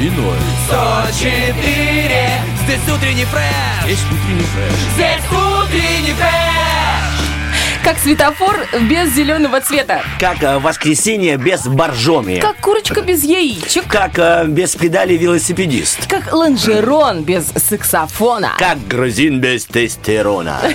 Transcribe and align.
И 0.00 0.10
ноль. 0.10 0.36
104 0.66 2.30
Здесь 2.64 2.94
утренний 2.94 3.24
фреш 3.24 3.86
Есть 3.86 4.06
утренний 4.06 4.42
фреш. 4.42 4.72
Здесь 4.94 5.24
утренний 5.30 6.14
фреш 6.14 6.63
Как 7.84 7.98
светофор 7.98 8.56
без 8.88 9.12
зеленого 9.12 9.60
цвета. 9.60 10.00
Как 10.18 10.42
э, 10.42 10.58
воскресенье 10.58 11.36
без 11.36 11.66
боржоми. 11.66 12.40
Как 12.40 12.56
курочка 12.56 13.02
без 13.02 13.22
яичек. 13.22 13.86
Как 13.88 14.18
э, 14.18 14.46
без 14.46 14.74
педали 14.74 15.18
велосипедист. 15.18 16.06
Как 16.08 16.32
лонжерон 16.32 17.24
без 17.24 17.44
саксофона. 17.54 18.52
Как 18.58 18.78
грузин 18.88 19.38
без 19.40 19.66
тестостерона. 19.66 20.62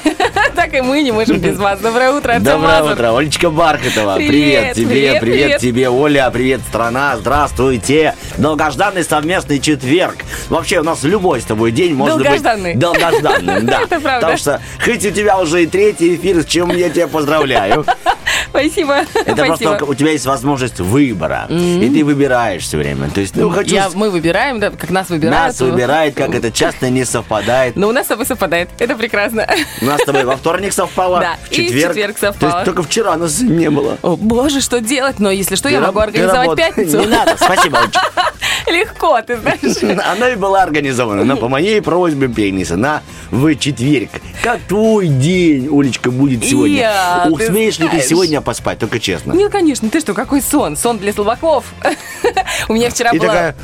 Так 0.55 0.73
и 0.73 0.81
мы 0.81 1.03
не 1.03 1.13
можем 1.13 1.37
без 1.37 1.57
вас. 1.57 1.79
Доброе 1.79 2.11
утро, 2.11 2.37
Доброе 2.39 2.83
утро, 2.83 3.17
Олечка 3.17 3.49
Бархатова. 3.49 4.17
Привет, 4.17 4.75
тебе, 4.75 5.17
привет, 5.21 5.61
тебе, 5.61 5.89
Оля, 5.89 6.29
привет, 6.31 6.59
страна, 6.67 7.15
здравствуйте. 7.15 8.13
Долгожданный 8.37 9.05
совместный 9.05 9.59
четверг. 9.59 10.17
Вообще 10.49 10.79
у 10.79 10.83
нас 10.83 11.03
любой 11.03 11.39
с 11.39 11.45
тобой 11.45 11.71
день 11.71 11.93
может 11.93 12.17
Долгожданный. 12.17 12.73
быть 12.73 12.79
долгожданным. 12.79 13.65
Да. 13.69 13.81
Это 13.83 13.99
правда. 14.01 14.19
Потому 14.19 14.37
что 14.37 14.61
хоть 14.83 15.05
у 15.05 15.11
тебя 15.11 15.39
уже 15.39 15.63
и 15.63 15.65
третий 15.67 16.15
эфир, 16.15 16.41
с 16.41 16.45
чем 16.45 16.75
я 16.75 16.89
тебя 16.99 17.07
поздравляю. 17.07 17.85
Спасибо. 18.49 18.93
Это 19.13 19.45
Спасибо. 19.45 19.45
просто 19.69 19.85
у 19.85 19.93
тебя 19.93 20.11
есть 20.11 20.25
возможность 20.25 20.79
выбора. 20.79 21.47
И 21.49 21.89
ты 21.93 22.03
выбираешь 22.03 22.63
все 22.63 22.77
время. 22.77 23.09
То 23.09 23.21
есть, 23.21 23.35
ну, 23.35 23.49
хочу 23.49 23.75
Я, 23.75 23.89
мы 23.93 24.09
выбираем, 24.09 24.59
да, 24.59 24.71
как 24.71 24.89
нас 24.89 25.09
выбирают. 25.09 25.47
нас 25.47 25.59
выбирает, 25.61 26.15
как 26.15 26.33
это 26.35 26.51
часто 26.51 26.89
не 26.89 27.05
совпадает. 27.05 27.75
Но 27.75 27.87
у 27.89 27.91
нас 27.91 28.05
с 28.05 28.09
тобой 28.09 28.25
совпадает. 28.25 28.69
Это 28.79 28.95
прекрасно. 28.95 29.47
У 29.81 29.85
нас 29.85 30.01
с 30.01 30.05
тобой 30.05 30.25
во 30.25 30.35
вторник 30.35 30.73
совпало, 30.73 31.19
Да, 31.19 31.37
в 31.47 31.51
и 31.51 31.55
в 31.55 31.57
четверг. 31.67 31.93
четверг 31.93 32.15
То 32.15 32.19
совпало. 32.27 32.51
есть 32.51 32.65
только 32.65 32.83
вчера 32.83 33.17
нас 33.17 33.39
не 33.39 33.69
было. 33.69 33.97
О, 34.01 34.15
боже, 34.15 34.61
что 34.61 34.81
делать? 34.81 35.19
Но 35.19 35.31
если 35.31 35.55
что, 35.55 35.69
я 35.69 35.79
могу 35.81 35.99
организовать 35.99 36.55
пятницу. 36.55 36.99
Не 36.99 37.07
надо, 37.07 37.35
спасибо. 37.37 37.79
Легко, 38.67 39.21
ты 39.21 39.37
знаешь. 39.37 40.03
Она 40.11 40.29
и 40.29 40.35
была 40.35 40.63
организована, 40.63 41.23
но 41.23 41.37
по 41.37 41.47
моей 41.49 41.81
просьбе 41.81 42.27
перенесена 42.27 43.01
в 43.31 43.55
четверг. 43.55 44.09
Как 44.43 44.59
твой 44.67 45.07
день, 45.07 45.67
Олечка, 45.71 46.11
будет 46.11 46.43
сегодня? 46.45 46.88
Я, 46.89 47.23
ты 47.25 47.31
Успеешь 47.31 47.79
ли 47.79 47.87
ты 47.87 48.01
сегодня 48.01 48.41
поспать? 48.41 48.79
Только 48.79 48.99
честно. 48.99 49.33
Нет, 49.33 49.51
конечно, 49.51 49.89
ты 49.89 49.99
что, 49.99 50.13
какой 50.13 50.41
сон? 50.41 50.75
Сон 50.75 50.97
для 50.97 51.13
слабаков. 51.13 51.65
У 52.69 52.73
меня 52.73 52.89
вчера 52.89 53.11
И 53.11 53.19
была... 53.19 53.53
такая 53.53 53.55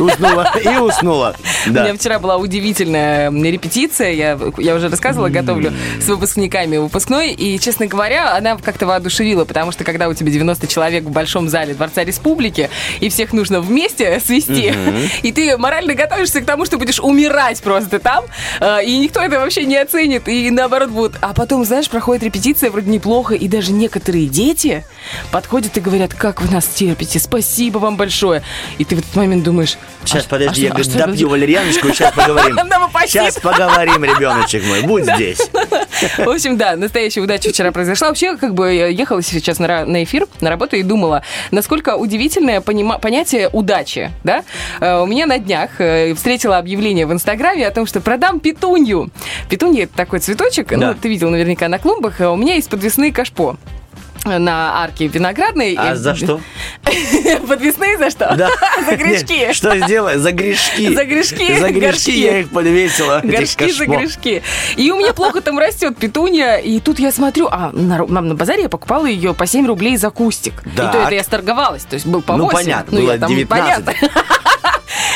уснула, 0.00 0.52
и 0.64 0.68
уснула. 0.78 1.36
У 1.66 1.70
меня 1.70 1.84
Да. 1.84 1.94
вчера 1.94 2.18
была 2.18 2.36
удивительная 2.36 3.30
репетиция. 3.30 4.12
Я, 4.12 4.38
я 4.58 4.74
уже 4.74 4.88
рассказывала, 4.88 5.28
готовлю 5.28 5.72
с 6.00 6.06
выпускниками 6.06 6.76
выпускной. 6.76 7.32
И, 7.32 7.58
честно 7.58 7.86
говоря, 7.86 8.36
она 8.36 8.56
как-то 8.56 8.86
воодушевила, 8.86 9.44
потому 9.44 9.72
что 9.72 9.84
когда 9.84 10.08
у 10.08 10.14
тебя 10.14 10.30
90 10.30 10.66
человек 10.66 11.04
в 11.04 11.10
большом 11.10 11.48
зале 11.48 11.74
Дворца 11.74 12.04
Республики, 12.04 12.70
и 13.00 13.08
всех 13.08 13.32
нужно 13.32 13.60
вместе 13.60 14.20
свести, 14.24 14.72
и 15.22 15.32
ты 15.32 15.56
морально 15.56 15.94
готовишься 15.94 16.40
к 16.40 16.44
тому, 16.44 16.64
что 16.66 16.78
будешь 16.78 17.00
умирать 17.00 17.62
просто 17.62 17.98
там, 17.98 18.24
э, 18.60 18.84
и 18.84 18.98
никто 18.98 19.20
это 19.20 19.38
вообще 19.40 19.64
не 19.64 19.76
оценит, 19.76 20.28
и 20.28 20.50
наоборот 20.50 20.90
будут. 20.90 21.16
А 21.20 21.32
потом, 21.34 21.64
знаешь, 21.64 21.88
проходит 21.88 22.22
репетиция 22.24 22.57
вроде 22.66 22.90
неплохо, 22.90 23.34
и 23.34 23.48
даже 23.48 23.72
некоторые 23.72 24.26
дети 24.26 24.84
подходят 25.30 25.76
и 25.76 25.80
говорят, 25.80 26.14
как 26.14 26.40
вы 26.42 26.52
нас 26.52 26.66
терпите, 26.66 27.18
спасибо 27.18 27.78
вам 27.78 27.96
большое. 27.96 28.42
И 28.78 28.84
ты 28.84 28.96
в 28.96 28.98
этот 29.00 29.14
момент 29.16 29.44
думаешь... 29.44 29.76
Сейчас, 30.04 30.24
а- 30.26 30.28
подожди, 30.28 30.66
а 30.66 30.76
я 30.76 30.82
что- 30.84 30.98
а 30.98 30.98
что- 30.98 31.06
допью 31.06 31.28
валерьяночку, 31.28 31.88
сейчас 31.88 32.12
поговорим. 32.14 32.56
Сейчас 33.06 33.36
поговорим, 33.36 34.04
ребеночек 34.04 34.64
мой, 34.66 34.82
будь 34.82 35.04
здесь. 35.04 35.38
В 36.18 36.28
общем, 36.28 36.56
да, 36.56 36.76
настоящая 36.76 37.20
удача 37.22 37.50
вчера 37.50 37.70
произошла. 37.72 38.08
Вообще, 38.08 38.36
как 38.36 38.54
бы 38.54 38.72
я 38.74 38.86
ехала 38.88 39.22
сейчас 39.22 39.58
на, 39.58 40.02
эфир, 40.04 40.26
на 40.40 40.50
работу 40.50 40.76
и 40.76 40.82
думала, 40.82 41.22
насколько 41.50 41.96
удивительное 41.96 42.60
понима- 42.60 43.00
понятие 43.00 43.48
удачи, 43.52 44.10
да? 44.24 44.44
Э, 44.80 45.00
у 45.00 45.06
меня 45.06 45.26
на 45.26 45.38
днях 45.38 45.70
э, 45.80 46.14
встретила 46.14 46.58
объявление 46.58 47.06
в 47.06 47.12
Инстаграме 47.12 47.66
о 47.66 47.70
том, 47.70 47.86
что 47.86 48.00
продам 48.00 48.40
петунью. 48.40 49.10
Петунья– 49.48 49.84
это 49.84 49.94
такой 49.96 50.18
цветочек, 50.20 50.68
Да. 50.70 50.76
ну, 50.76 50.94
ты 50.94 51.08
видел 51.08 51.30
наверняка 51.30 51.68
на 51.68 51.78
клумбах. 51.78 52.20
А 52.20 52.30
У 52.32 52.36
меня 52.36 52.47
есть 52.54 52.68
подвесные 52.68 53.12
кашпо 53.12 53.56
на 54.24 54.82
арке 54.82 55.06
виноградной. 55.06 55.74
А 55.78 55.94
за 55.94 56.14
что? 56.14 56.40
Подвесные 57.48 57.96
за 57.98 58.10
что? 58.10 58.34
Да. 58.36 58.50
За 58.88 58.96
грешки. 58.96 59.52
Что 59.52 59.78
сделай? 59.78 60.18
За 60.18 60.32
грешки. 60.32 60.94
За 60.94 61.04
грешки, 61.04 61.58
За 61.58 61.70
грешки 61.70 62.10
я 62.10 62.40
их 62.40 62.50
подвесила. 62.50 63.20
Горшки 63.22 63.70
за 63.70 63.86
грешки. 63.86 64.42
И 64.76 64.90
у 64.90 64.96
меня 64.96 65.14
плохо 65.14 65.40
там 65.40 65.58
растет 65.58 65.96
петуния. 65.96 66.56
И 66.56 66.80
тут 66.80 66.98
я 66.98 67.12
смотрю, 67.12 67.48
а 67.50 67.70
на, 67.72 68.04
на, 68.06 68.34
базаре 68.34 68.62
я 68.62 68.68
покупала 68.68 69.06
ее 69.06 69.34
по 69.34 69.46
7 69.46 69.66
рублей 69.66 69.96
за 69.96 70.10
кустик. 70.10 70.62
И 70.66 70.70
то 70.70 70.82
это 70.84 71.14
я 71.14 71.22
сторговалась. 71.22 71.84
То 71.84 71.94
есть 71.94 72.06
был 72.06 72.22
по 72.22 72.36
Ну, 72.36 72.44
8. 72.44 72.56
понятно, 72.56 72.96
я 72.96 73.02
было 73.02 73.18
там, 73.18 73.30
19. 73.30 73.96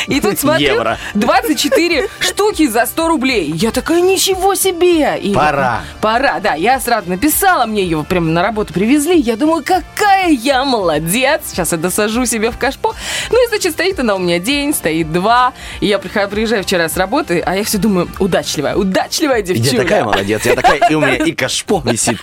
И 0.07 0.19
тут 0.19 0.39
смотрю, 0.39 0.75
Евро. 0.75 0.97
24 1.13 2.09
штуки 2.19 2.67
за 2.67 2.85
100 2.85 3.07
рублей. 3.07 3.51
Я 3.51 3.71
такая, 3.71 4.01
ничего 4.01 4.55
себе! 4.55 5.17
И 5.19 5.33
Пора. 5.33 5.81
Пора, 6.01 6.39
да. 6.39 6.53
Я 6.55 6.79
сразу 6.79 7.09
написала, 7.09 7.65
мне 7.65 7.83
ее 7.83 8.05
прямо 8.07 8.27
на 8.27 8.41
работу 8.41 8.73
привезли. 8.73 9.19
Я 9.19 9.35
думаю, 9.35 9.63
какая 9.63 10.29
я 10.29 10.63
молодец. 10.65 11.41
Сейчас 11.47 11.71
я 11.71 11.77
досажу 11.77 12.25
себе 12.25 12.51
в 12.51 12.57
кашпо. 12.57 12.95
Ну 13.31 13.43
и, 13.43 13.47
значит, 13.49 13.73
стоит 13.73 13.99
она 13.99 14.15
у 14.15 14.19
меня 14.19 14.39
день, 14.39 14.73
стоит 14.73 15.11
два. 15.11 15.53
И 15.79 15.87
я 15.87 15.99
приезжаю 15.99 16.63
вчера 16.63 16.89
с 16.89 16.97
работы, 16.97 17.41
а 17.45 17.55
я 17.55 17.63
все 17.63 17.77
думаю, 17.77 18.09
удачливая, 18.19 18.75
удачливая 18.75 19.41
девчонка. 19.41 19.75
Я 19.75 19.83
такая 19.83 20.03
молодец, 20.03 20.45
я 20.45 20.55
такая, 20.55 20.79
и 20.89 20.93
у 20.93 21.01
меня 21.01 21.15
и 21.15 21.31
кашпо 21.31 21.81
висит, 21.85 22.17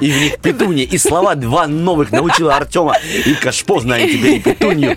и 0.00 0.10
в 0.10 0.16
них 0.16 0.38
петунья, 0.38 0.84
и 0.84 0.98
слова 0.98 1.34
два 1.34 1.66
новых 1.66 2.12
научила 2.12 2.54
Артема, 2.56 2.96
и 3.26 3.34
кашпо 3.34 3.80
знаю 3.80 4.08
теперь, 4.08 4.36
и 4.36 4.40
петунью. 4.40 4.96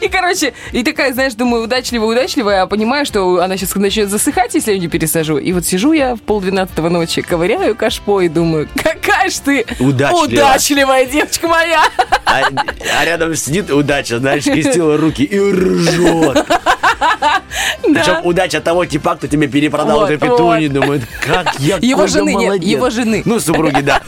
И, 0.00 0.08
короче, 0.08 0.54
и 0.72 0.82
такая, 0.82 1.12
знаешь, 1.12 1.34
думаю, 1.34 1.62
удачливая, 1.70 2.08
удачливая, 2.08 2.62
а 2.62 2.66
понимаю, 2.66 3.06
что 3.06 3.40
она 3.40 3.56
сейчас 3.56 3.76
начнет 3.76 4.10
засыхать, 4.10 4.54
если 4.54 4.72
я 4.72 4.74
ее 4.74 4.80
не 4.80 4.88
пересажу. 4.88 5.38
И 5.38 5.52
вот 5.52 5.64
сижу 5.64 5.92
я 5.92 6.16
в 6.16 6.20
полдвенадцатого 6.20 6.88
ночи, 6.88 7.22
ковыряю 7.22 7.76
кашпо 7.76 8.20
и 8.22 8.28
думаю, 8.28 8.68
какая 8.74 9.30
ж 9.30 9.34
ты 9.38 9.64
Удачливая. 9.78 10.24
удачливая 10.26 11.06
девочка 11.06 11.46
моя. 11.46 11.82
А, 12.26 12.40
а 12.98 13.04
рядом 13.04 13.34
сидит 13.36 13.70
удача, 13.70 14.18
знаешь, 14.18 14.42
скрестила 14.42 14.96
руки 14.96 15.22
и 15.22 15.38
ржет. 15.38 16.44
Причем 17.82 18.24
удача 18.24 18.60
того 18.60 18.84
типа, 18.84 19.16
кто 19.16 19.26
тебе 19.26 19.48
перепродал 19.48 20.06
эту 20.06 20.18
петунью, 20.20 20.70
думает, 20.70 21.02
как 21.20 21.58
я 21.58 21.76
Его 21.80 22.06
жены 22.06 22.34
нет, 22.34 22.62
его 22.62 22.90
жены. 22.90 23.22
Ну, 23.24 23.40
супруги, 23.40 23.80
да. 23.80 24.00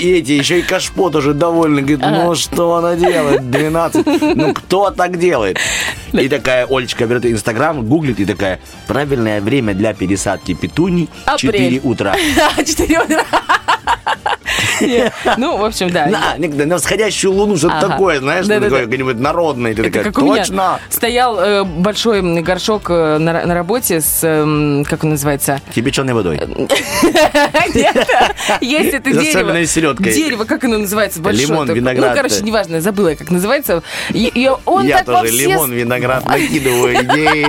И, 0.00 0.12
эти, 0.12 0.32
еще 0.32 0.60
и 0.60 0.62
Кашпо 0.62 1.10
тоже 1.10 1.34
довольны. 1.34 1.80
Говорит, 1.80 2.00
ну 2.00 2.34
что 2.34 2.74
она 2.76 2.94
делает? 2.96 3.50
12. 3.50 4.36
Ну, 4.36 4.54
кто 4.54 4.90
так 4.90 5.18
делает? 5.18 5.58
И 6.12 6.28
такая 6.28 6.66
Олечка 6.66 7.06
берет 7.06 7.26
Инстаграм, 7.26 7.84
гуглит, 7.84 8.20
и 8.20 8.24
такая, 8.24 8.60
правильное 8.86 9.40
время 9.40 9.74
для 9.74 9.92
пересадки 9.92 10.54
петуний 10.54 11.08
Апрель. 11.24 11.80
4 11.80 11.80
утра. 11.80 12.16
Четыре 12.58 13.00
утра. 13.00 13.24
Ну, 15.36 15.56
в 15.56 15.64
общем, 15.64 15.90
да. 15.90 16.06
На, 16.06 16.36
на 16.38 16.74
восходящую 16.74 17.32
луну, 17.32 17.56
что-то 17.56 17.88
такое, 17.88 18.20
знаешь, 18.20 18.46
такое, 18.46 18.82
какое-нибудь 18.82 19.18
народное. 19.18 19.74
Ты 19.74 19.82
Это 19.82 20.04
такая, 20.04 20.12
точно. 20.12 20.80
стоял 20.90 21.38
э, 21.38 21.64
большой 21.64 22.22
горшок 22.42 22.90
э, 22.90 23.18
на, 23.18 23.30
ра- 23.30 23.46
на 23.46 23.54
работе 23.54 24.00
с, 24.00 24.20
эм, 24.22 24.84
как 24.84 25.04
он 25.04 25.10
называется? 25.10 25.60
Кипяченой 25.74 26.14
водой. 26.14 26.36
Нет, 27.74 28.06
есть 28.60 28.94
это 28.94 29.12
дерево. 29.12 29.64
селедкой. 29.66 30.12
Дерево, 30.12 30.44
как 30.44 30.64
оно 30.64 30.78
называется? 30.78 31.20
Большое. 31.20 31.46
Лимон, 31.48 31.72
виноград. 31.72 32.10
Ну, 32.10 32.16
короче, 32.16 32.40
неважно, 32.42 32.80
забыла, 32.80 33.14
как 33.14 33.30
называется. 33.30 33.82
Я 34.10 34.56
тоже 35.04 35.32
лимон, 35.32 35.72
виноград 35.72 36.24
накидываю 36.26 36.94
идеи. 37.04 37.46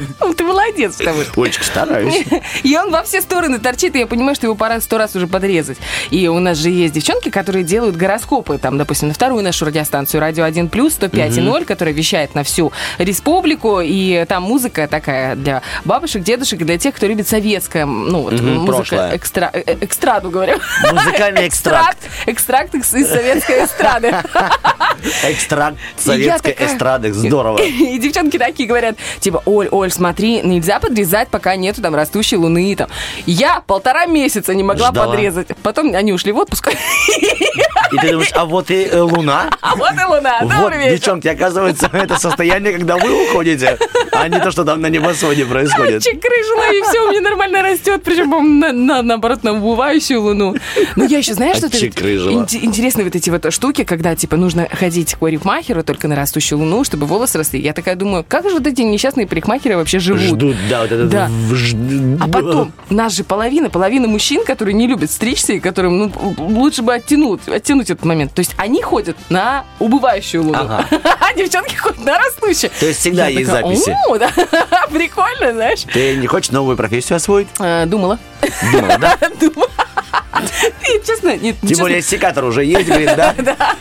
Ты 0.36 0.44
молодец, 0.44 0.96
потому 0.96 1.22
что. 1.22 1.42
Олечка, 1.42 1.64
стараюсь. 1.64 2.24
И 2.62 2.76
он 2.76 2.90
во 2.90 3.02
все 3.02 3.20
стороны 3.20 3.58
торчит, 3.58 3.94
и 3.96 3.98
я 3.98 4.06
понимаю, 4.06 4.34
что 4.34 4.46
его 4.46 4.54
пора 4.54 4.80
сто 4.80 4.96
раз 4.98 5.14
уже 5.14 5.26
подрезать. 5.26 5.78
И 6.10 6.28
у 6.28 6.38
нас 6.38 6.58
же 6.58 6.70
есть 6.70 6.94
девчонки, 6.94 7.30
которые 7.30 7.64
делают 7.64 7.96
гороскопы, 7.96 8.58
там, 8.58 8.78
допустим, 8.78 9.08
на 9.08 9.14
вторую 9.14 9.42
нашу 9.42 9.64
радиостанцию 9.64 10.20
«Радио 10.20 10.44
1+,» 10.44 10.68
105,0, 10.70 11.64
которая 11.64 11.94
вещает 11.94 12.34
на 12.34 12.42
всю 12.42 12.72
республику, 12.98 13.80
и 13.80 14.24
там 14.28 14.42
музыка 14.44 14.88
такая 14.88 15.36
для 15.36 15.62
бабушек, 15.84 16.22
дедушек, 16.22 16.60
и 16.60 16.64
для 16.64 16.78
тех, 16.78 16.94
кто 16.94 17.06
любит 17.06 17.28
советское, 17.28 17.86
ну, 17.86 18.22
вот, 18.22 18.32
Мгм, 18.34 18.60
музыка, 18.60 18.72
прошлое. 18.76 19.16
экстра, 19.16 19.50
э, 19.52 19.76
экстраду, 19.80 20.30
говорю. 20.30 20.58
Музыкальный 20.92 21.48
экстракт. 21.48 21.98
Экстракт 22.26 22.74
из 22.74 22.94
из 22.94 23.08
советской 23.08 23.64
эстрады. 23.64 24.14
Экстракт 25.24 25.76
советской 25.96 26.56
эстрады. 26.58 27.12
Здорово. 27.12 27.58
И 27.62 27.98
девчонки 27.98 28.38
такие 28.38 28.68
говорят, 28.68 28.96
типа, 29.20 29.42
Оль, 29.46 29.68
Оль, 29.70 29.90
смотри, 29.90 30.42
нельзя 30.42 30.80
подрезать, 30.80 31.28
пока 31.28 31.56
нету 31.56 31.82
там 31.82 31.94
растущей 31.94 32.36
луны. 32.36 32.74
Там. 32.76 32.88
Я 33.26 33.62
полтора 33.66 34.06
месяца 34.06 34.54
не 34.54 34.62
могла 34.62 34.92
подрезать. 34.92 35.48
Потом 35.70 35.94
они 35.94 36.12
ушли 36.12 36.32
в 36.32 36.36
отпуск. 36.36 36.72
И 37.92 37.96
ты 37.96 38.10
думаешь, 38.10 38.30
а 38.34 38.44
вот 38.44 38.70
и 38.70 38.84
э, 38.84 39.00
луна. 39.00 39.50
А 39.60 39.76
вот 39.76 39.92
и 39.92 40.04
луна. 40.04 40.40
Вот, 40.42 40.72
девчонки, 40.72 41.28
оказывается, 41.28 41.88
это 41.92 42.18
состояние, 42.18 42.72
когда 42.72 42.96
вы 42.96 43.24
уходите, 43.24 43.78
а 44.10 44.26
не 44.28 44.40
то, 44.40 44.50
что 44.50 44.64
там 44.64 44.80
на 44.80 44.88
небосводе 44.88 45.44
происходит. 45.44 46.02
Чик 46.02 46.20
крыжила, 46.20 46.72
и 46.72 46.82
все 46.82 47.06
у 47.06 47.10
меня 47.10 47.20
нормально 47.20 47.62
растет. 47.62 48.02
Причем, 48.04 48.58
на, 48.58 48.72
на- 48.72 49.02
наоборот, 49.02 49.44
на 49.44 49.52
убывающую 49.52 50.20
луну. 50.20 50.56
Но 50.96 51.04
я 51.04 51.18
еще, 51.18 51.34
знаешь, 51.34 51.58
что 51.58 51.70
ты... 51.70 51.76
Отчекрыжила. 51.76 52.46
Интересные 52.50 53.04
вот 53.04 53.14
эти 53.14 53.30
вот 53.30 53.52
штуки, 53.52 53.84
когда, 53.84 54.16
типа, 54.16 54.36
нужно 54.36 54.68
ходить 54.70 55.14
к 55.14 55.18
парикмахеру 55.18 55.84
только 55.84 56.08
на 56.08 56.16
растущую 56.16 56.58
луну, 56.58 56.82
чтобы 56.84 57.06
волосы 57.06 57.38
росли. 57.38 57.60
Я 57.60 57.72
такая 57.72 57.96
думаю, 57.96 58.24
как 58.26 58.48
же 58.48 58.56
вот 58.56 58.66
эти 58.66 58.80
несчастные 58.82 59.26
парикмахеры 59.26 59.76
вообще 59.76 59.98
живут? 59.98 60.22
Ждут, 60.22 60.56
да, 60.68 60.82
вот 60.82 60.92
это... 60.92 61.04
Да. 61.06 61.30
А 62.20 62.28
потом, 62.28 62.72
нас 62.88 63.14
же 63.14 63.24
половина, 63.24 63.70
половина 63.70 64.08
мужчин, 64.08 64.44
которые 64.44 64.74
не 64.74 64.86
любят 64.86 65.10
стричься, 65.10 65.52
и 65.52 65.60
которым 65.60 65.98
ну, 65.98 66.34
лучше 66.38 66.82
бы 66.82 66.94
оттянуть, 66.94 67.46
оттянуть 67.48 67.79
этот 67.88 68.04
момент. 68.04 68.34
То 68.34 68.40
есть 68.40 68.52
они 68.58 68.82
ходят 68.82 69.16
на 69.30 69.64
убывающую 69.78 70.42
луну, 70.42 70.58
Ага. 70.58 70.86
а 71.20 71.32
девчонки 71.34 71.74
ходят 71.76 72.04
на 72.04 72.18
растущую. 72.18 72.70
То 72.78 72.86
есть 72.86 73.00
всегда 73.00 73.28
Я 73.28 73.38
есть 73.38 73.50
такая, 73.50 73.64
записи. 73.74 73.96
«О, 74.08 74.18
да, 74.18 74.30
прикольно, 74.92 75.52
знаешь. 75.52 75.84
Ты 75.92 76.16
не 76.16 76.26
хочешь 76.26 76.50
новую 76.50 76.76
профессию 76.76 77.16
освоить? 77.16 77.48
А, 77.58 77.86
Думала. 77.86 78.18
Думала, 78.72 78.98
да? 78.98 79.18
Думала. 79.40 79.68
Честно, 81.06 81.36
нет, 81.36 81.56
Тем 81.66 81.78
более 81.78 82.02
секатор 82.02 82.44
уже 82.44 82.64
есть, 82.64 82.86
говорит, 82.86 83.10
да? 83.16 83.34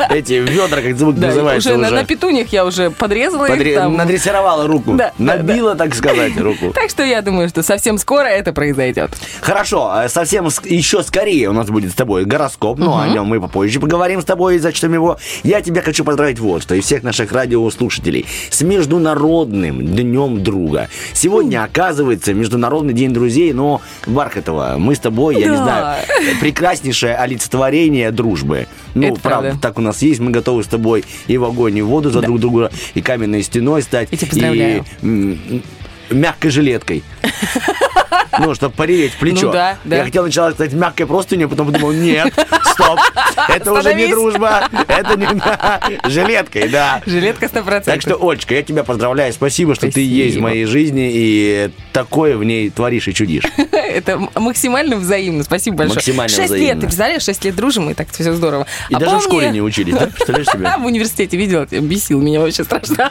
Эти 0.09 0.33
ведра, 0.33 0.81
как 0.81 0.97
звук 0.97 1.17
называется 1.17 1.75
уже, 1.75 1.89
на- 1.91 2.03
петуньях 2.03 2.49
я 2.49 2.65
уже 2.65 2.91
подрезала 2.91 3.47
Подре- 3.47 3.73
их. 3.73 3.97
Надрессировала 3.97 4.67
руку. 4.67 4.97
Набила, 5.17 5.75
так 5.75 5.93
сказать, 5.95 6.37
руку. 6.39 6.71
Так 6.73 6.89
что 6.89 7.03
я 7.03 7.21
думаю, 7.21 7.49
что 7.49 7.63
совсем 7.63 7.97
скоро 7.97 8.27
это 8.27 8.53
произойдет. 8.53 9.11
Хорошо, 9.41 9.89
а 9.91 10.09
совсем 10.09 10.47
еще 10.65 11.03
скорее 11.03 11.49
у 11.49 11.53
нас 11.53 11.67
будет 11.67 11.91
с 11.91 11.95
тобой 11.95 12.25
гороскоп, 12.25 12.79
но 12.79 12.99
о 12.99 13.07
нем 13.07 13.25
мы 13.25 13.39
попозже 13.39 13.79
поговорим 13.79 14.21
с 14.21 14.25
тобой 14.25 14.55
и 14.55 14.59
зачтем 14.59 14.93
его. 14.93 15.17
Я 15.43 15.61
тебя 15.61 15.81
хочу 15.81 16.03
поздравить 16.03 16.39
вот 16.39 16.63
что, 16.63 16.75
и 16.75 16.81
всех 16.81 17.03
наших 17.03 17.31
радиослушателей 17.31 18.25
с 18.49 18.61
Международным 18.61 19.85
Днем 19.85 20.43
Друга. 20.43 20.89
Сегодня, 21.13 21.63
оказывается, 21.63 22.33
Международный 22.33 22.93
день 22.93 23.13
друзей, 23.13 23.53
но, 23.53 23.81
Бархатова, 24.05 24.75
мы 24.77 24.95
с 24.95 24.99
тобой, 24.99 25.39
я 25.39 25.47
не 25.47 25.57
знаю, 25.57 25.97
прекраснейшее 26.39 27.15
олицетворение 27.15 28.11
дружбы. 28.11 28.67
Ну, 28.95 29.07
Это 29.13 29.19
правда, 29.19 29.47
правда. 29.49 29.61
так 29.61 29.77
у 29.77 29.81
нас 29.81 30.01
есть, 30.01 30.19
мы 30.19 30.31
готовы 30.31 30.63
с 30.63 30.67
тобой 30.67 31.03
и 31.27 31.37
в 31.37 31.43
огонь, 31.43 31.77
и 31.77 31.81
в 31.81 31.87
воду 31.87 32.09
за 32.09 32.21
друг 32.21 32.39
друга, 32.39 32.71
и 32.93 33.01
каменной 33.01 33.43
стеной 33.43 33.81
стать. 33.81 34.09
И, 34.11 35.05
м, 35.05 35.61
мягкой 36.09 36.51
жилеткой. 36.51 37.03
Ну, 38.39 38.55
чтобы 38.55 38.73
пореветь 38.73 39.13
плечо. 39.13 39.47
Ну 39.47 39.51
да, 39.51 39.77
да. 39.83 39.97
Я 39.97 40.03
хотел 40.05 40.23
сначала 40.23 40.51
сказать 40.51 40.73
мягкой 40.73 41.07
простынью, 41.07 41.49
потом 41.49 41.71
подумал, 41.71 41.91
нет, 41.91 42.33
стоп, 42.63 42.99
это 43.49 43.73
уже 43.73 43.93
не 43.95 44.07
дружба, 44.07 44.69
это 44.87 45.17
не 45.17 46.09
жилеткой, 46.09 46.69
да. 46.69 47.01
Жилетка 47.05 47.47
100%. 47.47 47.83
Так 47.83 48.01
что, 48.01 48.15
Олечка, 48.15 48.55
я 48.55 48.63
тебя 48.63 48.83
поздравляю, 48.83 49.33
спасибо, 49.33 49.75
что 49.75 49.91
ты 49.91 50.01
есть 50.01 50.37
в 50.37 50.41
моей 50.41 50.65
жизни 50.65 51.09
и 51.13 51.71
такое 51.91 52.37
в 52.37 52.43
ней 52.43 52.69
творишь 52.69 53.07
и 53.07 53.13
чудишь. 53.13 53.43
Это 53.71 54.19
максимально 54.35 54.95
взаимно. 54.95 55.43
Спасибо 55.43 55.77
большое. 55.77 55.95
Максимально 55.95 56.29
Шесть 56.29 56.53
лет, 56.53 56.79
ты 56.79 56.85
представляешь, 56.85 57.23
шесть 57.23 57.43
лет 57.43 57.55
дружим, 57.55 57.89
и 57.89 57.93
так 57.93 58.09
все 58.11 58.31
здорово. 58.33 58.67
И 58.89 58.93
А 58.93 58.99
даже 58.99 59.17
в 59.17 59.23
школе 59.23 59.49
не 59.49 59.61
учились, 59.61 59.95
да? 59.95 60.07
Представляешь 60.15 60.47
себе? 60.47 60.69
В 60.77 60.85
университете 60.85 61.35
видела, 61.37 61.65
бесил 61.65 62.21
меня 62.21 62.39
вообще 62.39 62.63
страшно. 62.63 63.09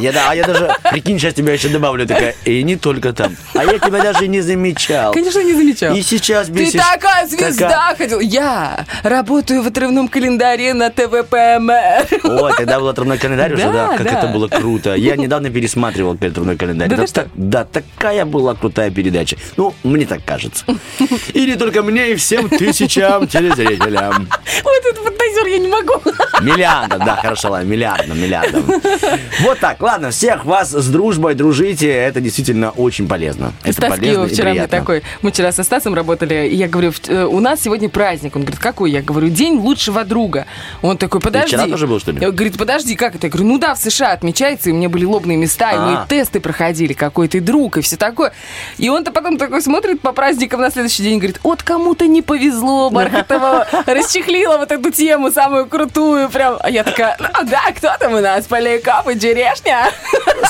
Я, 0.00 0.12
да, 0.12 0.30
а 0.30 0.34
я 0.34 0.44
даже, 0.44 0.70
прикинь, 0.90 1.18
сейчас 1.18 1.34
тебя 1.34 1.52
еще 1.52 1.68
добавлю, 1.68 2.06
такая, 2.06 2.34
и 2.44 2.62
не 2.62 2.76
только 2.76 3.12
там. 3.12 3.36
А 3.54 3.64
я 3.64 3.78
тебя 3.78 4.02
даже 4.02 4.28
не 4.28 4.40
замечал. 4.40 5.12
Конечно, 5.12 5.42
не 5.42 5.54
замечал. 5.54 5.94
И 5.94 6.02
сейчас 6.02 6.46
Ты 6.46 6.52
бесишь. 6.52 6.80
такая 6.80 7.26
звезда 7.26 7.68
Какая- 7.68 7.96
ходил. 7.96 8.20
Я 8.20 8.84
работаю 9.02 9.62
в 9.62 9.66
отрывном 9.66 10.08
календаре 10.08 10.74
на 10.74 10.90
ТВПМР. 10.90 12.06
Ой, 12.24 12.52
тогда 12.56 12.78
был 12.78 12.88
отрывной 12.88 13.18
календарь 13.18 13.54
уже, 13.54 13.64
Да, 13.64 13.72
да, 13.88 13.96
как 13.96 14.06
да. 14.06 14.18
это 14.18 14.26
было 14.28 14.48
круто. 14.48 14.94
Я 14.94 15.16
недавно 15.16 15.50
пересматривал 15.50 16.12
отрывной 16.12 16.56
календарь. 16.56 16.88
Да 16.88 16.96
ты 16.96 17.06
что? 17.06 17.14
так- 17.22 17.28
да, 17.34 17.64
такая 17.64 18.24
была 18.24 18.54
крутая 18.54 18.90
передача. 18.90 19.36
Ну, 19.56 19.74
мне 19.82 20.06
так 20.06 20.24
кажется. 20.24 20.64
И 21.34 21.46
не 21.46 21.56
только 21.56 21.82
мне, 21.82 22.12
и 22.12 22.14
всем 22.16 22.48
тысячам 22.48 23.26
телезрителям. 23.26 24.28
Вот 24.62 24.74
этот 24.84 24.98
фантазер 25.02 25.46
я 25.46 25.58
не 25.58 25.68
могу. 25.68 25.94
Миллиардом, 26.40 27.04
да, 27.04 27.16
хорошо, 27.16 27.50
ладно, 27.50 27.66
миллиардом, 27.68 28.20
миллиардом. 28.20 28.64
Вот 29.40 29.58
так, 29.58 29.80
ладно, 29.88 30.10
всех 30.10 30.44
вас 30.44 30.70
с 30.70 30.86
дружбой 30.88 31.34
дружите, 31.34 31.88
это 31.90 32.20
действительно 32.20 32.70
очень 32.70 33.08
полезно. 33.08 33.52
Это 33.62 33.72
Стас 33.72 33.90
полезно 33.90 34.24
Киев 34.26 34.32
вчера 34.34 34.50
мне 34.50 34.66
такой, 34.66 35.02
мы 35.22 35.30
вчера 35.30 35.50
со 35.50 35.62
Стасом 35.62 35.94
работали, 35.94 36.46
и 36.46 36.54
я 36.56 36.68
говорю, 36.68 36.92
«В- 36.92 37.08
э, 37.08 37.24
у 37.24 37.40
нас 37.40 37.62
сегодня 37.62 37.88
праздник. 37.88 38.36
Он 38.36 38.42
говорит, 38.42 38.60
какой? 38.60 38.90
Я 38.90 39.00
говорю, 39.00 39.28
день 39.30 39.54
лучшего 39.58 40.04
друга. 40.04 40.44
Он 40.82 40.98
такой, 40.98 41.20
подожди. 41.22 41.48
вчера 41.56 41.66
тоже 41.66 41.86
был, 41.86 42.00
что 42.00 42.12
ли? 42.12 42.18
Говорит, 42.20 42.58
подожди, 42.58 42.96
как 42.96 43.14
это? 43.14 43.28
Я 43.28 43.30
говорю, 43.30 43.48
ну 43.48 43.58
да, 43.58 43.74
в 43.74 43.78
США 43.78 44.12
отмечается, 44.12 44.68
и 44.68 44.72
у 44.72 44.76
меня 44.76 44.90
были 44.90 45.06
лобные 45.06 45.38
места, 45.38 45.72
и 45.72 45.78
мы 45.78 45.92
А. 45.94 46.06
тесты 46.06 46.40
проходили, 46.40 46.92
какой 46.92 47.28
ты 47.28 47.40
друг, 47.40 47.78
и 47.78 47.80
все 47.80 47.96
такое. 47.96 48.32
И 48.76 48.90
он-то 48.90 49.10
потом 49.10 49.38
такой 49.38 49.62
смотрит 49.62 50.02
по 50.02 50.12
праздникам 50.12 50.60
на 50.60 50.70
следующий 50.70 51.02
день 51.02 51.14
и 51.14 51.18
говорит, 51.18 51.40
вот 51.42 51.62
кому-то 51.62 52.06
не 52.06 52.20
повезло, 52.20 52.90
Бархатова 52.90 53.66
расчехлила 53.86 54.58
вот 54.58 54.70
эту 54.70 54.90
тему 54.90 55.30
самую 55.30 55.66
крутую, 55.66 56.28
прям. 56.28 56.58
А 56.60 56.68
я 56.68 56.84
такая, 56.84 57.16
ну 57.18 57.48
да, 57.48 57.62
кто 57.74 57.88
там 57.98 58.12
у 58.12 58.20
нас, 58.20 58.44
Поляков 58.44 59.08
и 59.08 59.18
Черешня? 59.18 59.77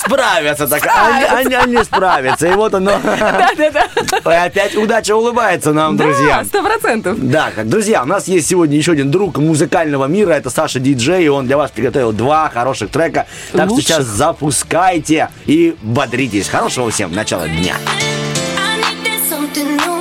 Справятся 0.04 0.66
так, 0.68 0.82
они, 0.86 1.24
они- 1.24 1.54
они 1.54 1.84
справятся, 1.84 2.46
и 2.48 2.52
вот 2.54 2.74
оно. 2.74 2.92
Да-да-да. 3.02 3.86
И 4.32 4.46
опять 4.46 4.76
удача 4.76 5.16
улыбается 5.16 5.72
нам, 5.72 5.96
друзья. 5.96 6.38
Да, 6.38 6.44
сто 6.44 6.62
процентов. 6.62 7.16
Да, 7.20 7.50
как 7.54 7.68
друзья, 7.68 8.02
у 8.02 8.06
нас 8.06 8.28
есть 8.28 8.48
сегодня 8.48 8.76
еще 8.76 8.92
один 8.92 9.10
друг 9.10 9.36
музыкального 9.38 10.06
мира, 10.06 10.32
это 10.32 10.50
Саша 10.50 10.78
Диджей, 10.80 11.24
и 11.24 11.28
он 11.28 11.46
для 11.46 11.56
вас 11.56 11.70
приготовил 11.70 12.12
два 12.12 12.48
хороших 12.52 12.90
трека. 12.90 13.26
Так 13.52 13.64
что 13.66 13.74
Лучших. 13.74 13.88
сейчас 13.88 14.04
запускайте 14.06 15.28
и 15.46 15.76
бодритесь. 15.82 16.48
Хорошего 16.48 16.90
всем 16.90 17.12
начала 17.12 17.48
дня. 17.48 17.74
I 17.86 18.80
needed 19.04 19.20
something 19.28 19.76
new. 19.76 19.97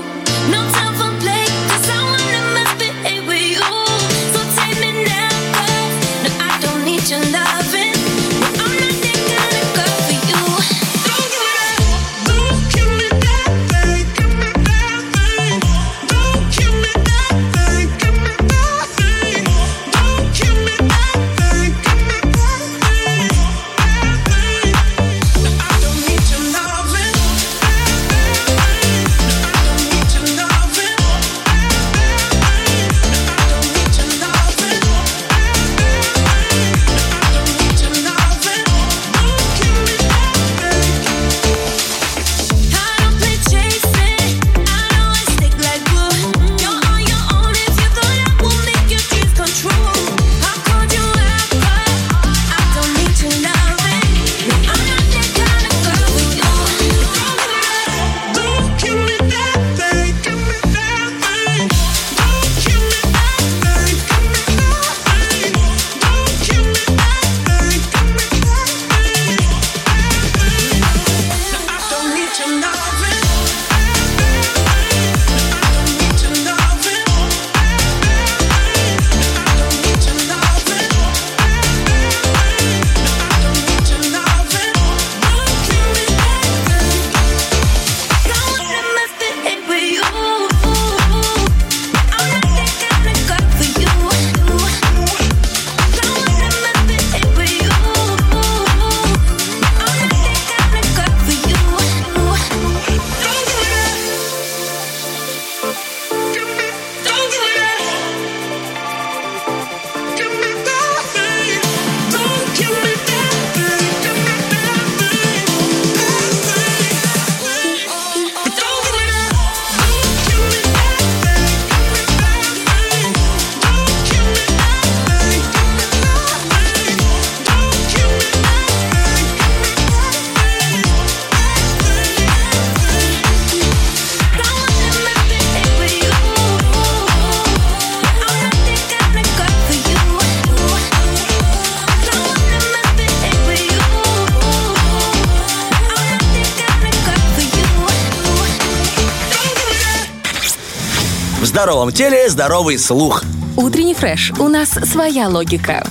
Здоровом 151.57 151.91
теле 151.91 152.29
здоровый 152.29 152.77
слух. 152.77 153.23
Утренний 153.55 153.95
фреш. 153.95 154.31
У 154.37 154.47
нас 154.47 154.69
своя 154.69 155.27
логика. 155.27 155.83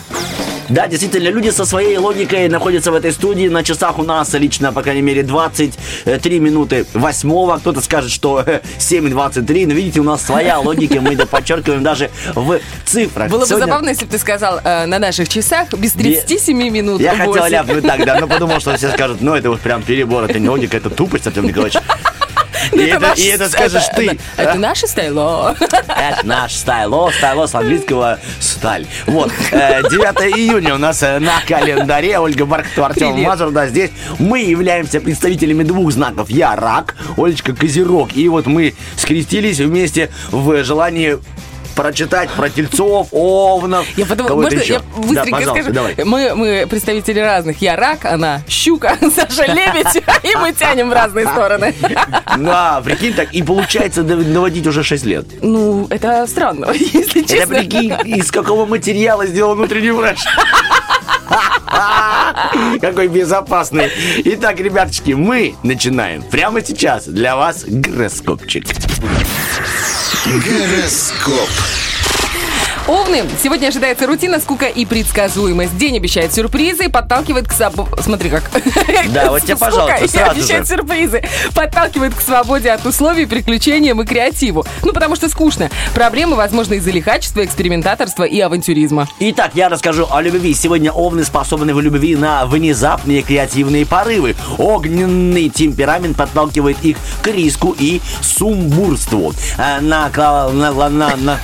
Да, 0.68 0.87
действительно, 0.87 1.28
люди 1.28 1.50
со 1.50 1.64
своей 1.64 1.96
логикой 1.96 2.49
находятся 2.49 2.92
в 2.92 2.94
этой 2.94 3.11
студии. 3.11 3.49
На 3.49 3.64
часах 3.64 3.99
у 3.99 4.04
нас 4.04 4.32
лично, 4.35 4.73
по 4.73 4.82
крайней 4.82 5.02
мере, 5.02 5.25
23 5.25 6.38
минуты 6.38 6.87
восьмого. 6.94 7.58
Кто-то 7.58 7.80
скажет, 7.80 8.12
что 8.12 8.44
7.23. 8.78 9.66
Но 9.66 9.75
видите, 9.75 9.99
у 9.99 10.04
нас 10.04 10.23
своя 10.23 10.61
логика. 10.61 11.00
Мы 11.00 11.14
это 11.14 11.26
подчеркиваем 11.26 11.82
даже 11.82 12.12
в 12.37 12.61
цифрах. 12.85 13.28
Было 13.28 13.40
бы 13.40 13.46
Сегодня- 13.46 13.66
забавно, 13.66 13.88
если 13.88 14.04
бы 14.04 14.12
ты 14.12 14.18
сказал 14.20 14.61
э, 14.62 14.87
на 14.87 15.00
наших 15.00 15.28
часах 15.28 15.75
без 15.75 15.94
37 15.94 16.56
минут. 16.70 17.00
Я 17.00 17.16
хотел 17.16 17.32
8. 17.32 17.49
ляпнуть 17.52 17.85
так, 17.85 18.04
да, 18.04 18.20
но 18.20 18.28
подумал, 18.28 18.61
что 18.61 18.76
все 18.76 18.92
скажут, 18.92 19.20
ну 19.20 19.35
это 19.35 19.50
вот 19.50 19.61
прям 19.61 19.82
перебор, 19.82 20.25
это 20.30 20.38
не 20.38 20.49
логика, 20.49 20.76
это 20.76 20.90
тупость, 20.90 21.26
Артем 21.26 21.46
Николаевич. 21.46 21.80
И 22.73 22.78
это, 22.87 23.00
наш- 23.00 23.18
и 23.18 23.26
это 23.26 23.49
скажешь 23.49 23.85
ты. 23.94 24.18
Это, 24.37 24.54
наше 24.58 24.87
стайло. 24.87 25.54
Это 25.61 26.20
наш 26.25 26.54
стайло, 26.54 27.11
стайло 27.16 27.46
с 27.46 27.54
английского 27.54 28.18
сталь. 28.40 28.87
Вот, 29.06 29.32
э, 29.52 29.82
9 29.90 30.37
июня 30.37 30.75
у 30.75 30.78
нас 30.78 31.02
э, 31.02 31.18
на 31.18 31.40
календаре. 31.46 32.18
Ольга 32.18 32.44
Бархатова, 32.46 32.88
Артем. 32.88 33.23
Мазур, 33.23 33.50
да, 33.50 33.66
здесь. 33.66 33.90
Мы 34.18 34.40
являемся 34.40 35.00
представителями 35.00 35.62
двух 35.62 35.92
знаков. 35.92 36.30
Я 36.30 36.56
рак, 36.56 36.94
Олечка 37.16 37.54
Козерог. 37.54 38.14
И 38.16 38.28
вот 38.28 38.46
мы 38.46 38.75
скрестились 38.96 39.58
вместе 39.58 40.11
в 40.30 40.62
желании 40.64 41.18
прочитать 41.76 42.30
про 42.30 42.49
тельцов, 42.49 43.09
овнов, 43.12 43.87
Я 43.97 44.06
потом, 44.06 44.26
кого-то 44.26 44.50
можно 44.50 44.59
еще. 44.59 44.73
я 44.75 44.80
быстренько 44.97 45.45
да, 45.45 45.50
скажу? 45.52 45.73
давай. 45.73 45.95
Мы, 46.04 46.35
мы 46.35 46.66
представители 46.68 47.21
разных. 47.21 47.61
Я 47.61 47.76
рак, 47.76 48.04
она 48.06 48.40
щука, 48.49 48.97
Саша 49.14 49.45
лебедь, 49.52 50.02
и 50.23 50.37
мы 50.37 50.52
тянем 50.52 50.90
в 50.90 50.92
разные 50.92 51.26
стороны. 51.26 51.75
Да, 52.38 52.80
прикинь, 52.85 53.12
так 53.12 53.33
и 53.33 53.42
получается 53.42 54.02
доводить 54.02 54.66
уже 54.66 54.83
6 54.83 55.04
лет. 55.04 55.26
Ну, 55.42 55.87
это 55.90 56.26
странно, 56.26 56.71
если 56.73 57.23
Это 57.23 57.28
честно. 57.35 57.54
прикинь, 57.59 57.92
из 58.04 58.30
какого 58.30 58.66
материала 58.66 59.26
сделан 59.26 59.59
внутренний 59.59 59.92
фреш. 59.92 60.25
Какой 62.80 63.09
безопасный. 63.09 63.90
Итак, 64.25 64.61
ребяточки, 64.61 65.12
мы 65.12 65.56
начинаем 65.62 66.23
прямо 66.23 66.64
сейчас 66.64 67.06
для 67.06 67.37
вас 67.37 67.64
гороскопчик. 67.66 68.64
Гороскоп. 70.14 71.86
Овны, 72.87 73.25
сегодня 73.43 73.66
ожидается 73.69 74.07
рутина, 74.07 74.38
скука 74.38 74.66
и 74.66 74.85
предсказуемость. 74.87 75.76
День 75.76 75.97
обещает 75.97 76.33
сюрпризы 76.33 76.88
подталкивает 76.88 77.49
к 77.49 77.52
свободе... 77.52 77.90
Смотри 78.00 78.31
как. 78.31 78.45
Да, 79.09 79.31
вот 79.31 79.43
тебе, 79.43 79.57
пожалуйста, 79.57 80.07
сразу 80.09 80.31
обещает 80.33 80.66
же. 80.69 80.75
сюрпризы. 80.76 81.23
Подталкивает 81.55 82.14
к 82.14 82.21
свободе 82.21 82.71
от 82.71 82.87
условий, 82.87 83.26
приключениям 83.26 84.00
и 84.02 84.05
креативу. 84.07 84.64
Ну, 84.85 84.93
потому 84.93 85.16
что 85.16 85.28
скучно. 85.28 85.69
Проблемы, 85.95 86.37
возможно, 86.37 86.75
из-за 86.75 86.90
лихачества, 86.93 87.45
экспериментаторства 87.45 88.23
и 88.23 88.38
авантюризма. 88.40 89.09
Итак, 89.19 89.52
я 89.55 89.69
расскажу 89.69 90.07
о 90.11 90.23
любви. 90.23 90.55
Сегодня 90.55 90.93
овны 90.93 91.25
способны 91.25 91.75
в 91.75 91.81
любви 91.81 92.14
на 92.14 92.47
внезапные 92.47 93.23
креативные 93.23 93.85
порывы. 93.85 94.37
Огненный 94.59 95.49
темперамент 95.49 96.16
подталкивает 96.16 96.76
их 96.83 96.97
к 97.23 97.26
риску 97.28 97.75
и 97.78 98.00
сумбурству. 98.23 99.33
А, 99.59 99.81
На, 99.81 100.09
на, 100.14 100.50
на, 100.73 100.88
на- 100.88 101.16
на- 101.16 101.40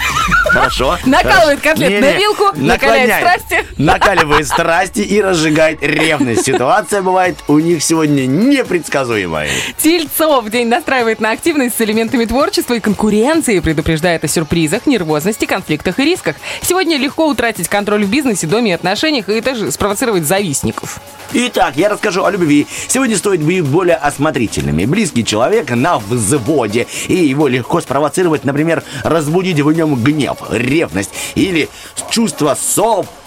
Хорошо. 0.52 0.98
Накалывает 1.32 1.60
котлет 1.60 2.00
на 2.00 2.06
Не-не. 2.06 2.18
вилку, 2.18 2.44
накаляет 2.54 3.14
страсти. 3.14 3.66
Накаливает 3.78 4.46
страсти 4.46 5.00
и 5.00 5.20
разжигает 5.20 5.82
ревность. 5.82 6.44
Ситуация 6.44 7.02
бывает 7.02 7.36
у 7.48 7.58
них 7.58 7.82
сегодня 7.82 8.26
непредсказуемая. 8.26 9.48
Тельцов 9.78 10.48
день 10.50 10.68
настраивает 10.68 11.20
на 11.20 11.30
активность 11.30 11.76
с 11.76 11.80
элементами 11.80 12.24
творчества 12.24 12.74
и 12.74 12.80
конкуренции, 12.80 13.60
предупреждает 13.60 14.24
о 14.24 14.28
сюрпризах, 14.28 14.86
нервозности, 14.86 15.46
конфликтах 15.46 15.98
и 15.98 16.04
рисках. 16.04 16.36
Сегодня 16.60 16.98
легко 16.98 17.26
утратить 17.26 17.68
контроль 17.68 18.04
в 18.04 18.10
бизнесе, 18.10 18.46
доме 18.46 18.72
и 18.72 18.74
отношениях 18.74 19.28
и 19.28 19.40
даже 19.40 19.70
спровоцировать 19.72 20.24
завистников. 20.24 21.00
Итак, 21.34 21.76
я 21.76 21.88
расскажу 21.88 22.24
о 22.24 22.30
любви. 22.30 22.66
Сегодня 22.88 23.16
стоит 23.16 23.40
быть 23.40 23.62
более 23.62 23.96
осмотрительными. 23.96 24.84
Близкий 24.84 25.24
человек 25.24 25.70
на 25.70 25.98
взводе, 25.98 26.86
и 27.08 27.14
его 27.14 27.48
легко 27.48 27.80
спровоцировать, 27.80 28.44
например, 28.44 28.82
разбудить 29.02 29.58
в 29.60 29.72
нем 29.72 29.94
гнев, 29.94 30.36
ревность 30.50 31.10
или 31.34 31.68
чувство 32.10 32.54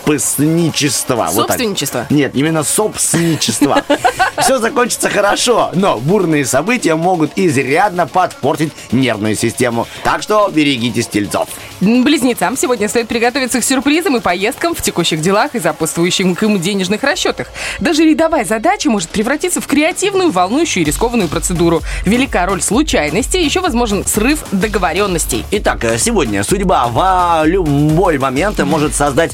собственничества. 0.05 1.27
Вот 1.31 1.47
так. 1.47 1.57
Собственничество? 1.57 2.05
Нет, 2.09 2.31
именно 2.35 2.63
собственничество. 2.63 3.83
Все 4.37 4.59
закончится 4.59 5.09
хорошо, 5.09 5.71
но 5.73 5.97
бурные 5.97 6.45
события 6.45 6.95
могут 6.95 7.31
изрядно 7.35 8.05
подпортить 8.07 8.73
нервную 8.91 9.35
систему. 9.35 9.87
Так 10.03 10.21
что 10.21 10.49
берегитесь 10.53 11.07
тельцов. 11.07 11.47
Близнецам 11.81 12.57
сегодня 12.57 12.87
стоит 12.87 13.07
приготовиться 13.07 13.59
к 13.59 13.63
сюрпризам 13.63 14.17
и 14.17 14.19
поездкам 14.19 14.75
в 14.75 14.81
текущих 14.81 15.21
делах 15.21 15.55
и 15.55 15.59
сопутствующих 15.59 16.41
им 16.43 16.59
денежных 16.59 17.03
расчетах. 17.03 17.47
Даже 17.79 18.03
рядовая 18.03 18.45
задача 18.45 18.89
может 18.89 19.09
превратиться 19.09 19.61
в 19.61 19.67
креативную, 19.67 20.31
волнующую 20.31 20.83
и 20.83 20.85
рискованную 20.85 21.29
процедуру. 21.29 21.81
Велика 22.05 22.45
роль 22.45 22.61
случайности, 22.61 23.37
еще 23.37 23.61
возможен 23.61 24.05
срыв 24.05 24.43
договоренностей. 24.51 25.45
Итак, 25.51 25.83
э, 25.83 25.97
сегодня 25.97 26.43
судьба 26.43 26.87
в 26.87 27.45
любой 27.45 28.17
момент 28.17 28.59
может 28.59 28.93
создать 28.93 29.31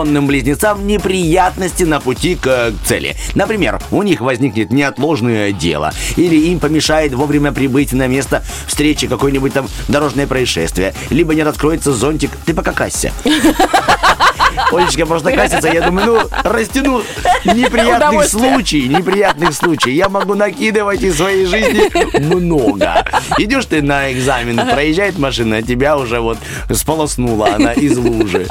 влюбленным 0.00 0.26
близнецам 0.26 0.86
неприятности 0.86 1.84
на 1.84 2.00
пути 2.00 2.34
к 2.34 2.46
э, 2.46 2.72
цели. 2.84 3.16
Например, 3.34 3.80
у 3.90 4.02
них 4.02 4.20
возникнет 4.20 4.70
неотложное 4.70 5.52
дело, 5.52 5.92
или 6.16 6.36
им 6.36 6.58
помешает 6.58 7.14
вовремя 7.14 7.52
прибыть 7.52 7.92
на 7.92 8.06
место 8.06 8.42
встречи 8.66 9.06
какое-нибудь 9.06 9.52
там 9.52 9.68
дорожное 9.88 10.26
происшествие, 10.26 10.94
либо 11.10 11.34
не 11.34 11.42
раскроется 11.42 11.92
зонтик. 11.92 12.30
Ты 12.46 12.54
пока 12.54 12.72
красься. 12.72 13.12
Олечка 14.72 15.06
просто 15.06 15.32
красится, 15.32 15.68
я 15.68 15.82
думаю, 15.82 16.06
ну, 16.06 16.50
растяну 16.50 17.02
неприятных 17.44 18.24
случаев, 18.24 18.90
неприятных 18.90 19.54
случаев. 19.54 19.94
Я 19.94 20.08
могу 20.08 20.34
накидывать 20.34 21.02
из 21.02 21.16
своей 21.16 21.46
жизни 21.46 21.88
много. 22.18 23.04
Идешь 23.38 23.66
ты 23.66 23.82
на 23.82 24.12
экзамен, 24.12 24.56
проезжает 24.56 25.18
машина, 25.18 25.58
а 25.58 25.62
тебя 25.62 25.96
уже 25.96 26.20
вот 26.20 26.38
сполоснула 26.72 27.54
она 27.54 27.72
из 27.72 27.96
лужи. 27.96 28.46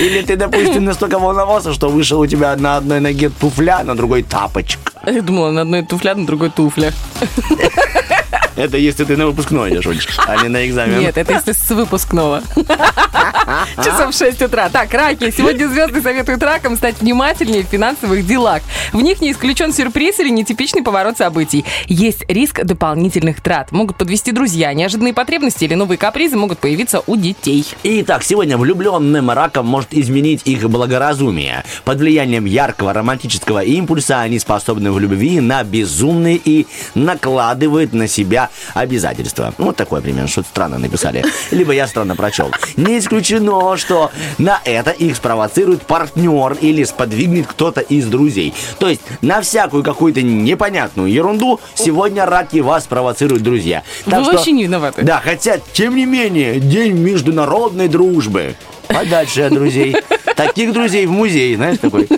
Или 0.00 0.22
ты, 0.22 0.36
допустим, 0.36 0.84
настолько 0.84 1.18
волновался, 1.18 1.72
что 1.72 1.88
вышел 1.88 2.20
у 2.20 2.26
тебя 2.26 2.56
на 2.56 2.76
одной 2.76 3.00
ноге 3.00 3.30
туфля, 3.30 3.82
на 3.84 3.94
другой 3.94 4.22
тапочка. 4.22 4.92
Я 5.06 5.22
думала, 5.22 5.50
на 5.52 5.62
одной 5.62 5.82
туфля, 5.82 6.14
на 6.14 6.26
другой 6.26 6.50
туфля. 6.50 6.92
Это 8.56 8.78
если 8.78 9.04
ты 9.04 9.16
на 9.16 9.26
выпускной 9.26 9.70
идешь, 9.70 10.08
а 10.26 10.42
не 10.42 10.48
на 10.48 10.66
экзамен. 10.66 10.98
Нет, 10.98 11.16
это 11.16 11.32
если 11.32 11.52
с 11.52 11.70
выпускного. 11.70 12.42
Часов 13.76 14.14
в 14.14 14.18
6 14.18 14.42
утра. 14.42 14.68
Так, 14.68 14.92
раки. 14.92 15.30
Сегодня 15.30 15.68
звезды 15.68 16.02
советуют 16.02 16.42
ракам 16.42 16.76
стать 16.76 17.00
внимательнее 17.00 17.62
в 17.62 17.66
финансовых 17.66 18.26
делах. 18.26 18.62
В 18.92 19.00
них 19.00 19.20
не 19.20 19.32
исключен 19.32 19.72
сюрприз 19.72 20.18
или 20.20 20.30
нетипичный 20.30 20.82
поворот 20.82 21.18
событий. 21.18 21.64
Есть 21.86 22.24
риск 22.28 22.64
дополнительных 22.64 23.40
трат. 23.40 23.72
Могут 23.72 23.96
подвести 23.96 24.32
друзья. 24.32 24.72
Неожиданные 24.72 25.14
потребности 25.14 25.64
или 25.64 25.74
новые 25.74 25.98
капризы 25.98 26.36
могут 26.36 26.58
появиться 26.58 27.02
у 27.06 27.16
детей. 27.16 27.66
Итак, 27.82 28.22
сегодня 28.22 28.56
влюбленным 28.56 29.30
раком 29.30 29.66
может 29.66 29.92
изменить 29.92 30.42
их 30.44 30.68
благоразумие. 30.68 31.64
Под 31.84 31.98
влиянием 31.98 32.44
яркого 32.44 32.92
романтического 32.92 33.62
импульса 33.62 34.20
они 34.20 34.38
способны 34.38 34.92
в 34.92 34.98
любви 34.98 35.40
на 35.40 35.62
безумные 35.62 36.40
и 36.42 36.66
накладывают 36.94 37.92
на 37.92 38.08
себя 38.08 38.45
обязательства. 38.74 39.54
Вот 39.58 39.76
такое 39.76 40.00
примерно, 40.00 40.28
что-то 40.28 40.48
странно 40.48 40.78
написали. 40.78 41.24
Либо 41.50 41.72
я 41.72 41.86
странно 41.86 42.16
прочел. 42.16 42.50
Не 42.76 42.98
исключено, 42.98 43.76
что 43.76 44.10
на 44.38 44.60
это 44.64 44.90
их 44.90 45.16
спровоцирует 45.16 45.82
партнер 45.82 46.56
или 46.60 46.84
сподвигнет 46.84 47.46
кто-то 47.46 47.80
из 47.80 48.06
друзей. 48.06 48.54
То 48.78 48.88
есть 48.88 49.02
на 49.22 49.40
всякую 49.40 49.82
какую-то 49.82 50.22
непонятную 50.22 51.10
ерунду 51.10 51.60
сегодня 51.74 52.26
раки 52.26 52.58
вас 52.58 52.84
провоцируют 52.84 53.42
друзья. 53.42 53.82
Вы 54.04 54.22
вообще 54.22 54.52
не 54.52 54.64
виноваты. 54.64 55.02
Да, 55.02 55.20
хотя, 55.22 55.58
тем 55.72 55.96
не 55.96 56.06
менее, 56.06 56.60
день 56.60 56.94
международной 56.94 57.88
дружбы. 57.88 58.54
Подальше 58.88 59.42
от 59.42 59.52
друзей. 59.52 59.96
Таких 60.36 60.72
друзей 60.72 61.06
в 61.06 61.10
музее, 61.10 61.56
знаешь, 61.56 61.78
такой. 61.78 62.08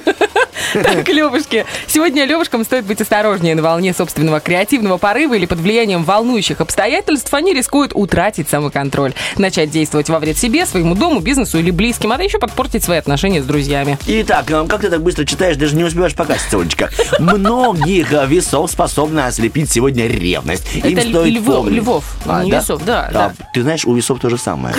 Так, 0.72 1.08
Левушки. 1.08 1.64
Сегодня 1.86 2.24
Левушкам 2.24 2.64
стоит 2.64 2.84
быть 2.84 3.00
осторожнее 3.00 3.54
на 3.54 3.62
волне 3.62 3.92
собственного 3.94 4.40
креативного 4.40 4.98
порыва 4.98 5.34
или 5.34 5.46
под 5.46 5.58
влиянием 5.60 6.04
волнующих 6.04 6.60
обстоятельств. 6.60 7.32
Они 7.32 7.52
рискуют 7.54 7.92
утратить 7.94 8.48
самоконтроль, 8.48 9.14
начать 9.36 9.70
действовать 9.70 10.08
во 10.08 10.18
вред 10.18 10.36
себе, 10.38 10.66
своему 10.66 10.94
дому, 10.94 11.20
бизнесу 11.20 11.58
или 11.58 11.70
близким, 11.70 12.12
а 12.12 12.16
да 12.18 12.24
еще 12.24 12.38
подпортить 12.38 12.84
свои 12.84 12.98
отношения 12.98 13.42
с 13.42 13.46
друзьями. 13.46 13.98
Итак, 14.06 14.50
э, 14.50 14.66
как 14.68 14.80
ты 14.82 14.90
так 14.90 15.02
быстро 15.02 15.24
читаешь, 15.24 15.56
даже 15.56 15.76
не 15.76 15.84
успеваешь 15.84 16.14
покраситься, 16.14 16.58
Олечка. 16.58 16.90
Многих 17.18 18.12
э, 18.12 18.26
весов 18.26 18.70
способна 18.70 19.26
ослепить 19.26 19.70
сегодня 19.70 20.06
ревность. 20.06 20.64
Им 20.74 20.98
Это 20.98 21.08
стоит 21.08 21.34
львов- 21.34 21.68
львов, 21.70 22.04
а 22.26 22.44
не 22.44 22.50
весов, 22.50 22.84
да, 22.84 23.06
А, 23.08 23.12
да. 23.12 23.32
Ты 23.54 23.62
знаешь, 23.62 23.84
у 23.84 23.94
весов 23.94 24.18
то 24.20 24.28
же 24.30 24.38
самое. 24.38 24.74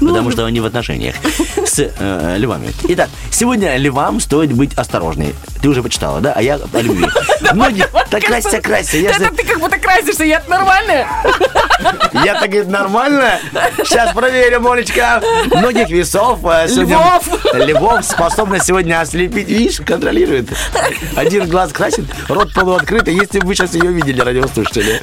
Потому 0.00 0.30
что 0.30 0.44
они 0.44 0.60
в 0.60 0.66
отношениях. 0.66 1.14
с 1.66 1.78
э, 1.78 2.36
львами. 2.38 2.72
Итак, 2.88 3.08
сегодня 3.30 3.76
львам 3.76 4.20
стоит 4.20 4.52
быть 4.52 4.74
осторожнее. 4.74 5.34
Ты 5.60 5.68
уже 5.68 5.82
почитала, 5.82 6.20
да? 6.20 6.32
А 6.34 6.42
я 6.42 6.56
о 6.72 6.80
любви. 6.80 7.06
Многие, 7.52 7.86
так 8.10 8.22
красься, 8.22 8.60
красься. 8.60 8.98
Я, 8.98 9.12
же- 9.12 9.30
ты 9.30 9.44
как 9.44 9.58
будто 9.58 9.78
красишься, 9.78 10.24
я 10.24 10.42
нормальная. 10.48 11.06
я 12.24 12.34
так 12.34 12.50
говорит, 12.50 12.68
нормально? 12.68 13.38
Сейчас 13.78 14.12
проверим, 14.12 14.66
Олечка. 14.66 15.22
Многих 15.46 15.88
весов 15.90 16.40
э. 16.44 16.66
Львов. 16.68 17.28
Львов 17.54 18.04
способна 18.04 18.60
сегодня 18.60 19.00
ослепить. 19.00 19.48
Видишь, 19.48 19.80
контролирует. 19.84 20.48
Один 21.16 21.48
глаз 21.48 21.72
красит, 21.72 22.04
рот 22.28 22.52
полуоткрытый. 22.52 23.14
Если 23.14 23.40
бы 23.40 23.48
вы 23.48 23.54
сейчас 23.54 23.74
ее 23.74 23.90
видели, 23.90 24.20
радиослушатели. 24.20 25.00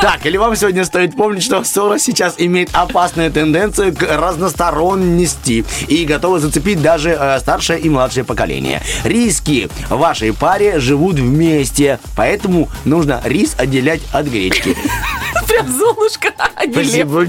Так, 0.00 0.24
или 0.26 0.36
вам 0.36 0.54
сегодня 0.54 0.84
стоит 0.84 1.16
помнить, 1.16 1.42
что 1.42 1.64
ссора 1.64 1.98
сейчас 1.98 2.34
имеет 2.38 2.70
опасную 2.72 3.30
тенденцию 3.38 3.94
к 3.94 4.02
разносторонности 4.02 5.64
и 5.86 6.04
готова 6.04 6.40
зацепить 6.40 6.82
даже 6.82 7.10
э, 7.10 7.38
старшее 7.38 7.78
и 7.78 7.88
младшее 7.88 8.24
поколение. 8.24 8.82
Риски 9.04 9.68
в 9.88 9.96
вашей 9.96 10.32
паре 10.32 10.80
живут 10.80 11.20
вместе, 11.20 12.00
поэтому 12.16 12.68
нужно 12.84 13.22
рис 13.24 13.54
отделять 13.56 14.00
от 14.12 14.26
гречки. 14.26 14.76
Прям 15.48 15.68
Золушка. 15.68 16.32
а 16.56 16.66
не. 16.66 16.72
Спасибо. 16.72 17.26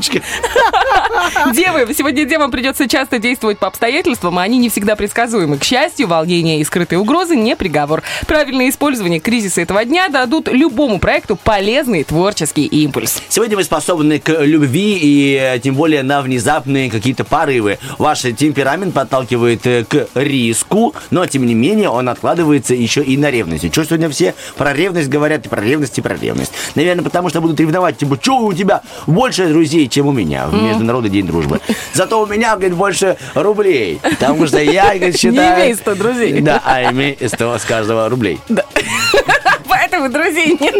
Девы, 1.54 1.94
сегодня 1.94 2.26
девам 2.26 2.52
придется 2.52 2.88
часто 2.88 3.20
действовать 3.20 3.60
по 3.60 3.68
обстоятельствам, 3.68 4.38
а 4.40 4.42
они 4.42 4.58
не 4.58 4.70
всегда 4.70 4.96
предсказуемы. 4.96 5.58
К 5.58 5.64
счастью, 5.64 6.08
волнение 6.08 6.60
и 6.60 6.64
скрытые 6.64 7.00
угрозы 7.00 7.36
не 7.36 7.56
приговор. 7.56 8.04
Правильное 8.28 8.70
использование 8.70 9.20
кризиса 9.20 9.62
этого 9.62 9.86
дня 9.86 10.10
дадут 10.10 10.50
любому 10.50 11.00
проекту 11.00 11.36
полезный 11.36 12.04
творческий 12.04 12.66
импульс. 12.66 13.22
Сегодня 13.30 13.56
вы 13.56 13.64
способны 13.64 14.20
к 14.20 14.30
любви 14.42 14.98
и 15.02 15.40
э, 15.40 15.60
тем 15.60 15.76
более 15.76 15.99
на 16.04 16.22
внезапные 16.22 16.90
какие-то 16.90 17.24
порывы. 17.24 17.80
Ваш 17.98 18.22
темперамент 18.22 18.94
подталкивает 18.94 19.66
э, 19.68 19.86
к 19.86 20.08
риску, 20.16 20.94
но 21.12 21.26
тем 21.26 21.46
не 21.46 21.54
менее 21.54 21.90
он 21.90 22.10
откладывается 22.10 22.74
еще 22.74 23.02
и 23.02 23.18
на 23.18 23.30
ревность. 23.32 23.72
Что 23.72 23.84
сегодня 23.86 24.10
все 24.10 24.36
про 24.58 24.74
ревность 24.74 25.10
говорят, 25.10 25.46
и 25.46 25.50
про 25.50 25.62
ревность, 25.62 25.98
и 25.98 26.02
про 26.02 26.16
ревность. 26.16 26.52
Наверное, 26.76 27.04
потому 27.04 27.30
что 27.30 27.42
будут 27.42 27.60
ревновать, 27.60 27.98
типа, 27.98 28.18
что 28.22 28.40
у 28.40 28.54
тебя 28.54 28.82
больше 29.08 29.48
друзей, 29.48 29.88
чем 29.88 30.08
у 30.08 30.12
меня 30.12 30.48
в 30.48 30.54
Международный 30.54 31.10
день 31.10 31.26
дружбы. 31.26 31.60
Зато 31.94 32.22
у 32.22 32.26
меня, 32.26 32.56
говорит, 32.56 32.76
больше 32.76 33.18
рублей. 33.34 34.00
Потому 34.02 34.48
что 34.48 34.60
я, 34.60 34.86
говорит, 34.96 35.18
считаю... 35.18 35.58
Не 35.58 35.64
имей 35.66 35.76
100 35.76 35.96
друзей. 35.96 36.42
Да, 36.42 36.62
а 36.66 36.92
имей 36.92 37.18
100 37.22 37.60
с 37.60 37.64
каждого 37.64 38.10
рублей. 38.10 38.40
Поэтому 39.68 40.10
друзей 40.10 40.58
нет. 40.60 40.76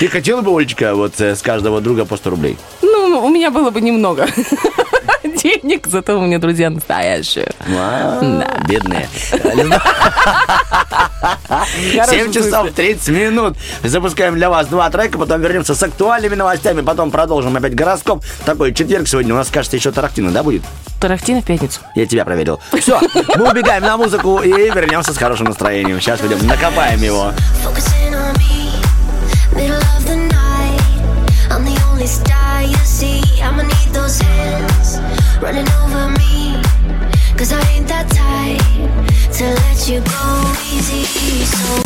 Ты 0.00 0.08
хотела 0.08 0.40
бы, 0.42 0.56
Олечка, 0.56 0.94
вот 0.94 1.20
э, 1.20 1.34
с 1.36 1.42
каждого 1.42 1.80
друга 1.80 2.04
по 2.04 2.16
100 2.16 2.30
рублей? 2.30 2.56
Ну, 3.16 3.24
у 3.24 3.30
меня 3.30 3.50
было 3.50 3.70
бы 3.70 3.80
немного 3.80 4.26
денег, 5.24 5.86
зато 5.86 6.18
у 6.18 6.20
меня 6.20 6.38
друзья 6.38 6.68
настоящие. 6.68 7.50
А, 7.66 8.20
Бедные. 8.68 9.08
7 12.04 12.30
часов 12.30 12.72
30 12.72 13.08
минут. 13.08 13.56
Запускаем 13.82 14.34
для 14.34 14.50
вас 14.50 14.66
два 14.66 14.90
трека, 14.90 15.16
потом 15.16 15.40
вернемся 15.40 15.74
с 15.74 15.82
актуальными 15.82 16.34
новостями, 16.34 16.82
потом 16.82 17.10
продолжим 17.10 17.56
опять 17.56 17.74
гороскоп. 17.74 18.22
Такой 18.44 18.74
четверг 18.74 19.08
сегодня. 19.08 19.32
У 19.32 19.38
нас, 19.38 19.48
кажется, 19.48 19.78
еще 19.78 19.92
Тарахтина, 19.92 20.30
да, 20.30 20.42
будет? 20.42 20.60
Тарахтина 21.00 21.40
в 21.40 21.46
пятницу. 21.46 21.80
Я 21.94 22.04
тебя 22.04 22.26
проверил. 22.26 22.60
Все, 22.78 23.00
мы 23.36 23.50
убегаем 23.50 23.82
на 23.82 23.96
музыку 23.96 24.40
и 24.40 24.50
вернемся 24.50 25.14
с 25.14 25.16
хорошим 25.16 25.46
настроением. 25.46 26.02
Сейчас 26.02 26.20
пойдем 26.20 26.46
накопаем 26.46 27.00
его. 27.00 27.32
Middle 29.54 29.80
of 29.80 30.06
the 30.06 30.16
night. 30.16 30.25
Only 32.06 32.22
star 32.24 32.62
you 32.62 32.76
see. 32.84 33.20
I'ma 33.42 33.62
need 33.62 33.88
those 33.92 34.20
hands 34.20 35.00
running 35.42 35.68
over 35.82 36.08
me. 36.10 36.62
Cause 37.36 37.52
I 37.52 37.60
ain't 37.74 37.88
that 37.88 38.06
tight 38.06 38.62
to 39.38 39.44
let 39.50 39.88
you 39.90 39.98
go 40.06 40.24
easy. 40.70 41.02
So 41.50 41.82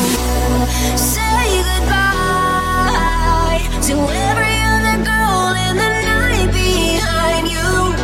say 0.93 1.65
goodbye 1.65 3.65
to 3.89 3.97
every 4.29 4.61
other 4.61 5.01
girl 5.09 5.57
in 5.57 5.81
the 5.81 5.89
night 6.05 6.53
behind 6.53 7.49
you. 7.49 7.97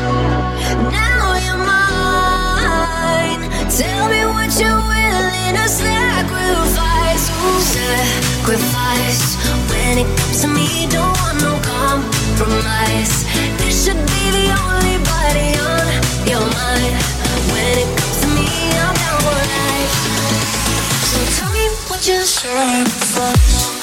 Now 0.88 1.36
you're 1.44 1.60
mine. 1.68 3.44
Tell 3.68 4.08
me 4.08 4.24
what 4.24 4.56
you're 4.56 4.72
willing 4.72 5.52
to 5.60 5.68
sacrifice. 5.68 7.28
Ooh, 7.28 7.60
sacrifice. 7.76 9.36
When 9.68 9.98
it 9.98 10.08
comes 10.16 10.40
to 10.40 10.48
me, 10.48 10.86
don't 10.88 11.12
want 11.20 11.42
no 11.42 11.55
compromise. 12.36 13.24
This 13.58 13.84
should 13.84 13.96
be 13.96 14.24
the 14.30 14.46
only 14.64 14.98
body 15.08 15.56
on 15.56 15.86
your 16.28 16.40
mind. 16.40 16.96
When 17.52 17.78
it 17.80 17.90
comes 17.98 18.20
to 18.20 18.28
me, 18.36 18.48
I'm 18.76 18.94
down 18.94 19.20
for 19.24 19.40
life. 19.56 19.94
So 21.10 21.18
tell 21.36 21.52
me 21.52 21.64
what 21.88 22.06
you 22.06 22.20
sacrifice. 22.22 23.16
Tell 23.16 23.75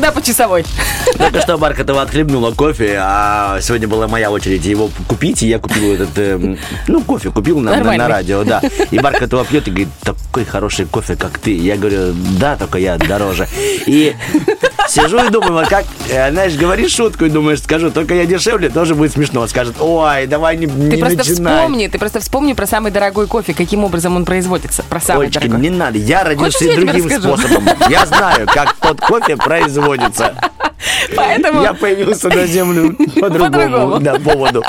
Всегда 0.00 0.12
по 0.12 0.22
часовой. 0.22 0.64
Только 1.18 1.42
что 1.42 1.58
Бархатова 1.58 2.00
отхлебнула 2.00 2.52
кофе, 2.52 2.96
а 2.98 3.60
сегодня 3.60 3.86
была 3.86 4.08
моя 4.08 4.30
очередь 4.30 4.64
его 4.64 4.88
купить, 5.06 5.42
и 5.42 5.46
я 5.46 5.58
купил 5.58 5.92
этот, 5.92 6.16
эм, 6.16 6.58
ну, 6.88 7.02
кофе 7.02 7.30
купил 7.30 7.60
на, 7.60 7.76
на, 7.76 7.92
на 7.92 8.08
радио, 8.08 8.42
да. 8.42 8.62
И 8.90 8.98
Бархатова 8.98 9.44
пьет 9.44 9.68
и 9.68 9.70
говорит, 9.70 9.88
такой 10.02 10.46
хороший 10.46 10.86
кофе, 10.86 11.16
как 11.16 11.38
ты. 11.38 11.54
Я 11.54 11.76
говорю, 11.76 12.14
да, 12.38 12.56
только 12.56 12.78
я 12.78 12.96
дороже. 12.96 13.46
И 13.86 14.16
сижу 14.88 15.22
и 15.22 15.28
думаю, 15.28 15.52
вот 15.52 15.68
как, 15.68 15.84
знаешь, 16.10 16.56
говоришь 16.56 16.92
шутку 16.92 17.24
и 17.24 17.30
думаешь, 17.30 17.62
скажу, 17.62 17.90
только 17.90 18.14
я 18.14 18.26
дешевле, 18.26 18.68
тоже 18.68 18.94
будет 18.94 19.12
смешно. 19.12 19.46
Скажет, 19.46 19.76
ой, 19.80 20.26
давай 20.26 20.56
не, 20.56 20.66
Ты 20.66 20.72
не 20.72 20.96
просто 20.96 21.18
начинай. 21.18 21.56
вспомни, 21.56 21.86
ты 21.86 21.98
просто 21.98 22.20
вспомни 22.20 22.52
про 22.52 22.66
самый 22.66 22.90
дорогой 22.90 23.26
кофе, 23.26 23.54
каким 23.54 23.84
образом 23.84 24.16
он 24.16 24.24
производится. 24.24 24.82
Про 24.82 25.00
самый 25.00 25.26
Олечка, 25.26 25.40
дорогой. 25.40 25.60
не 25.60 25.70
надо, 25.70 25.98
я 25.98 26.24
родился 26.24 26.58
Хочешь, 26.58 26.76
я 26.76 26.80
другим 26.80 27.10
способом. 27.10 27.68
Я 27.88 28.06
знаю, 28.06 28.46
как 28.46 28.74
тот 28.74 29.00
кофе 29.00 29.36
производится. 29.36 30.34
Поэтому... 31.14 31.62
Я 31.62 31.74
появился 31.74 32.28
на 32.28 32.46
землю 32.46 32.96
по 33.20 33.30
другому 33.30 33.98
да, 34.00 34.14
поводу. 34.18 34.62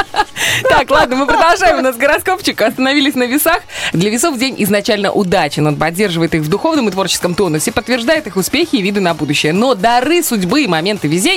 Так, 0.63 0.89
ладно, 0.89 1.15
мы 1.15 1.27
продолжаем. 1.27 1.79
У 1.79 1.81
нас 1.81 1.95
гороскопчик. 1.97 2.61
Остановились 2.61 3.15
на 3.15 3.23
весах. 3.23 3.61
Для 3.93 4.09
весов 4.09 4.37
день 4.37 4.55
изначально 4.59 5.11
удачен. 5.11 5.67
Он 5.67 5.75
поддерживает 5.75 6.33
их 6.35 6.41
в 6.41 6.49
духовном 6.49 6.89
и 6.89 6.91
творческом 6.91 7.35
тонусе, 7.35 7.71
подтверждает 7.71 8.27
их 8.27 8.35
успехи 8.35 8.77
и 8.77 8.81
виды 8.81 8.99
на 8.99 9.13
будущее. 9.13 9.53
Но 9.53 9.75
дары 9.75 10.23
судьбы 10.23 10.63
и 10.63 10.67
моменты 10.67 11.07
везения 11.07 11.30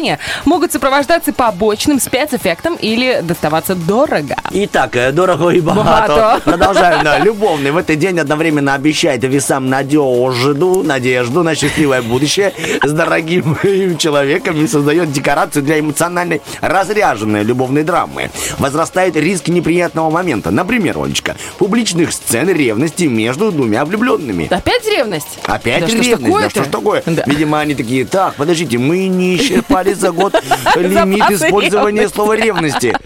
могут 0.44 0.72
сопровождаться 0.72 1.32
побочным 1.32 2.00
спецэффектом 2.00 2.76
или 2.76 3.20
доставаться 3.22 3.74
дорого. 3.74 4.36
Итак, 4.50 4.96
э, 4.96 5.12
дорого 5.12 5.50
и 5.50 5.60
богато. 5.60 5.84
Богато. 5.84 6.40
Продолжаем, 6.44 7.04
да. 7.04 7.18
Любовный 7.18 7.70
в 7.70 7.76
этот 7.76 7.98
день 7.98 8.18
одновременно 8.18 8.74
обещает 8.74 9.22
весам 9.24 9.68
надежду, 9.68 10.82
надежду 10.82 11.42
на 11.42 11.54
счастливое 11.54 12.02
будущее 12.02 12.52
с 12.82 12.92
дорогим 12.92 13.56
им 13.62 13.96
человеком 13.98 14.62
и 14.62 14.66
создает 14.66 15.12
декорации 15.12 15.60
для 15.60 15.78
эмоциональной 15.78 16.40
разряженной 16.60 17.44
любовной 17.44 17.84
драмы. 17.84 18.30
Возрастает 18.58 19.16
риск 19.16 19.48
неприятного 19.48 20.10
момента. 20.10 20.50
Например, 20.50 20.98
Олечка, 20.98 21.36
публичных 21.58 22.12
сцен 22.12 22.48
ревности 22.48 23.04
между 23.04 23.52
двумя 23.52 23.84
влюбленными. 23.84 24.48
Опять 24.52 24.86
ревность? 24.86 25.38
Опять 25.44 25.82
Да 25.82 25.88
что 25.88 26.02
ж 26.02 26.06
ревность, 26.06 26.40
да 26.40 26.50
что 26.50 26.64
ж 26.64 26.66
такое? 26.68 27.02
Да. 27.06 27.22
Видимо, 27.26 27.60
они 27.60 27.74
такие, 27.74 28.04
так, 28.04 28.34
подождите, 28.34 28.78
мы 28.78 29.06
не 29.06 29.36
исчерпали 29.36 29.83
за 29.92 30.12
год 30.12 30.34
лимит 30.76 31.30
использования 31.30 32.08
слова 32.08 32.34
ревности. 32.36 32.96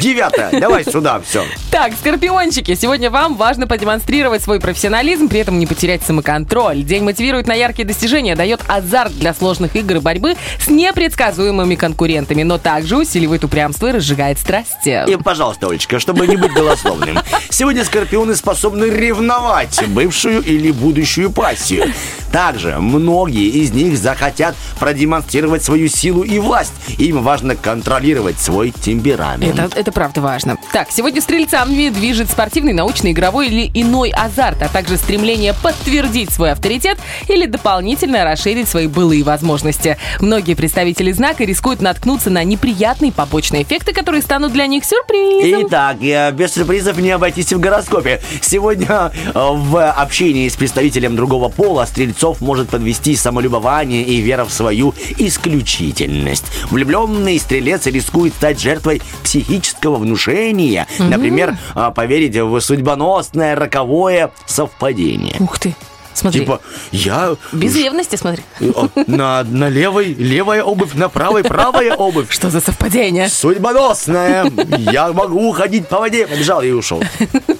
Девятое, 0.00 0.60
давай 0.60 0.84
сюда 0.84 1.20
все. 1.20 1.44
Так, 1.70 1.92
скорпиончики, 1.94 2.74
сегодня 2.74 3.10
вам 3.10 3.36
важно 3.36 3.66
продемонстрировать 3.66 4.42
свой 4.42 4.60
профессионализм, 4.60 5.28
при 5.28 5.40
этом 5.40 5.58
не 5.58 5.66
потерять 5.66 6.02
самоконтроль. 6.02 6.82
День 6.82 7.04
мотивирует 7.04 7.46
на 7.46 7.54
яркие 7.54 7.86
достижения, 7.86 8.34
дает 8.34 8.60
азарт 8.68 9.12
для 9.18 9.34
сложных 9.34 9.76
игр 9.76 9.96
и 9.96 10.00
борьбы 10.00 10.34
с 10.58 10.68
непредсказуемыми 10.68 11.74
конкурентами, 11.74 12.42
но 12.42 12.58
также 12.58 12.96
усиливает 12.96 13.44
упрямство 13.44 13.88
и 13.88 13.92
разжигает 13.92 14.38
страсти. 14.38 15.04
И, 15.08 15.16
пожалуйста, 15.16 15.68
Олечка, 15.68 15.98
чтобы 15.98 16.26
не 16.26 16.36
быть 16.36 16.52
голословным. 16.52 17.18
Сегодня 17.50 17.84
скорпионы 17.84 18.34
способны 18.34 18.84
ревновать 18.84 19.82
бывшую 19.88 20.42
или 20.42 20.70
будущую 20.70 21.30
пассию. 21.30 21.92
Также 22.32 22.76
многие 22.78 23.48
из 23.48 23.72
них 23.72 23.96
захотят 23.96 24.54
продемонстрировать 24.78 25.64
свою 25.64 25.88
силу 25.88 26.22
и 26.22 26.38
власть. 26.38 26.72
Им 26.98 27.22
важно 27.22 27.56
контролировать 27.56 28.38
свой 28.38 28.70
темперамент. 28.70 29.58
Это, 29.58 29.78
это 29.78 29.92
правда 29.92 30.20
важно. 30.20 30.56
Так, 30.72 30.88
сегодня 30.90 31.20
стрельцами 31.20 31.88
движет 31.88 32.30
спортивный, 32.30 32.72
научный, 32.72 33.12
игровой 33.12 33.48
или 33.48 33.70
иной 33.74 34.10
азарт, 34.10 34.62
а 34.62 34.68
также 34.68 34.96
стремление 34.96 35.54
подтвердить 35.62 36.30
свой 36.30 36.52
авторитет 36.52 36.98
или 37.28 37.46
дополнительно 37.46 38.24
расширить 38.24 38.68
свои 38.68 38.86
былые 38.86 39.22
возможности. 39.24 39.96
Многие 40.20 40.54
представители 40.54 41.12
знака 41.12 41.44
рискуют 41.44 41.80
наткнуться 41.80 42.30
на 42.30 42.44
неприятные 42.44 43.12
побочные 43.12 43.62
эффекты, 43.62 43.92
которые 43.92 44.22
станут 44.22 44.52
для 44.52 44.66
них 44.66 44.84
сюрпризом. 44.84 45.66
Итак, 45.66 45.98
без 46.34 46.52
сюрпризов 46.52 46.98
не 46.98 47.10
обойтись 47.10 47.52
в 47.52 47.58
гороскопе. 47.58 48.20
Сегодня 48.42 49.12
э, 49.14 49.30
в 49.34 49.90
общении 49.90 50.48
с 50.48 50.56
представителем 50.56 51.16
другого 51.16 51.48
пола 51.48 51.86
стрельцов 51.86 52.17
может 52.40 52.68
подвести 52.70 53.16
самолюбование 53.16 54.02
и 54.02 54.20
вера 54.20 54.44
в 54.44 54.52
свою 54.52 54.94
исключительность. 55.16 56.44
Влюбленный 56.70 57.38
стрелец 57.38 57.86
рискует 57.86 58.34
стать 58.34 58.60
жертвой 58.60 59.02
психического 59.22 59.96
внушения. 59.96 60.86
Например, 60.98 61.56
э, 61.74 61.90
поверить 61.94 62.36
в 62.36 62.60
судьбоносное 62.60 63.54
роковое 63.54 64.30
совпадение. 64.46 65.36
Ух 65.40 65.58
ты, 65.58 65.74
смотри. 66.14 66.40
Типа, 66.40 66.60
я 66.92 67.36
Без 67.52 67.76
ревности, 67.76 68.16
смотри. 68.16 68.42
э, 68.60 68.72
на, 69.06 69.44
на 69.44 69.68
левой 69.68 70.12
левая 70.14 70.62
обувь, 70.62 70.94
на 70.94 71.08
правой 71.08 71.44
правая 71.44 71.94
обувь. 71.94 72.30
Что 72.30 72.50
за 72.50 72.60
совпадение? 72.60 73.28
Судьбоносная. 73.28 74.50
Я 74.78 75.12
могу 75.12 75.50
ходить 75.52 75.88
по 75.88 75.98
воде. 75.98 76.26
Побежал 76.26 76.62
и 76.62 76.70
ушел. 76.70 77.02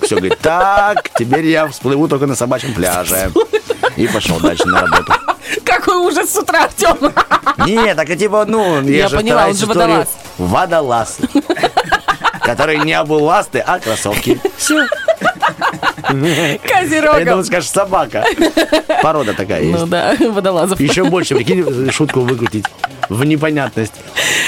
Все, 0.03 0.16
говорит, 0.16 0.38
так, 0.40 1.11
теперь 1.18 1.47
я 1.47 1.68
всплыву 1.68 2.09
только 2.09 2.27
на 2.27 2.35
собачьем 2.35 2.75
пляже. 2.75 3.31
И 3.99 4.07
пошел 4.07 4.39
дальше 4.39 4.65
на 4.69 4.83
работу. 4.83 5.13
Какой 5.65 5.97
ужас 5.97 6.33
с 6.33 6.37
утра, 6.37 6.65
Артем! 6.65 7.13
Не, 7.67 7.97
так 7.97 8.09
и 8.09 8.17
типа, 8.17 8.45
ну, 8.47 8.81
я, 8.83 8.97
Я 8.97 9.09
же 9.09 9.17
поняла, 9.17 9.49
он 9.49 9.57
же 9.57 9.67
водолаз. 9.67 10.09
Водолаз. 10.39 11.19
Который 12.43 12.79
не 12.79 12.93
обул 12.93 13.25
ласты, 13.25 13.59
а 13.59 13.81
кроссовки. 13.81 14.41
Все. 14.57 14.87
Я 16.09 16.13
думал, 16.15 16.59
Козерогом. 16.63 17.45
скажешь, 17.45 17.71
собака. 17.71 18.25
Порода 19.03 19.35
такая 19.35 19.63
есть. 19.63 19.79
Ну 19.79 19.87
да, 19.87 20.17
водолазов. 20.21 20.81
Еще 20.81 21.05
больше, 21.05 21.35
прикинь, 21.35 21.91
шутку 21.91 22.21
выкрутить 22.21 22.65
в 23.09 23.25
непонятность. 23.25 23.93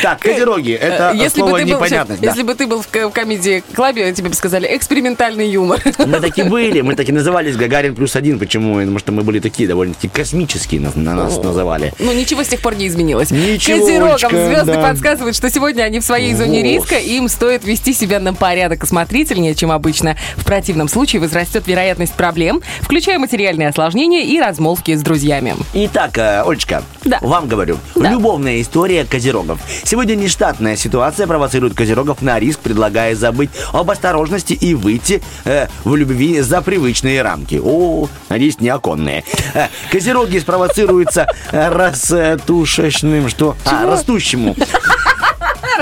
Так, 0.02 0.20
козероги, 0.20 0.72
это 0.72 1.12
Э, 1.14 1.16
Если 1.16 1.40
бы, 1.40 1.46
слово 1.48 1.58
ты 1.60 1.64
был, 1.66 1.76
непонятность. 1.76 2.20
да. 2.20 2.28
если 2.28 2.42
бы 2.42 2.54
ты 2.54 2.66
был 2.66 2.82
в, 2.82 2.88
ко- 2.88 3.08
в 3.08 3.12
комедии 3.12 3.62
клабе, 3.74 4.12
тебе 4.12 4.28
бы 4.28 4.34
сказали 4.34 4.66
экспериментальный 4.76 5.48
юмор. 5.48 5.80
Мы 5.98 6.20
таки 6.20 6.42
были, 6.42 6.82
мы 6.82 6.94
таки 6.94 7.10
назывались 7.12 7.56
Гагарин 7.56 7.94
плюс 7.94 8.16
один. 8.16 8.38
Почему? 8.38 8.74
Потому 8.78 8.98
что 8.98 9.12
мы 9.12 9.22
были 9.22 9.40
такие 9.40 9.66
довольно-таки 9.68 10.08
космические, 10.08 10.80
на 10.94 11.14
нас 11.14 11.38
называли. 11.42 11.92
Ну, 11.98 12.12
ничего 12.12 12.42
с 12.44 12.48
тех 12.48 12.60
пор 12.60 12.74
не 12.76 12.86
изменилось. 12.88 13.30
Ничегочка, 13.30 14.28
Козерогам 14.28 14.30
звезды 14.52 14.72
да. 14.74 14.82
подсказывают, 14.90 15.36
что 15.36 15.48
сегодня 15.50 15.82
они 15.84 16.00
в 16.00 16.04
своей 16.04 16.34
зоне 16.34 16.62
риска, 16.62 16.96
и 16.96 17.16
им 17.16 17.28
стоит 17.28 17.64
вести 17.64 17.94
себя 17.94 18.20
на 18.20 18.34
порядок 18.34 18.82
осмотрительнее, 18.84 19.54
чем 19.54 19.70
обычно. 19.72 20.16
В 20.36 20.44
противном 20.44 20.88
случае 20.88 21.20
возрастет 21.40 21.66
вероятность 21.66 22.12
проблем, 22.14 22.60
включая 22.82 23.18
материальные 23.18 23.68
осложнения 23.68 24.24
и 24.24 24.38
размолвки 24.38 24.94
с 24.94 25.00
друзьями. 25.02 25.56
Итак, 25.72 26.18
э, 26.18 26.42
Олечка, 26.42 26.82
Да. 27.04 27.18
вам 27.22 27.48
говорю. 27.48 27.78
Да. 27.96 28.10
Любовная 28.10 28.60
история 28.60 29.04
козерогов. 29.06 29.58
Сегодня 29.84 30.16
нештатная 30.16 30.76
ситуация 30.76 31.26
провоцирует 31.26 31.74
козерогов 31.74 32.20
на 32.20 32.38
риск, 32.38 32.60
предлагая 32.60 33.14
забыть 33.14 33.48
об 33.72 33.90
осторожности 33.90 34.52
и 34.52 34.74
выйти 34.74 35.22
э, 35.46 35.68
в 35.84 35.96
любви 35.96 36.40
за 36.40 36.60
привычные 36.60 37.22
рамки. 37.22 37.58
О, 37.62 38.08
надеюсь, 38.28 38.60
не 38.60 38.68
оконные. 38.68 39.24
Э, 39.54 39.68
козероги 39.90 40.38
спровоцируются 40.38 41.26
э, 41.52 41.68
растушечным, 41.72 43.30
что? 43.30 43.56
А, 43.64 43.86
растущему. 43.86 44.54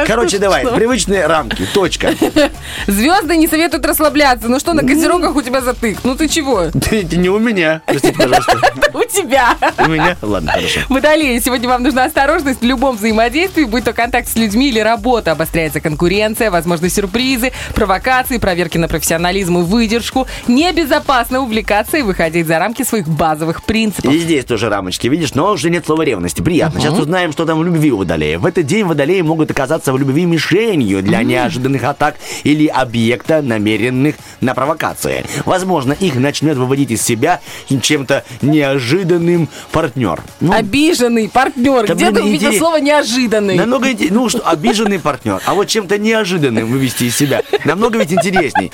Короче, 0.07 0.39
давай, 0.39 0.67
привычные 0.67 1.27
рамки, 1.27 1.67
точка. 1.73 2.15
Звезды 2.87 3.37
не 3.37 3.47
советуют 3.47 3.85
расслабляться. 3.87 4.49
Ну 4.49 4.59
что, 4.59 4.73
на 4.73 4.83
козерогах 4.83 5.37
у 5.37 5.43
тебя 5.43 5.61
затык? 5.61 5.99
Ну 6.05 6.15
ты 6.15 6.29
чего? 6.29 6.67
Не 7.19 7.29
у 7.29 7.39
меня, 7.39 7.83
простите, 7.87 8.15
пожалуйста. 8.15 8.59
У 8.95 9.05
тебя. 9.05 9.57
У 9.79 9.89
меня? 9.89 10.17
Ладно, 10.23 10.53
хорошо. 10.53 10.81
Водолеи, 10.89 11.39
сегодня 11.39 11.69
вам 11.69 11.83
нужна 11.83 12.05
осторожность 12.05 12.61
в 12.61 12.65
любом 12.65 12.97
взаимодействии, 12.97 13.65
будь 13.65 13.85
то 13.85 13.93
контакт 13.93 14.29
с 14.29 14.35
людьми 14.35 14.69
или 14.69 14.81
работа. 14.81 15.33
Обостряется 15.33 15.81
конкуренция, 15.81 16.51
возможны 16.51 16.89
сюрпризы, 16.89 17.53
провокации, 17.75 18.39
проверки 18.39 18.79
на 18.79 18.89
профессионализм 18.89 19.59
и 19.59 19.63
выдержку. 19.63 20.27
Небезопасно 20.49 21.41
увлекаться 21.41 21.99
и 21.99 22.03
выходить 22.03 22.47
за 22.47 22.59
рамки 22.59 22.83
своих 22.83 23.09
базовых 23.09 23.63
принципов. 23.63 24.13
И 24.13 24.19
здесь 24.19 24.45
тоже 24.45 24.69
рамочки, 24.69 25.07
видишь, 25.07 25.35
но 25.35 25.53
уже 25.53 25.71
нет 25.71 25.87
слова 25.87 26.03
ревности. 26.03 26.43
Приятно. 26.43 26.81
Сейчас 26.81 26.99
узнаем, 26.99 27.33
что 27.33 27.45
там 27.45 27.59
в 27.59 27.65
любви 27.65 27.93
у 27.93 27.99
водолея. 27.99 28.39
В 28.39 28.47
этот 28.47 28.67
день 28.67 28.85
водолеи 28.85 29.21
могут 29.21 29.51
оказаться 29.51 29.78
в 29.87 29.97
любви 29.99 30.25
мишенью 30.25 31.03
для 31.03 31.23
неожиданных 31.23 31.85
атак 31.85 32.17
или 32.45 32.67
объекта, 32.67 33.43
намеренных 33.43 34.17
на 34.41 34.55
провокации. 34.55 35.25
Возможно, 35.45 35.93
их 35.93 36.15
начнет 36.17 36.57
выводить 36.57 36.91
из 36.91 37.03
себя 37.03 37.41
чем-то 37.81 38.25
неожиданным 38.43 39.49
партнер. 39.73 40.21
Ну, 40.41 40.53
Обиженный 40.53 41.29
партнер. 41.29 41.87
Да, 41.87 41.95
Где 41.95 42.11
ты 42.11 42.23
увидел 42.23 42.49
интерес- 42.51 42.59
слово 42.59 42.77
неожиданный? 42.79 43.55
Намного 43.57 43.91
инте- 43.91 44.09
ну 44.11 44.29
что, 44.29 44.41
обиженный 44.49 44.99
партнер, 44.99 45.41
а 45.45 45.55
вот 45.55 45.69
чем-то 45.69 45.99
неожиданным 45.99 46.67
вывести 46.71 47.05
из 47.05 47.17
себя. 47.17 47.43
Намного 47.65 47.99
ведь 47.99 48.13
интересней. 48.13 48.71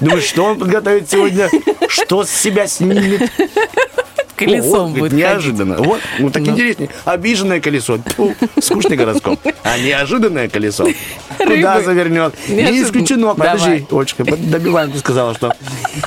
Думаешь, 0.00 0.24
что 0.24 0.44
он 0.44 0.58
подготовит 0.58 1.10
сегодня? 1.10 1.48
Что 1.88 2.24
с 2.24 2.30
себя 2.30 2.66
снимет? 2.66 3.30
Колесом 4.36 4.94
О, 4.94 4.98
будет 4.98 5.12
неожиданно. 5.12 5.76
Вот, 5.76 6.00
ну 6.18 6.30
так 6.30 6.42
Ну. 6.42 6.52
интереснее. 6.52 6.90
Обиженное 7.04 7.60
колесо. 7.60 7.98
Скучный 8.60 8.96
гороскоп. 8.96 9.40
А 9.62 9.78
неожиданное 9.78 10.48
колесо. 10.48 10.86
Куда 11.38 11.74
Рыбы. 11.76 11.84
завернет? 11.84 12.34
Не 12.48 12.82
исключено. 12.82 13.34
Подожди. 13.34 13.86
Олечка, 13.90 14.24
добиваем, 14.36 14.90
ты 14.92 14.98
сказала, 14.98 15.34
что 15.34 15.54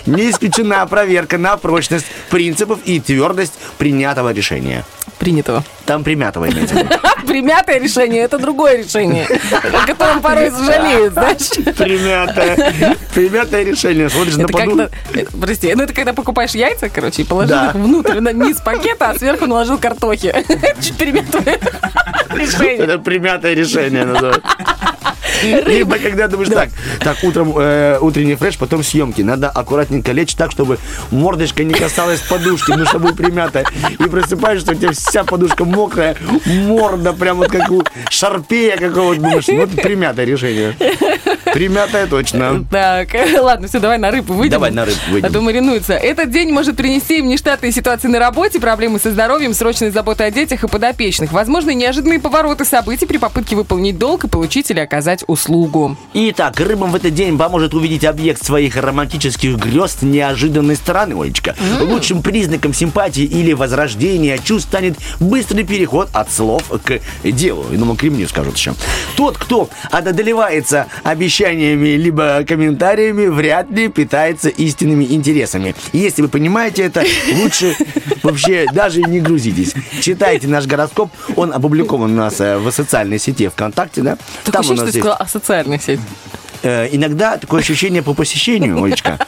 не 0.05 0.29
исключена 0.29 0.85
проверка 0.87 1.37
на 1.37 1.57
прочность 1.57 2.05
принципов 2.29 2.79
и 2.85 2.99
твердость 2.99 3.53
принятого 3.77 4.33
решения. 4.33 4.85
Принятого. 5.19 5.63
Там 5.85 6.03
примятого 6.03 6.49
имеется 6.49 6.75
в 6.75 6.77
виду. 6.79 6.89
Примятое 7.27 7.79
решение– 7.79 8.21
это 8.23 8.37
другое 8.39 8.77
решение, 8.77 9.27
о 9.73 9.85
котором 9.85 10.21
порой 10.21 10.51
сожалеют, 10.51 11.13
знаешь? 11.13 11.49
Примятое. 11.77 12.95
Примятое 13.13 13.63
решение. 13.63 14.09
Смотришь 14.09 14.35
на 14.37 14.47
прости, 15.41 15.73
ну 15.75 15.83
это 15.83 15.93
когда 15.93 16.13
покупаешь 16.13 16.51
яйца, 16.51 16.89
короче, 16.89 17.23
и 17.23 17.25
положил 17.25 17.57
их 17.65 17.73
внутрь, 17.75 18.16
на 18.21 18.33
низ 18.33 18.61
пакета, 18.61 19.09
а 19.09 19.17
сверху 19.17 19.45
наложил 19.47 19.77
картохи. 19.77 20.33
Чуть 20.81 20.97
перемятое 20.97 21.59
решение. 22.29 22.77
Это 22.77 22.99
примятое 22.99 23.53
решение 23.53 24.05
называют. 24.05 24.43
Либо 25.43 25.97
когда 25.97 26.27
думаешь 26.27 26.49
так, 26.49 26.69
так, 26.99 27.17
утром 27.23 27.53
э, 27.57 27.97
утренний 28.01 28.35
фреш, 28.35 28.57
потом 28.57 28.83
съемки. 28.83 29.21
Надо 29.21 29.49
аккуратненько 29.49 30.11
лечь 30.11 30.35
так, 30.35 30.51
чтобы 30.51 30.77
мордочка 31.11 31.63
не 31.63 31.73
касалась 31.73 32.21
подушки, 32.21 32.71
ну, 32.71 32.85
чтобы 32.85 33.13
примята. 33.13 33.65
И 33.99 34.03
просыпаешься, 34.03 34.71
у 34.71 34.75
тебя 34.75 34.91
вся 34.91 35.23
подушка 35.23 35.65
мокрая, 35.65 36.15
морда 36.45 37.13
прям 37.13 37.37
вот 37.37 37.49
как 37.49 37.69
у 37.71 37.83
шарпея 38.09 38.77
какого-то. 38.77 39.21
Думаешь, 39.21 39.47
ну, 39.47 39.61
это 39.61 39.75
примятое 39.77 40.25
решение. 40.25 40.75
Примятое 41.53 42.07
точно. 42.07 42.65
Так, 42.69 43.09
ладно, 43.39 43.67
все, 43.67 43.79
давай 43.79 43.97
на 43.97 44.11
рыбу 44.11 44.33
выйдем. 44.33 44.51
Давай 44.51 44.71
на 44.71 44.85
рыбу 44.85 44.97
выйдем. 45.09 45.27
А 45.27 45.31
то 45.31 45.41
маринуется. 45.41 45.93
Этот 45.93 46.29
день 46.29 46.51
может 46.51 46.75
принести 46.75 47.19
им 47.19 47.27
нештатные 47.27 47.71
ситуации 47.71 48.07
на 48.07 48.19
работе, 48.19 48.59
проблемы 48.59 48.99
со 48.99 49.11
здоровьем, 49.11 49.53
срочные 49.53 49.91
заботы 49.91 50.23
о 50.23 50.31
детях 50.31 50.63
и 50.63 50.67
подопечных. 50.67 51.31
Возможно, 51.31 51.71
неожиданные 51.71 52.19
повороты 52.19 52.65
событий 52.65 53.05
при 53.05 53.17
попытке 53.17 53.55
выполнить 53.55 53.97
долг 53.97 54.25
и 54.25 54.27
получить 54.27 54.69
или 54.71 54.79
оказать 54.79 55.23
услугу. 55.27 55.97
Итак, 56.13 56.59
рыбам 56.59 56.91
в 56.91 56.95
этот 56.95 57.13
день 57.13 57.37
поможет 57.37 57.73
увидеть 57.73 58.05
объект 58.05 58.43
своих 58.43 58.75
романтических 58.77 59.57
грез 59.57 59.97
с 59.99 60.01
неожиданной 60.01 60.75
стороны, 60.75 61.21
Олечка. 61.21 61.55
Лучшим 61.81 62.21
признаком 62.21 62.73
симпатии 62.73 63.23
или 63.23 63.53
возрождения 63.53 64.37
чувств 64.37 64.69
станет 64.69 64.97
быстрый 65.19 65.63
переход 65.63 66.09
от 66.13 66.31
слов 66.31 66.63
к 66.83 66.99
делу. 67.23 67.65
И 67.71 67.77
думаю, 67.77 67.97
к 67.97 68.03
ремню 68.03 68.27
скажут 68.27 68.57
еще. 68.57 68.73
Тот, 69.15 69.37
кто 69.37 69.69
одолевается 69.91 70.87
обещаниями 71.03 71.89
либо 71.89 72.43
комментариями, 72.47 73.27
вряд 73.27 73.69
ли 73.69 73.89
питается 73.89 74.49
истинными 74.49 75.03
интересами. 75.03 75.75
Если 75.91 76.21
вы 76.21 76.29
понимаете 76.29 76.83
это, 76.83 77.03
лучше 77.41 77.75
вообще 78.23 78.65
даже 78.71 79.01
не 79.01 79.19
грузитесь. 79.19 79.73
Читайте 80.01 80.47
наш 80.47 80.65
гороскоп, 80.65 81.11
он 81.35 81.53
опубликован 81.53 82.13
у 82.13 82.15
нас 82.15 82.39
э, 82.39 82.57
в 82.57 82.71
социальной 82.71 83.19
сети 83.19 83.47
ВКонтакте, 83.49 84.01
да? 84.01 84.17
Такое 84.45 84.63
Там 84.63 84.71
у 84.71 84.73
нас 84.75 84.95
есть 84.95 84.99
о 85.17 85.27
сети. 85.79 86.01
э, 86.63 86.87
иногда 86.91 87.37
такое 87.37 87.61
ощущение 87.61 88.01
по 88.01 88.13
посещению, 88.13 88.81
Олечка. 88.83 89.19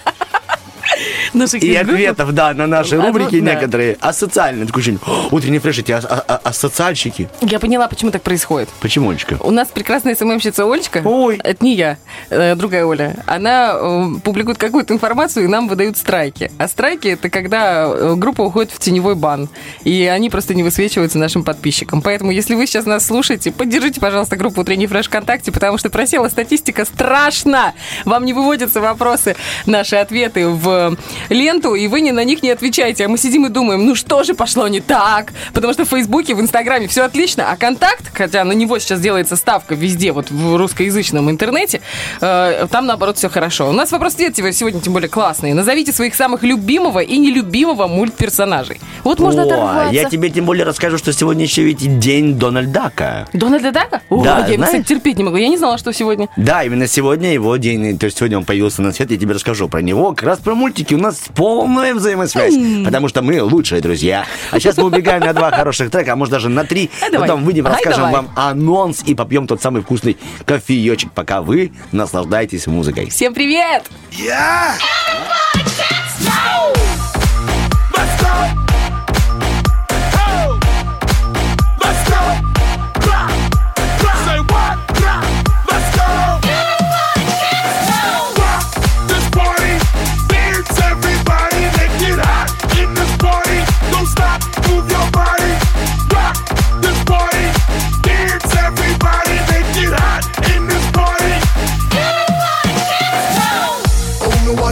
Наших 1.34 1.64
И 1.64 1.76
ответов, 1.76 2.32
да, 2.34 2.54
на 2.54 2.68
наши 2.68 3.00
рубрики 3.00 3.36
некоторые. 3.36 3.98
А 4.02 4.14
социальные, 4.14 4.66
такое 4.66 4.82
ощущение. 4.82 5.00
«О, 5.06 5.28
Утренний 5.32 5.60
фреш, 5.60 5.80
эти 5.80 5.92
а- 5.92 6.02
а- 6.04 6.42
а- 6.44 6.54
социальщики. 6.54 7.30
Я 7.42 7.60
поняла, 7.60 7.88
почему 7.88 8.12
так 8.12 8.22
происходит. 8.22 8.70
Почему, 8.82 9.10
Олечка? 9.10 9.38
У 9.42 9.52
нас 9.52 9.68
прекрасная 9.70 10.16
СММщица 10.16 10.66
Олечка. 10.66 11.02
Ой. 11.06 11.40
Это 11.44 11.64
не 11.64 11.76
я, 11.76 11.98
э, 12.30 12.56
другая 12.56 12.86
Оля. 12.86 13.16
Она 13.26 13.74
э, 13.74 14.06
публикует 14.24 14.58
какую-то 14.58 14.94
информацию, 14.94 15.46
и 15.46 15.48
нам 15.48 15.68
выдают 15.68 15.98
страйки. 15.98 16.52
А 16.58 16.68
страйки– 16.68 17.08
это 17.10 17.30
когда 17.30 17.86
э, 17.86 18.16
группа 18.16 18.42
уходит 18.42 18.72
в 18.72 18.80
теневой 18.80 19.16
бан. 19.16 19.50
И 19.84 20.06
они 20.06 20.30
просто 20.30 20.54
не 20.54 20.64
высвечиваются 20.64 21.18
нашим 21.18 21.44
подписчикам. 21.44 22.02
Поэтому, 22.02 22.32
если 22.32 22.56
вы 22.56 22.66
сейчас 22.68 22.86
нас 22.86 23.06
слушаете, 23.06 23.52
поддержите, 23.52 24.00
пожалуйста, 24.00 24.36
группу 24.36 24.62
«Утренний 24.62 24.88
фреш 24.88 25.08
ВКонтакте», 25.08 25.52
потому 25.52 25.78
что 25.78 25.90
просела 25.90 26.28
статистика 26.30 26.86
страшно. 26.86 27.74
Вам 28.06 28.26
не 28.26 28.34
выводятся 28.34 28.82
вопросы, 28.82 29.36
наши 29.66 29.96
ответы 29.96 30.48
в 30.48 30.89
ленту, 31.30 31.76
и 31.76 31.88
вы 31.88 32.02
не 32.02 32.12
на 32.12 32.24
них 32.24 32.44
не 32.44 32.50
отвечаете. 32.52 33.06
А 33.06 33.10
мы 33.10 33.18
сидим 33.18 33.46
и 33.46 33.50
думаем, 33.50 33.86
ну 33.86 33.96
что 33.96 34.24
же 34.24 34.34
пошло 34.34 34.68
не 34.68 34.82
так? 34.82 35.34
Потому 35.54 35.74
что 35.74 35.86
в 35.86 35.90
Фейсбуке, 35.90 36.36
в 36.36 36.42
Инстаграме 36.42 36.88
все 36.88 37.04
отлично, 37.04 37.52
а 37.52 37.58
контакт, 37.58 38.12
хотя 38.14 38.44
на 38.44 38.54
него 38.54 38.80
сейчас 38.80 39.00
делается 39.02 39.36
ставка 39.36 39.76
везде, 39.76 40.12
вот 40.12 40.32
в 40.32 40.56
русскоязычном 40.58 41.30
интернете, 41.30 41.82
э, 42.22 42.68
там, 42.72 42.86
наоборот, 42.86 43.18
все 43.18 43.30
хорошо. 43.30 43.70
У 43.70 43.74
нас 43.74 43.92
вопрос 43.92 44.16
ответ 44.16 44.36
сегодня, 44.56 44.82
тем 44.82 44.94
более, 44.94 45.10
классный. 45.10 45.54
Назовите 45.54 45.92
своих 45.92 46.16
самых 46.16 46.44
любимого 46.44 47.00
и 47.00 47.18
нелюбимого 47.18 47.88
мультперсонажей. 47.88 48.80
Вот 49.04 49.20
можно 49.20 49.44
О, 49.44 49.46
оторваться. 49.46 49.94
я 49.94 50.10
тебе 50.10 50.30
тем 50.30 50.46
более 50.46 50.66
расскажу, 50.66 50.98
что 50.98 51.14
сегодня 51.14 51.44
еще 51.44 51.64
ведь 51.64 52.00
день 52.00 52.36
Дональдака. 52.36 53.28
Дональда 53.34 53.72
Дака? 53.72 54.02
О, 54.10 54.24
Да, 54.24 54.46
я 54.48 54.58
кстати, 54.58 54.84
терпеть 54.84 55.18
не 55.18 55.24
могу. 55.24 55.38
Я 55.38 55.48
не 55.48 55.58
знала, 55.58 55.78
что 55.78 55.94
сегодня. 55.94 56.28
Да, 56.36 56.64
именно 56.64 56.88
сегодня 56.88 57.34
его 57.34 57.56
день, 57.58 57.98
то 57.98 58.06
есть 58.06 58.18
сегодня 58.18 58.38
он 58.38 58.46
появился 58.46 58.82
на 58.82 58.92
свет, 58.92 59.12
я 59.12 59.18
тебе 59.18 59.34
расскажу 59.34 59.70
про 59.70 59.82
него. 59.82 60.14
Как 60.14 60.24
раз 60.24 60.40
про 60.40 60.54
мультики 60.80 60.94
у 60.94 60.98
нас 60.98 61.24
полная 61.36 61.94
взаимосвязь, 61.94 62.56
потому 62.86 63.10
что 63.10 63.22
мы 63.22 63.42
лучшие 63.44 63.82
друзья. 63.82 64.26
А 64.52 64.60
сейчас 64.60 64.78
мы 64.78 64.86
убегаем 64.86 65.22
на 65.22 65.34
два 65.34 65.52
хороших 65.52 65.92
трека, 65.92 66.14
а 66.14 66.16
может 66.16 66.32
даже 66.32 66.50
на 66.50 66.64
три. 66.64 66.90
Давай. 67.12 67.28
Потом 67.28 67.44
выйдем, 67.44 67.68
Ай, 67.68 67.74
расскажем 67.74 68.04
давай. 68.04 68.14
вам 68.14 68.30
анонс 68.36 69.04
и 69.06 69.14
попьем 69.14 69.48
тот 69.48 69.62
самый 69.62 69.82
вкусный 69.82 70.18
кофеечек, 70.46 71.12
пока 71.12 71.42
вы 71.42 71.72
наслаждаетесь 71.92 72.68
музыкой. 72.68 73.10
Всем 73.10 73.34
привет! 73.34 73.84
Yeah! 74.12 75.99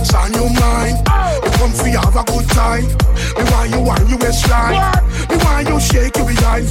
What's 0.07 0.13
on 0.15 0.33
your 0.33 0.49
mind. 0.59 0.97
You 1.43 1.51
come 1.51 1.71
for 1.71 1.87
have 1.87 2.15
a 2.15 2.23
good 2.23 2.47
time. 2.49 2.85
Me 3.37 3.43
want 3.51 3.69
you 3.71 3.81
want 3.81 4.09
you 4.09 4.17
waistline. 4.17 4.79
Me 5.29 5.37
want 5.43 5.67
you 5.67 5.79
shake 5.79 6.15
your 6.17 6.27
behind. 6.27 6.67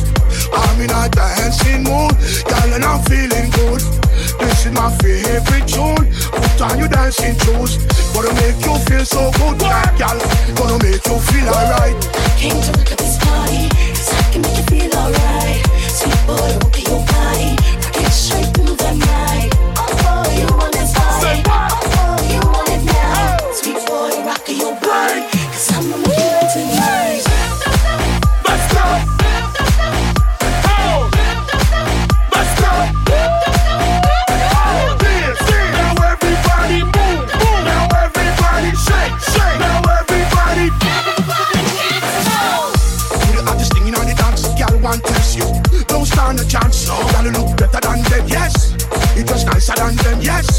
I'm 0.53 0.81
in 0.81 0.90
a 0.90 1.09
dancing 1.09 1.85
mood, 1.85 2.12
girl, 2.49 2.72
and 2.72 2.85
I'm 2.85 3.03
feeling 3.05 3.51
good. 3.51 3.81
This 4.40 4.66
is 4.66 4.72
my 4.72 4.90
favorite 4.99 5.68
tune. 5.68 6.07
Put 6.33 6.61
on 6.62 6.79
your 6.79 6.88
dancing 6.88 7.37
shoes. 7.40 7.79
Gonna 8.14 8.33
make 8.40 8.64
you 8.64 8.79
feel 8.87 9.05
so 9.05 9.31
good, 9.33 9.59
girl. 9.59 10.18
Gonna 10.57 10.79
make 10.85 11.05
you 11.07 11.18
feel 11.29 11.49
alright. 11.49 11.96
Came 12.38 12.61
to 12.61 12.72
look 12.72 12.90
at 12.92 12.99
this 12.99 13.16
party, 13.18 13.68
'cause 13.68 14.12
I 14.12 14.22
can 14.33 14.42
make 14.42 14.57
you 14.57 14.64
feel 14.70 14.92
alright. 14.96 15.61
Sweet 15.92 16.20
boy, 16.27 16.49
look 16.62 16.77
at 16.79 16.88
your 16.88 17.03
body, 17.12 17.57
rock 17.83 17.96
it 17.96 18.12
straight 18.12 18.51
through 18.55 18.77
the 18.77 18.92
night. 18.94 19.51
Oh, 19.77 19.88
oh, 20.09 20.25
you 20.38 20.46
want 20.57 20.72
this 20.72 20.92
body, 20.92 21.42
oh, 21.49 21.68
you 21.83 22.05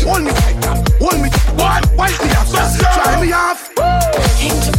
Hold 0.07 0.23
me 0.23 0.31
tight, 0.31 0.63
hold 0.99 1.21
me 1.21 1.29
tight. 1.29 1.53
What? 1.59 1.97
Wipe 1.97 2.23
me 2.23 2.31
off, 2.31 2.49
try 2.79 3.21
me 3.21 3.33
off. 3.33 3.75
Came 4.39 4.57
to 4.61 4.76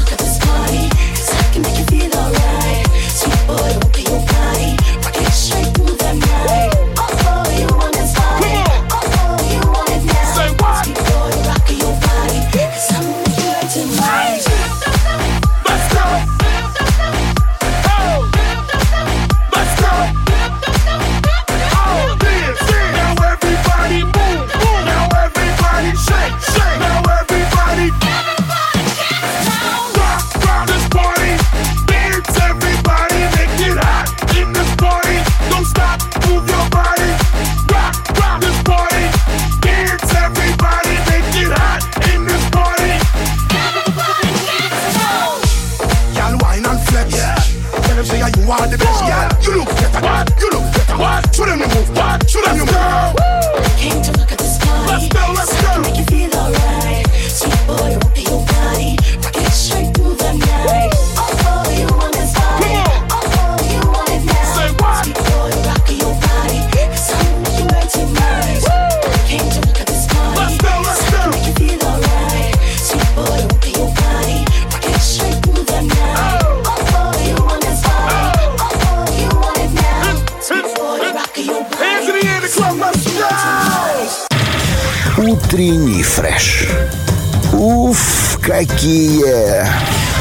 какие! 88.58 89.64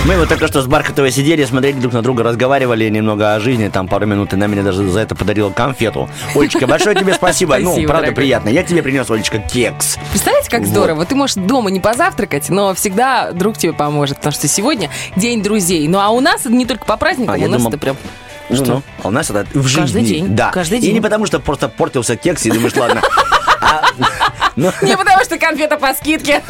Мы 0.06 0.16
вот 0.16 0.30
только 0.30 0.48
что 0.48 0.62
с 0.62 0.68
Бархатовой 0.68 1.12
сидели, 1.12 1.44
смотрели 1.44 1.80
друг 1.80 1.92
на 1.94 2.04
друга, 2.04 2.22
разговаривали 2.24 2.88
немного 2.88 3.34
о 3.34 3.40
жизни, 3.40 3.68
там 3.68 3.88
пару 3.88 4.06
минут, 4.06 4.32
и 4.32 4.36
она 4.36 4.48
мне 4.48 4.62
даже 4.62 4.88
за 4.88 5.00
это 5.00 5.16
подарила 5.16 5.50
конфету. 5.50 6.08
Олечка, 6.36 6.68
большое 6.68 6.96
тебе 6.96 7.14
спасибо. 7.16 7.58
Ну, 7.58 7.72
Спасибо, 7.72 7.88
правда, 7.88 8.06
дорогой. 8.08 8.16
приятно. 8.16 8.50
Я 8.50 8.62
тебе 8.64 8.84
принес, 8.84 9.10
Олечка, 9.10 9.40
кекс. 9.40 9.98
Представляете, 10.12 10.50
как 10.52 10.60
Вот. 10.62 10.70
здорово? 10.70 11.06
Ты 11.06 11.16
можешь 11.16 11.36
дома 11.36 11.72
не 11.72 11.80
позавтракать, 11.80 12.50
но 12.50 12.76
всегда 12.76 13.32
друг 13.32 13.58
тебе 13.58 13.74
поможет, 13.74 14.18
потому 14.18 14.34
что 14.34 14.48
сегодня 14.48 14.90
день 15.16 15.42
друзей. 15.42 15.88
Ну 15.88 15.98
а 16.00 16.10
у 16.10 16.20
нас 16.22 16.42
это 16.42 16.52
не 16.54 16.66
только 16.68 16.86
по 16.86 16.96
праздникам, 16.96 17.34
А, 17.34 17.38
у 17.38 17.42
нас 17.50 17.58
думал- 17.58 17.70
это 17.70 17.78
прям... 17.80 17.98
Ну, 18.50 18.56
Что? 18.56 18.66
ну, 18.76 18.84
а 19.04 19.08
у 19.08 19.12
нас 19.12 19.30
это 19.32 19.46
в 19.56 19.64
жизни. 19.68 19.82
Каждый 19.82 20.02
день, 20.04 20.28
Да. 20.36 20.52
каждый 20.52 20.78
И 20.78 20.82
день. 20.82 20.94
не 20.94 21.02
потому, 21.02 21.26
что 21.26 21.40
просто 21.40 21.68
портился 21.70 22.16
кекс, 22.16 22.46
и 22.46 22.52
думаешь, 22.52 22.76
ладно. 22.78 23.02
Не 24.58 24.98
потому 24.98 25.24
что 25.24 25.38
конфета 25.38 25.78
по 25.78 25.94
скидке. 25.94 26.42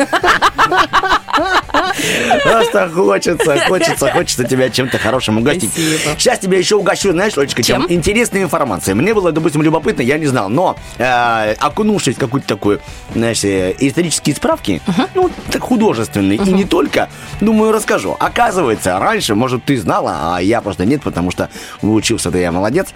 Просто 2.43 2.89
хочется, 2.89 3.59
хочется, 3.67 4.11
хочется 4.11 4.43
тебя 4.45 4.69
чем-то 4.69 4.97
хорошим 4.97 5.39
угостить. 5.39 5.71
Спасибо. 5.71 6.19
Сейчас 6.19 6.39
тебя 6.39 6.57
еще 6.57 6.75
угощу, 6.75 7.11
знаешь, 7.11 7.37
Олечка, 7.37 7.61
чем? 7.63 7.81
Чем? 7.81 7.91
Интересной 7.91 8.43
информацией. 8.43 8.95
Мне 8.95 9.13
было, 9.13 9.31
допустим, 9.31 9.61
любопытно, 9.61 10.01
я 10.01 10.17
не 10.17 10.25
знал, 10.25 10.49
но 10.49 10.77
э, 10.97 11.53
окунувшись 11.59 12.15
в 12.15 12.19
какую-то 12.19 12.47
такую, 12.47 12.79
знаешь, 13.13 13.43
э, 13.43 13.75
исторические 13.79 14.35
справки, 14.35 14.81
ну, 15.13 15.29
так 15.51 15.61
художественные, 15.61 16.37
и 16.37 16.53
не 16.53 16.63
только, 16.63 17.09
думаю, 17.41 17.71
расскажу. 17.73 18.15
Оказывается, 18.19 18.97
раньше, 18.99 19.35
может, 19.35 19.65
ты 19.65 19.77
знала, 19.77 20.35
а 20.37 20.41
я 20.41 20.61
просто 20.61 20.85
нет, 20.85 21.01
потому 21.03 21.31
что 21.31 21.49
учился-то 21.81 22.37
я 22.37 22.51
молодец, 22.51 22.87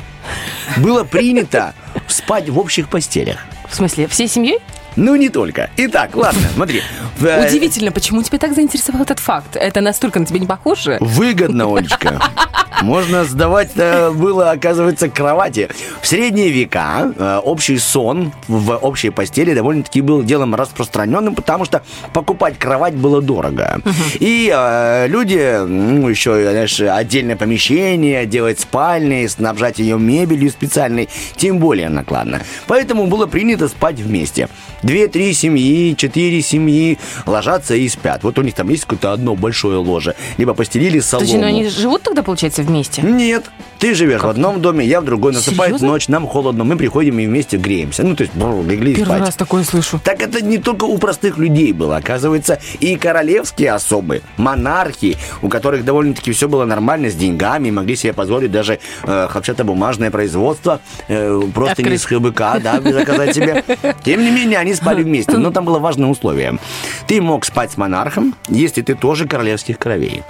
было 0.77 1.03
принято 1.03 1.73
спать 2.07 2.49
в 2.49 2.57
общих 2.57 2.87
постелях. 2.87 3.39
В 3.69 3.75
смысле, 3.75 4.07
всей 4.07 4.27
семьей? 4.27 4.59
Ну, 4.95 5.15
не 5.15 5.29
только. 5.29 5.69
Итак, 5.77 6.15
ладно, 6.15 6.41
смотри. 6.53 6.81
Э, 7.21 7.47
Удивительно, 7.47 7.91
почему 7.91 8.21
тебя 8.23 8.37
так 8.39 8.53
заинтересовал 8.53 9.03
этот 9.03 9.19
факт? 9.19 9.55
Это 9.55 9.81
настолько 9.81 10.19
на 10.19 10.25
тебя 10.25 10.39
не 10.39 10.47
похоже? 10.47 10.97
Выгодно, 10.99 11.65
Олечка. 11.75 12.19
Можно 12.81 13.25
сдавать 13.25 13.71
э, 13.75 14.09
было, 14.11 14.51
оказывается, 14.51 15.07
кровати. 15.09 15.69
В 16.01 16.07
средние 16.07 16.49
века 16.49 17.13
э, 17.15 17.37
общий 17.43 17.77
сон 17.77 18.33
в 18.47 18.75
общей 18.77 19.11
постели 19.11 19.53
довольно-таки 19.53 20.01
был 20.01 20.23
делом 20.23 20.55
распространенным, 20.55 21.35
потому 21.35 21.65
что 21.65 21.83
покупать 22.13 22.57
кровать 22.57 22.95
было 22.95 23.21
дорого. 23.21 23.81
И 24.19 24.51
э, 24.53 25.07
люди, 25.07 25.59
ну, 25.65 26.09
еще, 26.09 26.41
знаешь, 26.41 26.79
отдельное 26.81 27.35
помещение, 27.35 28.25
делать 28.25 28.59
спальни, 28.59 29.27
снабжать 29.27 29.79
ее 29.79 29.99
мебелью 29.99 30.49
специальной, 30.49 31.07
тем 31.35 31.59
более 31.59 31.89
накладно. 31.89 32.41
Поэтому 32.67 33.07
было 33.07 33.27
принято 33.27 33.67
спать 33.67 33.99
вместе. 33.99 34.49
Две-три 34.83 35.33
семьи, 35.33 35.95
четыре 35.95 36.41
семьи 36.41 36.97
ложатся 37.25 37.75
и 37.75 37.87
спят. 37.87 38.23
Вот 38.23 38.37
у 38.39 38.41
них 38.41 38.53
там 38.53 38.69
есть 38.69 38.83
какое-то 38.83 39.13
одно 39.13 39.35
большое 39.35 39.77
ложе. 39.77 40.15
Либо 40.37 40.53
постелили 40.53 40.99
солому. 40.99 41.27
Подожди, 41.27 41.41
ну 41.41 41.47
они 41.47 41.69
живут 41.69 42.03
тогда, 42.03 42.23
получается, 42.23 42.63
вместе? 42.63 43.01
Нет, 43.01 43.45
ты 43.81 43.95
живешь 43.95 44.21
в 44.21 44.27
одном 44.27 44.61
доме, 44.61 44.85
я 44.85 45.01
в 45.01 45.05
другой. 45.05 45.33
Наступает 45.33 45.71
Серьезно? 45.71 45.87
ночь, 45.87 46.07
нам 46.07 46.27
холодно, 46.27 46.63
мы 46.63 46.77
приходим 46.77 47.17
и 47.17 47.25
вместе 47.25 47.57
греемся. 47.57 48.03
Ну, 48.03 48.15
то 48.15 48.21
есть, 48.21 48.35
бррр, 48.35 48.63
легли 48.63 48.93
Первый 48.93 49.07
спать. 49.15 49.21
раз 49.21 49.35
такое 49.35 49.63
слышу. 49.63 49.99
Так 50.03 50.21
это 50.21 50.43
не 50.45 50.59
только 50.59 50.85
у 50.85 50.99
простых 50.99 51.39
людей 51.39 51.73
было. 51.73 51.97
Оказывается, 51.97 52.59
и 52.79 52.95
королевские 52.95 53.71
особы, 53.71 54.21
монархи, 54.37 55.17
у 55.41 55.49
которых 55.49 55.83
довольно-таки 55.83 56.31
все 56.31 56.47
было 56.47 56.63
нормально 56.65 57.09
с 57.09 57.15
деньгами, 57.15 57.71
могли 57.71 57.95
себе 57.95 58.13
позволить 58.13 58.51
даже 58.51 58.77
э, 59.03 59.27
хлопчатобумажное 59.31 60.11
производство, 60.11 60.79
э, 61.07 61.41
просто 61.51 61.81
не 61.81 61.95
Открыть. 61.95 62.01
с 62.01 62.05
ХБК, 62.05 62.39
да, 62.61 62.79
заказать 62.83 63.33
себе. 63.33 63.63
Тем 64.03 64.21
не 64.23 64.29
менее, 64.29 64.59
они 64.59 64.75
спали 64.75 65.01
вместе. 65.01 65.37
Но 65.37 65.49
там 65.49 65.65
было 65.65 65.79
важное 65.79 66.07
условие. 66.07 66.59
Ты 67.07 67.19
мог 67.19 67.45
спать 67.45 67.71
с 67.71 67.77
монархом, 67.77 68.35
если 68.47 68.83
ты 68.83 68.93
тоже 68.93 69.27
королевских 69.27 69.79
кровей. 69.79 70.21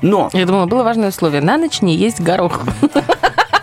Но 0.00 0.30
Я 0.32 0.46
думала, 0.46 0.66
было 0.66 0.84
важное 0.84 1.08
условие. 1.08 1.40
На 1.42 1.58
ночь 1.58 1.82
не 1.82 1.94
есть 1.96 2.20
горох. 2.20 2.62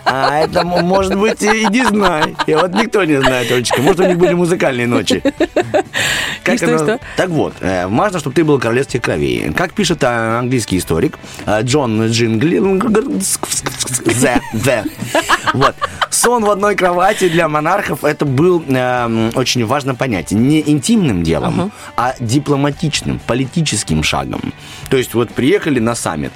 А 0.08 0.38
это, 0.38 0.64
может 0.64 1.14
быть, 1.16 1.42
и 1.42 1.66
не 1.66 1.84
знаю. 1.84 2.36
И 2.46 2.54
вот 2.54 2.72
никто 2.72 3.04
не 3.04 3.20
знает, 3.20 3.50
Олечка. 3.50 3.82
Может, 3.82 4.00
у 4.00 4.04
них 4.04 4.18
были 4.18 4.34
музыкальные 4.34 4.86
ночи. 4.86 5.22
И 6.46 6.56
что, 6.56 6.74
и 6.74 6.78
что? 6.78 7.00
Так 7.16 7.28
вот, 7.28 7.54
э, 7.60 7.88
важно, 7.88 8.20
чтобы 8.20 8.36
ты 8.36 8.44
был 8.44 8.60
королевских 8.60 9.02
кровей. 9.02 9.52
Как 9.52 9.72
пишет 9.72 10.04
э, 10.04 10.38
английский 10.38 10.78
историк 10.78 11.18
э, 11.44 11.62
Джон 11.62 12.06
Джингли... 12.06 12.58
The, 12.58 14.40
the. 14.52 14.88
Вот. 15.54 15.74
Сон 16.10 16.44
в 16.44 16.50
одной 16.50 16.76
кровати 16.76 17.28
для 17.28 17.48
монархов 17.48 18.04
это 18.04 18.24
был 18.24 18.64
э, 18.68 19.30
очень 19.34 19.66
важно 19.66 19.96
понятие. 19.96 20.38
Не 20.38 20.60
интимным 20.60 21.24
делом, 21.24 21.72
а 21.96 22.14
дипломатичным, 22.20 23.18
политическим 23.26 24.04
шагом. 24.04 24.52
То 24.88 24.96
есть 24.96 25.14
вот 25.14 25.30
приехали 25.30 25.80
на 25.80 25.96
саммит, 25.96 26.32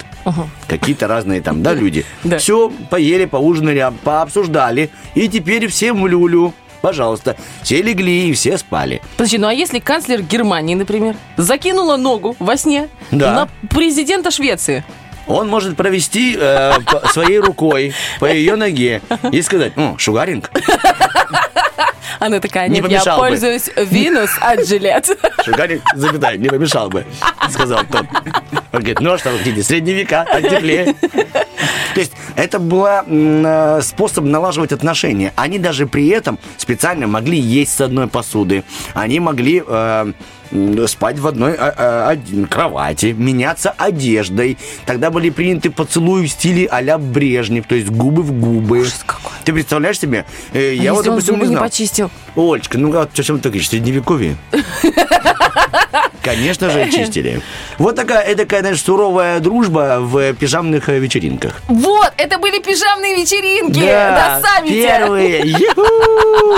какие-то 0.67 1.07
разные 1.07 1.41
там, 1.41 1.63
да, 1.63 1.73
люди. 1.73 2.05
Да. 2.23 2.37
Все, 2.37 2.71
поели, 2.89 3.25
поужинали, 3.25 3.91
пообсуждали. 4.03 4.89
И 5.15 5.27
теперь 5.27 5.67
всем 5.67 6.01
в 6.01 6.07
люлю. 6.07 6.53
Пожалуйста. 6.81 7.35
Все 7.61 7.81
легли 7.81 8.29
и 8.29 8.33
все 8.33 8.57
спали. 8.57 9.01
Подожди, 9.17 9.37
ну 9.37 9.47
а 9.47 9.53
если 9.53 9.77
канцлер 9.79 10.21
Германии, 10.23 10.73
например, 10.75 11.15
закинула 11.37 11.95
ногу 11.97 12.35
во 12.39 12.57
сне 12.57 12.89
Да. 13.11 13.33
на 13.61 13.67
президента 13.67 14.31
Швеции? 14.31 14.83
Он 15.27 15.47
может 15.47 15.77
провести 15.77 16.35
э, 16.37 16.73
своей 17.11 17.37
рукой 17.39 17.93
по 18.19 18.25
ее 18.33 18.55
ноге 18.55 19.01
и 19.31 19.41
сказать, 19.43 19.73
ну, 19.77 19.95
шугаринг. 19.99 20.49
Она 22.19 22.39
такая, 22.39 22.67
Не 22.67 22.75
нет, 22.79 22.89
я 22.89 22.99
помешал 22.99 23.19
бы. 23.19 23.27
пользуюсь 23.27 23.69
Винус 23.75 24.31
от 24.39 24.67
Жилет. 24.67 25.09
Шугаринг, 25.45 25.81
запятай, 25.95 26.37
не 26.37 26.49
помешал 26.49 26.89
бы, 26.89 27.05
сказал 27.49 27.79
тот. 27.91 28.05
Он 28.71 28.79
говорит, 28.79 28.99
ну 28.99 29.11
а 29.13 29.17
что 29.17 29.35
хотите, 29.37 29.63
средние 29.63 29.95
века, 29.95 30.25
так 30.31 30.41
теплее. 30.49 30.95
То 31.93 31.99
есть 31.99 32.13
это 32.35 32.59
был 32.59 33.81
способ 33.81 34.23
налаживать 34.23 34.71
отношения. 34.71 35.33
Они 35.35 35.59
даже 35.59 35.87
при 35.87 36.07
этом 36.09 36.39
специально 36.57 37.07
могли 37.07 37.37
есть 37.39 37.75
с 37.75 37.81
одной 37.81 38.07
посуды. 38.07 38.63
Они 38.93 39.19
могли 39.19 39.63
э, 39.65 40.13
спать 40.87 41.19
в 41.19 41.27
одной 41.27 41.53
э, 41.53 42.05
один- 42.07 42.45
кровати, 42.45 43.15
меняться 43.17 43.73
одеждой. 43.77 44.57
Тогда 44.85 45.09
были 45.09 45.29
приняты 45.29 45.69
поцелуи 45.69 46.25
в 46.25 46.31
стиле 46.31 46.67
а-ля 46.67 46.97
Брежнев, 46.97 47.65
то 47.67 47.75
есть 47.75 47.89
губы 47.89 48.21
в 48.23 48.31
губы. 48.31 48.85
Ты 49.45 49.53
представляешь 49.53 49.99
себе? 49.99 50.25
Э, 50.53 50.73
я 50.75 50.91
А 50.91 50.93
вот, 50.93 51.05
если 51.05 51.09
он 51.09 51.15
допустим, 51.15 51.39
не 51.49 51.55
не 51.55 51.57
почистил? 51.57 52.11
Олечка, 52.35 52.77
ну 52.77 52.93
а 52.97 53.03
о 53.03 53.23
чем 53.23 53.39
ты 53.39 53.49
говоришь? 53.49 53.69
Средневековье? 53.69 54.35
Конечно 56.21 56.69
же, 56.69 56.89
чистили. 56.91 57.41
Вот 57.77 57.95
такая, 57.95 58.21
эдакая, 58.27 58.59
знаешь, 58.61 58.81
суровая 58.81 59.39
дружба 59.39 59.97
в 59.99 60.33
пижамных 60.33 60.87
э, 60.89 60.99
вечеринках. 60.99 61.61
Вот, 61.67 62.13
это 62.17 62.37
были 62.37 62.59
пижамные 62.61 63.15
вечеринки 63.15 63.79
на 63.79 64.41
саммите. 64.41 64.87
первые. 64.87 65.55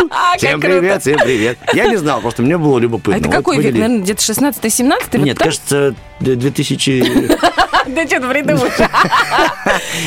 А, 0.09 0.37
Всем 0.37 0.59
привет, 0.59 1.01
всем 1.01 1.17
привет. 1.19 1.57
Я 1.73 1.85
не 1.87 1.95
знал, 1.97 2.19
просто 2.21 2.41
мне 2.41 2.57
было 2.57 2.77
любопытно. 2.79 3.15
А 3.15 3.19
это 3.19 3.29
какой 3.29 3.57
век? 3.57 3.73
Наверное, 3.73 3.99
где-то 3.99 4.21
16-17? 4.21 5.17
Нет, 5.19 5.37
кажется, 5.37 5.95
д- 6.19 6.35
2000... 6.35 7.37
Да 7.87 8.05
что 8.07 8.19
ты 8.21 8.27
придумаешь? 8.29 8.73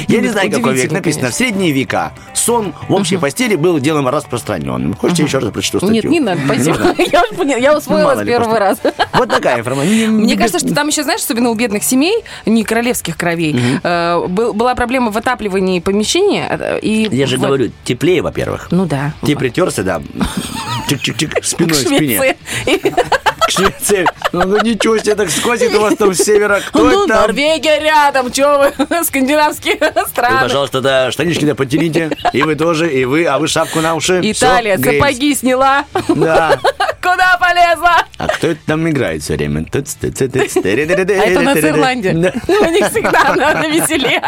Я 0.09 0.21
не 0.21 0.29
знаю, 0.29 0.51
какой 0.51 0.75
век 0.75 0.93
написано. 0.93 1.31
В 1.31 1.35
средние 1.35 1.73
века 1.73 2.13
сон 2.35 2.75
в 2.89 2.93
общей 2.95 3.17
постели 3.17 3.57
был 3.57 3.79
делом 3.79 4.09
распространенным. 4.09 4.95
Хочешь, 4.95 5.19
я 5.19 5.25
еще 5.25 5.39
раз 5.39 5.51
прочту 5.53 5.79
статью? 5.79 5.95
Нет, 5.95 6.05
не 6.05 6.21
надо, 6.21 6.41
спасибо. 6.47 6.95
Я 6.99 7.23
уже 7.25 7.35
поняла, 7.35 7.59
я 7.59 7.77
усвоила 7.77 8.15
с 8.15 8.25
первого 8.25 8.59
раза. 8.59 8.81
Вот 9.15 9.31
такая 9.31 9.59
информация. 9.61 10.09
Мне 10.09 10.37
кажется, 10.37 10.59
что 10.59 10.75
там 10.75 10.89
еще, 10.89 11.03
знаешь, 11.03 11.21
особенно 11.21 11.51
у 11.51 11.55
бедных 11.55 11.83
семей, 11.85 12.23
не 12.45 12.65
королевских 12.65 13.17
кровей, 13.17 13.57
э, 13.83 14.27
был- 14.29 14.53
была 14.53 14.75
проблема 14.75 15.11
в 15.11 15.17
отапливании 15.17 15.81
помещения. 15.81 16.47
э, 16.51 16.79
Я 16.83 17.27
же 17.27 17.39
говорю, 17.39 17.71
теплее, 17.85 18.23
во-первых. 18.23 18.69
Ну 18.71 18.85
да. 18.87 19.13
Ты 19.23 19.35
притерся, 19.37 19.83
да, 19.83 20.03
чик-чик-чик, 20.89 21.43
спиной 21.43 21.73
к 21.73 21.87
спине. 21.87 22.37
Швеции. 23.49 24.07
Ну, 24.33 24.43
ну, 24.45 24.61
ничего 24.63 24.99
себе, 24.99 25.15
так 25.15 25.31
сквозит 25.31 25.75
у 25.75 25.81
вас 25.81 25.95
там 25.97 26.13
с 26.15 26.19
севера. 26.19 26.61
Кто 26.69 26.85
Ну, 26.91 27.07
там? 27.07 27.23
Норвегия 27.23 27.79
рядом, 27.81 28.33
что 28.33 28.73
вы, 28.89 29.05
скандинавские 29.05 29.77
Вы, 29.81 30.03
страны. 30.09 30.41
пожалуйста, 30.43 30.81
да, 30.81 31.11
штанишки-то 31.13 31.55
подтяните. 31.55 32.11
И 32.33 32.43
вы 32.43 32.55
тоже, 32.57 32.93
и 32.93 33.05
вы, 33.05 33.25
а 33.27 33.39
вы 33.39 33.49
шапку 33.49 33.81
на 33.81 33.95
уши. 33.95 34.21
Италия, 34.23 34.77
греемся. 34.77 35.01
сапоги 35.07 35.35
сняла. 35.35 35.85
Да. 36.09 36.59
Куда 37.01 37.39
полезла? 37.39 37.99
А 38.19 38.27
кто 38.27 38.49
это 38.49 38.61
там 38.67 38.89
играет 38.89 39.23
все 39.23 39.37
время? 39.37 39.65
А 39.71 39.79
это 39.79 41.39
у 41.39 41.43
нас 41.43 41.59
Ирландия. 41.59 42.13
У 42.13 42.71
них 42.71 42.91
всегда 42.91 43.35
на 43.35 43.69
веселее. 43.69 44.21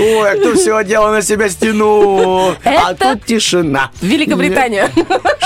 Ой, 0.00 0.30
а 0.32 0.36
кто 0.36 0.54
все 0.54 0.76
одел 0.76 1.08
на 1.12 1.22
себя 1.22 1.48
стену? 1.48 2.56
А 2.64 2.94
тут 2.94 3.24
тишина. 3.24 3.90
Великобритания. 4.00 4.90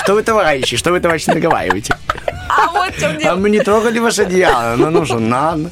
Что 0.02 0.14
вы, 0.14 0.22
товарищи, 0.22 0.76
что 0.78 0.92
вы, 0.92 1.00
товарищи, 1.00 1.28
наговариваете? 1.28 1.94
Вот 2.72 2.94
в 2.94 3.00
чем 3.00 3.10
А 3.10 3.14
дело. 3.14 3.36
мы 3.36 3.50
не 3.50 3.60
трогали 3.60 3.98
ваше 3.98 4.22
одеяло. 4.22 4.76
Ну, 4.76 4.90
ну 4.90 5.04
что, 5.04 5.18
надо. 5.18 5.70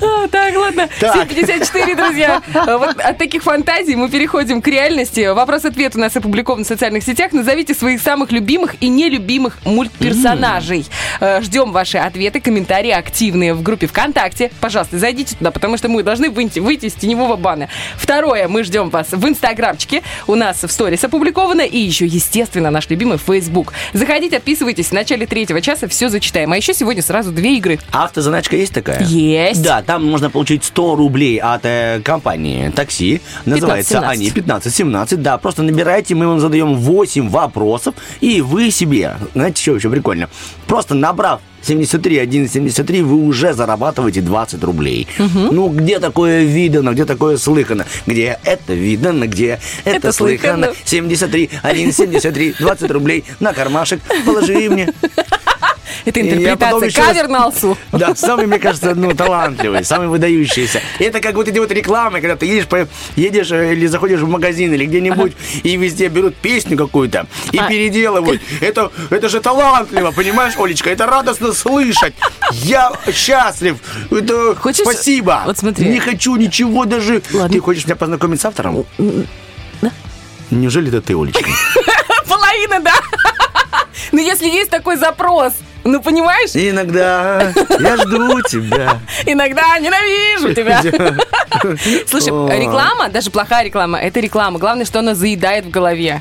А, 0.00 0.28
Так, 0.28 0.54
ладно. 0.56 0.88
Так. 1.00 1.14
754, 1.30 1.94
друзья. 1.94 2.42
А 2.54 2.78
Вот 2.78 2.98
от 3.00 3.18
таких 3.18 3.42
фантазий 3.42 3.96
мы 3.96 4.08
переходим 4.08 4.60
к 4.62 4.68
реальности. 4.68 5.32
Вопрос-ответ 5.32 5.96
у 5.96 5.98
нас 5.98 6.16
опубликован 6.16 6.64
в 6.64 6.66
социальных 6.66 7.02
сетях. 7.02 7.32
Назовите 7.32 7.74
своих 7.74 8.00
самых 8.00 8.32
любимых 8.32 8.74
и 8.80 8.88
нелюбимых 8.88 9.58
мультперсонажей. 9.64 10.86
Э, 11.20 11.40
Ждем 11.42 11.72
ваши 11.72 11.98
ответы, 11.98 12.40
комментарии 12.40 12.90
активные 12.90 13.54
в 13.54 13.62
группе 13.62 13.86
ВКонтакте. 13.86 14.50
Пожалуйста, 14.60 14.98
зайдите 14.98 15.36
туда, 15.36 15.50
потому 15.50 15.76
что 15.76 15.88
мы 15.88 16.02
должны 16.02 16.30
выйти, 16.30 16.58
выйти 16.60 16.86
из 16.86 16.94
теневого 16.94 17.36
бана. 17.36 17.68
Второе, 17.96 18.48
мы 18.48 18.64
ждем 18.64 18.90
вас 18.90 19.08
в 19.12 19.26
Инстаграмчике. 19.28 20.02
У 20.26 20.34
нас 20.34 20.62
в 20.62 20.70
сторис 20.70 21.02
опубликовано. 21.04 21.62
И 21.62 21.78
еще, 21.78 22.06
естественно, 22.06 22.70
наш 22.70 22.88
любимый 22.90 23.18
Facebook. 23.18 23.72
Заходите, 23.92 24.36
отписывайтесь. 24.36 24.88
В 24.88 24.92
начале 24.92 25.26
третьего 25.26 25.60
часа 25.60 25.88
все 25.88 26.05
зачитаем. 26.08 26.52
А 26.52 26.56
еще 26.56 26.74
сегодня 26.74 27.02
сразу 27.02 27.32
две 27.32 27.56
игры. 27.56 27.78
Автозаначка 27.90 28.56
есть 28.56 28.72
такая? 28.72 29.02
Есть. 29.04 29.62
Да, 29.62 29.82
там 29.82 30.04
можно 30.04 30.30
получить 30.30 30.64
100 30.64 30.96
рублей 30.96 31.38
от 31.38 31.64
э, 31.64 32.00
компании 32.04 32.70
такси. 32.70 33.20
Называется 33.44 33.98
15-17. 33.98 34.04
они 34.04 34.28
15-17. 34.30 35.16
Да, 35.16 35.38
просто 35.38 35.62
набирайте, 35.62 36.14
мы 36.14 36.26
вам 36.28 36.40
задаем 36.40 36.76
8 36.76 37.28
вопросов, 37.28 37.94
и 38.20 38.40
вы 38.40 38.70
себе, 38.70 39.16
знаете, 39.34 39.62
что 39.62 39.76
еще 39.76 39.90
прикольно? 39.90 40.28
Просто 40.66 40.94
набрав 40.94 41.40
73, 41.62 42.18
1, 42.18 42.48
73, 42.48 43.02
вы 43.02 43.16
уже 43.16 43.52
зарабатываете 43.52 44.20
20 44.20 44.62
рублей. 44.62 45.08
Ну, 45.18 45.68
где 45.68 45.98
такое 45.98 46.44
видано, 46.44 46.90
где 46.90 47.04
такое 47.04 47.36
слыхано? 47.38 47.86
Где 48.06 48.38
это 48.44 48.74
видано, 48.74 49.26
где 49.26 49.58
это, 49.84 49.96
Это 49.96 50.12
слыхано? 50.12 50.66
слыхано. 50.66 50.76
73, 50.84 51.50
1, 51.62 51.92
73, 51.92 52.54
20 52.60 52.90
рублей 52.92 53.24
на 53.40 53.52
кармашек 53.52 54.00
положи 54.24 54.70
мне. 54.70 54.92
Это 56.04 56.20
потом 56.20 56.32
интерпретация. 56.32 56.86
еще 56.88 57.02
Кавер 57.02 57.28
на 57.28 57.44
алсу. 57.44 57.78
Да, 57.92 58.14
самый, 58.14 58.46
мне 58.46 58.58
кажется, 58.58 58.94
ну, 58.94 59.12
талантливый, 59.14 59.84
самый 59.84 60.08
выдающийся. 60.08 60.80
Это 60.98 61.20
как 61.20 61.34
вот 61.34 61.48
эти 61.48 61.58
вот 61.58 61.70
рекламы, 61.70 62.20
когда 62.20 62.36
ты 62.36 62.46
едешь, 62.46 62.66
по, 62.66 62.86
едешь 63.16 63.50
э, 63.50 63.72
или 63.72 63.86
заходишь 63.86 64.20
в 64.20 64.28
магазин 64.28 64.72
или 64.74 64.84
где-нибудь, 64.86 65.32
и 65.62 65.76
везде 65.76 66.08
берут 66.08 66.36
песню 66.36 66.76
какую-то 66.76 67.26
и 67.52 67.58
А. 67.58 67.68
переделывают. 67.68 68.40
Это, 68.60 68.90
это 69.10 69.28
же 69.28 69.40
талантливо, 69.40 70.10
понимаешь, 70.12 70.54
Олечка? 70.58 70.90
Это 70.90 71.06
радостно 71.06 71.52
слышать. 71.52 72.14
Я 72.52 72.92
счастлив. 73.12 73.78
Это 74.10 74.54
Хочешь- 74.54 74.82
спасибо. 74.84 75.42
Вот 75.46 75.58
смотри. 75.58 75.88
Не 75.88 76.00
хочу 76.00 76.36
ничего 76.36 76.84
даже. 76.84 77.22
Ладно. 77.32 77.48
Ты 77.52 77.60
хочешь 77.60 77.84
меня 77.86 77.96
познакомить 77.96 78.40
с 78.40 78.44
автором? 78.44 78.84
Неужели 80.50 80.88
это 80.88 81.00
ты, 81.00 81.14
Олечка? 81.16 81.44
Половина, 82.28 82.80
да. 82.80 82.94
Ну, 84.12 84.20
если 84.20 84.46
есть 84.46 84.70
такой 84.70 84.96
запрос, 84.96 85.52
ну, 85.86 86.02
понимаешь, 86.02 86.50
Иногда 86.54 87.52
я 87.80 87.96
жду 87.96 88.40
тебя. 88.42 88.98
иногда 89.24 89.78
ненавижу 89.78 90.54
тебя. 90.54 90.82
Слушай, 92.06 92.32
О. 92.32 92.48
реклама, 92.56 93.08
даже 93.08 93.30
плохая 93.30 93.64
реклама, 93.64 93.98
это 93.98 94.20
реклама. 94.20 94.58
Главное, 94.58 94.84
что 94.84 94.98
она 95.00 95.14
заедает 95.14 95.64
в 95.66 95.70
голове. 95.70 96.20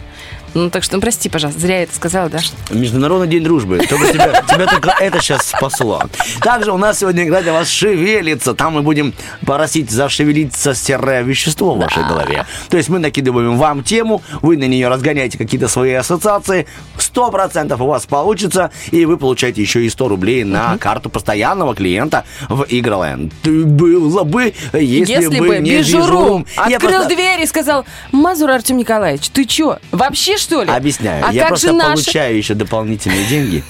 Ну, 0.55 0.69
так 0.69 0.83
что, 0.83 0.95
ну, 0.95 1.01
прости, 1.01 1.27
пожалуйста, 1.27 1.59
зря 1.59 1.77
я 1.79 1.83
это 1.83 1.93
сказала, 1.93 2.29
да? 2.29 2.39
Международный 2.69 3.27
день 3.27 3.43
дружбы. 3.43 3.77
Только 3.89 4.13
тебя, 4.13 4.41
тебя 4.47 4.65
только 4.67 4.95
это 5.01 5.19
сейчас 5.19 5.47
спасло. 5.47 6.01
Также 6.41 6.71
у 6.71 6.77
нас 6.77 6.99
сегодня 6.99 7.25
игра 7.25 7.41
для 7.41 7.51
вас 7.51 7.67
шевелится. 7.67 8.53
Там 8.53 8.75
мы 8.75 8.81
будем 8.81 9.13
просить 9.45 9.91
зашевелиться 9.91 10.73
серое 10.73 11.23
вещество 11.23 11.75
в 11.75 11.79
вашей 11.79 12.07
голове. 12.07 12.45
То 12.69 12.77
есть 12.77 12.87
мы 12.87 12.99
накидываем 12.99 13.57
вам 13.57 13.83
тему, 13.83 14.21
вы 14.41 14.55
на 14.55 14.63
нее 14.63 14.87
разгоняете 14.87 15.37
какие-то 15.37 15.67
свои 15.67 15.91
ассоциации. 15.91 16.67
Сто 16.97 17.29
процентов 17.31 17.81
у 17.81 17.87
вас 17.87 18.05
получится, 18.05 18.71
и 18.91 19.05
вы 19.05 19.17
получаете 19.17 19.61
еще 19.61 19.85
и 19.85 19.89
100 19.89 20.07
рублей 20.07 20.45
на 20.45 20.77
карту 20.77 21.09
постоянного 21.09 21.75
клиента 21.75 22.23
в 22.47 22.65
Игроленд. 22.69 23.33
Ты 23.43 23.65
Было 23.65 24.23
бы, 24.23 24.53
если, 24.71 25.37
бы 25.37 25.57
не 25.57 25.79
Бижурум 25.79 26.45
открыл 26.55 27.07
дверь 27.07 27.41
и 27.41 27.45
сказал, 27.45 27.85
Мазур 28.13 28.51
Артем 28.51 28.77
Николаевич, 28.77 29.27
ты 29.29 29.43
чё, 29.43 29.79
вообще 29.91 30.37
что 30.45 30.63
ли? 30.63 30.69
Объясняю. 30.71 31.25
А 31.27 31.33
я 31.33 31.41
как 31.41 31.49
просто 31.49 31.67
же 31.67 31.73
наши? 31.73 32.03
получаю 32.03 32.37
еще 32.37 32.53
дополнительные 32.53 33.25
деньги 33.25 33.63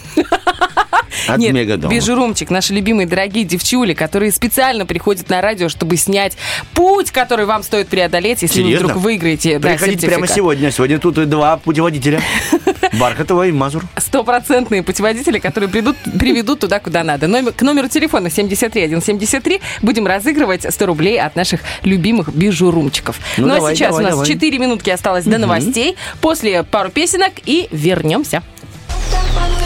от 1.28 1.38
Нет, 1.38 1.54
Мегадома. 1.54 1.92
Бижурумчик, 1.92 2.50
наши 2.52 2.74
любимые 2.74 3.08
дорогие 3.08 3.46
девчули, 3.46 3.94
которые 3.94 4.32
специально 4.32 4.86
приходят 4.86 5.28
на 5.30 5.42
радио, 5.42 5.70
чтобы 5.70 5.98
снять 5.98 6.38
путь, 6.74 7.10
который 7.12 7.46
вам 7.46 7.64
стоит 7.64 7.88
преодолеть, 7.88 8.42
если 8.44 8.58
Серьезно? 8.62 8.88
вы 8.88 8.92
вдруг 8.92 9.04
выиграете 9.04 9.58
да, 9.58 9.70
Приходите 9.70 10.06
прямо 10.08 10.28
сертификат. 10.28 10.36
сегодня. 10.36 10.72
Сегодня 10.72 11.00
тут 11.00 11.18
и 11.18 11.26
два 11.26 11.58
путеводителя. 11.58 12.22
Бархатова 13.00 13.48
и 13.48 13.52
Мазур. 13.52 13.84
Стопроцентные 13.98 14.84
путеводители, 14.84 15.40
которые 15.40 15.70
придут, 15.70 15.96
приведут 16.20 16.60
туда, 16.60 16.80
куда 16.80 17.04
надо. 17.04 17.28
Номер, 17.28 17.54
к 17.54 17.62
номеру 17.62 17.88
телефона 17.90 18.30
73173 18.30 19.62
будем 19.82 20.06
разыгрывать 20.06 20.72
100 20.72 20.86
рублей 20.86 21.20
от 21.20 21.36
наших 21.36 21.62
любимых 21.84 22.34
бижурумчиков. 22.34 23.20
Ну, 23.38 23.48
Ну, 23.48 23.56
давай, 23.56 23.74
а 23.74 23.76
сейчас 23.76 23.90
давай, 23.90 24.04
у 24.04 24.08
нас 24.08 24.14
давай. 24.16 24.28
4 24.28 24.60
минутки 24.60 24.90
осталось 24.92 25.26
до 25.26 25.38
новостей. 25.38 25.96
После 26.22 26.64
пару 26.72 26.90
песенок 26.90 27.34
и 27.46 27.68
вернемся. 27.72 28.44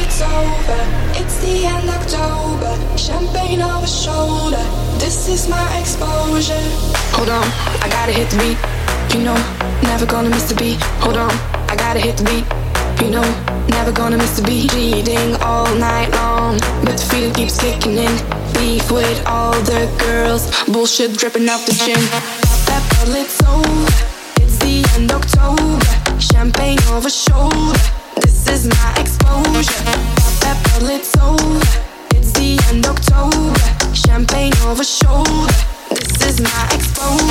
It's 0.09 0.21
over. 0.21 0.79
It's 1.21 1.37
the 1.43 1.65
end 1.65 1.87
October. 1.87 2.73
Champagne 2.97 3.61
over 3.61 3.85
shoulder. 3.85 4.63
This 4.97 5.29
is 5.29 5.47
my 5.47 5.67
exposure. 5.79 6.65
Hold 7.13 7.29
on, 7.29 7.45
I 7.83 7.87
gotta 7.89 8.11
hit 8.11 8.27
the 8.31 8.37
beat. 8.37 8.57
You 9.13 9.23
know, 9.23 9.37
never 9.83 10.05
gonna 10.05 10.29
miss 10.29 10.49
the 10.49 10.55
beat. 10.55 10.81
Hold 11.03 11.17
on, 11.17 11.31
I 11.69 11.75
gotta 11.75 11.99
hit 11.99 12.17
the 12.17 12.23
beat. 12.23 12.45
You 13.01 13.11
know, 13.11 13.23
never 13.69 13.91
gonna 13.91 14.17
miss 14.17 14.35
the 14.37 14.41
beat. 14.41 14.71
Bleeding 14.71 15.35
all 15.41 15.73
night 15.75 16.09
long, 16.11 16.57
but 16.83 16.97
the 16.97 17.05
feeling 17.11 17.33
keeps 17.33 17.57
kicking 17.59 17.97
in. 17.97 18.13
Beef 18.53 18.91
with 18.91 19.21
all 19.25 19.53
the 19.71 19.87
girls, 19.99 20.43
bullshit 20.65 21.17
dripping 21.17 21.47
out 21.47 21.61
the 21.65 21.73
chin. 21.73 22.01
That 22.67 22.83
bottle, 22.89 23.15
it's 23.15 23.39
over. 23.43 23.87
It's 24.41 24.57
the 24.57 24.83
end 24.95 25.11
October. 25.11 25.88
Champagne 26.19 26.77
over 26.91 27.09
shoulder. 27.09 27.79
This 28.19 28.45
is 28.47 28.67
my 28.67 28.93
exposure. 28.99 29.71
Pop 30.19 30.35
that 30.43 30.59
bottle, 30.65 30.89
it's 30.89 31.15
over. 31.17 31.59
It's 32.13 32.33
the 32.33 32.59
end 32.69 32.85
October. 32.85 33.55
Champagne 33.95 34.53
over 34.67 34.83
shoulder. 34.83 35.53
This 35.89 36.21
is 36.27 36.41
my 36.41 36.69
exposure. 36.73 37.28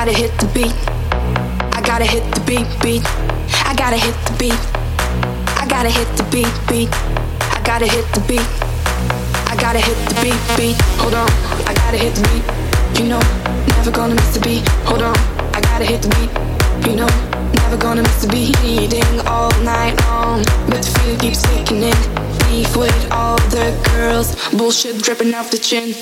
Gotta 0.00 0.16
hit 0.16 0.32
the 0.38 0.46
beat. 0.54 0.72
I 1.76 1.82
gotta 1.84 2.06
hit 2.06 2.24
the 2.34 2.40
beat, 2.48 2.64
beat. 2.80 3.04
I 3.68 3.74
gotta 3.76 3.98
hit 3.98 4.16
the 4.24 4.32
beat. 4.40 4.60
I 5.60 5.66
gotta 5.68 5.90
hit 5.90 6.08
the 6.16 6.24
beat, 6.32 6.48
beat. 6.70 6.88
I 7.52 7.60
gotta 7.62 7.84
hit 7.84 8.06
the 8.14 8.20
beat. 8.20 8.48
I 9.52 9.56
gotta 9.60 9.78
hit 9.78 9.98
the 10.08 10.14
beat, 10.24 10.40
beat. 10.56 10.80
Hold 11.02 11.12
on, 11.12 11.28
I 11.68 11.74
gotta 11.74 11.98
hit 11.98 12.14
the 12.14 12.24
beat. 12.32 12.46
You 12.98 13.10
know, 13.10 13.20
never 13.76 13.90
gonna 13.90 14.14
miss 14.14 14.32
the 14.32 14.40
beat. 14.40 14.66
Hold 14.88 15.02
on, 15.02 15.16
I 15.52 15.60
gotta 15.60 15.84
hit 15.84 16.00
the 16.00 16.08
beat. 16.16 16.32
You 16.88 16.96
know, 16.96 17.10
never 17.60 17.76
gonna 17.76 18.00
miss 18.00 18.22
the 18.24 18.28
beat. 18.32 18.56
Bleeding 18.60 19.20
all 19.26 19.52
night 19.60 20.00
long, 20.08 20.40
but 20.70 20.80
the 20.80 20.90
feeling 20.96 21.20
keeps 21.20 21.44
kicking 21.44 21.82
in. 21.82 21.98
Beef 22.48 22.74
with 22.74 23.12
all 23.12 23.36
the 23.52 23.68
girls, 23.92 24.32
bullshit 24.56 25.02
dripping 25.02 25.34
off 25.34 25.50
the 25.50 25.58
chin. 25.58 25.92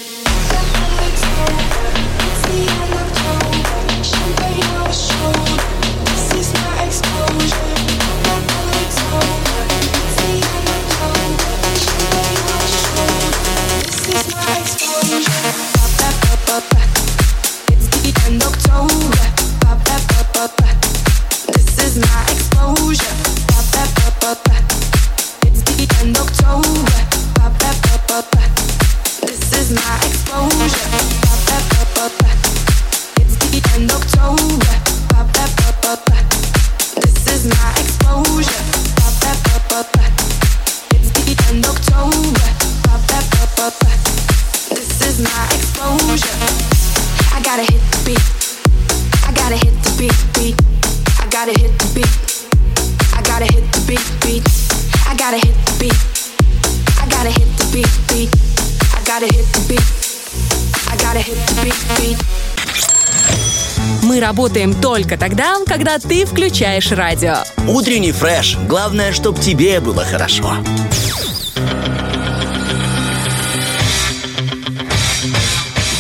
Работаем 64.39 64.73
только 64.73 65.17
тогда, 65.17 65.57
когда 65.67 65.99
ты 65.99 66.25
включаешь 66.25 66.93
радио. 66.93 67.39
Утренний 67.67 68.13
фреш. 68.13 68.57
Главное, 68.69 69.13
чтобы 69.13 69.41
тебе 69.41 69.81
было 69.81 70.05
хорошо. 70.05 70.55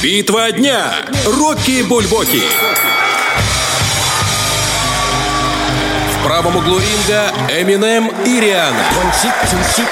Битва 0.01 0.53
дня. 0.53 0.93
Рокки 1.27 1.83
Бульбоки. 1.83 2.43
В 6.13 6.25
правом 6.25 6.55
углу 6.55 6.79
ринга 6.79 7.33
Эминем 7.49 8.07
и 8.25 8.41
Риhanna. 8.41 8.85
One 9.01 9.11
cheek, 9.21 9.35
two 9.51 9.59
cheek, 9.75 9.89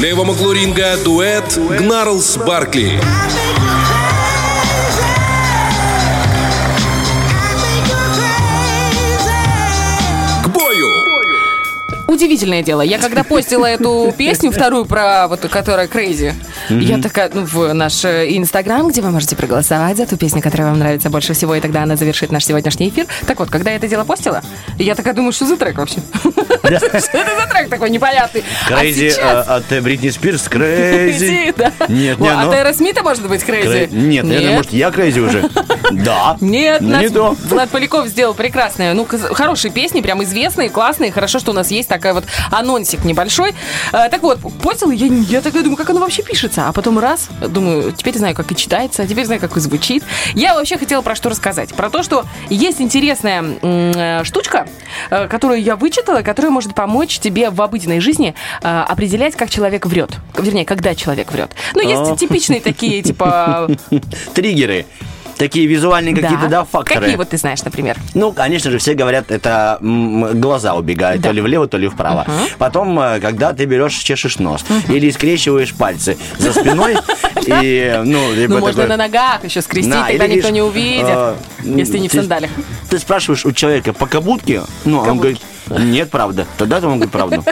левом 0.00 0.30
углу 0.30 0.52
ринга 0.52 0.96
дуэт 1.04 1.58
Гнарлс 1.78 2.38
Баркли. 2.38 2.98
К 10.42 10.48
бою! 10.48 10.88
Удивительное 12.06 12.62
дело. 12.62 12.80
Я 12.80 12.98
когда 12.98 13.24
постила 13.24 13.66
эту 13.66 14.14
песню, 14.18 14.50
вторую 14.50 14.86
про 14.86 15.28
вот, 15.28 15.40
которая 15.40 15.86
Crazy, 15.86 16.32
я 16.70 16.96
такая, 16.98 17.30
ну, 17.34 17.44
в 17.44 17.74
наш 17.74 18.02
э, 18.06 18.34
Инстаграм, 18.38 18.88
где 18.88 19.02
вы 19.02 19.10
можете 19.10 19.36
проголосовать 19.36 19.98
за 19.98 20.06
ту 20.06 20.16
песню, 20.16 20.40
которая 20.40 20.68
вам 20.70 20.78
нравится 20.78 21.10
больше 21.10 21.34
всего, 21.34 21.54
и 21.54 21.60
тогда 21.60 21.82
она 21.82 21.96
завершит 21.96 22.32
наш 22.32 22.46
сегодняшний 22.46 22.88
эфир. 22.88 23.06
Так 23.26 23.38
вот, 23.38 23.50
когда 23.50 23.70
я 23.70 23.76
это 23.76 23.86
дело 23.86 24.04
постила, 24.04 24.40
я 24.78 24.94
такая 24.94 25.12
думаю, 25.12 25.32
что 25.32 25.44
за 25.44 25.58
трек 25.58 25.76
вообще? 25.76 26.00
Что 26.60 27.18
это 27.18 27.36
за 27.40 27.46
трек 27.48 27.68
такой 27.70 27.90
непонятный? 27.90 28.44
А 28.66 28.78
Crazy 28.78 29.10
сейчас- 29.10 29.48
от 29.48 29.70
э, 29.72 29.80
Бритни 29.80 30.10
Спирс. 30.10 30.48
Crazy. 30.48 31.54
да. 31.56 31.72
Нет, 31.88 32.18
О, 32.20 32.22
не, 32.22 32.28
От 32.28 32.46
ну. 32.46 32.52
Аэросмита 32.52 33.02
может 33.02 33.28
быть 33.28 33.42
Cra- 33.42 33.64
Crazy? 33.64 33.88
Нет, 33.92 34.24
наверное, 34.24 34.56
может, 34.56 34.72
я 34.72 34.90
crazy 34.90 35.20
уже. 35.20 35.48
Да. 35.92 36.36
Нет, 36.40 36.82
Ну, 36.82 37.00
не 37.00 37.08
то. 37.08 37.36
Влад 37.46 37.68
Поляков 37.70 38.06
сделал 38.06 38.32
прекрасные, 38.32 38.94
ну, 38.94 39.04
хорошие 39.32 39.72
песни, 39.72 40.00
прям 40.00 40.22
известные, 40.22 40.70
классные. 40.70 41.10
Хорошо, 41.10 41.40
что 41.40 41.50
у 41.50 41.54
нас 41.54 41.72
есть 41.72 41.88
такая 41.88 42.14
вот 42.14 42.24
анонсик 42.52 43.04
небольшой. 43.04 43.54
Э, 43.92 44.08
так 44.08 44.22
вот, 44.22 44.38
постил, 44.62 44.92
я, 44.92 45.06
я 45.06 45.40
такая 45.40 45.62
думаю, 45.62 45.76
как 45.76 45.90
оно 45.90 45.98
вообще 46.00 46.22
пишется. 46.22 46.68
А 46.68 46.72
потом 46.72 46.98
раз, 47.00 47.28
думаю, 47.40 47.90
теперь 47.92 48.16
знаю, 48.16 48.34
как 48.36 48.52
и 48.52 48.56
читается, 48.56 49.02
а 49.02 49.06
теперь 49.06 49.24
знаю, 49.26 49.40
как 49.40 49.56
и 49.56 49.60
звучит. 49.60 50.04
Я 50.34 50.54
вообще 50.54 50.78
хотела 50.78 51.02
про 51.02 51.16
что 51.16 51.28
рассказать. 51.28 51.74
Про 51.74 51.90
то, 51.90 52.02
что 52.04 52.24
есть 52.48 52.80
интересная 52.80 53.44
э, 53.60 54.22
штучка, 54.24 54.68
э, 55.10 55.26
которую 55.26 55.60
я 55.60 55.74
вычитала, 55.74 56.22
которая 56.22 56.39
может 56.48 56.74
помочь 56.74 57.18
тебе 57.18 57.50
в 57.50 57.60
обыденной 57.60 58.00
жизни 58.00 58.34
э, 58.62 58.66
определять, 58.88 59.34
как 59.36 59.50
человек 59.50 59.84
врет. 59.84 60.12
Вернее, 60.38 60.64
когда 60.64 60.94
человек 60.94 61.30
врет. 61.32 61.50
Ну, 61.74 61.82
есть 61.82 62.18
типичные 62.18 62.60
такие, 62.62 63.02
типа... 63.02 63.68
Триггеры. 64.34 64.86
Такие 65.36 65.66
визуальные 65.66 66.14
какие-то, 66.14 66.48
да, 66.48 66.64
факторы. 66.66 67.00
Какие 67.00 67.16
вот 67.16 67.30
ты 67.30 67.38
знаешь, 67.38 67.62
например? 67.64 67.96
Ну, 68.12 68.30
конечно 68.30 68.70
же, 68.70 68.76
все 68.76 68.92
говорят, 68.92 69.30
это 69.30 69.78
глаза 69.80 70.74
убегают, 70.74 71.22
Да. 71.22 71.30
то 71.30 71.34
ли 71.34 71.40
влево, 71.40 71.66
то 71.66 71.78
ли 71.78 71.88
вправо. 71.88 72.26
Потом, 72.58 73.00
э, 73.00 73.20
когда 73.20 73.54
ты 73.54 73.64
берешь, 73.64 73.94
чешешь 73.94 74.38
нос, 74.38 74.62
или 74.88 75.10
скрещиваешь 75.10 75.72
пальцы 75.72 76.18
за 76.36 76.52
спиной, 76.52 76.94
и, 77.46 78.02
ну, 78.04 78.34
либо 78.34 78.52
Ну, 78.56 78.60
можно 78.60 78.82
такой- 78.82 78.88
на 78.90 78.96
ногах 78.98 79.42
еще 79.42 79.62
скрестить, 79.62 79.94
На, 79.94 80.08
тогда 80.08 80.26
никто 80.26 80.50
не 80.50 80.60
увидит, 80.60 81.06
э, 81.08 81.34
если 81.64 81.96
не 81.96 82.10
в 82.10 82.12
сандалях. 82.12 82.50
Ты 82.90 82.98
спрашиваешь 82.98 83.46
у 83.46 83.52
человека 83.52 83.94
по 83.94 84.06
кабутке, 84.06 84.60
ну, 84.84 84.98
он 84.98 85.16
говорит, 85.20 85.40
нет, 85.78 86.10
правда. 86.10 86.46
Тогда 86.58 86.76
он 86.78 86.94
говорит 86.96 87.10
правду. 87.10 87.44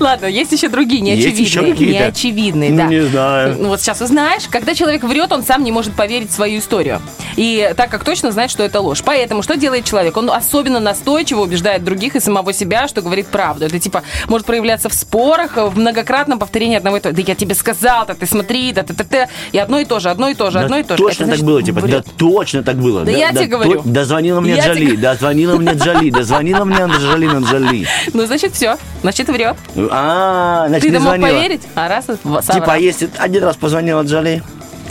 Ладно, 0.00 0.26
есть 0.26 0.52
еще 0.52 0.68
другие, 0.68 1.00
Есть 1.04 1.18
неочевидные. 1.38 1.44
еще 1.44 1.60
какие-то? 1.60 2.04
Неочевидные, 2.06 2.70
Ну, 2.70 2.76
да. 2.76 2.84
не 2.86 3.00
знаю. 3.06 3.56
Ну, 3.58 3.68
вот 3.68 3.80
сейчас 3.80 4.00
узнаешь, 4.00 4.42
когда 4.50 4.74
человек 4.74 5.04
врет, 5.04 5.30
он 5.32 5.42
сам 5.44 5.62
не 5.62 5.70
может 5.70 5.92
поверить 5.94 6.30
в 6.30 6.32
свою 6.32 6.58
историю. 6.58 7.00
И 7.36 7.72
так 7.76 7.90
как 7.90 8.04
точно 8.04 8.32
знает, 8.32 8.50
что 8.50 8.62
это 8.62 8.80
ложь. 8.80 9.02
Поэтому 9.04 9.42
что 9.42 9.56
делает 9.56 9.84
человек? 9.84 10.16
Он 10.16 10.30
особенно 10.30 10.80
настойчиво 10.80 11.40
убеждает 11.42 11.84
других 11.84 12.16
и 12.16 12.20
самого 12.20 12.52
себя, 12.52 12.88
что 12.88 13.02
говорит 13.02 13.26
правду. 13.28 13.64
Это 13.66 13.78
типа 13.78 14.02
может 14.28 14.46
проявляться 14.46 14.88
в 14.88 14.94
спорах, 14.94 15.56
в 15.56 15.78
многократном 15.78 16.38
повторении 16.38 16.76
одного 16.76 16.96
и 16.96 17.00
того. 17.00 17.14
Да 17.14 17.22
я 17.26 17.34
тебе 17.34 17.54
сказал, 17.54 18.04
да 18.06 18.14
ты 18.14 18.26
смотри, 18.26 18.72
да 18.72 18.82
ты 18.82 18.94
ты 18.94 19.04
ты 19.04 19.28
И 19.52 19.58
одно 19.58 19.78
и 19.78 19.84
то 19.84 20.00
же, 20.00 20.10
одно 20.10 20.28
и 20.28 20.34
то 20.34 20.50
же, 20.50 20.58
Да 20.58 20.64
одно 20.64 20.78
и 20.78 20.82
то 20.82 20.96
же. 20.96 21.02
Точно 21.02 21.24
Это 21.24 21.36
так 21.36 21.42
было, 21.44 21.62
типа, 21.62 21.80
врет. 21.80 22.04
да 22.06 22.12
точно 22.16 22.62
так 22.62 22.76
было. 22.76 23.04
Да 23.04 23.10
я 23.12 23.30
тебе 23.30 23.46
говорю. 23.46 23.82
Да 23.84 24.04
звонила 24.04 24.40
мне 24.40 24.54
Я 24.56 24.66
Джоли, 24.66 24.86
тебе- 24.86 24.96
да 24.96 25.14
звонила 25.14 25.56
мне 25.56 25.72
Джоли, 25.72 26.10
да 26.10 26.22
звонила 26.24 26.64
мне 26.64 26.86
Анджелина 26.94 27.38
Джоли. 27.44 27.86
Ну, 28.12 28.26
значит, 28.26 28.54
все. 28.54 28.76
Значит, 29.02 29.28
врет. 29.28 29.56
А, 29.90 30.66
значит, 30.68 30.86
Ты 30.86 30.90
не 30.90 30.98
мог 30.98 31.08
звонила. 31.08 31.28
поверить, 31.28 31.62
а 31.74 31.88
раз. 31.88 32.06
Типа, 32.46 32.78
если 32.78 33.08
один 33.18 33.44
раз 33.44 33.56
позвонила 33.56 34.02
Джоли, 34.02 34.42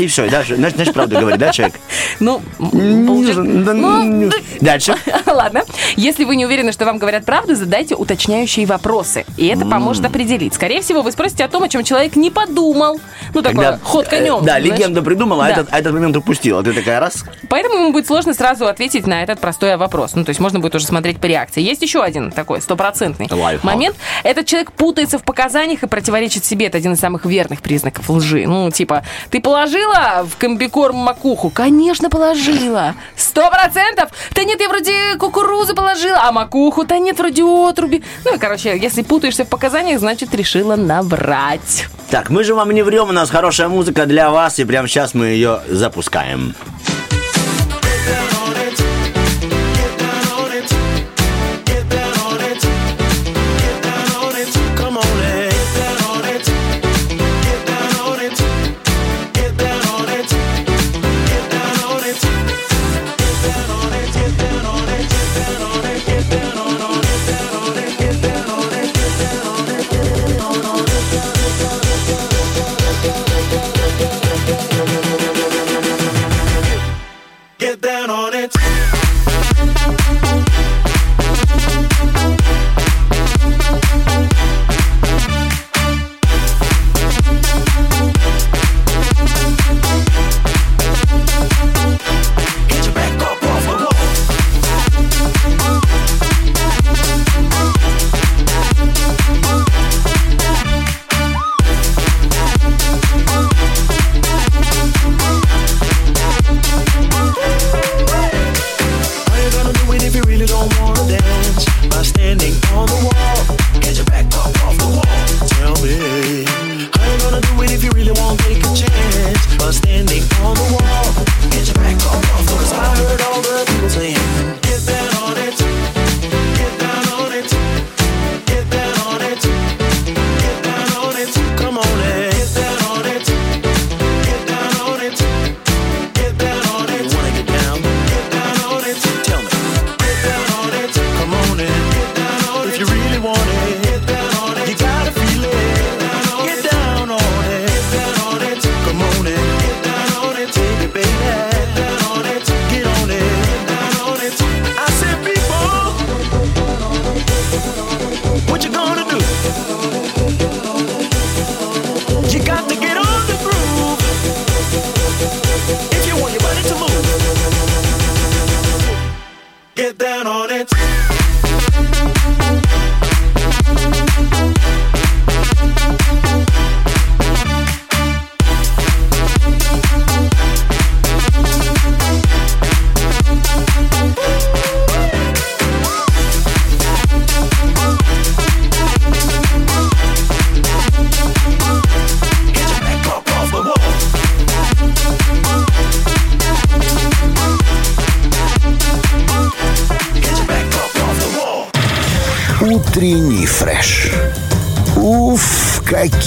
и 0.04 0.08
все, 0.08 0.30
дальше, 0.30 0.56
значит, 0.56 0.76
значит, 0.78 0.94
правду 0.94 1.20
говорит, 1.20 1.40
да, 1.40 1.52
человек? 1.52 1.76
Ну, 2.20 2.42
да, 2.60 3.74
Ну, 3.74 4.04
не- 4.04 4.30
Дальше. 4.60 4.96
Ладно. 5.26 5.64
Если 5.96 6.24
вы 6.24 6.36
не 6.36 6.46
уверены, 6.46 6.72
что 6.72 6.86
вам 6.86 6.98
говорят 6.98 7.26
правду, 7.26 7.56
задайте 7.56 7.96
уточняющие 7.96 8.66
вопросы. 8.66 9.26
И 9.38 9.48
это 9.48 9.66
поможет 9.66 10.06
определить. 10.06 10.54
Скорее 10.54 10.82
всего, 10.82 11.02
вы 11.02 11.12
спросите 11.12 11.44
о 11.44 11.48
том, 11.48 11.64
о 11.64 11.70
чем 11.70 11.84
человек 11.84 12.16
не 12.16 12.30
подумал. 12.30 13.00
Ну, 13.34 13.42
такой 13.42 13.78
ход 13.84 14.08
конем. 14.08 14.36
э, 14.36 14.40
Да, 14.40 14.44
знаешь. 14.60 14.66
легенду 14.66 15.04
придумала, 15.04 15.46
а 15.46 15.48
Да. 15.48 15.54
этот, 15.54 15.68
а 15.72 15.80
этот 15.80 15.94
момент 15.94 16.16
упустила. 16.18 16.64
Ты 16.64 16.74
такая 16.74 17.00
раз. 17.00 17.24
Поэтому 17.50 17.76
ему 17.76 17.92
будет 17.92 18.08
сложно 18.08 18.34
сразу 18.34 18.68
ответить 18.68 19.08
на 19.08 19.24
этот 19.24 19.40
простой 19.40 19.76
вопрос. 19.78 20.14
Ну, 20.16 20.24
то 20.24 20.30
есть 20.30 20.40
можно 20.40 20.60
будет 20.60 20.76
уже 20.76 20.86
смотреть 20.86 21.20
по 21.20 21.26
реакции. 21.26 21.62
Есть 21.62 21.82
еще 21.82 22.04
один 22.04 22.32
такой 22.32 22.62
стопроцентный 22.62 23.28
момент. 23.64 23.96
Этот 24.24 24.46
человек 24.46 24.72
путается 24.72 25.18
в 25.18 25.24
показаниях 25.24 25.84
и 25.84 25.88
противоречит 25.88 26.46
себе. 26.46 26.68
Это 26.68 26.78
один 26.78 26.94
из 26.94 27.00
самых 27.00 27.26
верных 27.26 27.62
признаков 27.62 28.10
лжи. 28.10 28.46
Ну, 28.48 28.70
типа, 28.72 29.04
ты 29.30 29.40
положила 29.92 30.26
в 30.26 30.38
комбикорм 30.38 30.96
макуху? 30.96 31.50
Конечно, 31.50 32.10
положила. 32.10 32.96
Сто 33.16 33.50
процентов? 33.50 34.10
Да 34.32 34.44
нет, 34.44 34.60
я 34.62 34.70
вроде 34.70 35.16
кукурузу 35.18 35.76
положила, 35.76 36.20
а 36.24 36.32
макуху? 36.32 36.84
Да 36.86 36.98
нет, 36.98 37.18
вроде 37.18 37.44
отруби. 37.44 38.04
Ну, 38.26 38.38
короче, 38.40 38.78
если 38.78 39.02
путаешься 39.02 39.46
в 39.46 39.50
показаниях, 39.50 40.00
значит, 40.00 40.34
решила 40.34 40.76
наврать. 40.76 41.88
Так, 42.10 42.30
мы 42.30 42.44
же 42.44 42.56
вам 42.56 42.72
не 42.72 42.84
врем, 42.84 43.10
у 43.10 43.14
нас 43.14 43.30
хорошая 43.30 43.70
музыка 43.70 44.06
для 44.06 44.30
вас, 44.32 44.60
и 44.60 44.66
прямо 44.66 44.88
сейчас 44.88 45.14
мы 45.14 45.28
ее 45.28 45.62
запускаем. 45.70 46.56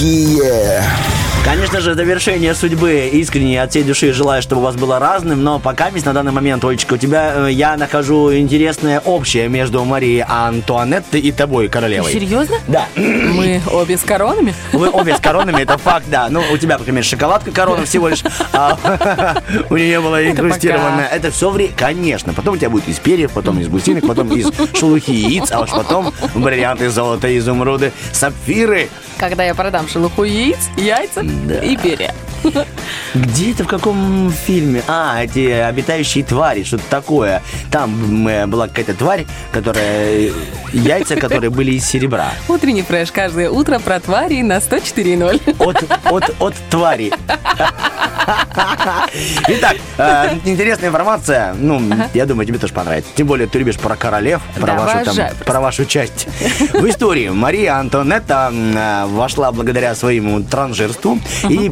Уф, 0.05 0.37
какие! 0.39 1.05
Конечно 1.43 1.79
же, 1.79 1.93
завершение 1.93 2.55
судьбы 2.55 3.07
искренне 3.13 3.61
от 3.61 3.69
всей 3.69 3.83
души 3.83 4.13
желаю, 4.13 4.41
чтобы 4.41 4.61
у 4.61 4.65
вас 4.65 4.75
было 4.75 4.97
разным, 4.97 5.43
но 5.43 5.59
пока 5.59 5.91
на 5.91 6.13
данный 6.13 6.31
момент, 6.31 6.65
Олечка, 6.65 6.95
у 6.95 6.97
тебя 6.97 7.47
э, 7.47 7.51
я 7.51 7.77
нахожу 7.77 8.33
интересное 8.33 8.99
общее 8.99 9.47
между 9.47 9.85
Марией 9.85 10.23
Антуанеттой 10.23 11.21
и 11.21 11.31
тобой, 11.31 11.67
королевой. 11.67 12.11
Серьезно? 12.11 12.57
Да. 12.67 12.87
Мы 12.95 13.61
обе 13.71 13.95
с 13.95 14.01
коронами? 14.01 14.55
Вы 14.73 14.89
обе 14.89 15.15
с 15.15 15.19
коронами, 15.19 15.61
это 15.61 15.77
факт, 15.77 16.07
да. 16.09 16.29
Ну, 16.29 16.41
у 16.51 16.57
тебя, 16.57 16.79
например, 16.79 17.03
шоколадка 17.03 17.51
корона 17.51 17.85
всего 17.85 18.07
лишь, 18.07 18.23
а 18.51 18.77
у 19.69 19.77
нее 19.77 20.01
была 20.01 20.25
инкрустированная. 20.25 21.07
Это 21.07 21.29
все 21.29 21.51
время, 21.51 21.73
конечно. 21.77 22.33
Потом 22.33 22.55
у 22.55 22.57
тебя 22.57 22.71
будет 22.71 22.87
из 22.89 22.97
перьев, 22.97 23.31
потом 23.31 23.59
из 23.59 23.67
гусиных, 23.67 24.07
потом 24.07 24.33
из 24.35 24.51
шелухи 24.73 25.11
яиц, 25.11 25.51
а 25.51 25.61
уж 25.61 25.69
потом 25.69 26.11
бриллианты, 26.33 26.89
золото, 26.89 27.37
изумруды, 27.37 27.91
сапфиры. 28.11 28.89
Когда 29.17 29.43
я 29.43 29.55
продам 29.55 29.87
шелуху 29.87 30.23
яиц, 30.23 30.69
яйца 30.77 31.21
и 31.21 31.77
перья. 31.77 32.13
Где 33.13 33.51
это, 33.51 33.63
в 33.63 33.67
каком 33.67 34.31
фильме? 34.31 34.81
А, 34.87 35.23
эти 35.23 35.49
обитающие 35.49 36.23
твари, 36.23 36.63
что-то 36.63 36.83
такое. 36.89 37.41
Там 37.71 38.27
э, 38.27 38.45
была 38.47 38.67
какая-то 38.67 38.93
тварь, 38.93 39.25
которая... 39.51 40.31
Яйца, 40.73 41.15
которые 41.15 41.49
были 41.49 41.71
из 41.71 41.85
серебра. 41.85 42.31
Утренний 42.49 42.81
фреш 42.81 43.11
каждое 43.11 43.49
утро 43.49 43.79
про 43.79 43.99
твари 43.99 44.41
на 44.41 44.57
104.0. 44.57 45.55
От, 45.59 45.83
от, 46.11 46.41
от 46.41 46.55
твари. 46.69 47.11
Итак, 49.47 49.77
э, 49.97 50.37
интересная 50.45 50.89
информация. 50.89 51.53
Ну, 51.53 51.81
я 52.13 52.25
думаю, 52.25 52.45
тебе 52.45 52.57
тоже 52.57 52.73
понравится. 52.73 53.11
Тем 53.15 53.27
более, 53.27 53.47
ты 53.47 53.59
любишь 53.59 53.77
про 53.77 53.95
королев, 53.95 54.41
про, 54.59 54.73
вашу, 54.73 55.05
там, 55.05 55.29
про 55.45 55.59
вашу 55.61 55.85
часть. 55.85 56.27
В 56.73 56.87
истории 56.87 57.29
Мария 57.29 57.77
Антонетта 57.77 58.51
э, 58.51 59.05
вошла 59.07 59.51
благодаря 59.51 59.95
своему 59.95 60.41
транжирству 60.41 61.19
и 61.49 61.69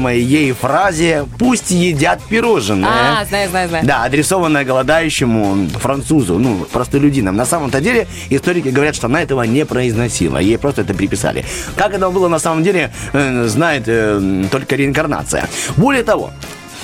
приписываемой 0.00 0.20
ей 0.20 0.52
фразе 0.52 1.26
«пусть 1.38 1.70
едят 1.70 2.20
пирожное». 2.28 2.88
А, 3.20 3.24
знаю, 3.24 3.50
знаю, 3.50 3.68
знаю. 3.68 3.86
Да, 3.86 4.04
адресованная 4.04 4.64
голодающему 4.64 5.68
французу, 5.78 6.38
ну, 6.38 6.64
простолюдинам. 6.72 7.36
На 7.36 7.46
самом-то 7.46 7.80
деле, 7.80 8.06
историки 8.30 8.68
говорят, 8.68 8.94
что 8.94 9.06
она 9.06 9.22
этого 9.22 9.42
не 9.42 9.64
произносила. 9.64 10.38
Ей 10.38 10.58
просто 10.58 10.82
это 10.82 10.94
приписали. 10.94 11.44
Как 11.76 11.94
это 11.94 12.10
было 12.10 12.28
на 12.28 12.38
самом 12.38 12.62
деле, 12.62 12.90
э, 13.12 13.46
знает 13.46 13.84
э, 13.86 14.44
только 14.50 14.76
реинкарнация. 14.76 15.48
Более 15.76 16.02
того, 16.02 16.30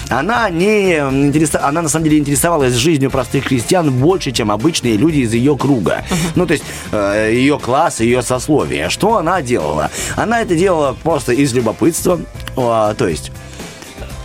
она 0.08 0.50
не 0.50 0.94
интересо- 0.94 1.58
она 1.58 1.82
на 1.82 1.88
самом 1.88 2.04
деле 2.04 2.18
интересовалась 2.18 2.74
жизнью 2.74 3.10
простых 3.10 3.44
крестьян 3.48 3.90
больше, 3.90 4.32
чем 4.32 4.50
обычные 4.50 4.96
люди 4.96 5.18
из 5.20 5.32
ее 5.34 5.56
круга. 5.56 6.04
Ну, 6.34 6.46
то 6.46 6.52
есть 6.52 6.64
э, 6.92 7.30
ее 7.32 7.58
класс, 7.58 8.00
ее 8.00 8.22
сословие. 8.22 8.88
Что 8.88 9.16
она 9.16 9.42
делала? 9.42 9.90
Она 10.16 10.42
это 10.42 10.54
делала 10.54 10.96
просто 11.02 11.32
из 11.32 11.52
любопытства, 11.54 12.20
то 12.54 12.94
есть 13.00 13.32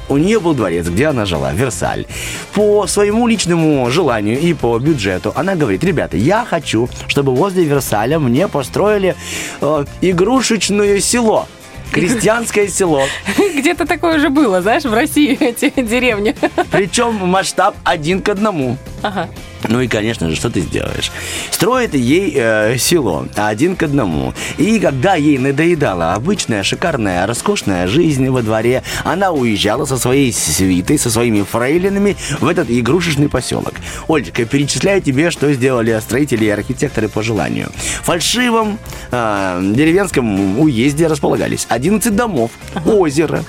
у 0.09 0.17
нее 0.17 0.39
был 0.41 0.53
дворец, 0.53 0.87
где 0.87 1.07
она 1.07 1.25
жила, 1.25 1.53
Версаль. 1.53 2.05
По 2.53 2.85
своему 2.85 3.27
личному 3.27 3.89
желанию 3.89 4.39
и 4.39 4.53
по 4.53 4.77
бюджету 4.77 5.31
она 5.35 5.55
говорит, 5.55 5.83
ребята, 5.85 6.17
я 6.17 6.45
хочу, 6.45 6.89
чтобы 7.07 7.33
возле 7.33 7.63
Версаля 7.63 8.19
мне 8.19 8.47
построили 8.49 9.15
э, 9.61 9.85
игрушечное 10.01 10.99
село. 10.99 11.47
Крестьянское 11.91 12.67
село. 12.67 13.03
Где-то 13.55 13.85
такое 13.85 14.17
уже 14.17 14.29
было, 14.29 14.61
знаешь, 14.61 14.83
в 14.83 14.93
России 14.93 15.37
эти 15.39 15.69
деревни. 15.81 16.35
Причем 16.71 17.15
масштаб 17.27 17.75
один 17.83 18.21
к 18.21 18.29
одному. 18.29 18.77
Ага. 19.01 19.29
Ну 19.67 19.81
и, 19.81 19.87
конечно 19.87 20.29
же, 20.29 20.35
что 20.35 20.49
ты 20.49 20.61
сделаешь? 20.61 21.11
Строит 21.51 21.93
ей 21.93 22.33
э, 22.35 22.77
село 22.77 23.27
один 23.35 23.75
к 23.75 23.83
одному. 23.83 24.33
И 24.57 24.79
когда 24.79 25.15
ей 25.15 25.37
надоедала 25.37 26.13
обычная, 26.13 26.63
шикарная, 26.63 27.25
роскошная 27.27 27.87
жизнь 27.87 28.27
во 28.29 28.41
дворе, 28.41 28.83
она 29.03 29.31
уезжала 29.31 29.85
со 29.85 29.97
своей 29.97 30.33
свитой, 30.33 30.97
со 30.97 31.09
своими 31.09 31.43
фрейлинами 31.43 32.17
в 32.39 32.47
этот 32.47 32.69
игрушечный 32.69 33.29
поселок. 33.29 33.73
Олечка, 34.07 34.45
перечисляю 34.45 35.01
тебе, 35.01 35.31
что 35.31 35.51
сделали 35.53 35.97
строители 35.99 36.45
и 36.45 36.49
архитекторы 36.49 37.07
по 37.07 37.21
желанию. 37.21 37.69
В 38.01 38.05
фальшивом 38.05 38.79
э, 39.11 39.59
деревенском 39.73 40.59
уезде 40.59 41.07
располагались 41.07 41.65
11 41.69 42.15
домов, 42.15 42.51
озеро, 42.85 43.43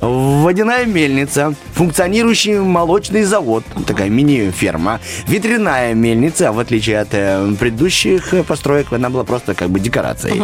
водяная 0.00 0.84
мельница, 0.86 1.54
функционирующий 1.74 2.58
молочный 2.58 3.22
завод, 3.22 3.64
такая 3.86 4.08
мини-ферма, 4.08 5.00
ветряная 5.42 5.94
мельница, 5.94 6.52
в 6.52 6.58
отличие 6.60 7.00
от 7.00 7.08
э, 7.12 7.52
предыдущих 7.58 8.32
э, 8.32 8.42
построек, 8.44 8.92
она 8.92 9.10
была 9.10 9.24
просто 9.24 9.54
как 9.54 9.70
бы 9.70 9.80
декорацией. 9.80 10.40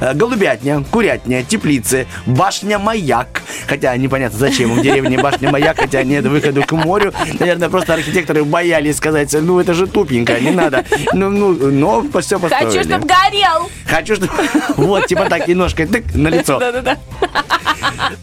Э, 0.00 0.12
голубятня, 0.12 0.82
курятня, 0.90 1.44
теплицы, 1.44 2.06
башня-маяк. 2.26 3.42
Хотя 3.68 3.96
непонятно, 3.96 4.38
зачем 4.38 4.74
в 4.74 4.82
деревне 4.82 5.18
башня-маяк, 5.18 5.76
хотя 5.78 6.02
нет 6.02 6.26
выхода 6.26 6.62
к 6.62 6.72
морю. 6.72 7.12
Наверное, 7.38 7.68
просто 7.68 7.94
архитекторы 7.94 8.44
боялись 8.44 8.96
сказать, 8.96 9.32
ну 9.40 9.60
это 9.60 9.72
же 9.72 9.86
тупенько, 9.86 10.40
не 10.40 10.50
надо. 10.50 10.84
Ну, 11.12 11.30
ну, 11.30 11.52
но 11.70 12.04
все 12.20 12.40
построили. 12.40 12.78
Хочу, 12.78 12.88
чтобы 12.88 13.06
горел. 13.06 13.70
Хочу, 13.86 14.16
чтобы... 14.16 14.32
Вот, 14.76 15.06
типа 15.06 15.26
так, 15.26 15.46
немножко 15.46 15.86
тык, 15.86 16.12
на 16.14 16.28
лицо. 16.28 16.58
Да-да-да. 16.58 16.98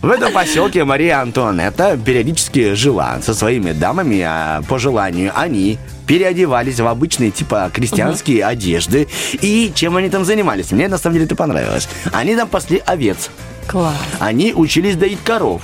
В 0.01 0.09
этом 0.09 0.31
поселке 0.31 0.83
Мария 0.83 1.21
Антуанетта 1.21 1.97
периодически 1.97 2.73
жила 2.73 3.19
со 3.21 3.33
своими 3.33 3.71
дамами, 3.71 4.21
а 4.21 4.61
по 4.67 4.79
желанию 4.79 5.31
они 5.35 5.77
переодевались 6.05 6.79
в 6.79 6.87
обычные 6.87 7.31
типа 7.31 7.69
крестьянские 7.73 8.45
одежды. 8.45 9.07
И 9.33 9.71
чем 9.75 9.97
они 9.97 10.09
там 10.09 10.25
занимались? 10.25 10.71
Мне 10.71 10.87
на 10.87 10.97
самом 10.97 11.15
деле 11.15 11.25
это 11.25 11.35
понравилось. 11.35 11.89
Они 12.11 12.35
там 12.35 12.47
пасли 12.47 12.81
овец. 12.85 13.29
Класс. 13.67 13.95
Они 14.19 14.53
учились 14.53 14.95
доить 14.95 15.19
коров. 15.23 15.61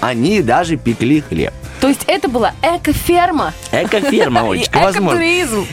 Они 0.00 0.42
даже 0.42 0.76
пекли 0.76 1.20
хлеб. 1.20 1.52
То 1.82 1.88
есть 1.88 2.04
это 2.06 2.28
была 2.28 2.54
эко-ферма? 2.62 3.54
Экоферма, 3.72 4.42
Олечка, 4.48 4.78
возможно. 4.78 5.20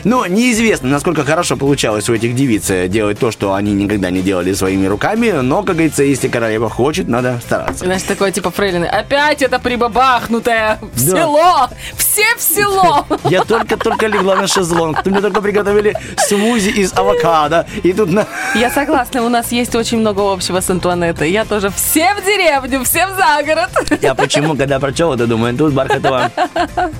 Но 0.02 0.26
неизвестно, 0.26 0.88
насколько 0.88 1.24
хорошо 1.24 1.56
получалось 1.56 2.08
у 2.08 2.14
этих 2.14 2.34
девиц 2.34 2.68
э, 2.70 2.88
делать 2.88 3.20
то, 3.20 3.30
что 3.30 3.54
они 3.54 3.72
никогда 3.72 4.10
не 4.10 4.20
делали 4.20 4.52
своими 4.52 4.86
руками. 4.86 5.30
Но, 5.30 5.62
как 5.62 5.76
говорится, 5.76 6.02
если 6.02 6.26
королева 6.26 6.68
хочет, 6.68 7.06
надо 7.06 7.38
стараться. 7.40 7.84
Знаешь, 7.84 8.02
такое 8.02 8.32
типа 8.32 8.50
фрейлины. 8.50 8.86
Опять 8.86 9.40
это 9.42 9.60
прибабахнутое 9.60 10.80
в 10.80 10.98
село! 10.98 11.68
Все 11.96 12.24
в 12.36 12.42
село! 12.42 13.06
Я 13.26 13.44
только-только 13.44 14.08
легла 14.08 14.34
на 14.34 14.48
шезлонг. 14.48 15.06
Мне 15.06 15.20
только 15.20 15.40
приготовили 15.40 15.94
смузи 16.16 16.70
из 16.70 16.92
авокадо. 16.92 17.68
И 17.84 17.92
тут 17.92 18.10
на... 18.10 18.26
Я 18.56 18.70
согласна, 18.72 19.22
у 19.22 19.28
нас 19.28 19.52
есть 19.52 19.76
очень 19.76 20.00
много 20.00 20.32
общего 20.32 20.60
с 20.60 20.68
Антуанеттой. 20.68 21.30
Я 21.30 21.44
тоже 21.44 21.70
все 21.70 22.14
в 22.14 22.24
деревню, 22.24 22.82
все 22.82 23.06
в 23.06 23.10
загород. 23.10 24.00
Я 24.02 24.16
почему, 24.16 24.56
когда 24.56 24.80
прочел 24.80 25.14
это, 25.14 25.28
думаю, 25.28 25.56
тут 25.56 25.72
Бархатова. 26.00 26.90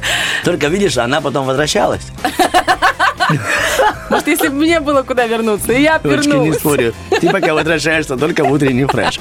Только 0.45 0.69
видишь, 0.69 0.97
она 0.99 1.21
потом 1.21 1.47
возвращалась. 1.47 2.03
Может, 4.11 4.27
если 4.27 4.49
бы 4.49 4.55
мне 4.57 4.81
было 4.81 5.03
куда 5.03 5.27
вернуться, 5.27 5.73
и 5.73 5.83
я 5.83 5.97
Олечка, 5.97 6.09
не 6.09 6.33
вернулась. 6.33 6.59
спорю. 6.59 6.95
Ты 7.21 7.31
пока 7.31 7.55
возвращаешься 7.55 8.17
только 8.17 8.45
в 8.45 8.51
утренний 8.51 8.85
фреш. 8.87 9.21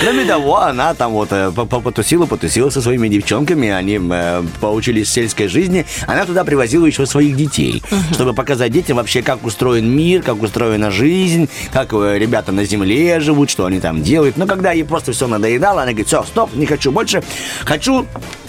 Кроме 0.00 0.24
того, 0.24 0.58
она 0.60 0.94
там 0.94 1.12
вот 1.12 1.28
э, 1.32 1.50
по- 1.54 1.66
по- 1.66 1.80
потусила, 1.80 2.26
потусила 2.26 2.70
со 2.70 2.80
своими 2.80 3.08
девчонками, 3.08 3.68
они 3.70 4.00
э, 4.02 4.42
поучились 4.60 5.10
сельской 5.10 5.48
жизни. 5.48 5.84
Она 6.06 6.24
туда 6.24 6.44
привозила 6.44 6.86
еще 6.86 7.06
своих 7.06 7.36
детей, 7.36 7.82
чтобы 8.12 8.32
показать 8.34 8.72
детям 8.72 8.96
вообще, 8.96 9.22
как 9.22 9.44
устроен 9.44 9.88
мир, 9.90 10.22
как 10.22 10.40
устроена 10.42 10.90
жизнь, 10.90 11.48
как 11.72 11.92
э, 11.92 12.18
ребята 12.18 12.50
на 12.52 12.64
земле 12.64 13.20
живут, 13.20 13.50
что 13.50 13.66
они 13.66 13.80
там 13.80 14.02
делают. 14.02 14.36
Но 14.36 14.46
когда 14.46 14.72
ей 14.72 14.84
просто 14.84 15.12
все 15.12 15.26
надоедало, 15.26 15.82
она 15.82 15.90
говорит, 15.90 16.06
все, 16.06 16.22
стоп, 16.22 16.54
не 16.54 16.66
хочу 16.66 16.90
больше, 16.90 17.22
хочу 17.64 18.06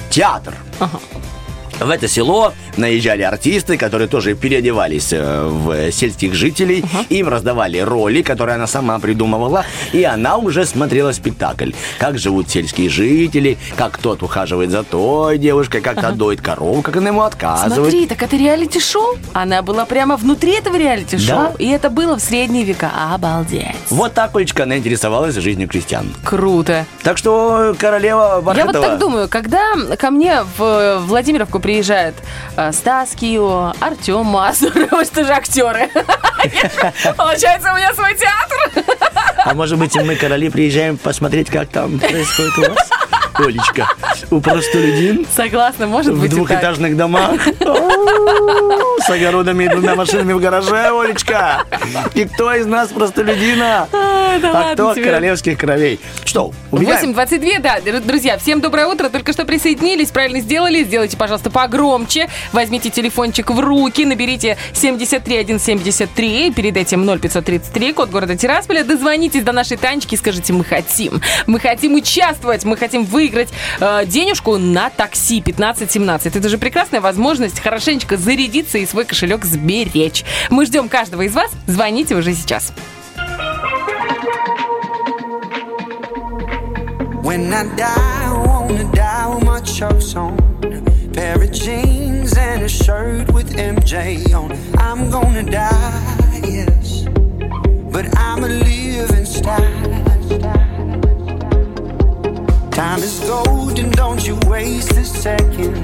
театр. 0.10 0.56
В 1.80 1.90
это 1.90 2.08
село 2.08 2.54
наезжали 2.78 3.24
артисты, 3.24 3.78
которые 3.78 4.08
тоже 4.08 4.36
переодевались 4.36 5.12
э, 5.12 5.48
в 5.48 5.92
сельских 5.92 6.34
жителей. 6.34 6.84
Им 7.10 7.30
раздавали 7.30 7.80
роли, 7.80 8.22
которые 8.22 8.56
она 8.56 8.68
сама 8.68 9.00
придумывала. 9.00 9.66
И 9.94 10.04
она 10.04 10.38
уже 10.38 10.66
смотрела 10.66 11.12
спектакль. 11.12 11.72
Как 12.00 12.18
живут 12.18 12.50
сельские 12.50 12.90
жители, 12.90 13.58
как 13.76 13.98
тот 13.98 14.24
ухаживает 14.24 14.72
за 14.72 14.84
той 14.84 15.38
девушкой, 15.38 15.82
как 15.82 16.02
та 16.02 16.12
доит 16.12 16.42
корову, 16.42 16.82
как 16.82 16.98
она 16.98 17.10
ему 17.10 17.22
отказывает. 17.22 17.92
Смотри, 17.92 18.08
так 18.08 18.24
это 18.24 18.36
реалити-шоу? 18.36 19.18
Она 19.34 19.62
была 19.62 19.86
прямо 19.86 20.18
внутри 20.18 20.54
этого 20.54 20.78
реалити-шоу. 20.78 21.28
Да. 21.28 21.54
И 21.60 21.70
это 21.70 21.90
было 21.90 22.16
в 22.16 22.20
средние 22.20 22.64
века. 22.64 22.92
Обалдеть. 23.14 23.76
Вот 23.90 24.14
так, 24.14 24.36
Олечка, 24.36 24.64
она 24.64 24.78
интересовалась 24.78 25.36
жизнью 25.36 25.68
крестьян. 25.68 26.14
Круто. 26.24 26.86
Так 27.04 27.18
что 27.18 27.76
королева 27.78 28.36
Я 28.36 28.42
Бархатова... 28.42 28.72
вот 28.74 28.82
так 28.82 29.00
думаю, 29.00 29.30
когда 29.30 29.62
ко 29.98 30.12
мне 30.12 30.44
в 30.58 31.00
Владимировку 31.00 31.60
приезжает 31.60 32.16
э, 32.56 32.65
Стас 32.72 33.12
Кио, 33.16 33.74
Артем 33.80 34.26
Мазур, 34.26 34.72
что 35.06 35.24
же 35.24 35.32
актеры. 35.34 35.90
Получается, 37.18 37.72
у 37.74 37.76
меня 37.78 37.94
свой 37.94 38.16
театр. 38.16 38.86
А 39.44 39.54
может 39.54 39.78
быть, 39.78 39.96
мы, 39.96 40.16
короли, 40.16 40.50
приезжаем 40.50 40.98
посмотреть, 40.98 41.50
как 41.50 41.70
там 41.70 42.00
происходит 42.00 42.58
у 42.58 42.62
вас? 42.74 42.90
Олечка, 43.38 43.90
у 44.32 44.40
простолюдин 44.40 45.28
Согласна, 45.36 45.88
может 45.88 46.14
в 46.14 46.22
быть 46.22 46.30
так. 46.30 46.38
двухэтажных 46.40 46.96
домах 46.96 47.32
с 47.60 49.10
огородами 49.10 49.66
и 49.66 49.68
двумя 49.68 49.96
машинами 49.96 50.32
в 50.32 50.40
гараже, 50.40 50.90
Олечка. 50.90 51.66
И 52.14 52.24
кто 52.24 52.54
из 52.54 52.66
нас 52.66 52.90
простолюдина? 52.90 53.90
А, 53.92 54.40
да 54.40 54.50
А 54.50 54.54
ладно 54.54 54.74
кто 54.74 54.94
королевских 54.96 55.58
кровей? 55.60 56.00
Что, 56.24 56.54
убегаем? 56.72 57.12
8.22, 57.12 57.60
да, 57.60 57.80
др- 57.82 58.00
друзья, 58.00 58.38
всем 58.38 58.62
доброе 58.62 58.88
утро, 58.88 59.10
только 59.10 59.34
что 59.34 59.44
присоединились, 59.44 60.12
правильно 60.12 60.40
сделали, 60.40 60.84
сделайте, 60.86 61.18
пожалуйста, 61.18 61.50
погромче, 61.50 62.30
возьмите 62.56 62.90
телефончик 62.90 63.52
в 63.52 63.60
руки, 63.60 64.06
наберите 64.06 64.58
73173, 64.74 66.52
перед 66.54 66.78
этим 66.78 67.06
0533, 67.06 67.94
код 67.94 68.10
города 68.10 68.36
Тирасполя, 68.36 68.84
дозвонитесь 68.84 69.44
до 69.44 69.52
нашей 69.52 69.78
Танечки 69.78 70.16
и 70.16 70.18
скажите, 70.18 70.54
мы 70.54 70.64
хотим, 70.64 71.22
мы 71.46 71.60
хотим 71.60 71.94
участвовать, 71.96 72.64
мы 72.64 72.78
хотим 72.78 73.04
выиграть 73.04 73.50
э, 73.80 74.06
денежку 74.06 74.58
на 74.58 74.90
такси 74.90 75.42
1517. 75.42 76.36
Это 76.36 76.50
же 76.50 76.58
прекрасная 76.58 77.02
возможность 77.02 77.60
хорошенечко 77.60 78.16
зарядиться 78.18 78.78
и 78.78 78.86
свой 78.86 79.06
кошелек 79.06 79.44
сберечь. 79.46 80.24
Мы 80.50 80.66
ждем 80.66 80.88
каждого 80.88 81.24
из 81.24 81.36
вас, 81.36 81.52
звоните 81.68 82.16
уже 82.16 82.34
сейчас. 82.34 82.74
When 87.22 87.52
I 87.52 87.64
die, 87.76 87.84
I 87.86 88.32
wanna 88.46 88.84
die 88.94 89.28
with 89.28 89.44
my 89.44 89.60
chucks 89.62 90.16
on. 90.16 90.46
Pair 91.16 91.42
of 91.42 91.50
jeans 91.50 92.36
and 92.38 92.64
a 92.64 92.68
shirt 92.68 93.32
with 93.34 93.56
MJ 93.56 94.34
on. 94.34 94.52
I'm 94.78 95.10
gonna 95.10 95.50
die, 95.50 96.42
yes. 96.44 97.06
But 97.90 98.06
I'm 98.18 98.44
a 98.44 98.50
living 98.50 99.24
style. 99.24 99.62
Time 102.72 103.00
is 103.00 103.22
gold 103.22 103.80
and 103.80 103.94
don't 103.94 104.28
you 104.28 104.38
waste 104.48 104.92
a 104.98 105.06
second. 105.06 105.76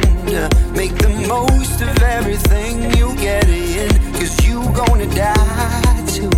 Make 0.75 0.95
the 0.95 1.25
most 1.29 1.79
of 1.81 2.03
everything 2.03 2.91
you 2.97 3.15
get 3.15 3.47
in. 3.47 3.89
Cause 4.11 4.45
you 4.45 4.61
gonna 4.75 5.07
die 5.15 6.03
too. 6.07 6.29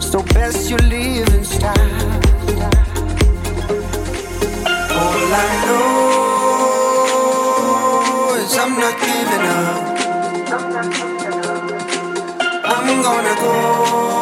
So 0.00 0.22
best 0.32 0.70
you 0.70 0.78
live 0.78 1.28
in 1.34 1.44
style. 1.44 1.74
All 4.90 5.34
I 5.34 5.64
know 5.66 6.33
I'm 8.56 8.78
not 8.78 9.00
giving 9.00 9.46
up. 9.50 10.04
I'm 12.64 13.02
gonna 13.02 13.34
go 13.36 14.13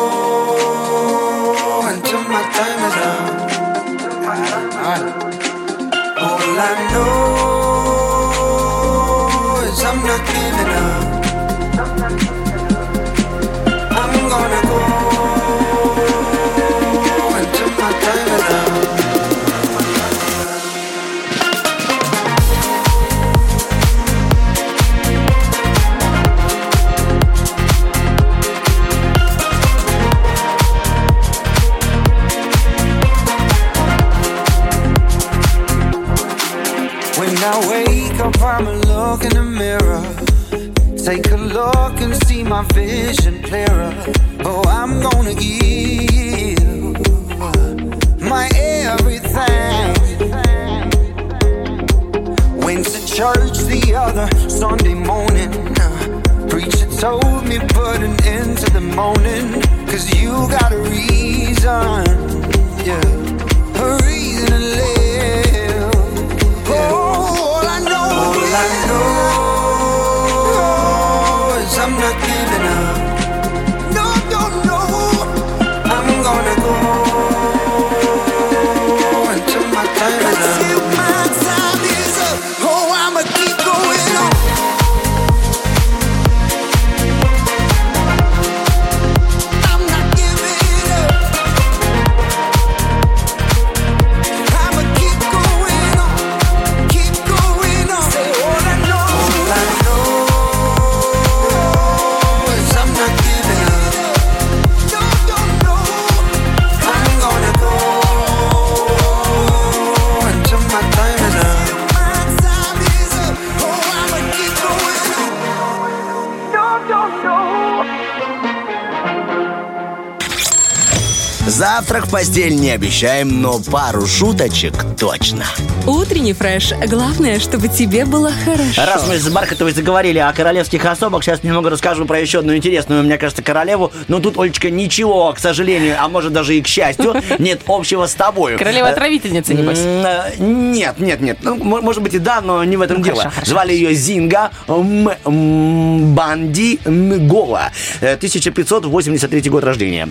постель 122.23 122.55
не 122.55 122.71
обещаем, 122.71 123.43
но 123.43 123.59
пару 123.59 124.07
шуточек 124.07 124.75
точно. 124.97 125.45
Утренний 125.89 126.35
фреш. 126.35 126.71
Главное, 126.87 127.41
чтобы 127.41 127.67
тебе 127.67 128.05
было 128.05 128.31
хорошо. 128.45 128.83
Раз 128.87 129.09
мы 129.09 129.19
с 129.19 129.29
Бархатовой 129.29 129.73
заговорили 129.73 130.21
о 130.21 130.33
королевских 130.33 130.85
особах, 130.85 131.25
сейчас 131.25 131.43
немного 131.43 131.69
расскажу 131.69 132.05
про 132.05 132.21
еще 132.21 132.39
одну 132.39 132.55
интересную, 132.55 133.03
мне 133.03 133.19
кажется, 133.19 133.43
королеву. 133.43 133.91
Но 134.07 134.21
тут, 134.21 134.39
Олечка, 134.39 134.71
ничего, 134.71 135.33
к 135.33 135.41
сожалению, 135.41 135.97
а 135.99 136.09
может 136.09 136.33
даже 136.33 136.57
и 136.57 136.63
к 136.63 136.69
счастью, 136.69 137.17
нет 137.41 137.63
общего 137.67 138.07
с 138.07 138.15
тобой. 138.15 138.57
Королева-отравительница, 138.57 139.55
небось. 139.55 139.81
М, 139.81 140.07
э, 140.07 140.33
Нет, 140.39 141.01
нет, 141.01 141.21
нет. 141.21 141.39
Ну, 141.43 141.57
мо- 141.57 141.81
может 141.81 142.05
быть 142.05 142.15
и 142.15 142.21
да, 142.21 142.41
но 142.41 142.63
не 142.63 142.77
в 142.77 142.83
этом 142.83 142.99
Ну, 142.99 143.05
дело. 143.05 143.17
хорошо, 143.17 143.35
хорошо, 143.35 143.51
Звали 143.51 143.73
ее 143.73 143.95
Зинга 143.95 144.53
Банди 144.69 146.79
Нгола. 146.85 147.73
Э, 148.01 148.13
1583 148.15 149.51
год 149.51 149.65
рождения. 149.65 150.09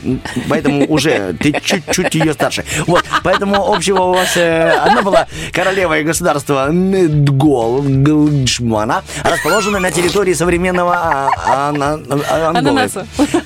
Поэтому 0.50 0.86
уже 0.92 1.34
ты 1.40 1.54
чуть-чуть 1.64 2.01
ее 2.16 2.34
старше. 2.34 2.64
Вот, 2.88 3.04
поэтому 3.24 3.74
общего 3.74 4.04
у 4.04 4.14
вас... 4.14 4.36
э, 4.36 4.72
Она 4.80 5.02
была 5.02 5.28
королевой 5.54 6.04
государства 6.04 6.68
Ндгол, 6.72 7.84
Галджмана, 7.86 9.04
расположенной 9.24 9.80
на 9.80 9.92
территории 9.92 10.34
современного 10.34 10.94
а, 10.96 11.30
ана- 11.72 12.02
а, 12.30 12.50
Анголы. 12.50 12.64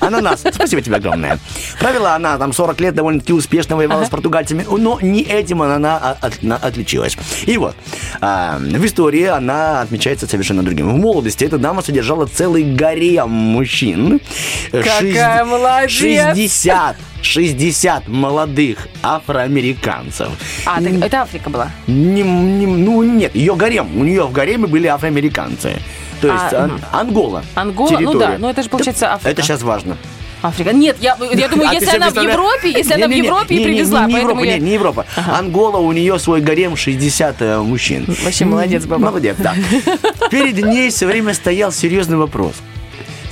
Ананас. 0.00 0.40
Спасибо 0.52 0.82
тебе 0.82 0.96
огромное. 0.96 1.38
Правила 1.78 2.14
она 2.14 2.38
там 2.38 2.52
40 2.52 2.80
лет 2.80 2.94
довольно-таки 2.94 3.32
успешно 3.32 3.76
воевала 3.76 4.04
с 4.04 4.08
португальцами, 4.08 4.64
но 4.68 4.98
не 5.00 5.22
этим 5.22 5.62
она 5.62 5.96
от- 5.98 6.24
от- 6.24 6.42
на- 6.42 6.56
отличилась. 6.56 7.16
И 7.44 7.56
вот, 7.58 7.74
а, 8.28 8.58
в 8.58 8.84
истории 8.84 9.24
она 9.24 9.82
отмечается 9.82 10.26
совершенно 10.26 10.62
другим. 10.64 10.88
В 10.92 10.96
молодости 10.96 11.44
эта 11.44 11.58
дама 11.58 11.80
содержала 11.82 12.26
целый 12.26 12.64
гарем 12.64 13.30
мужчин. 13.30 14.20
Какая 14.72 15.44
молодец! 15.44 15.92
60 15.92 16.96
60 17.22 18.08
молодых 18.08 18.88
афроамериканцев. 19.02 20.28
А, 20.64 20.80
так 20.82 20.92
это 20.92 21.22
Африка 21.22 21.50
была. 21.50 21.70
Не- 21.86 22.22
не- 22.22 22.66
ну, 22.66 23.02
нет, 23.04 23.34
ее 23.36 23.54
гарем. 23.54 23.96
У 23.96 24.02
нее 24.04 24.24
в 24.24 24.32
гареме 24.32 24.66
были 24.66 24.86
афроамериканцы. 24.88 25.78
То 26.20 26.28
есть 26.28 26.52
А, 26.52 26.64
Ан-. 26.64 26.80
Ангола. 26.92 27.42
Ангола, 27.54 27.90
ну 27.90 27.96
территория. 27.96 28.18
да, 28.18 28.36
ну 28.38 28.48
это 28.48 28.62
же 28.62 28.68
получается 28.68 29.12
Африка. 29.12 29.30
Это 29.30 29.42
сейчас 29.42 29.62
важно. 29.62 29.96
Африка. 30.46 30.72
Нет, 30.72 30.96
я, 31.00 31.16
я 31.32 31.48
думаю, 31.48 31.68
А 31.70 31.74
если 31.74 31.96
она 31.96 32.10
в? 32.10 32.16
Европе, 32.16 32.70
если 32.70 32.94
она 32.94 33.08
в 33.08 33.10
Европе 33.10 33.54
и 33.54 33.58
не- 33.58 33.64
не- 33.64 33.70
привезла, 33.70 34.06
не, 34.06 34.14
не 34.14 34.20
Европа, 34.20 34.42
я... 34.44 34.58
не, 34.58 34.64
не 34.64 34.72
Европа. 34.74 35.06
Ангола, 35.16 35.78
у 35.78 35.92
нее 35.92 36.18
свой 36.18 36.40
гарем 36.40 36.76
60 36.76 37.36
э, 37.42 37.58
мужчин. 37.58 38.04
Вообще 38.24 38.44
молодец, 38.44 38.84
баба. 38.84 39.06
Молодец, 39.06 39.36
да. 39.38 39.54
Перед 40.30 40.64
ней 40.64 40.90
все 40.90 41.06
время 41.06 41.34
стоял 41.34 41.72
серьезный 41.72 42.16
вопрос. 42.16 42.54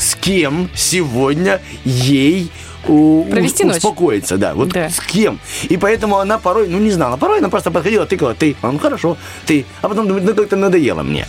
С 0.05 0.15
кем 0.15 0.69
сегодня 0.75 1.61
ей 1.85 2.51
у- 2.87 3.25
Провести 3.31 3.65
у- 3.65 3.69
ночь. 3.69 3.77
успокоиться, 3.79 4.37
да, 4.37 4.53
вот 4.55 4.69
Да. 4.69 4.91
с 4.91 5.01
кем. 5.01 5.41
И 5.71 5.77
поэтому 5.79 6.19
она 6.19 6.39
порой, 6.39 6.69
ну 6.69 6.79
не 6.79 6.91
знала, 6.91 7.17
порой 7.17 7.39
она 7.39 7.49
просто 7.49 7.71
подходила, 7.71 8.05
тыкала, 8.05 8.35
ты, 8.35 8.57
а, 8.61 8.71
ну 8.71 8.79
хорошо, 8.79 9.17
ты, 9.47 9.65
а 9.81 9.89
потом 9.89 10.07
думает, 10.07 10.25
ну 10.27 10.35
как-то 10.35 10.57
надоело 10.57 11.03
мне. 11.03 11.27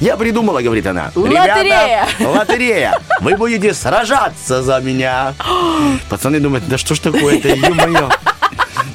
Я 0.00 0.16
придумала, 0.18 0.60
говорит 0.60 0.86
она. 0.86 1.10
Лотерея. 1.14 2.06
«Ребята, 2.18 2.28
лотерея, 2.28 3.00
вы 3.20 3.36
будете 3.36 3.72
сражаться 3.72 4.62
за 4.62 4.80
меня. 4.80 5.34
Пацаны 6.10 6.40
думают, 6.40 6.68
да 6.68 6.76
что 6.76 6.94
ж 6.94 6.98
такое-то, 6.98 7.48
ё-моё. 7.48 8.10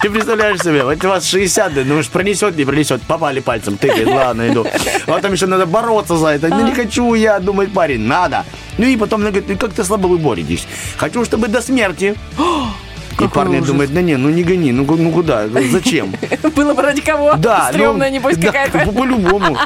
Ты 0.01 0.09
представляешь 0.09 0.59
себе, 0.59 0.83
вот 0.83 1.03
у 1.03 1.07
вас 1.07 1.25
60, 1.25 1.73
да, 1.73 1.83
думаешь, 1.83 2.09
пронесет, 2.09 2.57
не 2.57 2.65
пронесет, 2.65 3.01
попали 3.03 3.39
пальцем, 3.39 3.77
тыкает, 3.77 4.07
ладно, 4.07 4.49
иду. 4.49 4.65
А 5.07 5.11
потом 5.11 5.33
еще 5.33 5.45
надо 5.45 5.65
бороться 5.65 6.17
за 6.17 6.27
это. 6.27 6.49
Ну, 6.49 6.65
не 6.65 6.73
хочу 6.73 7.13
я, 7.13 7.39
думает 7.39 7.73
парень, 7.73 8.01
надо. 8.01 8.45
Ну 8.77 8.85
и 8.85 8.97
потом 8.97 9.21
она 9.21 9.29
говорит, 9.29 9.49
ну 9.49 9.57
как-то 9.57 9.83
слабо 9.83 10.07
вы 10.07 10.17
боретесь. 10.17 10.67
Хочу, 10.97 11.23
чтобы 11.25 11.47
до 11.47 11.61
смерти. 11.61 12.15
И 13.13 13.15
Какой 13.15 13.29
парни 13.29 13.57
ужас. 13.57 13.67
думают, 13.67 13.93
да 13.93 14.01
не, 14.01 14.17
ну 14.17 14.29
не 14.29 14.43
гони, 14.43 14.71
ну, 14.71 14.85
ну 14.85 15.11
куда, 15.11 15.47
зачем? 15.47 16.13
Было 16.55 16.73
бы 16.73 16.81
ради 16.81 17.01
кого? 17.01 17.35
Да, 17.37 17.67
Стремная, 17.69 18.09
ну, 18.09 18.15
небось, 18.15 18.37
какая-то. 18.37 18.79
по- 18.79 18.91
По-любому. 19.03 19.57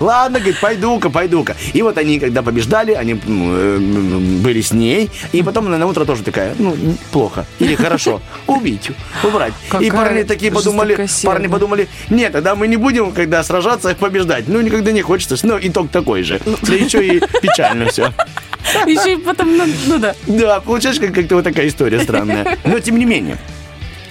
Ладно, 0.00 0.38
говорит, 0.38 0.60
пойду-ка, 0.60 1.10
пойду-ка. 1.10 1.56
И 1.72 1.82
вот 1.82 1.96
они, 1.98 2.18
когда 2.18 2.42
побеждали, 2.42 2.92
они 2.92 3.12
э, 3.26 3.78
были 4.42 4.60
с 4.60 4.72
ней. 4.72 5.10
И 5.32 5.42
потом 5.42 5.66
она 5.66 5.78
на 5.78 5.86
утро 5.86 6.04
тоже 6.04 6.22
такая, 6.22 6.54
ну, 6.58 6.76
плохо. 7.10 7.46
Или 7.58 7.74
хорошо. 7.74 8.20
Убить, 8.46 8.90
убрать. 9.24 9.52
И 9.80 9.90
парни 9.90 10.22
такие 10.22 10.52
подумали, 10.52 11.06
парни 11.24 11.46
подумали, 11.46 11.88
нет, 12.10 12.32
тогда 12.32 12.54
мы 12.54 12.68
не 12.68 12.76
будем, 12.76 13.12
когда 13.12 13.42
сражаться, 13.42 13.94
побеждать. 13.94 14.44
Ну, 14.48 14.60
никогда 14.60 14.92
не 14.92 15.02
хочется. 15.02 15.36
Ну, 15.42 15.58
итог 15.60 15.90
такой 15.90 16.22
же. 16.22 16.40
Да 16.62 16.74
еще 16.74 17.06
и 17.06 17.20
печально 17.40 17.86
все. 17.86 18.12
Еще 18.86 19.14
и 19.14 19.16
потом, 19.16 19.56
ну, 19.56 19.64
ну 19.86 19.98
да. 19.98 20.14
Да, 20.26 20.60
получаешь, 20.60 20.98
как- 20.98 21.14
как-то 21.14 21.36
вот 21.36 21.44
такая 21.44 21.68
история 21.68 22.00
странная. 22.00 22.58
Но 22.64 22.78
тем 22.80 22.98
не 22.98 23.04
менее. 23.04 23.38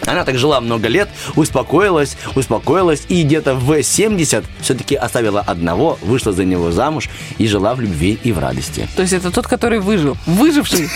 Она 0.06 0.24
так 0.24 0.38
жила 0.38 0.60
много 0.62 0.88
лет, 0.88 1.10
успокоилась, 1.36 2.16
успокоилась, 2.34 3.04
и 3.10 3.22
где-то 3.24 3.54
в 3.54 3.84
70 3.84 4.44
все-таки 4.62 4.96
оставила 4.96 5.42
одного, 5.42 6.00
вышла 6.02 6.32
за 6.32 6.46
него 6.46 6.72
замуж 6.72 7.10
и 7.38 7.46
жила 7.48 7.76
в 7.76 7.82
любви 7.82 8.18
и 8.24 8.32
в 8.32 8.40
радости. 8.40 8.88
То 8.96 9.02
есть 9.04 9.14
это 9.14 9.30
тот, 9.30 9.46
который 9.46 9.80
выжил. 9.82 10.18
Выживший. 10.26 10.90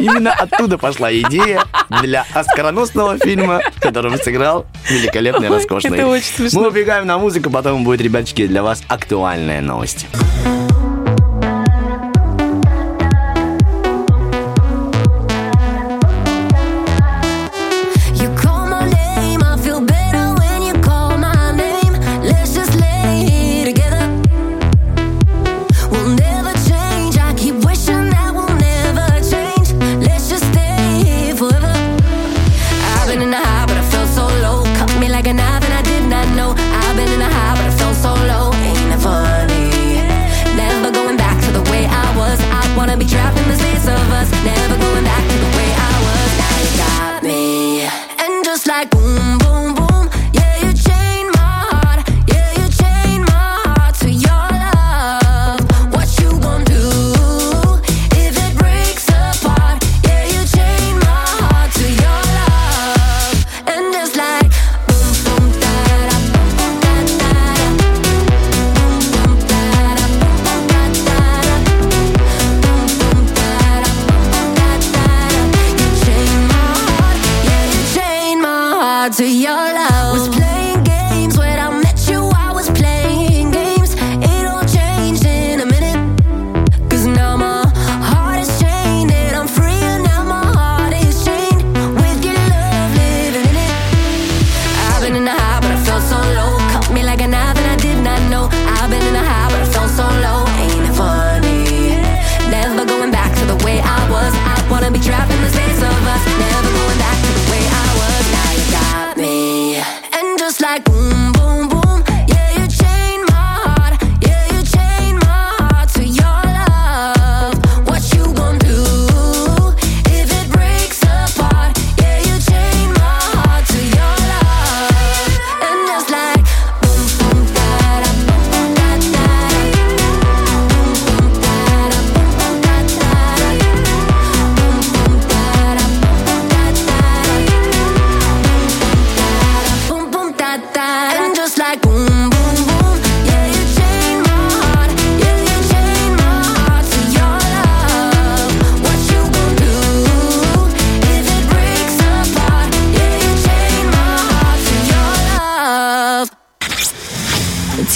Именно 0.00 0.32
оттуда 0.32 0.78
пошла 0.78 1.12
идея 1.12 1.62
для 2.02 2.24
оскароносного 2.32 3.18
фильма, 3.18 3.60
в 3.76 3.80
котором 3.80 4.16
сыграл 4.18 4.66
великолепный, 4.88 5.48
роскошный. 5.48 5.98
это 5.98 6.06
очень 6.08 6.32
смешно. 6.34 6.62
Мы 6.62 6.68
убегаем 6.68 7.06
на 7.06 7.18
музыку, 7.18 7.50
потом 7.50 7.84
будет, 7.84 8.00
ребяточки, 8.00 8.46
для 8.46 8.62
вас 8.62 8.82
актуальная 8.88 9.60
новость. 9.60 10.06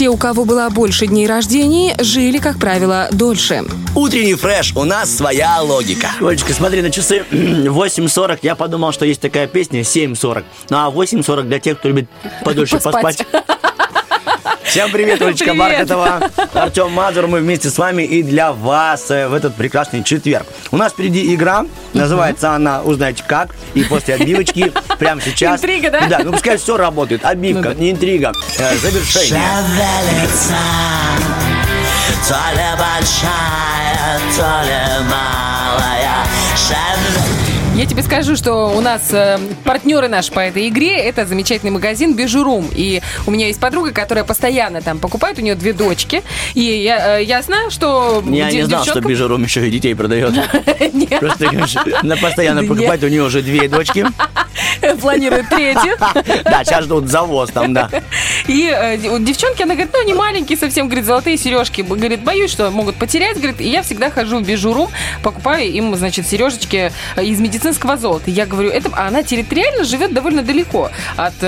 Те, 0.05 0.11
у 0.11 0.19
кого 0.19 0.45
было 0.45 0.69
больше 0.69 1.07
дней 1.07 1.27
рождений, 1.27 1.95
жили, 1.99 2.37
как 2.37 2.59
правило, 2.59 3.09
дольше. 3.11 3.65
Утренний 3.95 4.35
фреш, 4.35 4.75
у 4.77 4.85
нас 4.85 5.11
своя 5.11 5.63
логика. 5.63 6.11
Олечка, 6.21 6.53
смотри 6.53 6.83
на 6.83 6.91
часы 6.91 7.25
8.40. 7.31 8.41
Я 8.43 8.55
подумал, 8.55 8.93
что 8.93 9.07
есть 9.07 9.23
такая 9.23 9.47
песня 9.47 9.81
7.40. 9.81 10.45
Ну 10.69 10.77
а 10.77 10.91
8.40 10.91 11.45
для 11.45 11.59
тех, 11.59 11.79
кто 11.79 11.89
любит 11.89 12.11
подольше 12.45 12.79
Поспать. 12.83 13.25
поспать. 13.25 13.45
Всем 14.63 14.91
привет, 14.91 15.21
Олечка 15.23 15.51
Привет. 15.51 15.59
Бархатова, 15.59 16.31
Артем 16.55 16.93
Мазур, 16.93 17.27
мы 17.27 17.41
вместе 17.41 17.71
с 17.71 17.79
вами 17.79 18.03
и 18.03 18.23
для 18.23 18.53
вас 18.53 19.11
э, 19.11 19.29
в 19.29 19.35
этот 19.35 19.55
прекрасный 19.55 20.03
четверг. 20.03 20.47
У 20.71 20.77
нас 20.77 20.93
впереди 20.93 21.35
игра, 21.35 21.65
называется 21.93 22.53
она 22.53 22.83
«Узнаете 22.83 23.25
как», 23.27 23.55
и 23.75 23.85
после 23.85 24.15
отбивочки 24.15 24.73
прямо 24.99 25.21
сейчас... 25.21 25.61
Интрига, 25.61 25.91
да? 25.91 26.07
Да, 26.09 26.21
ну 26.25 26.33
пускай 26.33 26.57
все 26.57 26.77
работает, 26.77 27.25
отбивка, 27.25 27.75
не 27.75 27.91
интрига, 27.91 28.33
э, 28.59 28.77
завершение. 28.77 29.41
Шевелится, 29.41 30.55
то 32.29 32.35
ли 32.55 32.69
большая, 32.79 34.21
то 34.37 34.67
ли 34.67 35.05
малая. 35.09 36.25
Шевелится. 36.57 37.44
Я 37.75 37.87
тебе 37.87 38.05
скажу, 38.05 38.37
что 38.37 38.69
у 38.69 38.81
нас 38.81 39.09
э, 39.13 39.37
партнеры 39.65 40.07
наши 40.07 40.31
по 40.31 40.39
этой 40.39 40.69
игре 40.69 40.97
это 40.97 41.27
замечательный 41.27 41.71
магазин 41.71 42.15
Бижурум. 42.15 42.69
И 42.73 43.03
у 43.27 43.33
меня 43.33 43.49
есть 43.49 43.59
подруга, 43.59 43.91
которая 43.91 44.23
постоянно 44.23 44.81
там 44.81 45.01
покупает, 45.01 45.41
у 45.41 45.43
нее 45.43 45.57
две 45.57 45.73
дочки. 45.73 46.23
И 46.55 46.61
я, 46.61 47.19
э, 47.19 47.25
ясно, 47.25 47.71
что 47.71 48.23
Я 48.29 48.47
не 48.51 48.59
дев- 48.59 48.67
знал, 48.67 48.85
что 48.85 48.93
девчонкам- 49.01 49.09
Бижером 49.09 49.43
еще 49.43 49.67
и 49.67 49.71
детей 49.73 49.93
продает. 49.97 50.35
Просто 51.21 51.51
она 52.01 52.17
постоянно 52.17 52.63
Да 52.63 52.69
покупает, 52.69 53.03
у 53.03 53.09
нее 53.09 53.25
уже 53.25 53.43
две 53.43 53.69
дочки. 53.69 54.07
планирует 55.01 55.49
третью. 55.49 55.97
Да, 56.45 56.65
сейчас 56.65 56.85
ждут 56.85 57.09
завоз 57.09 57.51
там, 57.51 57.73
да. 57.75 57.89
И 58.47 58.71
э, 58.73 58.97
девчонки, 59.19 59.63
она 59.63 59.75
говорит, 59.75 59.93
ну, 59.93 60.01
они 60.01 60.15
маленькие 60.15 60.59
совсем, 60.59 60.87
говорит, 60.87 61.05
золотые 61.05 61.37
сережки. 61.37 61.81
Говорит, 61.83 62.23
боюсь, 62.23 62.51
что 62.51 62.71
могут 62.71 62.97
потерять, 62.97 63.37
говорит, 63.37 63.61
и 63.61 63.69
я 63.69 63.83
всегда 63.83 64.11
хожу 64.11 64.39
в 64.39 64.47
бижурум, 64.47 64.91
покупаю 65.23 65.71
им, 65.71 65.95
значит, 65.97 66.27
сережечки 66.27 66.93
э, 67.17 67.25
из 67.25 67.41
медицинского 67.65 67.97
золота. 67.97 68.31
Я 68.31 68.45
говорю, 68.47 68.69
это, 68.71 68.91
а 68.93 69.09
она 69.09 69.23
территориально 69.23 69.85
живет 69.85 70.13
довольно 70.13 70.43
далеко 70.43 70.91
от 71.17 71.33
э, 71.41 71.47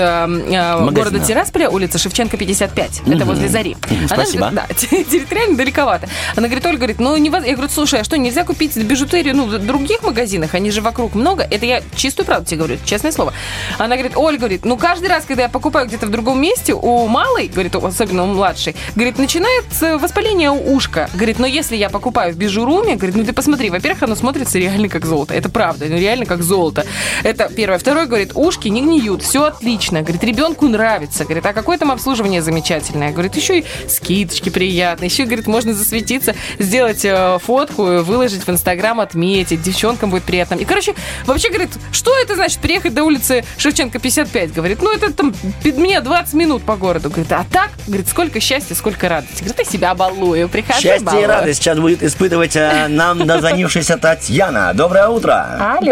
э, 0.49 0.89
города 0.91 1.19
Тирасполя, 1.19 1.69
улица 1.69 1.97
Шевченко, 1.99 2.37
55. 2.37 3.01
Это 3.01 3.09
Мгм. 3.17 3.25
возле 3.25 3.47
Зари. 3.49 3.77
Мгм, 3.89 3.97
Она 3.99 4.07
спасибо. 4.23 4.49
говорит, 4.49 4.67
да, 4.69 4.75
территориально 5.11 5.55
далековато. 5.57 6.07
Она 6.35 6.47
говорит, 6.47 6.65
Ольга, 6.65 6.77
говорит, 6.77 6.99
ну, 6.99 7.15
не 7.17 7.29
воз- 7.29 7.45
я 7.45 7.53
говорю, 7.53 7.69
слушай, 7.71 7.99
а 7.99 8.03
что, 8.03 8.17
нельзя 8.17 8.43
купить 8.43 8.75
бижутерию, 8.77 9.35
ну, 9.35 9.45
в 9.45 9.59
других 9.59 10.01
магазинах, 10.03 10.55
они 10.55 10.71
же 10.71 10.81
вокруг 10.81 11.13
много. 11.15 11.43
Это 11.43 11.65
я 11.65 11.81
чистую 11.95 12.25
правду 12.25 12.47
тебе 12.47 12.57
говорю, 12.57 12.77
честное 12.83 13.11
слово. 13.11 13.33
Она 13.77 13.95
говорит, 13.95 14.13
Ольга, 14.17 14.39
говорит, 14.39 14.65
ну, 14.65 14.75
каждый 14.77 15.09
раз, 15.09 15.25
когда 15.25 15.43
я 15.43 15.49
покупаю 15.49 15.87
где-то 15.87 16.07
в 16.07 16.09
другом 16.09 16.41
месте, 16.41 16.73
у 16.73 17.07
малой, 17.07 17.47
говорит, 17.47 17.75
у- 17.75 17.85
особенно 17.85 18.23
у 18.23 18.27
младшей, 18.27 18.75
говорит, 18.95 19.19
начинается 19.19 19.97
воспаление 19.99 20.49
ушка. 20.51 21.09
Говорит, 21.13 21.37
но 21.39 21.45
если 21.45 21.75
я 21.75 21.89
покупаю 21.89 22.33
в 22.33 22.37
бижуруме, 22.37 22.95
говорит, 22.95 23.15
ну, 23.15 23.23
ты 23.23 23.33
посмотри, 23.33 23.69
во-первых, 23.69 24.01
оно 24.03 24.15
смотрится 24.15 24.57
реально 24.57 24.89
как 24.89 25.05
золото. 25.05 25.33
Это 25.33 25.49
правда, 25.49 25.85
ну, 25.89 25.97
реально 26.07 26.25
как 26.25 26.41
золото. 26.43 26.85
Это 27.23 27.49
первое. 27.53 27.77
Второе, 27.77 28.05
говорит, 28.05 28.31
ушки 28.33 28.67
не 28.69 28.81
гниют, 28.81 29.21
все 29.21 29.43
отлично. 29.45 30.01
Говорит, 30.01 30.23
ребенку 30.23 30.67
нравится. 30.67 31.23
Говорит, 31.25 31.45
а 31.45 31.53
какое 31.53 31.77
там 31.77 31.91
обслуживание 31.91 32.41
замечательное. 32.41 33.11
Говорит, 33.11 33.35
еще 33.35 33.59
и 33.59 33.65
скидочки 33.87 34.49
приятные. 34.49 35.09
Еще, 35.09 35.25
говорит, 35.25 35.47
можно 35.47 35.73
засветиться, 35.73 36.35
сделать 36.59 37.03
э, 37.03 37.37
фотку, 37.43 37.83
выложить 37.83 38.45
в 38.45 38.49
Инстаграм, 38.49 38.99
отметить. 38.99 39.61
Девчонкам 39.61 40.09
будет 40.09 40.23
приятно. 40.23 40.55
И, 40.55 40.65
короче, 40.65 40.93
вообще, 41.25 41.49
говорит, 41.49 41.69
что 41.91 42.17
это 42.17 42.35
значит 42.35 42.59
приехать 42.59 42.93
до 42.93 43.03
улицы 43.03 43.43
Шевченко 43.57 43.99
55? 43.99 44.53
Говорит, 44.53 44.81
ну, 44.81 44.91
это 44.93 45.11
там 45.13 45.33
мне 45.63 46.01
20 46.01 46.33
минут 46.33 46.63
по 46.63 46.75
городу. 46.75 47.09
Говорит, 47.09 47.31
а 47.31 47.45
так, 47.51 47.71
говорит, 47.85 48.07
сколько 48.07 48.39
счастья, 48.39 48.75
сколько 48.75 49.09
радости. 49.09 49.39
Говорит, 49.43 49.59
я 49.59 49.65
себя 49.65 49.93
балую, 49.95 50.47
прихожу, 50.49 50.81
Счастье 50.81 51.01
и 51.01 51.05
балую. 51.05 51.27
радость 51.27 51.59
сейчас 51.61 51.77
будет 51.77 52.01
испытывать 52.03 52.55
э, 52.55 52.87
нам 52.87 53.25
дозвонившаяся 53.25 53.97
Татьяна. 53.97 54.71
Доброе 54.73 55.07
утро. 55.09 55.47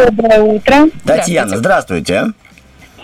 Доброе 0.05 0.41
утро. 0.41 0.75
Татьяна, 1.03 1.57
здравствуйте. 1.57 2.33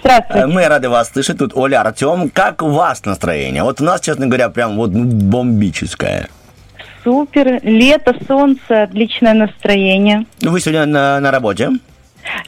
Здравствуйте. 0.01 0.43
Э, 0.43 0.45
Мы 0.45 0.67
рады 0.67 0.87
вас 0.87 1.09
слышать. 1.09 1.39
Тут 1.39 1.51
Оля, 1.55 1.81
Артем. 1.81 2.29
Как 2.29 2.61
у 2.61 2.69
вас 2.69 3.03
настроение? 3.05 3.63
Вот 3.63 3.81
у 3.81 3.83
нас, 3.83 4.01
честно 4.01 4.27
говоря, 4.27 4.49
прям 4.49 4.75
вот 4.75 4.91
ну, 4.93 5.05
бомбическое. 5.05 6.27
Супер. 7.03 7.59
Лето, 7.63 8.15
солнце, 8.27 8.83
отличное 8.83 9.33
настроение. 9.33 10.25
Вы 10.41 10.59
сегодня 10.59 10.85
на, 10.85 11.19
на 11.19 11.31
работе? 11.31 11.71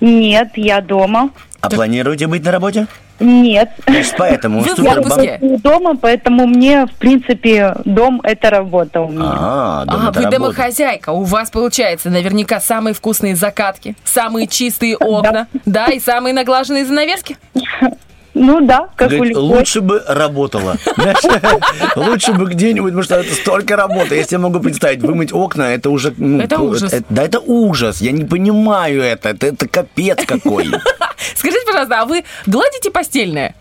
Нет, 0.02 0.50
я 0.56 0.82
дома. 0.82 1.30
А 1.62 1.70
планируете 1.70 2.28
быть 2.28 2.44
на 2.44 2.52
работе? 2.52 2.88
Нет. 3.20 3.70
Значит, 3.88 4.16
поэтому 4.18 4.66
я 4.66 4.76
супер 4.76 4.84
бом- 5.02 5.10
работаю 5.10 5.60
дома, 5.60 5.96
поэтому 5.96 6.46
мне, 6.48 6.86
в 6.88 6.94
принципе, 6.96 7.76
дом– 7.86 8.20
это 8.24 8.50
работа 8.50 9.02
у 9.02 9.10
меня. 9.10 9.24
А, 9.26 9.86
дом 9.86 9.96
А, 10.08 10.10
это 10.10 10.20
вы 10.20 10.26
работа. 10.26 10.30
домохозяйка. 10.32 11.12
У 11.12 11.24
вас, 11.24 11.50
получается, 11.52 12.10
наверняка 12.10 12.60
самые 12.60 12.94
вкусные 12.94 13.36
закатки, 13.36 13.96
самые 14.04 14.48
чистые 14.48 14.98
окна, 14.98 15.48
да, 15.66 15.86
и 15.88 16.00
самые 16.00 16.34
наглаженные 16.34 16.86
занавески. 16.86 17.38
Ну 18.34 18.66
да, 18.66 18.90
как 18.96 19.10
у 19.12 19.16
Говорит, 19.16 19.36
любой. 19.36 19.58
лучше 19.58 19.82
бы 19.82 20.04
работала. 20.08 20.76
Лучше 21.96 22.34
бы 22.34 22.46
где-нибудь, 22.46 22.92
потому 22.92 23.04
что 23.04 23.16
это 23.16 23.34
столько 23.36 23.76
работы. 23.76 24.16
Если 24.16 24.36
я 24.36 24.40
могу 24.40 24.60
представить, 24.60 25.02
вымыть 25.04 25.32
окна, 25.32 25.74
это 25.74 25.92
уже... 25.92 26.14
ну, 26.18 26.42
Это 26.42 26.60
ужас. 26.60 26.94
Да, 27.10 27.24
это 27.24 27.40
ужас. 27.40 28.02
Я 28.02 28.12
не 28.12 28.26
понимаю 28.26 29.04
это. 29.04 29.30
Это, 29.30 29.48
это 29.48 29.68
капец 29.68 30.26
какой. 30.26 30.66
Скажите, 31.36 31.66
пожалуйста, 31.68 32.02
а 32.02 32.06
вы 32.06 32.24
гладите 32.48 32.90
постельное? 32.90 33.54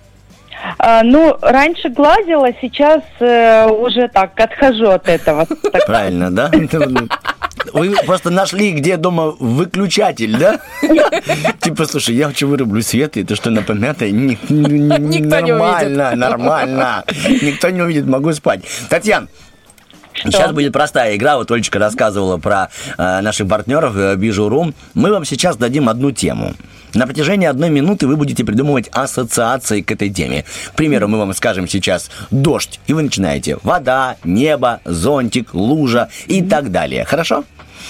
А, 0.79 1.03
ну, 1.03 1.37
раньше 1.43 1.89
глазила, 1.89 2.49
сейчас 2.61 3.03
э, 3.21 3.67
уже 3.67 4.09
так, 4.09 4.39
отхожу 4.39 4.91
от 4.91 5.09
этого. 5.09 5.47
Правильно, 5.87 6.31
да? 6.31 6.51
Вы 7.73 7.95
просто 8.07 8.31
нашли, 8.31 8.73
где 8.73 8.97
дома 8.97 9.35
выключатель, 9.39 10.37
да? 10.39 10.61
Типа, 11.61 11.87
слушай, 11.87 12.15
я 12.15 12.29
хочу 12.29 12.49
вырублю 12.49 12.83
свет, 12.83 13.17
и 13.17 13.23
это 13.23 13.37
что, 13.37 13.51
на 13.51 13.63
помятой? 13.63 14.11
Ни- 14.13 14.39
ни- 14.49 14.89
ни- 14.89 15.19
Никто 15.19 15.41
не 15.41 15.53
Нормально, 15.53 16.15
нормально. 16.17 17.05
Никто 17.43 17.71
не 17.71 17.83
увидит, 17.83 18.07
могу 18.07 18.33
спать. 18.33 18.63
Татьяна, 18.89 19.29
Сейчас 20.25 20.53
будет 20.53 20.73
простая 20.73 21.17
игра. 21.17 21.37
Вот 21.37 21.51
Олечка 21.51 21.79
рассказывала 21.79 22.37
про 22.37 22.69
э, 22.99 23.21
наших 23.21 23.49
партнеров 23.49 23.97
э, 23.97 24.17
Bijou.ru. 24.17 24.75
Мы 24.95 25.11
вам 25.11 25.25
сейчас 25.25 25.57
дадим 25.57 25.89
одну 25.89 26.11
тему. 26.11 26.55
На 26.95 27.07
протяжении 27.07 27.47
одной 27.47 27.71
минуты 27.71 28.07
вы 28.07 28.17
будете 28.17 28.45
придумывать 28.45 28.89
ассоциации 28.93 29.81
к 29.81 29.91
этой 29.91 30.11
теме. 30.11 30.45
К 30.73 30.75
примеру, 30.75 31.09
мы 31.09 31.19
вам 31.19 31.33
скажем 31.33 31.67
сейчас 31.67 32.11
«дождь», 32.31 32.81
и 32.87 32.93
вы 32.93 33.03
начинаете 33.03 33.57
«вода», 33.63 34.17
«небо», 34.25 34.81
«зонтик», 34.85 35.55
«лужа» 35.55 36.11
и 36.27 36.43
так 36.43 36.71
далее. 36.71 37.05
Хорошо? 37.05 37.45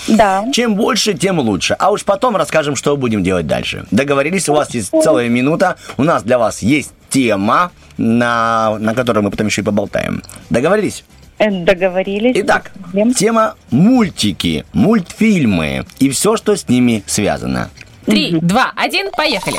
Да. 0.07 0.45
Чем 0.53 0.75
больше, 0.77 1.15
тем 1.15 1.41
лучше. 1.41 1.75
А 1.79 1.91
уж 1.91 2.05
потом 2.05 2.37
расскажем, 2.37 2.77
что 2.77 2.97
будем 2.97 3.23
делать 3.23 3.47
дальше. 3.47 3.87
Договорились? 3.91 4.49
У 4.49 4.55
вас 4.55 4.73
есть 4.75 4.91
целая 4.91 5.29
минута. 5.29 5.77
У 5.97 6.05
нас 6.05 6.23
для 6.23 6.39
вас 6.39 6.63
есть 6.63 6.93
тема, 7.11 7.73
на, 7.99 8.79
на 8.79 8.95
которой 8.95 9.21
мы 9.21 9.31
потом 9.31 9.49
еще 9.49 9.63
и 9.63 9.65
поболтаем. 9.65 10.23
Договорились? 10.51 11.05
Э, 11.39 11.51
договорились. 11.51 12.37
Итак, 12.37 12.73
тема 13.17 13.55
мультики, 13.71 14.65
мультфильмы 14.73 15.85
и 15.99 16.11
все, 16.11 16.37
что 16.37 16.57
с 16.57 16.69
ними 16.69 17.03
связано. 17.07 17.71
Три, 18.07 18.39
два, 18.41 18.73
один, 18.77 19.11
поехали. 19.17 19.59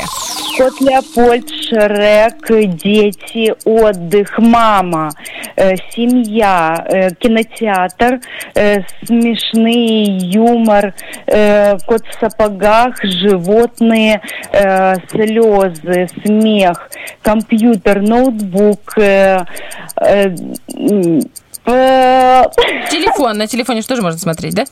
Кот 0.58 0.82
Леопольд, 0.82 1.50
Шрек, 1.50 2.76
дети, 2.76 3.56
отдых, 3.64 4.38
мама, 4.38 5.12
э, 5.56 5.76
семья, 5.96 6.86
э, 6.90 7.10
кинотеатр, 7.16 8.20
э, 8.54 8.82
смешный 9.06 10.20
юмор, 10.28 10.94
э, 11.26 11.78
кот 11.88 12.06
в 12.06 12.20
сапогах, 12.20 13.02
животные, 13.04 14.22
э, 14.52 14.96
слезы, 15.10 16.10
смех, 16.26 16.90
компьютер, 17.22 18.02
ноутбук, 18.02 18.98
э, 18.98 19.46
э, 20.02 20.36
э, 20.76 21.20
Телефон. 21.66 23.38
На 23.38 23.48
телефоне 23.48 23.82
что 23.82 23.96
же 23.96 24.02
можно 24.02 24.20
смотреть, 24.20 24.54
да? 24.54 24.66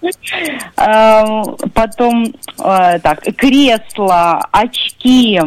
а, 0.75 1.43
Потом, 1.73 2.33
э, 2.59 2.99
так, 2.99 3.21
кресло, 3.37 4.45
очки. 4.51 5.39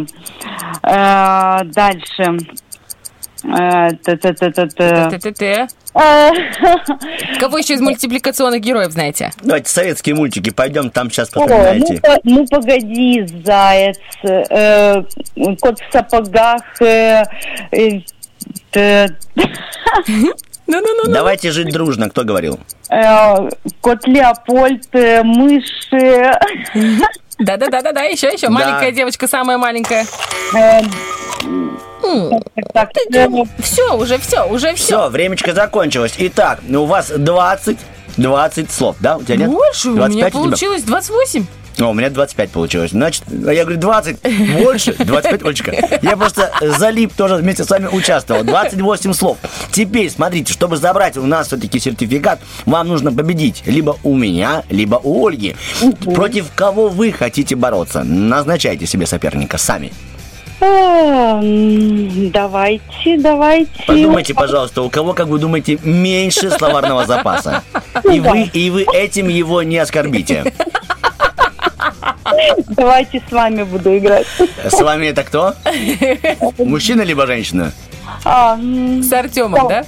Э, 0.83 1.61
Дальше. 1.65 2.39
Э. 3.45 3.91
Э, 5.95 6.31
Кого 7.39 7.59
еще 7.59 7.75
из 7.75 7.81
мультипликационных 7.81 8.61
героев 8.61 8.93
знаете? 8.93 9.31
Давайте 9.43 9.71
советские 9.71 10.15
мультики 10.15 10.51
пойдем, 10.51 10.91
там 10.91 11.11
сейчас 11.11 11.31
О, 11.37 11.47
ну, 11.47 11.99
ну 12.25 12.47
погоди, 12.47 13.27
заяц, 13.45 13.99
э, 14.23 15.03
кот 15.61 15.79
в 15.79 15.93
сапогах, 15.93 16.63
э, 20.67 20.73
э, 20.73 20.83
т- 21.05 21.11
Давайте 21.13 21.51
жить 21.51 21.73
дружно, 21.73 22.09
кто 22.11 22.25
говорил? 22.25 22.59
э, 22.91 23.49
кот 23.81 24.07
Леопольд, 24.07 24.87
э, 24.95 25.23
мыши. 25.23 26.33
Да-да-да-да-да, 27.39 28.03
еще, 28.05 28.29
еще. 28.29 28.47
Да. 28.47 28.53
Маленькая 28.53 28.93
девочка, 28.93 29.27
самая 29.29 29.59
маленькая. 29.59 30.07
Э, 30.57 30.81
Так, 32.73 32.91
Все, 33.61 33.97
уже 33.97 34.19
все, 34.19 34.45
уже 34.47 34.75
все. 34.75 34.85
Все, 34.85 35.09
времечко 35.09 35.53
закончилось. 35.55 36.15
Итак, 36.19 36.61
ну, 36.63 36.83
у 36.85 36.87
вас 36.87 37.11
20, 37.11 37.79
20 38.17 38.71
слов, 38.71 38.97
да? 39.01 39.17
У 39.17 39.23
тебя 39.23 39.37
нет? 39.37 39.51
Больше, 39.51 39.89
у 39.89 39.93
меня 39.93 40.07
25 40.07 40.33
тебя? 40.33 40.41
получилось 40.43 40.83
28. 40.83 41.47
О, 41.81 41.87
у 41.91 41.93
меня 41.95 42.09
25 42.11 42.51
получилось. 42.51 42.91
Значит, 42.93 43.25
я 43.29 43.65
говорю 43.65 43.81
20, 43.81 44.19
больше, 44.63 44.93
25, 44.99 45.43
Олечка. 45.45 45.75
Я 46.03 46.17
просто 46.17 46.53
залип 46.61 47.13
тоже 47.15 47.37
вместе 47.37 47.65
с 47.65 47.71
вами 47.71 47.89
участвовал. 47.91 48.45
28 48.45 49.13
слов. 49.13 49.39
Теперь, 49.73 50.09
смотрите, 50.11 50.53
чтобы 50.53 50.77
забрать 50.77 51.17
у 51.17 51.27
нас 51.27 51.49
все-таки 51.49 51.79
сертификат, 51.81 52.39
вам 52.65 52.89
нужно 52.89 53.13
победить 53.13 53.63
либо 53.67 53.97
у 54.05 54.15
меня, 54.15 54.63
либо 54.71 55.01
у 55.03 55.27
Ольги. 55.27 55.57
Против 56.15 56.47
кого 56.55 56.89
вы 56.89 57.11
хотите 57.13 57.57
бороться? 57.57 58.05
Назначайте 58.05 58.87
себе 58.87 59.07
соперника 59.07 59.59
сами. 59.59 59.93
а, 60.61 61.41
Давайте, 62.33 63.19
давайте. 63.19 63.71
Подумайте, 63.87 64.35
пожалуйста, 64.35 64.83
у 64.83 64.91
кого, 64.91 65.13
как 65.13 65.27
вы 65.27 65.39
думаете, 65.39 65.79
меньше 65.83 66.51
словарного 66.51 67.05
запаса. 67.07 67.63
И 68.11 68.21
вы, 68.21 68.43
и 68.53 68.71
вы 68.71 68.87
этим 68.95 69.29
его 69.29 69.63
не 69.63 69.79
оскорбите. 69.79 70.53
Давайте 72.69 73.23
с 73.29 73.33
вами 73.33 73.63
буду 73.63 73.97
играть. 73.97 74.27
С 74.65 74.81
вами 74.81 75.07
это 75.07 75.23
кто? 75.25 75.55
Мужчина 76.59 77.03
либо 77.03 77.27
женщина? 77.27 77.73
А, 78.25 78.57
С 78.57 79.13
Артемом, 79.13 79.69
да? 79.69 79.85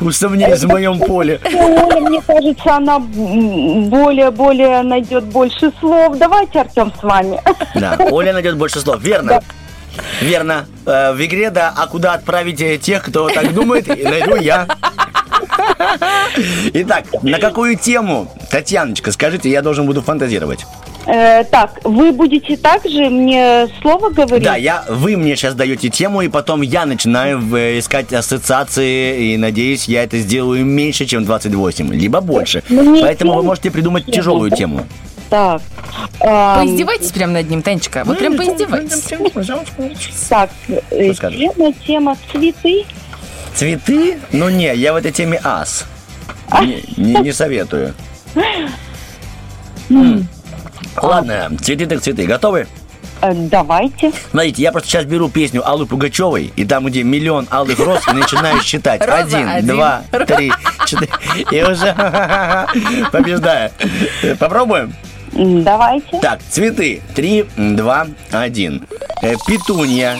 Усомнились 0.00 0.62
в 0.62 0.68
моем 0.68 0.98
поле. 1.00 1.40
Оля, 1.44 2.00
мне 2.08 2.22
кажется, 2.22 2.76
она 2.76 2.98
более-более 3.00 4.82
найдет 4.82 5.24
больше 5.24 5.72
слов. 5.80 6.16
Давайте, 6.18 6.60
Артем, 6.60 6.92
с 6.98 7.02
вами. 7.02 7.40
Да, 7.74 7.96
Оля 8.10 8.32
найдет 8.32 8.56
больше 8.56 8.80
слов. 8.80 9.02
Верно. 9.02 9.42
Верно. 10.20 10.66
Э, 10.86 11.12
В 11.12 11.24
игре, 11.24 11.50
да, 11.50 11.72
а 11.76 11.86
куда 11.88 12.12
отправить 12.14 12.80
тех, 12.82 13.02
кто 13.02 13.28
так 13.28 13.52
думает, 13.52 13.88
и 13.88 14.04
найду 14.04 14.36
я. 14.36 14.68
Итак, 16.74 17.04
на 17.22 17.38
какую 17.38 17.76
тему, 17.76 18.28
Татьяночка, 18.50 19.12
скажите, 19.12 19.50
я 19.50 19.62
должен 19.62 19.86
буду 19.86 20.02
фантазировать. 20.02 20.64
Э, 21.06 21.42
так, 21.44 21.80
вы 21.84 22.12
будете 22.12 22.56
также 22.56 23.08
мне 23.08 23.68
слово 23.80 24.10
говорить? 24.10 24.44
Да, 24.44 24.56
я, 24.56 24.84
вы 24.88 25.16
мне 25.16 25.36
сейчас 25.36 25.54
даете 25.54 25.88
тему, 25.88 26.20
и 26.20 26.28
потом 26.28 26.60
я 26.60 26.84
начинаю 26.84 27.40
э, 27.56 27.78
искать 27.78 28.12
ассоциации, 28.12 29.32
и 29.32 29.36
надеюсь, 29.38 29.88
я 29.88 30.02
это 30.02 30.18
сделаю 30.18 30.66
меньше, 30.66 31.06
чем 31.06 31.24
28, 31.24 31.94
либо 31.94 32.20
больше. 32.20 32.62
Мне 32.68 33.00
Поэтому 33.00 33.32
вы 33.32 33.38
тему- 33.38 33.46
можете 33.46 33.70
придумать 33.70 34.04
тяжелую 34.04 34.50
тему. 34.50 34.86
Так. 35.30 35.62
ам, 36.20 36.60
Поиздевайтесь 36.66 37.10
прямо 37.12 37.34
над 37.34 37.48
ним, 37.50 37.62
Танечка. 37.62 38.02
Вот 38.04 38.18
прям 38.18 38.36
поиздевайтесь. 38.36 39.04
Так, 40.28 40.50
э, 40.90 41.12
тема, 41.14 41.72
тема 41.86 42.16
цветы. 42.32 42.84
Цветы? 43.54 44.18
Ну 44.32 44.48
не, 44.48 44.74
я 44.74 44.92
в 44.92 44.96
этой 44.96 45.12
теме 45.12 45.40
ас. 45.42 45.84
Не, 46.60 46.82
не- 46.96 47.20
не 47.22 47.32
советую. 47.32 47.94
М. 49.90 50.26
Ладно, 51.00 51.50
цветы 51.60 51.86
так 51.86 52.00
цветы. 52.02 52.26
Готовы? 52.26 52.66
Э, 53.20 53.32
Давайте. 53.34 54.12
Смотрите, 54.30 54.62
я 54.62 54.70
просто 54.70 54.88
сейчас 54.90 55.04
беру 55.04 55.28
песню 55.28 55.66
Аллы 55.68 55.86
Пугачевой, 55.86 56.52
и 56.54 56.64
там, 56.64 56.86
где 56.86 57.02
миллион 57.02 57.48
алых 57.50 57.78
роз, 57.80 58.06
и 58.08 58.12
начинаю 58.12 58.60
считать. 58.62 59.00
Роза, 59.04 59.38
Один, 59.38 59.48
один. 59.48 59.66
два, 59.68 60.02
три, 60.26 60.52
четыре. 60.86 61.10
И 61.50 61.62
уже 61.64 61.94
побеждаю. 63.12 63.70
Попробуем? 64.38 64.94
Давайте. 65.32 66.18
Так, 66.20 66.40
цветы. 66.48 67.02
Три, 67.14 67.44
два, 67.56 68.06
один. 68.30 68.86
Э, 69.22 69.34
Петунья, 69.46 70.16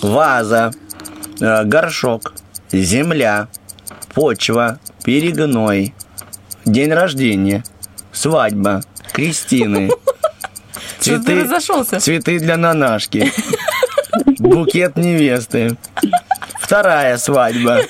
ваза, 0.00 0.70
э, 1.40 1.64
горшок, 1.64 2.32
земля, 2.72 3.48
почва, 4.14 4.78
перегной, 5.04 5.94
день 6.64 6.92
рождения, 6.92 7.64
свадьба, 8.12 8.82
крестины, 9.12 9.90
Что 11.00 11.18
ты 11.20 11.42
разошелся? 11.42 12.00
цветы 12.00 12.38
для 12.38 12.56
нанашки, 12.56 13.32
букет 14.38 14.96
невесты, 14.96 15.76
вторая 16.60 17.18
свадьба, 17.18 17.80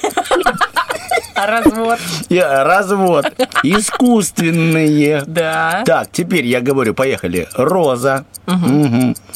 А 1.35 1.47
развод? 1.47 1.99
и 2.28 2.39
развод, 2.39 3.26
искусственные. 3.62 5.22
Да. 5.26 5.83
Так, 5.85 6.09
теперь 6.12 6.47
я 6.47 6.61
говорю, 6.61 6.95
поехали. 6.95 7.49
Роза, 7.55 8.24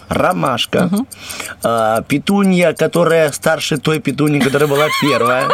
ромашка, 0.08 0.90
а, 1.62 2.02
петунья, 2.02 2.72
которая 2.72 3.32
старше 3.32 3.78
той 3.78 3.98
петуньи, 4.00 4.40
которая 4.40 4.68
была 4.68 4.86
первая. 5.00 5.48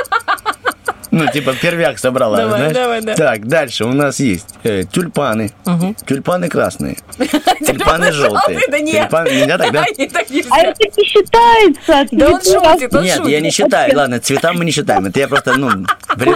Ну, 1.12 1.26
типа, 1.26 1.52
первяк 1.52 1.98
собрала, 1.98 2.38
Давай, 2.38 2.58
знаешь? 2.58 2.74
давай, 2.74 3.00
да. 3.02 3.14
Так, 3.14 3.46
дальше 3.46 3.84
у 3.84 3.92
нас 3.92 4.18
есть 4.18 4.54
э, 4.64 4.84
тюльпаны. 4.84 5.50
Тюльпаны 6.06 6.48
красные. 6.48 6.96
Тюльпаны 7.66 8.12
желтые. 8.12 8.60
да 8.70 8.80
нет. 8.80 9.02
Тюльпаны, 9.02 9.28
нельзя 9.28 9.58
тогда? 9.58 9.84
А 10.50 10.58
это 10.58 10.84
не 10.96 11.04
считается. 11.04 12.06
Да 12.12 12.28
он 12.30 12.40
шутит, 12.40 12.94
он 12.94 13.04
Нет, 13.04 13.26
я 13.26 13.40
не 13.40 13.50
считаю. 13.50 13.94
Ладно, 13.94 14.20
цветам 14.20 14.56
мы 14.56 14.64
не 14.64 14.70
считаем. 14.70 15.04
Это 15.04 15.20
я 15.20 15.28
просто, 15.28 15.54
ну... 15.58 15.84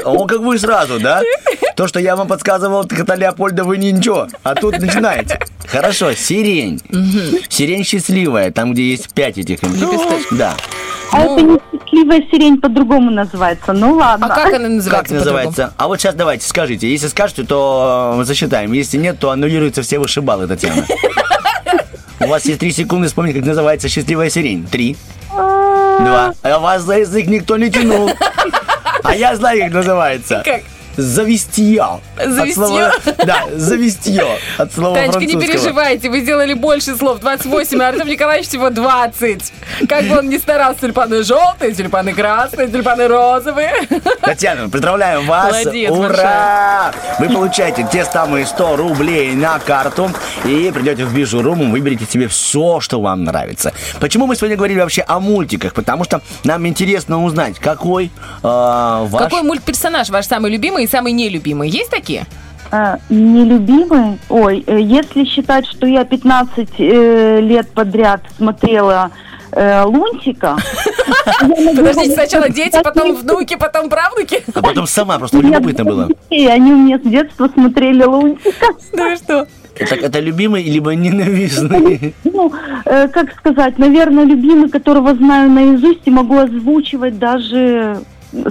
О, 0.04 0.26
как 0.26 0.40
вы 0.40 0.58
сразу, 0.58 1.00
да? 1.00 1.22
То, 1.74 1.88
что 1.88 1.98
я 1.98 2.14
вам 2.14 2.28
подсказывал, 2.28 2.86
кота 2.86 3.16
Леопольда, 3.16 3.64
вы 3.64 3.78
не 3.78 3.92
ничего. 3.92 4.28
А 4.42 4.54
тут 4.54 4.78
начинаете. 4.78 5.40
Хорошо, 5.66 6.12
сирень. 6.12 6.82
Сирень 7.48 7.84
счастливая, 7.84 8.50
там, 8.50 8.74
где 8.74 8.90
есть 8.90 9.12
пять 9.14 9.38
этих... 9.38 9.58
Да. 10.32 10.54
А 11.12 11.22
это 11.22 11.40
не 11.40 11.58
счастливая 11.96 12.22
сирень 12.30 12.60
по-другому 12.60 13.10
называется. 13.10 13.72
Ну 13.72 13.94
ладно. 13.94 14.26
А 14.26 14.28
как 14.28 14.54
она 14.54 14.65
называется? 14.68 15.08
Как 15.08 15.18
называется? 15.18 15.72
А 15.76 15.86
вот 15.88 16.00
сейчас 16.00 16.14
давайте 16.14 16.46
скажите. 16.46 16.90
Если 16.90 17.08
скажете, 17.08 17.44
то 17.44 18.20
засчитаем. 18.24 18.72
Если 18.72 18.98
нет, 18.98 19.18
то 19.18 19.30
аннулируются 19.30 19.82
все 19.82 19.98
ваши 19.98 20.20
баллы, 20.20 20.46
Татьяна. 20.46 20.86
У 22.20 22.26
вас 22.26 22.44
есть 22.46 22.60
три 22.60 22.72
секунды 22.72 23.08
вспомнить, 23.08 23.34
как 23.34 23.44
называется 23.44 23.88
счастливая 23.88 24.30
сирень. 24.30 24.66
Три. 24.66 24.96
Два. 25.30 26.34
А 26.42 26.58
вас 26.58 26.82
за 26.82 26.98
язык 26.98 27.26
никто 27.26 27.56
не 27.56 27.70
тянул. 27.70 28.10
А 29.02 29.14
я 29.14 29.36
знаю, 29.36 29.60
как 29.60 29.72
называется. 29.72 30.42
Как? 30.44 30.62
Завестье. 30.96 32.00
Завестье? 32.24 32.54
слова- 32.54 32.92
Да, 33.24 33.44
завестье. 33.54 34.24
От 34.58 34.72
слова 34.72 34.94
Танечка, 34.96 35.20
не 35.20 35.36
переживайте, 35.36 36.08
вы 36.08 36.20
сделали 36.20 36.54
больше 36.54 36.96
слов, 36.96 37.20
28, 37.20 37.82
а 37.82 37.88
Артем 37.88 38.08
Николаевич 38.08 38.48
всего 38.48 38.70
20. 38.70 39.52
Как 39.88 40.04
бы 40.04 40.18
он 40.18 40.28
ни 40.28 40.38
старался, 40.38 40.80
тюльпаны 40.80 41.22
желтые, 41.22 41.74
тюльпаны 41.74 42.12
красные, 42.12 42.68
тюльпаны 42.68 43.08
розовые. 43.08 43.72
Татьяна, 44.20 44.68
поздравляем 44.68 45.26
вас. 45.26 45.64
Молодец, 45.64 45.90
Ура! 45.90 46.92
Вы 47.18 47.28
получаете 47.28 47.86
те 47.92 48.04
самые 48.04 48.46
100 48.46 48.76
рублей 48.76 49.32
на 49.34 49.58
карту 49.58 50.10
и 50.44 50.70
придете 50.74 51.04
в 51.04 51.14
Бижу 51.14 51.42
Руму, 51.42 51.70
выберете 51.70 52.06
себе 52.06 52.28
все, 52.28 52.80
что 52.80 53.00
вам 53.00 53.24
нравится. 53.24 53.72
Почему 54.00 54.26
мы 54.26 54.36
сегодня 54.36 54.56
говорили 54.56 54.80
вообще 54.80 55.04
о 55.06 55.20
мультиках? 55.20 55.74
Потому 55.74 56.04
что 56.04 56.22
нам 56.44 56.66
интересно 56.66 57.22
узнать, 57.24 57.58
какой 57.58 58.06
э, 58.06 58.10
ваш... 58.42 59.22
Какой 59.22 59.42
мультперсонаж 59.42 60.08
ваш 60.10 60.26
самый 60.26 60.50
любимый 60.50 60.85
и 60.86 60.88
самый 60.88 61.12
нелюбимый? 61.12 61.68
Есть 61.68 61.90
такие? 61.90 62.26
А, 62.70 62.98
нелюбимый? 63.10 64.18
Ой, 64.28 64.64
э, 64.66 64.80
если 64.80 65.24
считать, 65.24 65.66
что 65.66 65.86
я 65.86 66.04
15 66.04 66.68
э, 66.78 67.40
лет 67.40 67.68
подряд 67.68 68.22
смотрела 68.36 69.10
э, 69.52 69.82
Лунтика... 69.84 70.56
Подождите, 71.40 72.12
сначала 72.12 72.48
дети, 72.48 72.78
потом 72.82 73.14
внуки, 73.16 73.56
потом 73.56 73.88
правнуки. 73.88 74.42
А 74.54 74.62
потом 74.62 74.86
сама 74.86 75.18
просто 75.18 75.38
любопытно 75.38 75.84
было. 75.84 76.08
И 76.30 76.46
они 76.46 76.72
у 76.72 76.76
меня 76.76 76.98
с 76.98 77.02
детства 77.02 77.48
смотрели 77.52 78.04
Лунтика. 78.04 78.66
Ну 78.92 79.12
и 79.12 79.16
что? 79.16 79.46
Так 79.78 80.02
это 80.02 80.20
любимый 80.20 80.62
либо 80.62 80.94
ненавистный? 80.94 82.14
Ну, 82.24 82.52
э, 82.86 83.08
как 83.08 83.36
сказать, 83.36 83.78
наверное, 83.78 84.24
любимый, 84.24 84.70
которого 84.70 85.14
знаю 85.14 85.50
наизусть 85.50 86.00
и 86.06 86.10
могу 86.10 86.38
озвучивать 86.38 87.18
даже 87.18 88.00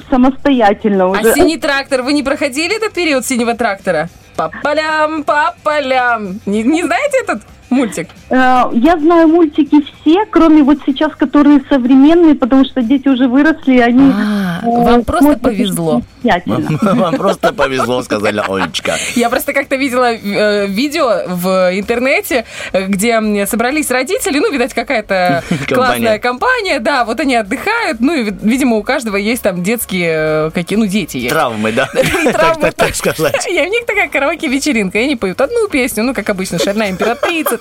самостоятельно 0.09 1.05
А 1.05 1.09
уже. 1.09 1.33
синий 1.33 1.57
трактор, 1.57 2.01
вы 2.01 2.13
не 2.13 2.23
проходили 2.23 2.75
этот 2.77 2.93
период 2.93 3.25
синего 3.25 3.55
трактора? 3.55 4.09
По 4.35 4.51
полям, 4.63 5.23
по 5.23 5.55
полям. 5.63 6.39
Не, 6.45 6.63
не 6.63 6.83
знаете 6.83 7.17
этот 7.23 7.41
мультик? 7.75 8.07
Э, 8.29 8.63
Я 8.73 8.97
знаю 8.99 9.27
мультики 9.27 9.81
все, 10.01 10.25
кроме 10.25 10.63
вот 10.63 10.79
сейчас, 10.85 11.13
которые 11.15 11.61
современные, 11.69 12.35
потому 12.35 12.65
что 12.65 12.81
дети 12.81 13.07
уже 13.07 13.27
выросли, 13.27 13.79
они... 13.79 14.11
А, 14.13 14.61
э, 14.63 14.65
вам 14.65 15.03
просто 15.03 15.37
повезло. 15.37 16.01
Вам 16.81 17.15
просто 17.17 17.53
повезло, 17.53 18.01
сказали 18.01 18.41
Олечка. 18.47 18.95
Я 19.15 19.29
просто 19.29 19.53
как-то 19.53 19.75
видела 19.75 20.11
э, 20.13 20.65
видео 20.65 21.21
в 21.27 21.69
интернете, 21.77 22.45
где 22.73 23.45
собрались 23.45 23.91
родители, 23.91 24.39
ну, 24.39 24.51
видать, 24.51 24.73
какая-то 24.73 25.43
классная 25.67 26.17
компания, 26.19 26.79
да, 26.79 27.05
вот 27.05 27.19
они 27.19 27.35
отдыхают, 27.35 27.99
ну, 27.99 28.13
и, 28.15 28.23
ви- 28.23 28.35
видимо, 28.41 28.77
у 28.77 28.83
каждого 28.83 29.17
есть 29.17 29.43
там 29.43 29.61
детские, 29.61 30.49
какие, 30.51 30.79
ну, 30.79 30.87
дети 30.87 31.17
есть. 31.17 31.29
Травмы, 31.33 31.71
да? 31.71 31.87
Так, 31.93 32.33
Травмы. 32.33 32.71
так 32.71 32.95
сказать. 32.95 33.47
И 33.47 33.59
у 33.61 33.69
них 33.69 33.85
такая 33.85 34.09
караоке-вечеринка, 34.09 34.97
и 34.99 35.03
они 35.03 35.15
поют 35.15 35.39
одну 35.41 35.67
песню, 35.67 36.03
ну, 36.03 36.13
как 36.15 36.27
обычно, 36.29 36.57
«Шальная 36.57 36.89
императрица», 36.89 37.57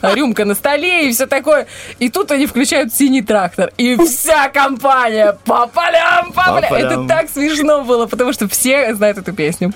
там, 0.00 0.14
рюмка 0.14 0.44
на 0.44 0.54
столе 0.54 1.08
и 1.08 1.12
все 1.12 1.26
такое. 1.26 1.66
И 1.98 2.08
тут 2.08 2.30
они 2.30 2.46
включают 2.46 2.92
«Синий 2.94 3.22
трактор», 3.22 3.72
и 3.76 3.96
вся 3.96 4.48
компания 4.48 5.36
по 5.44 5.66
полям, 5.66 6.32
по 6.32 6.44
По 6.44 6.60
полям. 6.60 6.74
Это 6.74 7.06
так 7.06 7.30
смешно 7.30 7.82
было, 7.84 8.06
потому 8.06 8.32
что 8.32 8.48
все 8.48 8.94
знают 8.94 9.18
эту 9.18 9.32
песню. 9.32 9.72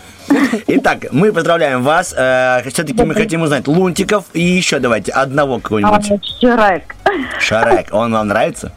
Итак, 0.66 1.07
мы 1.12 1.32
поздравляем 1.32 1.82
вас. 1.82 2.09
Все-таки 2.09 3.03
мы 3.03 3.15
хотим 3.15 3.43
узнать 3.43 3.69
Лунтиков 3.69 4.24
и 4.32 4.43
еще 4.43 4.78
давайте 4.78 5.12
одного 5.12 5.57
А, 5.57 5.61
какого-нибудь. 5.61 6.20
Шрек. 6.40 6.97
Шарек. 7.40 7.89
Он 7.93 8.12
вам 8.12 8.28
нравится? 8.28 8.73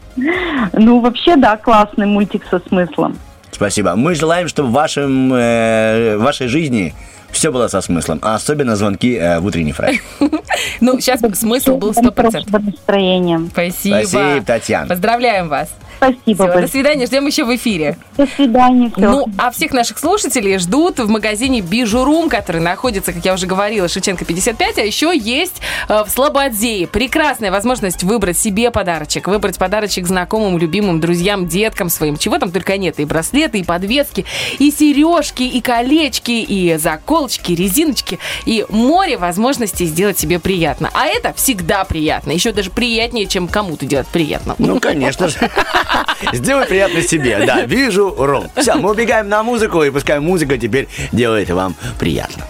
Ну, 0.72 1.00
вообще, 1.00 1.36
да, 1.36 1.56
классный 1.56 2.06
мультик 2.06 2.42
со 2.50 2.60
смыслом. 2.60 3.18
Спасибо. 3.50 3.94
Мы 3.96 4.14
желаем, 4.14 4.48
чтобы 4.48 4.70
в 4.70 4.72
вашем, 4.72 5.32
э, 5.34 6.16
в 6.16 6.22
вашей 6.22 6.46
жизни 6.46 6.94
все 7.30 7.52
было 7.52 7.68
со 7.68 7.80
смыслом, 7.80 8.18
а 8.22 8.34
особенно 8.34 8.76
звонки 8.76 9.14
э, 9.16 9.38
в 9.40 9.46
утренний 9.46 9.72
фреш. 9.72 10.00
Ну, 10.80 11.00
сейчас 11.00 11.20
смысл 11.38 11.76
был 11.76 11.90
100%. 11.90 12.14
Хорошего 12.14 12.58
настроения. 12.58 13.40
Спасибо. 13.50 13.96
Спасибо, 14.02 14.44
Татьяна. 14.44 14.88
Поздравляем 14.88 15.48
вас. 15.48 15.68
Спасибо 16.00 16.48
Всё, 16.48 16.60
до 16.60 16.68
свидания, 16.68 17.06
ждем 17.06 17.26
еще 17.26 17.44
в 17.44 17.54
эфире. 17.54 17.98
До 18.16 18.26
свидания. 18.26 18.90
всё. 18.96 19.10
Ну, 19.10 19.26
а 19.36 19.50
всех 19.50 19.72
наших 19.72 19.98
слушателей 19.98 20.58
ждут 20.58 20.98
в 20.98 21.08
магазине 21.08 21.60
Бижурум, 21.60 22.28
который 22.28 22.60
находится, 22.60 23.12
как 23.12 23.24
я 23.24 23.34
уже 23.34 23.46
говорила, 23.46 23.88
Шевченко 23.88 24.24
55, 24.24 24.78
а 24.78 24.82
еще 24.82 25.12
есть 25.16 25.60
э, 25.88 26.04
в 26.04 26.10
Слободзее. 26.10 26.86
Прекрасная 26.86 27.50
возможность 27.50 28.02
выбрать 28.02 28.38
себе 28.38 28.70
подарочек, 28.70 29.28
выбрать 29.28 29.58
подарочек 29.58 30.06
знакомым, 30.06 30.58
любимым, 30.58 31.00
друзьям, 31.00 31.46
деткам 31.46 31.90
своим. 31.90 32.16
Чего 32.16 32.38
там 32.38 32.50
только 32.50 32.76
нет. 32.78 32.98
И 32.98 33.04
браслеты, 33.04 33.58
и 33.58 33.64
подвески, 33.64 34.24
и 34.58 34.70
сережки, 34.70 35.42
и 35.42 35.60
колечки, 35.60 36.30
и 36.30 36.76
заколочки, 36.76 37.52
и 37.52 37.56
резиночки. 37.56 38.18
И 38.46 38.64
море 38.68 39.18
возможностей 39.18 39.86
сделать 39.86 40.18
себе 40.18 40.38
приятно. 40.38 40.90
А 40.94 41.06
это 41.06 41.32
всегда 41.34 41.84
приятно. 41.84 42.32
Еще 42.32 42.52
даже 42.52 42.70
приятнее, 42.70 43.26
чем 43.26 43.48
кому-то 43.48 43.84
делать 43.86 44.08
приятно. 44.08 44.54
Ну, 44.58 44.80
конечно 44.80 45.28
же. 45.28 45.36
Сделай 46.32 46.66
приятно 46.66 47.02
себе. 47.02 47.44
Да, 47.46 47.62
вижу, 47.62 48.14
Ром. 48.16 48.48
Все, 48.56 48.74
мы 48.74 48.90
убегаем 48.90 49.28
на 49.28 49.42
музыку, 49.42 49.82
и 49.82 49.90
пускай 49.90 50.20
музыка 50.20 50.58
теперь 50.58 50.88
делает 51.12 51.50
вам 51.50 51.74
приятно. 51.98 52.44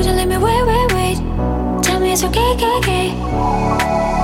Would 0.00 0.06
you 0.06 0.12
let 0.12 0.28
me 0.28 0.38
wait, 0.38 0.62
wait, 0.66 0.92
wait? 0.94 1.18
Tell 1.82 2.00
me 2.00 2.12
it's 2.12 2.24
okay, 2.24 2.54
okay, 2.54 2.78
okay. 2.78 4.19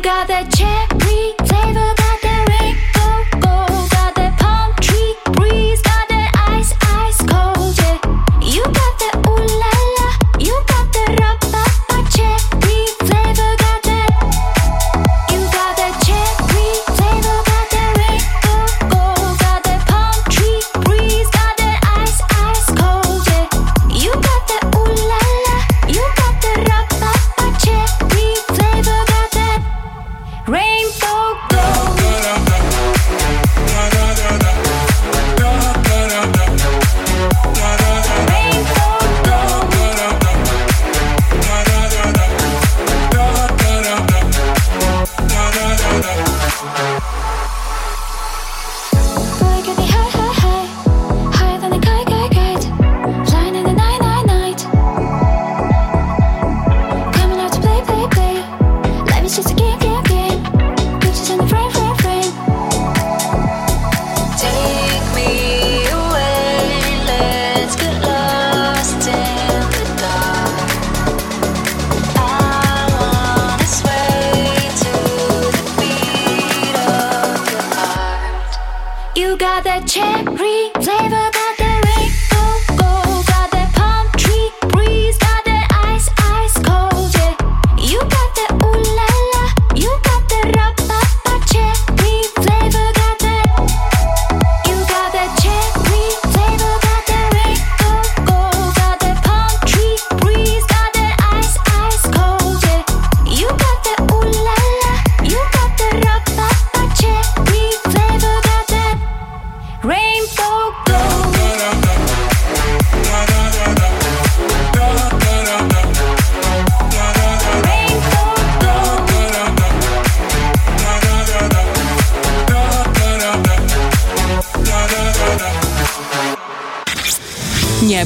Got 0.00 0.28
that 0.28 0.50
cherry 0.54 0.79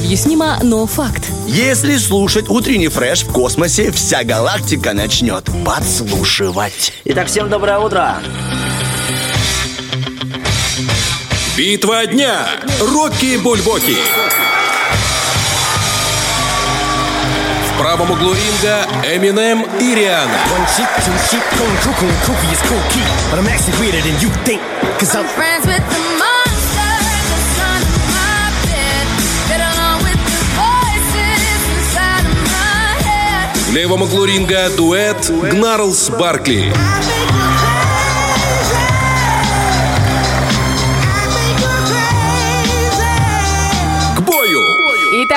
Необъяснимо, 0.05 0.59
но 0.61 0.85
факт. 0.85 1.31
Если 1.47 1.97
слушать 1.97 2.47
утренний 2.47 2.89
фреш 2.89 3.23
в 3.23 3.31
космосе, 3.31 3.91
вся 3.91 4.23
галактика 4.23 4.93
начнет 4.93 5.45
подслушивать. 5.65 6.93
Итак, 7.05 7.25
всем 7.27 7.49
доброе 7.49 7.79
утро. 7.79 8.17
Битва 11.57 12.05
дня. 12.05 12.45
Рокки 12.79 13.37
Бульбоки. 13.37 13.97
В 17.67 17.79
правом 17.79 18.11
углу 18.11 18.31
ринга 18.31 18.85
Эминем 19.11 19.63
и 19.79 19.95
Риhanna. 19.95 20.37
One 20.53 20.67
cheek, 20.77 20.87
two 21.01 21.17
cheek, 21.31 21.41
В 33.75 33.77
левом 33.77 34.03
углу 34.03 34.23
ринга 34.23 34.69
дуэт 34.69 35.29
Гнарлс 35.51 36.09
Баркли. 36.09 36.73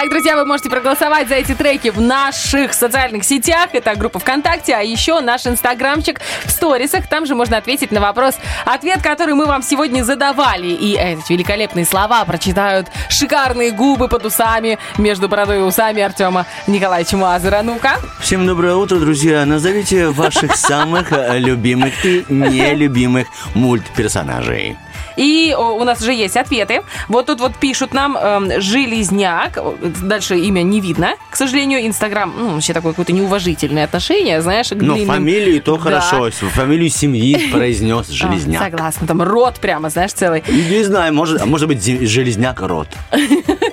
Итак, 0.01 0.11
друзья, 0.11 0.37
вы 0.37 0.45
можете 0.45 0.71
проголосовать 0.71 1.27
за 1.27 1.35
эти 1.35 1.57
треки 1.57 1.89
в 1.89 2.01
наших 2.01 2.73
социальных 2.73 3.25
сетях. 3.25 3.71
Это 3.73 3.97
группа 3.97 4.21
ВКонтакте, 4.21 4.73
а 4.77 4.81
еще 4.81 5.19
наш 5.19 5.45
инстаграмчик 5.45 6.21
в 6.45 6.51
сторисах. 6.51 7.09
Там 7.09 7.27
же 7.27 7.35
можно 7.35 7.57
ответить 7.57 7.91
на 7.91 8.01
вопрос, 8.01 8.37
ответ, 8.65 9.03
который 9.03 9.35
мы 9.35 9.47
вам 9.47 9.61
сегодня 9.61 10.05
задавали. 10.05 10.69
И 10.69 10.95
эти 10.97 11.33
великолепные 11.33 11.85
слова 11.85 12.25
прочитают 12.25 12.87
шикарные 13.09 13.73
губы 13.73 14.07
под 14.07 14.25
усами, 14.25 14.79
между 14.99 15.29
бородой 15.29 15.59
и 15.59 15.63
усами 15.63 16.01
Артема 16.01 16.47
Николаевича 16.69 17.17
Мазера. 17.17 17.63
Ну-ка. 17.65 17.97
Всем 18.21 18.47
доброе 18.47 18.77
утро, 18.77 19.01
друзья. 19.01 19.45
Назовите 19.47 20.11
ваших 20.11 20.55
самых 20.57 21.11
э, 21.11 21.41
любимых 21.41 22.07
и 22.07 22.25
нелюбимых 22.29 23.27
мультперсонажей. 23.57 24.77
И 25.19 25.55
у 25.59 25.85
нас 25.85 26.01
уже 26.01 26.15
есть 26.15 26.37
ответы. 26.37 26.83
Вот 27.09 27.27
тут 27.27 27.41
вот 27.41 27.57
пишут 27.57 27.93
нам 27.93 28.17
эм, 28.17 28.61
Железняк. 28.61 29.59
Дальше 30.03 30.39
имя 30.39 30.63
не 30.63 30.81
видно. 30.81 31.11
К 31.31 31.37
сожалению, 31.37 31.85
Инстаграм, 31.87 32.33
ну, 32.37 32.49
вообще 32.55 32.73
такое 32.73 32.93
какое-то 32.93 33.13
неуважительное 33.13 33.85
отношение, 33.85 34.41
знаешь, 34.41 34.69
к 34.69 34.75
Но 34.77 34.95
длинным- 34.95 35.07
фамилию 35.09 35.57
и 35.57 35.61
то 35.61 35.77
Да. 35.77 35.83
хорошо. 36.01 36.31
Фамилию 36.31 36.89
семьи 36.89 37.49
произнес 37.53 38.09
А, 38.09 38.13
Железняк. 38.13 38.63
Согласна, 38.63 39.07
там 39.07 39.21
рот 39.23 39.57
прямо, 39.61 39.91
знаешь, 39.91 40.13
целый. 40.13 40.43
Не 40.49 40.85
знаю, 40.85 41.13
может, 41.13 41.43
а 41.43 41.47
может 41.47 41.69
быть, 41.69 41.85
Железняк 41.85 42.61
рот. 42.61 42.89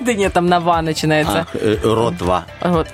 Да 0.00 0.12
нет, 0.14 0.32
там 0.32 0.46
на 0.46 0.60
«ва» 0.60 0.82
начинается. 0.82 1.46
Э, 1.54 1.76
рот 1.82 2.16
2. 2.18 2.46
Вот. 2.60 2.88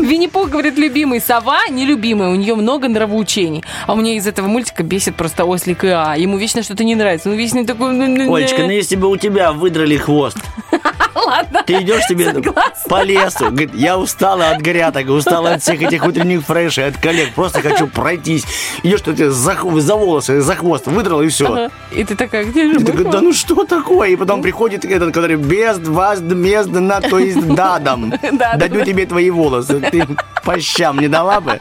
Винни-Пух 0.00 0.48
говорит, 0.48 0.78
любимый 0.78 1.20
сова, 1.20 1.66
нелюбимая, 1.68 2.30
у 2.30 2.34
нее 2.34 2.54
много 2.54 2.88
нравоучений. 2.88 3.64
А 3.86 3.94
у 3.94 3.96
меня 3.96 4.14
из 4.14 4.26
этого 4.26 4.46
мультика 4.46 4.82
бесит 4.82 5.16
просто 5.16 5.44
ослик 5.44 5.84
и 5.84 5.88
а. 5.88 6.14
Ему 6.16 6.38
вечно 6.38 6.62
что-то 6.62 6.84
не 6.84 6.94
нравится. 6.94 7.30
Он 7.30 7.36
вечно 7.36 7.64
такой... 7.66 7.90
Олечка, 7.90 8.62
ну 8.62 8.70
если 8.70 8.96
бы 8.96 9.08
у 9.08 9.16
тебя 9.16 9.52
выдрали 9.52 9.96
хвост, 9.96 10.38
Ладно. 11.24 11.62
ты 11.66 11.80
идешь 11.80 12.04
себе 12.04 12.34
по 12.88 13.02
лесу, 13.02 13.46
говорит, 13.46 13.74
я 13.74 13.98
устала 13.98 14.50
от 14.50 14.60
грядок, 14.60 15.08
устала 15.08 15.54
от 15.54 15.62
всех 15.62 15.80
этих 15.82 16.04
утренних 16.04 16.44
фрешей, 16.44 16.86
от 16.86 16.96
коллег, 16.98 17.32
просто 17.34 17.62
хочу 17.62 17.86
пройтись. 17.86 18.44
Идешь, 18.82 19.00
что 19.00 19.14
тебя 19.14 19.30
за, 19.30 19.56
за 19.80 19.94
волосы, 19.96 20.40
за 20.40 20.54
хвост 20.54 20.86
выдрал, 20.86 21.22
и 21.22 21.28
все. 21.28 21.46
Ага. 21.46 21.70
И 21.92 22.04
ты 22.04 22.14
такая, 22.14 22.44
где 22.44 22.72
же 22.72 22.78
Ты 22.80 22.86
такой, 22.86 23.04
да 23.04 23.10
хвост?» 23.10 23.24
ну 23.24 23.32
что 23.32 23.64
такое? 23.64 24.10
И 24.10 24.16
потом 24.16 24.42
приходит 24.42 24.84
этот, 24.84 25.14
который 25.14 25.36
без 25.36 25.78
вас, 25.78 26.20
без 26.20 26.66
на, 26.66 27.00
то 27.00 27.18
есть 27.18 27.46
дадом. 27.46 28.12
Да, 28.36 28.54
Дадю 28.56 28.80
да. 28.80 28.84
тебе 28.84 29.06
твои 29.06 29.30
волосы. 29.30 29.80
Ты 29.80 30.04
по 30.44 30.60
щам 30.60 30.98
не 30.98 31.08
дала 31.08 31.40
бы? 31.40 31.60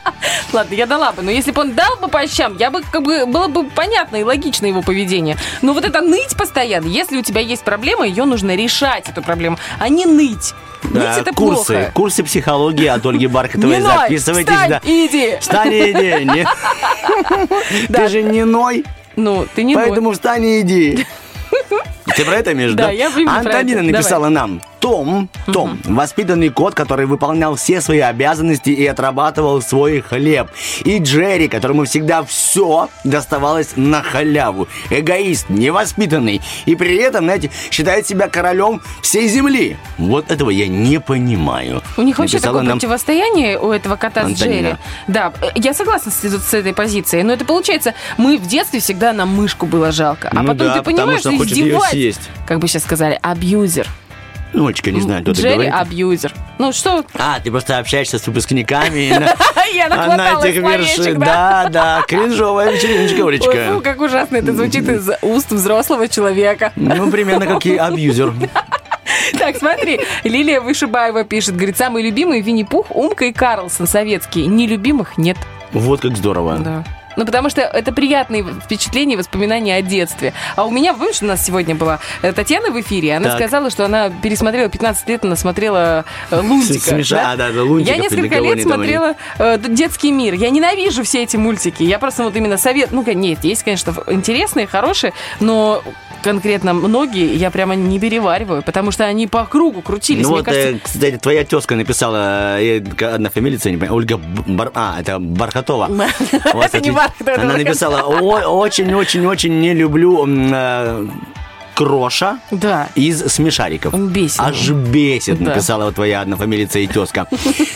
Ладно, 0.51 0.73
я 0.73 0.85
дала 0.85 1.11
бы, 1.11 1.21
но 1.21 1.31
если 1.31 1.51
бы 1.51 1.61
он 1.61 1.73
дал 1.73 1.95
бы 1.97 2.07
по 2.07 2.27
щам, 2.27 2.57
я 2.57 2.69
бы 2.69 2.81
как 2.81 3.03
бы 3.03 3.25
было 3.25 3.47
бы 3.47 3.63
понятно 3.63 4.17
и 4.17 4.23
логично 4.23 4.65
его 4.65 4.81
поведение. 4.81 5.37
Но 5.61 5.73
вот 5.73 5.85
это 5.85 6.01
ныть 6.01 6.35
постоянно, 6.35 6.87
если 6.87 7.17
у 7.17 7.21
тебя 7.21 7.41
есть 7.41 7.63
проблема, 7.63 8.05
ее 8.05 8.25
нужно 8.25 8.55
решать 8.55 9.07
эту 9.09 9.21
проблему, 9.21 9.44
а 9.79 9.89
не 9.89 10.05
ныть. 10.05 10.53
Ныть 10.83 10.93
Да, 10.93 11.17
это 11.19 11.31
курсы, 11.33 11.73
плохо. 11.73 11.91
курсы 11.93 12.23
психологии 12.23 12.85
от 12.87 13.05
Ольги 13.05 13.27
Бархатовой. 13.27 13.77
Не 13.77 13.81
ной, 13.83 13.93
Записывайтесь. 13.97 14.51
встань 14.53 14.69
да. 14.69 14.81
и 14.83 15.07
иди. 15.07 15.37
Встань 15.39 15.73
и 15.73 15.91
иди. 15.91 16.25
Не- 16.25 17.87
Ты 17.93 18.07
же 18.09 18.21
не 18.23 18.43
ной, 18.45 18.85
Ну, 19.15 19.47
ты 19.55 19.63
не 19.63 19.75
ной. 19.75 19.85
поэтому 19.87 20.11
встань 20.11 20.43
и 20.45 20.61
иди. 20.61 21.05
Ты 22.15 22.23
про 22.23 22.35
это, 22.35 22.53
между? 22.53 22.77
Да, 22.77 22.91
я 22.91 23.07
именно 23.09 23.41
про 23.41 23.51
Антонина 23.57 23.81
написала 23.81 24.29
нам. 24.29 24.61
Том, 24.85 25.29
Том, 25.47 25.79
воспитанный 25.85 26.49
кот, 26.49 26.75
который 26.75 27.07
выполнял 27.07 27.55
все 27.55 27.81
свои 27.81 28.01
обязанности 28.01 28.69
и 28.69 28.85
отрабатывал 28.85 29.59
свой 29.63 30.01
хлеб. 30.01 30.49
И 30.83 30.99
Джерри, 30.99 31.47
которому 31.47 31.85
всегда 31.85 32.23
все 32.23 32.87
доставалось 33.03 33.69
на 33.75 34.03
халяву. 34.03 34.67
Эгоист, 34.91 35.49
невоспитанный. 35.49 36.39
И 36.67 36.75
при 36.75 36.97
этом, 36.97 37.23
знаете, 37.25 37.49
считает 37.71 38.05
себя 38.05 38.27
королем 38.27 38.79
всей 39.01 39.27
земли. 39.27 39.75
Вот 39.97 40.31
этого 40.31 40.51
я 40.51 40.67
не 40.67 40.99
понимаю. 40.99 41.81
У 41.97 42.03
них 42.03 42.19
вообще 42.19 42.35
Написала 42.35 42.59
такое 42.59 42.67
нам 42.69 42.77
противостояние 42.77 43.57
у 43.57 43.71
этого 43.71 43.95
кота 43.95 44.21
с 44.21 44.25
Антонина. 44.25 44.67
Джерри. 44.67 44.77
Да, 45.07 45.33
э, 45.41 45.47
я 45.55 45.73
согласна 45.73 46.11
с, 46.11 46.21
с 46.21 46.53
этой 46.53 46.75
позицией, 46.75 47.23
но 47.23 47.33
это 47.33 47.43
получается, 47.43 47.95
мы 48.17 48.37
в 48.37 48.45
детстве 48.47 48.79
всегда 48.79 49.13
нам 49.13 49.29
мышку 49.29 49.65
было 49.65 49.91
жалко, 49.91 50.29
а 50.31 50.43
Ну 50.43 50.49
потом 50.49 50.67
да, 50.67 50.73
ты 50.77 50.83
понимаешь, 50.83 51.21
что 51.21 51.31
что 51.31 51.79
съесть. 51.89 52.21
как 52.45 52.59
бы 52.59 52.67
сейчас 52.67 52.83
сказали, 52.83 53.17
абьюзер. 53.19 53.87
Ну, 54.55 54.65
Олечка, 54.67 54.89
не 54.91 55.01
знаю, 55.01 55.21
кто 55.21 55.31
это 55.31 55.41
Джерри 55.41 55.53
говорит. 55.55 55.73
абьюзер. 55.73 56.33
Ну 56.59 56.71
что, 56.71 57.03
А, 57.13 57.39
ты 57.43 57.51
просто 57.51 57.77
общаешься 57.77 58.17
с 58.19 58.25
выпускниками. 58.25 59.09
я 59.75 59.89
на 59.89 59.97
нахваталась 59.97 60.45
этих 60.45 60.61
верши- 60.61 60.95
словечек, 60.95 61.17
да? 61.17 61.67
Да, 61.69 62.03
кринжовая 62.07 62.71
вечериночка, 62.71 63.27
Олечка. 63.27 63.81
как 63.83 63.99
ужасно 63.99 64.37
это 64.37 64.53
звучит 64.53 64.87
из 64.87 65.09
уст 65.21 65.51
взрослого 65.51 66.07
человека. 66.07 66.71
Ну, 66.77 67.11
примерно 67.11 67.45
как 67.45 67.65
и 67.65 67.75
абьюзер. 67.77 68.33
Так, 69.37 69.57
смотри, 69.57 69.99
Лилия 70.23 70.61
Вышибаева 70.61 71.23
пишет, 71.25 71.55
говорит, 71.55 71.77
самый 71.77 72.03
любимый 72.03 72.41
Винни-Пух, 72.41 72.87
Умка 72.95 73.25
и 73.25 73.33
Карлсон 73.33 73.87
советские. 73.87 74.45
Нелюбимых 74.47 75.17
нет. 75.17 75.37
Вот 75.73 76.01
как 76.01 76.15
здорово. 76.15 76.57
Да. 76.59 76.83
Ну, 77.15 77.25
потому 77.25 77.49
что 77.49 77.61
это 77.61 77.91
приятные 77.91 78.43
впечатления 78.43 79.17
воспоминания 79.17 79.75
о 79.75 79.81
детстве. 79.81 80.33
А 80.55 80.65
у 80.65 80.71
меня, 80.71 80.93
помнишь, 80.93 81.21
у 81.21 81.25
нас 81.25 81.45
сегодня 81.45 81.75
была 81.75 81.99
э, 82.21 82.31
Татьяна 82.33 82.71
в 82.71 82.79
эфире, 82.81 83.15
она 83.15 83.29
Так. 83.29 83.37
сказала, 83.37 83.69
что 83.69 83.85
она 83.85 84.09
пересмотрела 84.09 84.69
15 84.69 85.07
лет, 85.09 85.25
она 85.25 85.35
смотрела 85.35 86.05
э, 86.31 86.39
Лунтика. 86.39 86.95
Смеша- 86.95 87.21
а, 87.23 87.35
да, 87.35 87.51
да, 87.51 87.63
Лунтиков 87.63 87.95
Я 87.95 88.01
несколько 88.01 88.39
лет 88.39 88.61
смотрела 88.61 89.15
э, 89.39 89.57
детский 89.69 90.11
мир. 90.11 90.33
Я 90.33 90.49
ненавижу 90.49 91.03
все 91.03 91.23
эти 91.23 91.37
мультики. 91.37 91.83
Я 91.83 91.99
просто 91.99 92.23
вот 92.23 92.35
именно 92.35 92.57
совет... 92.57 92.91
Ну, 92.91 93.03
нет, 93.05 93.43
есть, 93.43 93.63
конечно, 93.63 93.93
интересные, 94.07 94.67
хорошие, 94.67 95.13
но 95.39 95.83
конкретно 96.25 96.73
многие 96.73 97.35
я 97.35 97.51
прямо 97.51 97.75
не 97.75 97.99
перевариваю, 97.99 98.63
потому 98.63 98.89
что 98.89 99.05
они 99.05 99.27
по 99.27 99.45
кругу 99.45 99.83
крутились. 99.83 100.23
Ну 100.23 100.29
Мне 100.29 100.37
вот, 100.37 100.45
кажется, 100.45 100.69
э, 100.69 100.79
кстати, 100.81 101.17
твоя 101.17 101.43
тезка 101.43 101.75
написала, 101.75 102.59
э, 102.59 102.81
одна 103.01 103.29
фамилия, 103.29 103.57
не 103.65 103.77
понимаю, 103.77 103.93
Ольга 103.93 104.17
Бар... 104.17 104.71
А, 104.73 104.95
это 104.99 105.19
Бархатова. 105.19 105.87
Это 106.63 106.81
не 106.81 106.89
Бархатова, 106.89 107.41
Она 107.41 107.57
написала, 107.57 108.01
«О- 108.01 108.57
очень-очень-очень 108.59 109.59
не 109.61 109.73
люблю 109.75 110.25
э, 110.27 111.07
Кроша 111.75 112.39
Да. 112.51 112.89
из 112.95 113.19
смешариков. 113.27 113.93
Он 113.93 114.07
бесит. 114.07 114.39
Аж 114.39 114.69
бесит, 114.71 115.37
Да. 115.39 115.51
написала 115.51 115.85
вот 115.85 115.95
твоя 115.95 116.21
однофамилица 116.21 116.79
и 116.79 116.87
тезка. 116.87 117.27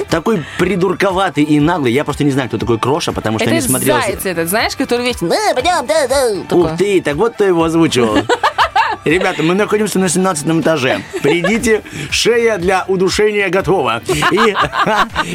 Такой 0.10 0.44
придурковатый 0.58 1.44
и 1.44 1.60
наглый. 1.60 1.92
Я 1.92 2.04
просто 2.06 2.24
не 2.24 2.32
знаю, 2.32 2.48
кто 2.48 2.58
такой 2.58 2.80
Кроша, 2.80 3.12
потому 3.12 3.38
что 3.40 3.46
это 3.46 3.56
не 3.56 3.62
смотрел... 3.62 4.00
заяц 4.02 4.26
этот, 4.26 4.48
знаешь, 4.50 4.76
который 4.76 5.06
вечно... 5.06 5.30
Ух 6.52 6.78
ты, 6.78 7.02
так 7.02 7.16
вот 7.16 7.34
кто 7.34 7.44
его 7.44 7.64
озвучивал. 7.64 8.18
Ребята, 9.06 9.44
мы 9.44 9.56
находимся 9.56 9.98
на 10.00 10.10
17 10.10 10.48
этаже. 10.62 11.02
Придите, 11.22 11.82
шея 12.12 12.58
для 12.58 12.86
удушения 12.88 13.50
готова. 13.50 14.02
И 14.32 14.56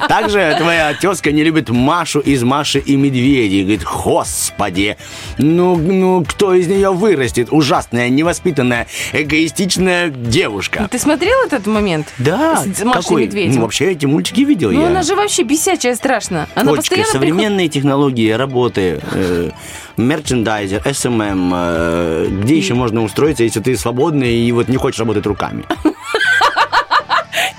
также 0.09 0.55
твоя 0.59 0.95
тезка 0.95 1.33
не 1.33 1.43
любит 1.43 1.71
Машу 1.71 2.21
из 2.21 2.43
Маши 2.43 2.79
и 2.79 2.97
Медведи. 2.97 3.63
Говорит, 3.63 3.85
господи, 3.85 4.97
ну, 5.39 5.77
ну 5.77 6.25
кто 6.25 6.55
из 6.55 6.69
нее 6.69 6.93
вырастет? 6.93 7.49
Ужасная, 7.51 8.09
невоспитанная, 8.11 8.87
эгоистичная 9.13 10.11
девушка. 10.11 10.89
Ты 10.91 10.99
смотрел 10.99 11.37
этот 11.47 11.67
момент? 11.67 12.13
Да, 12.19 12.63
С, 12.63 12.85
Машей 12.85 13.03
какой? 13.03 13.23
Медведем? 13.23 13.55
Ну, 13.57 13.61
вообще 13.63 13.93
эти 13.93 14.07
мультики 14.07 14.41
видел 14.43 14.71
Ну, 14.71 14.83
я. 14.83 14.87
она 14.89 15.03
же 15.03 15.15
вообще 15.15 15.43
бесячая 15.43 15.95
страшно. 15.97 16.49
Она 16.55 16.73
Олечка, 16.73 16.97
постоянно 16.97 17.13
современные 17.13 17.69
технологии 17.69 18.31
работы, 18.31 19.01
э, 19.13 19.51
мерчендайзер, 19.97 20.83
SMM, 20.93 21.53
э, 21.55 22.27
где 22.43 22.57
еще 22.57 22.75
можно 22.75 23.03
устроиться, 23.03 23.45
если 23.45 23.61
ты 23.61 23.77
свободный 23.77 24.35
и 24.35 24.53
вот 24.53 24.69
не 24.69 24.77
хочешь 24.77 25.01
работать 25.01 25.27
руками? 25.27 25.65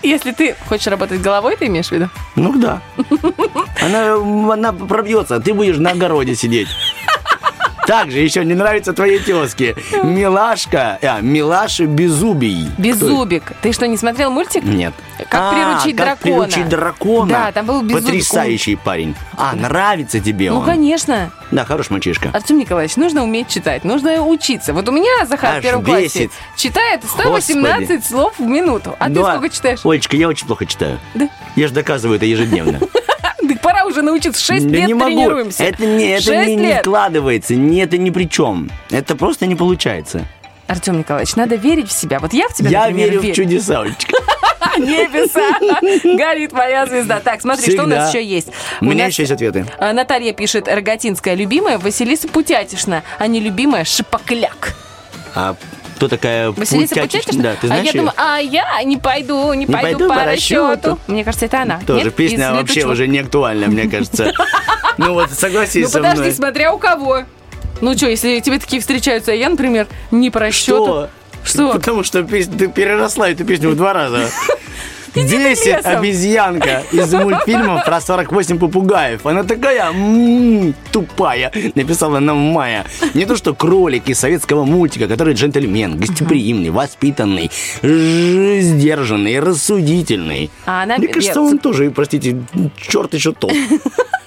Если 0.03 0.31
ты 0.33 0.55
хочешь 0.67 0.85
работать 0.85 1.19
головой, 1.19 1.55
ты 1.57 1.65
имеешь 1.65 1.87
в 1.87 1.91
виду? 1.91 2.09
Ну 2.35 2.53
да. 2.59 2.79
Она, 3.81 4.13
она 4.53 4.71
пробьется, 4.71 5.37
а 5.37 5.39
ты 5.39 5.51
будешь 5.51 5.77
на 5.77 5.91
огороде 5.91 6.35
сидеть. 6.35 6.67
Также 7.87 8.19
еще 8.19 8.43
не 8.45 8.53
нравится 8.53 8.93
твоей 8.93 9.19
тезке. 9.19 9.75
Милашка, 10.03 10.97
а, 11.01 11.19
Милаша 11.21 11.85
Беззубий. 11.85 12.67
Беззубик. 12.77 13.53
Ты 13.61 13.71
что, 13.73 13.87
не 13.87 13.97
смотрел 13.97 14.31
мультик? 14.31 14.63
Нет. 14.63 14.93
Как 15.29 15.41
А, 15.41 15.53
приручить 15.53 15.95
как 15.97 16.05
дракона. 16.19 16.45
приручить 16.47 16.69
дракона. 16.69 17.29
Да, 17.29 17.51
там 17.51 17.65
был 17.65 17.81
Беззубик. 17.81 18.05
Потрясающий 18.05 18.75
парень. 18.75 19.15
А, 19.37 19.55
нравится 19.55 20.19
тебе 20.19 20.49
Ну, 20.51 20.59
он? 20.59 20.65
конечно. 20.65 21.31
Да, 21.51 21.63
хороший 21.65 21.91
мальчишка. 21.93 22.29
Артем 22.33 22.57
Николаевич, 22.57 22.95
нужно 22.95 23.23
уметь 23.23 23.47
читать, 23.49 23.83
нужно 23.83 24.21
учиться. 24.21 24.73
Вот 24.73 24.89
у 24.89 24.91
меня 24.91 25.25
Захар 25.25 25.55
в 25.55 25.57
Аж 25.57 25.63
первом 25.63 25.83
классе 25.85 26.03
бесит. 26.05 26.31
читает 26.57 27.01
118 27.05 27.79
Господи. 27.87 28.01
слов 28.07 28.33
в 28.39 28.43
минуту. 28.43 28.95
А 28.99 29.07
ты 29.07 29.13
Да. 29.15 29.35
сколько 29.35 29.49
читаешь? 29.55 29.79
Олечка, 29.85 30.15
я 30.17 30.27
очень 30.27 30.47
плохо 30.47 30.65
читаю. 30.65 30.99
Да. 31.13 31.29
Я 31.55 31.67
же 31.67 31.73
доказываю 31.73 32.17
это 32.17 32.25
ежедневно. 32.25 32.79
Пора 33.85 33.91
уже 33.91 34.01
научиться. 34.01 34.41
6 34.43 34.67
Да 34.67 34.77
лет 34.77 34.87
не 34.87 34.93
могу. 34.93 35.09
тренируемся. 35.11 35.63
Это 35.63 35.85
не, 35.85 36.05
это 36.11 36.23
Шесть 36.23 36.47
не, 36.49 36.55
не 36.55 36.63
лет. 36.63 36.81
складывается. 36.81 37.55
Не, 37.55 37.79
это 37.81 37.97
ни 37.97 38.09
при 38.09 38.25
чем. 38.29 38.69
Это 38.89 39.15
просто 39.15 39.45
не 39.45 39.55
получается. 39.55 40.25
Артем 40.67 40.97
Николаевич, 40.97 41.35
надо 41.35 41.55
верить 41.55 41.89
в 41.89 41.91
себя. 41.91 42.19
Вот 42.19 42.33
я 42.33 42.47
в 42.47 42.53
тебя, 42.53 42.69
я 42.69 42.79
например, 42.87 43.11
верю 43.21 43.33
в 43.33 43.35
чудеса. 43.35 43.83
Небеса. 44.77 45.59
Горит 46.17 46.51
моя 46.51 46.85
звезда. 46.85 47.19
Так, 47.19 47.41
смотри, 47.41 47.71
что 47.71 47.83
у 47.83 47.87
нас 47.87 48.09
Всегда. 48.09 48.19
еще 48.19 48.23
есть. 48.27 48.47
У 48.81 48.85
меня 48.85 49.05
нас, 49.05 49.13
еще 49.13 49.23
есть 49.23 49.31
ответы. 49.31 49.65
а, 49.77 49.93
Наталья 49.93 50.33
пишет, 50.33 50.67
Рогатинская 50.67 51.35
любимая, 51.35 51.77
Василиса 51.77 52.27
Путятишна, 52.27 53.03
а 53.19 53.27
не 53.27 53.39
любимая 53.39 53.85
Шипокляк. 53.85 54.75
А 55.35 55.55
кто 55.95 56.07
такая 56.07 56.51
Василиса 56.51 56.95
Путятич-? 56.95 57.25
Да, 57.37 57.53
ты 57.55 57.65
а 57.65 57.67
знаешь 57.67 57.85
я 57.85 57.91
её? 57.91 57.99
думаю, 58.01 58.13
а 58.17 58.37
я 58.39 58.83
не 58.83 58.97
пойду, 58.97 59.53
не, 59.53 59.65
пойду, 59.65 60.07
по 60.09 60.23
расчету. 60.25 60.99
Мне 61.07 61.23
кажется, 61.23 61.45
это 61.45 61.61
она. 61.61 61.79
Тоже 61.85 62.05
Нет? 62.05 62.15
песня 62.15 62.49
Из 62.51 62.55
вообще 62.57 62.85
уже 62.85 63.07
не 63.07 63.19
актуальна, 63.19 63.67
мне 63.67 63.87
кажется. 63.89 64.31
Ну 64.97 65.13
вот, 65.13 65.29
согласись 65.31 65.83
Ну 65.83 65.89
со 65.89 65.97
подожди, 65.97 66.21
мной. 66.21 66.31
смотря 66.31 66.73
у 66.73 66.77
кого. 66.77 67.23
Ну 67.81 67.97
что, 67.97 68.07
если 68.07 68.39
тебе 68.39 68.59
такие 68.59 68.79
встречаются, 68.79 69.33
а 69.33 69.35
я, 69.35 69.49
например, 69.49 69.87
не 70.09 70.29
по 70.29 70.39
расчету. 70.39 70.85
Что? 70.85 71.09
Что? 71.43 71.73
Потому 71.73 72.03
что 72.05 72.23
песня- 72.23 72.57
ты 72.57 72.67
переросла 72.69 73.29
эту 73.29 73.43
песню 73.43 73.71
в 73.71 73.75
два 73.75 73.91
раза. 73.93 74.29
Лесом. 75.15 75.97
обезьянка 75.97 76.83
из 76.91 77.13
мультфильма 77.13 77.81
про 77.85 78.01
48 78.01 78.59
попугаев. 78.59 79.25
Она 79.25 79.43
такая 79.43 79.91
м, 79.91 80.73
тупая, 80.91 81.51
написала 81.75 82.19
нам 82.19 82.37
Майя. 82.37 82.85
Не 83.13 83.25
то 83.25 83.35
что 83.35 83.53
кролик 83.53 84.09
из 84.09 84.19
советского 84.19 84.65
мультика, 84.65 85.07
который 85.07 85.33
джентльмен, 85.33 85.97
гостеприимный, 85.97 86.69
воспитанный, 86.69 87.51
сдержанный, 87.81 89.39
рассудительный. 89.39 90.49
А 90.65 90.83
она 90.83 90.97
Мне 90.97 91.07
кажется, 91.07 91.41
он 91.41 91.57
тоже, 91.59 91.91
простите, 91.91 92.37
черт 92.77 93.13
еще 93.13 93.31
тот. 93.31 93.53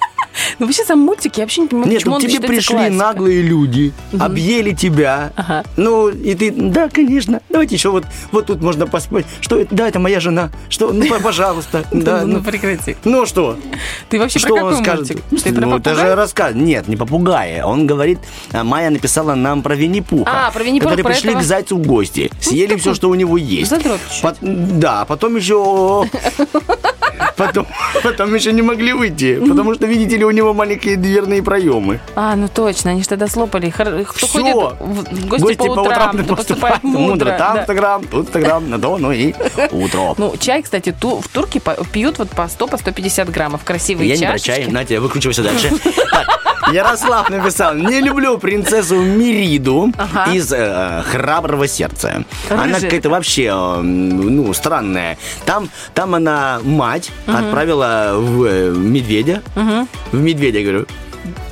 Ну, 0.59 0.65
вообще, 0.65 0.83
сам 0.83 0.99
мультик, 0.99 1.37
я 1.37 1.45
вообще 1.45 1.61
не 1.61 1.67
понимаю, 1.67 1.89
Нет, 1.89 1.99
почему 1.99 2.11
ну 2.11 2.15
он 2.17 2.21
тебе 2.21 2.47
пришли 2.47 2.75
классикой. 2.75 2.97
наглые 2.97 3.41
люди, 3.41 3.93
объели 4.19 4.73
тебя. 4.73 5.31
Ага. 5.35 5.63
Ну, 5.77 6.09
и 6.09 6.35
ты, 6.35 6.51
да, 6.51 6.89
конечно, 6.89 7.41
давайте 7.49 7.75
еще 7.75 7.89
вот, 7.89 8.05
вот 8.31 8.47
тут 8.47 8.61
можно 8.61 8.85
поспать. 8.85 9.25
Что 9.39 9.57
это? 9.57 9.73
Да, 9.73 9.87
это 9.87 9.99
моя 9.99 10.19
жена. 10.19 10.49
Что? 10.69 10.91
Ну, 10.91 11.05
пожалуйста. 11.19 11.85
Да, 11.99 12.21
ну, 12.25 12.37
ну, 12.37 12.43
прекрати. 12.43 12.95
ну 13.03 13.25
что? 13.25 13.57
Ты 14.09 14.19
вообще 14.19 14.39
Что 14.39 14.53
он 14.53 14.77
скажет? 14.77 15.07
Ты 15.43 15.51
ну, 15.51 15.77
это 15.77 15.95
же 15.95 16.15
рассказ. 16.15 16.55
Нет, 16.55 16.87
не 16.87 16.95
попугая. 16.95 17.65
Он 17.65 17.85
говорит, 17.87 18.19
а, 18.51 18.63
Майя 18.63 18.89
написала 18.89 19.35
нам 19.35 19.61
про 19.61 19.75
Винни-Пуха. 19.75 20.47
А, 20.47 20.51
про 20.51 20.63
Винни-Пуха, 20.63 20.95
Которые 20.95 21.13
пришли 21.13 21.35
к 21.35 21.43
зайцу 21.43 21.77
в 21.77 21.85
гости. 21.85 22.31
Съели 22.39 22.75
все, 22.75 22.93
что 22.93 23.09
у 23.09 23.15
него 23.15 23.37
есть. 23.37 23.69
Задрот 23.69 23.99
Да, 24.41 25.05
потом 25.05 25.35
еще... 25.35 26.05
Потом, 27.35 27.67
потом 28.03 28.35
еще 28.35 28.51
не 28.51 28.61
могли 28.61 28.91
выйти, 28.93 29.39
потому 29.39 29.73
что, 29.73 29.85
видите 29.85 30.17
ли, 30.17 30.25
у 30.25 30.31
него 30.31 30.48
маленькие 30.53 30.97
дверные 30.97 31.41
проемы. 31.43 31.99
А, 32.15 32.35
ну 32.35 32.47
точно, 32.47 32.91
они 32.91 33.01
же 33.01 33.07
тогда 33.07 33.27
слопали. 33.27 33.69
Хор- 33.69 34.03
Кто 34.05 34.27
Всё. 34.27 34.27
ходит 34.27 34.55
в 34.79 35.27
гости, 35.27 35.55
по 35.57 35.63
утрам, 35.63 36.17
то 36.25 36.35
поступает 36.35 36.83
мудро. 36.83 37.31
Там 37.37 37.55
да. 37.55 37.61
Инстаграм, 37.61 38.03
тут 38.05 38.25
Инстаграм, 38.27 38.69
на 38.69 38.79
то, 38.79 38.97
ну 38.97 39.11
и 39.11 39.33
утро. 39.71 40.13
Ну, 40.17 40.35
чай, 40.39 40.61
кстати, 40.63 40.91
ту- 40.99 41.21
в 41.21 41.27
Турке 41.27 41.59
по- 41.59 41.75
пьют 41.91 42.17
вот 42.19 42.29
по 42.29 42.47
100, 42.47 42.67
по 42.67 42.77
150 42.77 43.29
граммов. 43.29 43.63
Красивые 43.63 44.09
Я 44.09 44.15
не 44.17 44.25
про 44.25 44.39
чашечки. 44.39 44.63
чай, 44.63 44.71
на 44.71 44.85
тебе, 44.85 44.99
выкручивайся 44.99 45.43
дальше. 45.43 45.71
Ярослав 46.71 47.29
написал, 47.29 47.73
не 47.73 47.99
люблю 47.99 48.37
принцессу 48.37 48.95
Мириду 49.01 49.91
Ага. 49.97 50.31
из 50.31 50.51
э, 50.53 51.01
«Храброго 51.09 51.67
сердца». 51.67 52.23
Она 52.49 52.65
Рыжая 52.65 52.81
какая-то 52.81 53.09
вообще, 53.09 53.45
э, 53.45 53.81
ну, 53.81 54.53
странная. 54.53 55.17
Там, 55.45 55.69
там 55.95 56.13
она 56.13 56.59
мать 56.63 57.09
отправила 57.25 58.11
в 58.17 58.43
э, 58.43 58.69
медведя, 58.69 59.41
в 59.55 59.87
медведя, 60.15 60.38
говорю, 60.47 60.85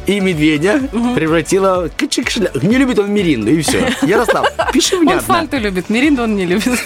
и 0.06 0.20
медведя 0.20 0.80
превратила... 1.16 1.90
кычик 1.96 2.30
шля- 2.30 2.66
Не 2.66 2.78
любит 2.78 2.98
он 3.00 3.12
Миринду, 3.14 3.52
и 3.52 3.62
все. 3.62 3.94
Ярослав, 4.04 4.48
пиши 4.72 4.96
Он 4.96 5.02
внятно. 5.02 5.22
фанту 5.22 5.58
любит, 5.58 5.90
миринду 5.90 6.24
он 6.24 6.36
не 6.36 6.46
любит. 6.46 6.68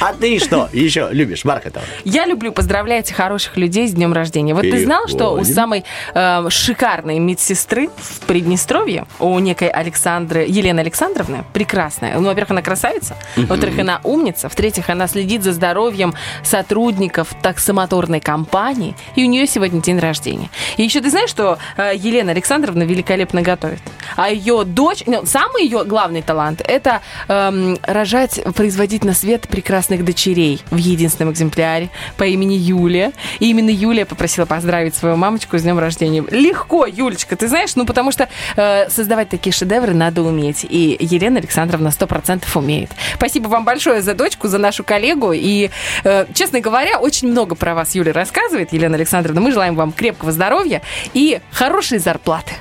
А 0.00 0.12
ты 0.12 0.38
что 0.38 0.68
еще 0.72 1.08
любишь, 1.10 1.44
Бархатова? 1.44 1.84
Я 2.04 2.26
люблю 2.26 2.52
поздравлять 2.52 3.12
хороших 3.12 3.56
людей 3.56 3.88
с 3.88 3.92
днем 3.92 4.12
рождения. 4.12 4.54
Вот 4.54 4.62
ты 4.62 4.82
знал, 4.82 5.08
что 5.08 5.30
у 5.30 5.44
самой 5.44 5.84
э, 6.14 6.46
шикарной 6.48 7.18
медсестры 7.18 7.88
в 7.96 8.20
Приднестровье, 8.26 9.06
у 9.18 9.38
некой 9.38 9.68
Александры, 9.68 10.44
Елены 10.46 10.80
Александровны, 10.80 11.44
прекрасная. 11.52 12.18
Ну, 12.18 12.26
во-первых, 12.26 12.52
она 12.52 12.62
красавица, 12.62 13.16
во-вторых, 13.36 13.78
она 13.78 14.00
умница, 14.04 14.48
в-третьих, 14.48 14.88
она 14.90 15.06
следит 15.06 15.42
за 15.42 15.52
здоровьем 15.52 16.14
сотрудников 16.42 17.28
таксомоторной 17.42 18.20
компании, 18.20 18.96
и 19.16 19.24
у 19.24 19.28
нее 19.28 19.46
сегодня 19.46 19.80
день 19.80 19.98
рождения. 19.98 20.50
И 20.76 20.82
еще 20.82 21.00
ты 21.00 21.10
знаешь, 21.10 21.30
что 21.30 21.58
э, 21.76 21.92
Елена 21.96 22.32
Александровна 22.32 22.82
великолепно 22.82 23.42
готовит, 23.42 23.80
а 24.16 24.30
ее 24.30 24.64
дочь, 24.64 25.02
ну, 25.06 25.24
самый 25.26 25.64
ее 25.64 25.84
главный 25.84 26.22
талант, 26.22 26.62
это 26.66 27.00
эм, 27.28 27.78
рожать, 27.82 28.40
производить 28.54 29.04
на 29.04 29.14
свет 29.24 29.48
прекрасных 29.48 30.04
дочерей 30.04 30.60
в 30.70 30.76
единственном 30.76 31.32
экземпляре 31.32 31.88
по 32.18 32.24
имени 32.24 32.56
Юлия. 32.56 33.12
И 33.38 33.48
именно 33.48 33.70
Юлия 33.70 34.04
попросила 34.04 34.44
поздравить 34.44 34.94
свою 34.94 35.16
мамочку 35.16 35.56
с 35.56 35.62
днем 35.62 35.78
рождения. 35.78 36.22
Легко, 36.30 36.84
Юлечка, 36.84 37.34
ты 37.34 37.48
знаешь, 37.48 37.74
ну 37.74 37.86
потому 37.86 38.12
что 38.12 38.28
э, 38.56 38.90
создавать 38.90 39.30
такие 39.30 39.54
шедевры 39.54 39.94
надо 39.94 40.20
уметь. 40.20 40.66
И 40.68 40.98
Елена 41.00 41.38
Александровна 41.38 41.88
100% 41.88 42.44
умеет. 42.54 42.90
Спасибо 43.14 43.48
вам 43.48 43.64
большое 43.64 44.02
за 44.02 44.12
дочку, 44.12 44.48
за 44.48 44.58
нашу 44.58 44.84
коллегу. 44.84 45.32
И, 45.32 45.70
э, 46.04 46.26
честно 46.34 46.60
говоря, 46.60 46.98
очень 46.98 47.28
много 47.28 47.54
про 47.54 47.74
вас 47.74 47.94
Юля 47.94 48.12
рассказывает, 48.12 48.74
Елена 48.74 48.96
Александровна. 48.96 49.40
Мы 49.40 49.52
желаем 49.52 49.74
вам 49.74 49.92
крепкого 49.92 50.32
здоровья 50.32 50.82
и 51.14 51.40
хорошей 51.50 51.96
зарплаты. 51.96 52.52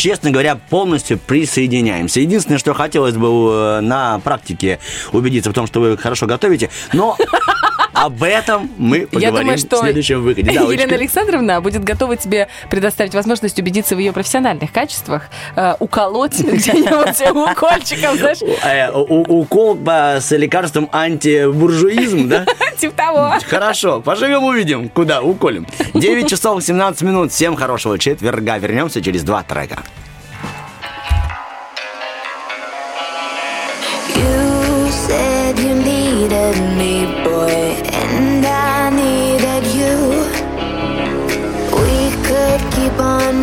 Честно 0.00 0.30
говоря, 0.30 0.56
полностью 0.56 1.18
присоединяемся. 1.18 2.20
Единственное, 2.20 2.58
что 2.58 2.72
хотелось 2.74 3.14
бы 3.16 3.26
э, 3.52 3.80
на 3.80 4.18
практике 4.20 4.78
убедиться 5.12 5.50
в 5.50 5.52
том, 5.52 5.66
что 5.66 5.80
вы 5.80 5.96
хорошо 5.98 6.26
готовите, 6.26 6.70
но 6.94 7.16
об 7.92 8.22
этом 8.22 8.70
мы 8.78 9.00
поговорим 9.06 9.34
Я 9.34 9.40
думаю, 9.42 9.58
что 9.58 9.76
в 9.76 9.80
следующем 9.80 10.22
выходе. 10.22 10.50
Да, 10.52 10.62
Елена? 10.62 10.94
Александровна 10.94 11.60
будет 11.60 11.84
готова 11.84 12.16
тебе 12.16 12.48
предоставить 12.70 13.14
возможность 13.14 13.58
убедиться 13.58 13.94
в 13.94 13.98
ее 13.98 14.12
профессиональных 14.12 14.72
качествах, 14.72 15.24
э, 15.54 15.74
уколоть 15.80 16.38
где-нибудь 16.40 17.20
укольчиком, 17.52 18.16
знаешь, 18.16 18.38
Э, 18.64 18.90
Укол 18.90 19.76
по- 19.76 20.16
с 20.20 20.30
лекарством 20.34 20.88
антибуржуизм, 20.92 22.28
да? 22.28 22.46
типа 22.78 22.94
того. 22.96 23.34
Хорошо, 23.46 24.00
поживем, 24.00 24.44
увидим, 24.44 24.88
куда 24.88 25.20
уколем. 25.20 25.66
9 25.94 26.28
часов 26.28 26.62
17 26.62 27.02
минут. 27.02 27.32
Всем 27.32 27.54
хорошего 27.56 27.98
четверга. 27.98 28.56
Вернемся 28.58 29.02
через 29.02 29.22
два 29.24 29.42
трека. 29.42 29.82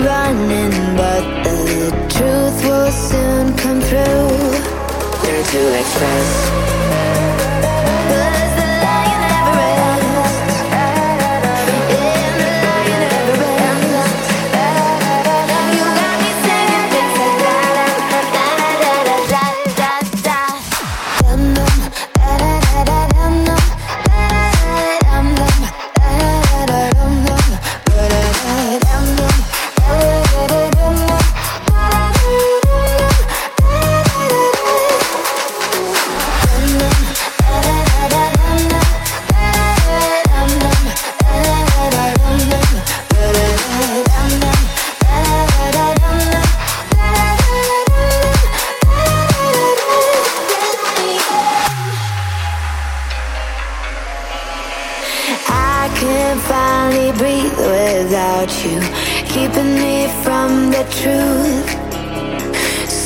Running, 0.03 0.71
but 0.95 1.23
the 1.43 1.89
truth 2.09 2.63
will 2.65 2.91
soon 2.91 3.55
come 3.55 3.81
through. 3.81 4.27
Where 5.23 5.43
to 5.43 5.79
express? 5.79 6.66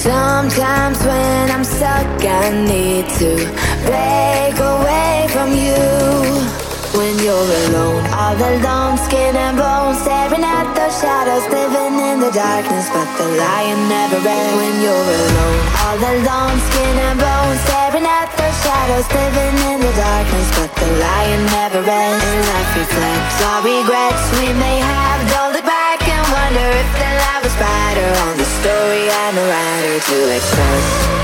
Sometimes 0.02 0.98
when 1.06 1.52
I'm 1.54 1.64
stuck, 1.64 2.10
I 2.26 2.50
need 2.50 3.06
to 3.22 3.38
break 3.86 4.58
away 4.58 5.30
from 5.30 5.54
you. 5.54 5.78
When 6.98 7.14
you're 7.22 7.52
alone, 7.70 8.10
all 8.10 8.34
alone, 8.34 8.98
skin 8.98 9.38
and 9.38 9.62
bones, 9.62 10.02
staring 10.02 10.42
at 10.42 10.74
those 10.74 10.98
shadows, 10.98 11.46
living 11.54 12.02
in 12.02 12.18
the 12.18 12.34
darkness, 12.34 12.90
but 12.90 13.06
the 13.22 13.30
lion 13.46 13.78
never 13.94 14.18
ends. 14.26 14.58
When 14.58 14.76
you're 14.82 15.10
alone, 15.22 15.62
all 15.86 16.02
alone, 16.02 16.58
skin 16.74 16.96
and 16.98 17.22
bones, 17.22 17.62
staring 17.70 18.08
at 18.10 18.30
those 18.42 18.58
shadows, 18.66 19.06
living 19.06 19.56
in 19.70 19.86
the 19.86 19.94
darkness, 20.02 20.50
but 20.58 20.72
the 20.82 20.90
lion 20.98 21.46
never 21.54 21.82
ends. 21.86 22.26
And 22.26 22.42
life 22.50 22.74
reflects 22.74 23.38
our 23.54 23.62
regrets 23.62 24.24
we 24.42 24.50
may 24.58 24.82
have. 24.82 25.30
Don't 25.30 25.54
look 25.54 25.68
back 25.70 26.02
and 26.10 26.26
wonder 26.34 26.68
if 26.74 26.90
spider 27.52 28.12
on 28.28 28.38
the 28.38 28.46
story 28.46 29.10
I'm 29.10 29.38
a 29.38 29.46
writer 29.52 30.00
to 30.00 30.36
express. 30.36 31.21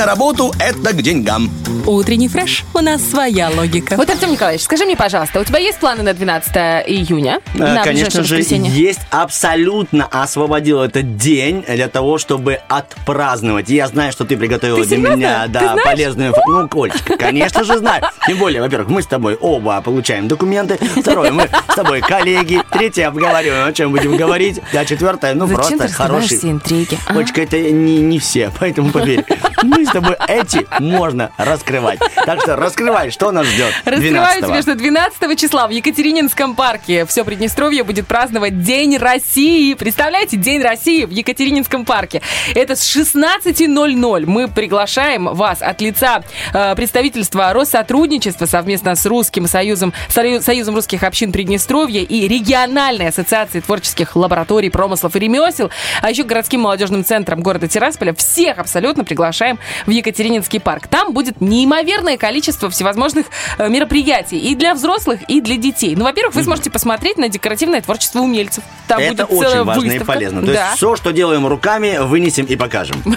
На 0.00 0.06
работу– 0.06 0.50
это 0.58 0.94
к 0.94 1.02
деньгам. 1.02 1.50
Утренний 1.86 2.28
фреш. 2.28 2.64
У 2.72 2.78
нас 2.78 3.02
своя 3.02 3.50
логика. 3.50 3.96
Вот, 3.96 4.08
Артем 4.08 4.32
Николаевич, 4.32 4.64
скажи 4.64 4.86
мне, 4.86 4.96
пожалуйста, 4.96 5.40
у 5.40 5.44
тебя 5.44 5.58
есть 5.58 5.78
планы 5.78 6.02
на 6.02 6.14
12 6.14 6.56
июня? 6.86 7.40
Э, 7.54 7.58
на 7.58 7.84
Конечно 7.84 8.22
же, 8.22 8.40
есть 8.40 9.00
абсолютно 9.10 10.06
освободил 10.06 10.80
этот 10.80 11.18
день 11.18 11.62
для 11.68 11.88
того, 11.88 12.16
чтобы 12.16 12.60
отпраздновать. 12.68 13.68
И 13.68 13.74
я 13.74 13.88
знаю, 13.88 14.10
что 14.12 14.24
ты 14.24 14.38
приготовила 14.38 14.82
Ты 14.82 14.86
для 14.86 14.96
меня 14.96 15.46
да, 15.48 15.76
полезную... 15.84 16.34
Ну, 16.46 16.66
Колечка, 16.66 17.18
конечно 17.18 17.62
же 17.62 17.76
знаю. 17.76 18.02
Тем 18.26 18.38
более, 18.38 18.62
во-первых, 18.62 18.88
мы 18.88 19.02
с 19.02 19.06
тобой 19.06 19.34
оба 19.34 19.82
получаем 19.82 20.28
документы. 20.28 20.78
Второе, 20.96 21.30
мы 21.30 21.50
с 21.70 21.74
тобой 21.74 22.00
коллеги. 22.00 22.62
Третье, 22.70 23.08
обговариваем, 23.08 23.68
о 23.68 23.72
чем 23.74 23.90
будем 23.90 24.16
говорить. 24.16 24.60
А 24.72 24.84
четвертое, 24.86 25.34
ну, 25.34 25.46
Зачем 25.46 25.78
ты 25.78 25.78
просто 25.78 25.96
хороший... 25.96 26.38
все 26.38 26.50
интриги? 26.50 26.98
а? 27.06 27.12
Колечка, 27.12 27.42
это 27.42 27.60
не, 27.60 27.98
не 27.98 28.18
все, 28.18 28.50
поэтому 28.58 28.90
поверь. 28.92 29.24
Мы 29.62 29.89
с 29.90 29.92
тобой 29.92 30.16
эти 30.28 30.66
можно 30.80 31.30
раскрывать. 31.36 31.98
Так 32.26 32.40
что 32.42 32.56
раскрывай, 32.56 33.10
что 33.10 33.30
нас 33.32 33.46
ждет 33.46 33.72
Раскрываю 33.84 34.40
12-го. 34.40 34.52
тебе, 34.52 34.62
что 34.62 34.74
12 34.74 35.38
числа 35.38 35.66
в 35.66 35.70
Екатерининском 35.70 36.54
парке 36.54 37.04
все 37.06 37.24
Приднестровье 37.24 37.84
будет 37.84 38.06
праздновать 38.06 38.62
День 38.62 38.96
России. 38.98 39.74
Представляете, 39.74 40.36
День 40.36 40.62
России 40.62 41.04
в 41.04 41.10
Екатерининском 41.10 41.84
парке. 41.84 42.22
Это 42.54 42.76
с 42.76 42.96
16.00 42.96 44.24
мы 44.26 44.48
приглашаем 44.48 45.26
вас 45.34 45.62
от 45.62 45.80
лица 45.80 46.22
э, 46.52 46.74
представительства 46.74 47.52
Россотрудничества 47.52 48.46
совместно 48.46 48.94
с 48.94 49.04
Русским 49.06 49.46
союзом, 49.46 49.92
Сою- 50.08 50.40
союзом 50.40 50.74
русских 50.74 51.02
общин 51.02 51.32
Приднестровья 51.32 52.02
и 52.02 52.28
региональной 52.28 53.08
ассоциацией 53.08 53.62
творческих 53.62 54.16
лабораторий, 54.16 54.70
промыслов 54.70 55.16
и 55.16 55.18
ремесел, 55.18 55.70
а 56.02 56.10
еще 56.10 56.24
городским 56.24 56.60
молодежным 56.62 57.04
центром 57.04 57.40
города 57.42 57.68
Тирасполя. 57.68 58.14
Всех 58.14 58.58
абсолютно 58.58 59.04
приглашаем 59.04 59.58
в 59.86 59.90
Екатерининский 59.90 60.60
парк. 60.60 60.86
Там 60.88 61.12
будет 61.12 61.40
неимоверное 61.40 62.16
количество 62.16 62.70
всевозможных 62.70 63.26
э, 63.58 63.68
мероприятий 63.68 64.38
и 64.38 64.54
для 64.54 64.74
взрослых, 64.74 65.20
и 65.28 65.40
для 65.40 65.56
детей. 65.56 65.94
Ну, 65.96 66.04
во-первых, 66.04 66.34
вы 66.34 66.42
сможете 66.44 66.70
посмотреть 66.70 67.18
на 67.18 67.28
декоративное 67.28 67.80
творчество 67.80 68.20
умельцев. 68.20 68.64
Там 68.86 69.00
Это 69.00 69.26
будет 69.26 69.44
очень 69.46 69.64
важно 69.64 69.80
и 69.82 69.84
выставка. 69.84 70.12
полезно. 70.12 70.40
То 70.40 70.52
да. 70.52 70.66
есть 70.66 70.76
все, 70.76 70.96
что 70.96 71.12
делаем 71.12 71.46
руками, 71.46 71.98
вынесем 72.00 72.44
и 72.46 72.56
покажем. 72.56 73.02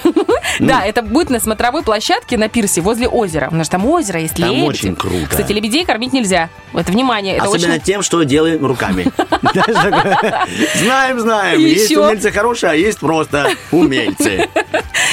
Да, 0.59 0.85
это 0.85 1.01
будет 1.01 1.31
на 1.31 1.39
смотровой 1.39 1.81
площадке 1.81 2.37
на 2.37 2.47
пирсе 2.47 2.81
возле 2.81 3.07
озера. 3.07 3.47
У 3.51 3.55
нас 3.55 3.69
там 3.69 3.87
озеро 3.87 4.19
есть, 4.19 4.35
Там 4.35 4.51
лебеди. 4.51 4.65
очень 4.65 4.95
круто. 4.95 5.25
Кстати, 5.27 5.51
лебедей 5.51 5.83
кормить 5.83 6.13
нельзя. 6.13 6.49
Это 6.73 6.91
внимание, 6.91 7.39
Особенно 7.39 7.79
тем, 7.79 8.03
что 8.03 8.21
делаем 8.21 8.63
руками. 8.63 9.07
Знаем, 10.75 11.19
знаем. 11.19 11.59
И 11.59 11.63
Есть 11.63 11.95
умельцы 11.95 12.31
хорошие, 12.31 12.71
а 12.71 12.75
есть 12.75 12.99
просто 12.99 13.49
умельцы. 13.71 14.47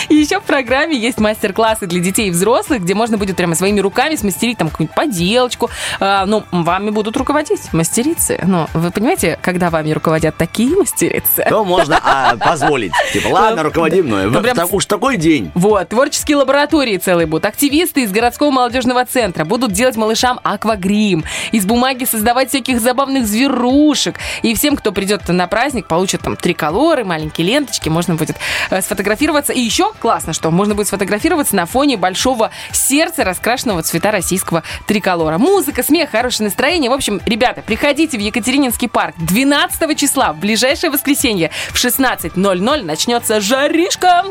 И 0.09 0.17
еще 0.17 0.41
в 0.41 0.45
программе 0.45 0.97
есть 0.97 1.19
мастер-классы 1.41 1.87
для 1.87 2.01
детей 2.01 2.29
и 2.29 2.31
взрослых, 2.31 2.83
где 2.83 2.95
можно 2.95 3.17
будет 3.17 3.35
прямо 3.37 3.55
своими 3.55 3.81
руками 3.81 4.15
смастерить 4.15 4.59
там 4.59 4.69
какую-нибудь 4.69 4.95
поделочку. 4.95 5.71
А, 5.99 6.27
ну, 6.27 6.45
вами 6.51 6.91
будут 6.91 7.17
руководить 7.17 7.73
мастерицы. 7.73 8.39
Но 8.45 8.69
вы 8.75 8.91
понимаете, 8.91 9.39
когда 9.41 9.71
вами 9.71 9.91
руководят 9.93 10.37
такие 10.37 10.77
мастерицы? 10.77 11.47
То 11.49 11.65
можно 11.65 11.99
а, 12.05 12.37
позволить. 12.37 12.93
Типа, 13.15 13.29
ладно, 13.29 13.63
руководим, 13.63 14.09
но 14.11 14.23
Ну, 14.25 14.43
прям- 14.43 14.55
так 14.55 14.71
уж 14.75 14.85
такой 14.85 15.17
день. 15.17 15.51
Вот, 15.55 15.89
творческие 15.89 16.37
лаборатории 16.37 16.99
целые 16.99 17.27
будут. 17.27 17.47
Активисты 17.47 18.03
из 18.03 18.13
городского 18.13 18.51
молодежного 18.51 19.07
центра 19.07 19.47
будут 19.47 19.73
делать 19.73 19.97
малышам 19.97 20.41
аквагрим. 20.43 21.25
Из 21.53 21.65
бумаги 21.65 22.05
создавать 22.05 22.51
всяких 22.51 22.81
забавных 22.83 23.27
зверушек. 23.27 24.17
И 24.43 24.55
всем, 24.55 24.77
кто 24.77 24.93
придет 24.93 25.27
на 25.29 25.47
праздник, 25.47 25.87
получат 25.87 26.21
там 26.21 26.37
триколоры, 26.37 27.05
маленькие 27.05 27.47
ленточки. 27.47 27.89
Можно 27.89 28.17
будет 28.17 28.37
э, 28.69 28.83
сфотографироваться. 28.83 29.55
И 29.55 29.61
еще 29.61 29.93
классно, 30.01 30.35
что 30.35 30.51
можно 30.51 30.75
будет 30.75 30.89
сфотографироваться 30.89 31.30
на 31.53 31.67
фоне 31.67 31.97
большого 31.97 32.51
сердца, 32.73 33.25
раскрашенного 33.25 33.83
цвета 33.83 34.11
российского 34.11 34.63
триколора. 34.87 35.39
Музыка, 35.39 35.83
смех, 35.83 36.11
хорошее 36.11 36.47
настроение. 36.47 36.91
В 36.91 36.95
общем, 36.95 37.21
ребята, 37.27 37.63
приходите 37.63 38.19
в 38.19 38.21
Екатерининский 38.21 38.89
парк 38.89 39.15
12 39.19 39.99
числа, 39.99 40.33
в 40.33 40.39
ближайшее 40.39 40.91
воскресенье 40.91 41.51
в 41.71 41.77
16.00 41.77 42.83
начнется 42.83 43.41
жаришка. 43.41 44.25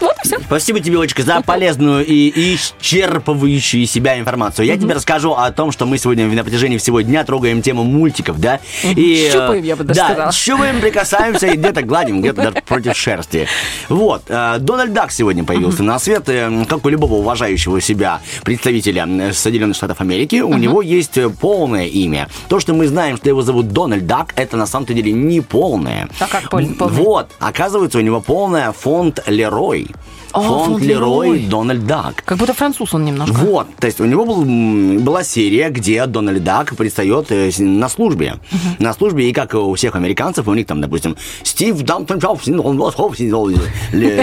Вот 0.00 0.14
и 0.24 0.26
все. 0.28 0.38
Спасибо 0.40 0.80
тебе, 0.80 0.98
Олечка, 0.98 1.22
за 1.22 1.40
полезную 1.40 2.04
и 2.04 2.54
исчерпывающую 2.56 3.86
себя 3.86 4.18
информацию. 4.18 4.66
Я 4.66 4.76
тебе 4.76 4.94
расскажу 4.94 5.32
о 5.32 5.50
том, 5.52 5.72
что 5.72 5.86
мы 5.86 5.98
сегодня 5.98 6.26
на 6.26 6.42
протяжении 6.44 6.78
всего 6.78 7.00
дня 7.00 7.24
трогаем 7.24 7.62
тему 7.62 7.84
мультиков, 7.84 8.40
да? 8.40 8.60
И, 8.82 9.28
Щупаем, 9.32 9.64
я 9.64 9.76
бы 9.76 9.84
даже 9.84 10.00
да, 10.00 10.06
сказала. 10.06 10.32
щупаем, 10.32 10.80
прикасаемся 10.80 11.46
и 11.48 11.56
где-то 11.56 11.82
гладим, 11.82 12.20
где-то 12.20 12.42
даже 12.42 12.56
против 12.66 12.96
шерсти. 12.96 13.46
Вот. 13.88 14.22
э, 14.28 14.56
Дональд 14.60 14.92
Дак 14.92 15.10
сегодня 15.12 15.44
появился 15.44 15.82
на 15.82 15.98
свет. 15.98 16.24
э, 16.28 16.64
Как 16.68 16.84
у 16.84 16.88
любого 16.88 17.14
уважающего 17.14 17.80
себя 17.80 18.20
представителя 18.44 19.06
э, 19.08 19.32
Соединенных 19.32 19.76
Штатов 19.76 20.00
Америки, 20.00 20.36
у 20.40 20.54
него 20.54 20.82
есть 20.82 21.18
полное 21.40 21.86
имя. 21.86 22.28
То, 22.48 22.60
что 22.60 22.74
мы 22.74 22.86
знаем, 22.86 23.16
что 23.16 23.28
его 23.28 23.42
зовут 23.42 23.68
Дональд 23.68 24.06
Дак, 24.06 24.32
это 24.36 24.56
на 24.56 24.66
самом-то 24.66 24.94
деле 24.94 25.12
не 25.12 25.40
полное. 25.40 26.08
А 26.20 26.26
как 26.26 26.50
пол- 26.50 26.66
полное? 26.78 26.94
Вот. 27.02 27.30
Оказывается, 27.38 27.98
у 27.98 28.00
него 28.00 28.20
полное 28.20 28.72
фонд 28.72 29.22
Лерой. 29.26 29.83
А, 29.84 30.23
фонд 30.42 30.82
Лерой. 30.82 31.40
Дональд 31.40 31.86
Дак. 31.86 32.22
Как 32.24 32.38
будто 32.38 32.52
француз 32.54 32.94
он 32.94 33.04
немножко. 33.04 33.34
Вот, 33.34 33.68
то 33.76 33.86
есть 33.86 34.00
у 34.00 34.04
него 34.04 34.24
был, 34.24 34.44
была 35.00 35.22
серия, 35.22 35.70
где 35.70 36.06
Дональд 36.06 36.42
Дак 36.42 36.76
предстает 36.76 37.30
э, 37.30 37.50
на 37.58 37.88
службе. 37.88 38.36
На 38.78 38.92
службе, 38.92 39.30
и 39.30 39.32
как 39.32 39.54
у 39.54 39.74
всех 39.74 39.94
американцев, 39.96 40.48
у 40.48 40.54
них 40.54 40.66
там, 40.66 40.80
допустим, 40.80 41.16
Стив 41.42 41.80
Даунтон 41.82 42.20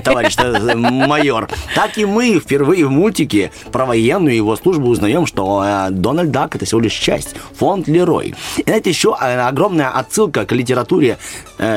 товарищ 0.02 0.36
майор. 0.76 1.50
Так 1.76 1.98
и 1.98 2.06
мы 2.06 2.40
впервые 2.40 2.86
в 2.86 2.92
мультике 2.92 3.52
про 3.72 3.86
военную 3.86 4.36
его 4.36 4.56
службу 4.56 4.90
узнаем, 4.90 5.26
что 5.26 5.64
э, 5.66 5.88
Дональд 5.92 6.32
Дак 6.32 6.56
это 6.56 6.66
всего 6.66 6.82
лишь 6.82 6.94
часть, 6.94 7.36
фонд 7.54 7.88
Лерой. 7.88 8.36
И 8.58 8.64
это 8.66 8.90
еще 8.90 9.16
э, 9.20 9.40
огромная 9.40 9.90
отсылка 9.90 10.46
к 10.46 10.52
литературе 10.52 11.18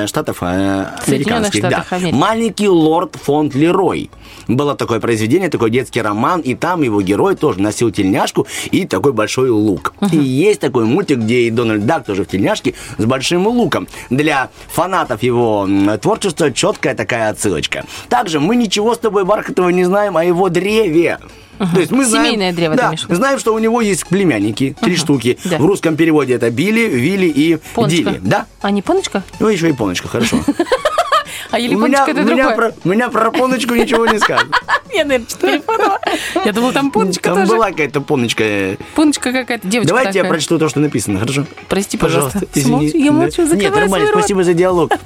штатов 0.06 0.42
американских. 0.42 1.62
Да. 1.62 1.84
Америки. 1.90 2.14
Маленький 2.14 2.68
лорд 2.68 3.16
фонд 3.16 3.54
Лерой. 3.54 4.10
Было 4.48 4.74
такое 4.74 5.00
произведение, 5.00 5.48
такой 5.48 5.70
детский 5.70 6.02
роман, 6.02 6.40
и 6.40 6.54
там 6.54 6.82
его 6.82 7.00
герой 7.02 7.36
тоже 7.36 7.60
носил 7.60 7.90
тельняшку 7.90 8.46
и 8.70 8.86
такой 8.86 9.12
большой 9.12 9.50
лук. 9.50 9.94
И 10.12 10.16
есть 10.16 10.60
такой 10.60 10.84
мультик, 10.84 11.18
где 11.18 11.42
и 11.42 11.50
Дональд 11.50 11.86
Дак 11.86 12.04
тоже 12.04 12.24
в 12.24 12.28
тельняшке 12.28 12.74
с 12.98 13.04
большим 13.04 13.46
луком. 13.46 13.88
Для 14.10 14.50
фанатов 14.68 15.22
его 15.22 15.68
творчества 16.00 16.52
четкая 16.52 16.94
такая 16.94 17.30
отсылочка. 17.30 17.84
Также 18.08 18.40
мы 18.40 18.56
ничего 18.56 18.94
с 18.94 18.98
тобой, 18.98 19.24
Бархатова, 19.24 19.68
не 19.70 19.84
знаем 19.84 20.16
о 20.16 20.24
его 20.24 20.48
древе. 20.48 21.18
То 21.58 21.80
есть 21.80 21.92
мы 21.92 22.04
знаем, 22.04 22.26
Семейное 22.34 22.52
древо, 22.52 22.74
да, 22.74 22.94
знаем, 23.08 23.38
что 23.38 23.54
у 23.54 23.58
него 23.58 23.80
есть 23.80 24.06
племянники, 24.08 24.76
три 24.80 24.96
штуки. 24.96 25.38
Да. 25.44 25.58
В 25.58 25.66
русском 25.66 25.96
переводе 25.96 26.34
это 26.34 26.50
Билли, 26.50 26.88
Вилли 26.88 27.26
и 27.26 27.58
Поночка. 27.74 27.96
Дилли. 27.96 28.20
Да? 28.22 28.46
А 28.60 28.70
не 28.70 28.82
поночка? 28.82 29.22
Ну, 29.38 29.48
еще 29.48 29.68
и 29.68 29.72
Поночка, 29.72 30.08
хорошо. 30.08 30.38
А 31.50 31.58
или 31.58 31.74
У 31.74 31.78
меня, 31.78 32.04
поночка 32.04 32.10
это 32.10 32.20
у 32.22 32.36
другое? 32.36 32.56
про, 32.56 32.72
меня 32.84 33.08
про 33.10 33.30
Поночку 33.30 33.74
ничего 33.74 34.06
не 34.06 34.18
скажут. 34.18 34.48
Я, 34.92 35.04
наверное, 35.04 35.28
что-то 35.28 35.46
перепутала. 35.48 35.98
Я 36.44 36.52
думала, 36.52 36.72
там 36.72 36.90
поночка 36.90 37.34
Там 37.34 37.46
была 37.46 37.70
какая-то 37.70 38.00
Поночка. 38.00 38.76
Поночка 38.94 39.32
какая-то, 39.32 39.66
девочка 39.66 39.88
Давайте 39.94 40.18
я 40.18 40.24
прочту 40.24 40.58
то, 40.58 40.68
что 40.68 40.80
написано, 40.80 41.18
хорошо? 41.20 41.46
Прости, 41.68 41.96
пожалуйста. 41.96 42.40
Молчу, 42.66 42.96
я 42.96 43.12
молчу, 43.12 43.42
Нет, 43.42 43.50
закрывай 43.50 43.70
нормально, 43.70 43.88
свой 43.88 44.10
рот. 44.10 44.18
спасибо 44.20 44.44
за 44.44 44.54
диалог. 44.54 44.92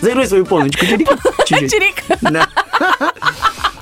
Закрой 0.00 0.26
свою 0.26 0.46
Поночку. 0.46 0.84
Чирик. 1.46 2.02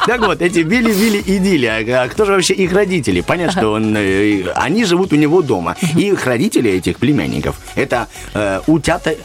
Так 0.06 0.20
вот, 0.26 0.42
эти 0.42 0.60
Билли, 0.60 0.92
Вилли 0.92 1.18
и 1.18 1.38
Дилли, 1.38 1.66
а 1.66 2.08
кто 2.08 2.24
же 2.24 2.32
вообще 2.32 2.54
их 2.54 2.72
родители? 2.72 3.20
Понятно, 3.20 3.52
что 3.52 3.72
он, 3.72 3.94
э, 3.96 4.50
они 4.56 4.84
живут 4.84 5.12
у 5.12 5.16
него 5.16 5.42
дома. 5.42 5.76
И 5.96 6.08
их 6.08 6.26
родители, 6.26 6.70
этих 6.72 6.98
племянников, 6.98 7.56
это 7.76 8.08
э, 8.34 8.60
утята 8.66 9.10
э, 9.12 9.16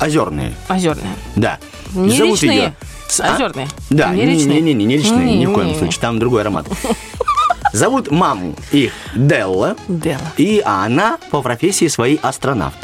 озерные. 0.00 0.52
Озерная. 0.68 1.14
Да. 1.34 1.58
Не 1.94 2.10
Зовут 2.18 2.42
речные, 2.42 2.74
С- 3.08 3.20
а? 3.20 3.34
озерные. 3.34 3.68
Да, 3.88 4.10
Не 4.10 4.24
не, 4.26 4.44
не, 4.44 4.60
не, 4.74 4.84
не 4.84 4.98
речные, 4.98 5.38
ни 5.38 5.46
в 5.46 5.52
коем 5.54 5.68
Не-не-не. 5.68 5.78
случае, 5.78 6.00
там 6.02 6.18
другой 6.18 6.42
аромат. 6.42 6.66
Зовут 7.72 8.10
маму 8.10 8.54
их 8.70 8.92
Делла, 9.14 9.76
Делла. 9.88 10.20
и 10.36 10.60
она 10.62 11.16
по 11.30 11.40
профессии 11.40 11.88
своей 11.88 12.18
астронавт. 12.22 12.76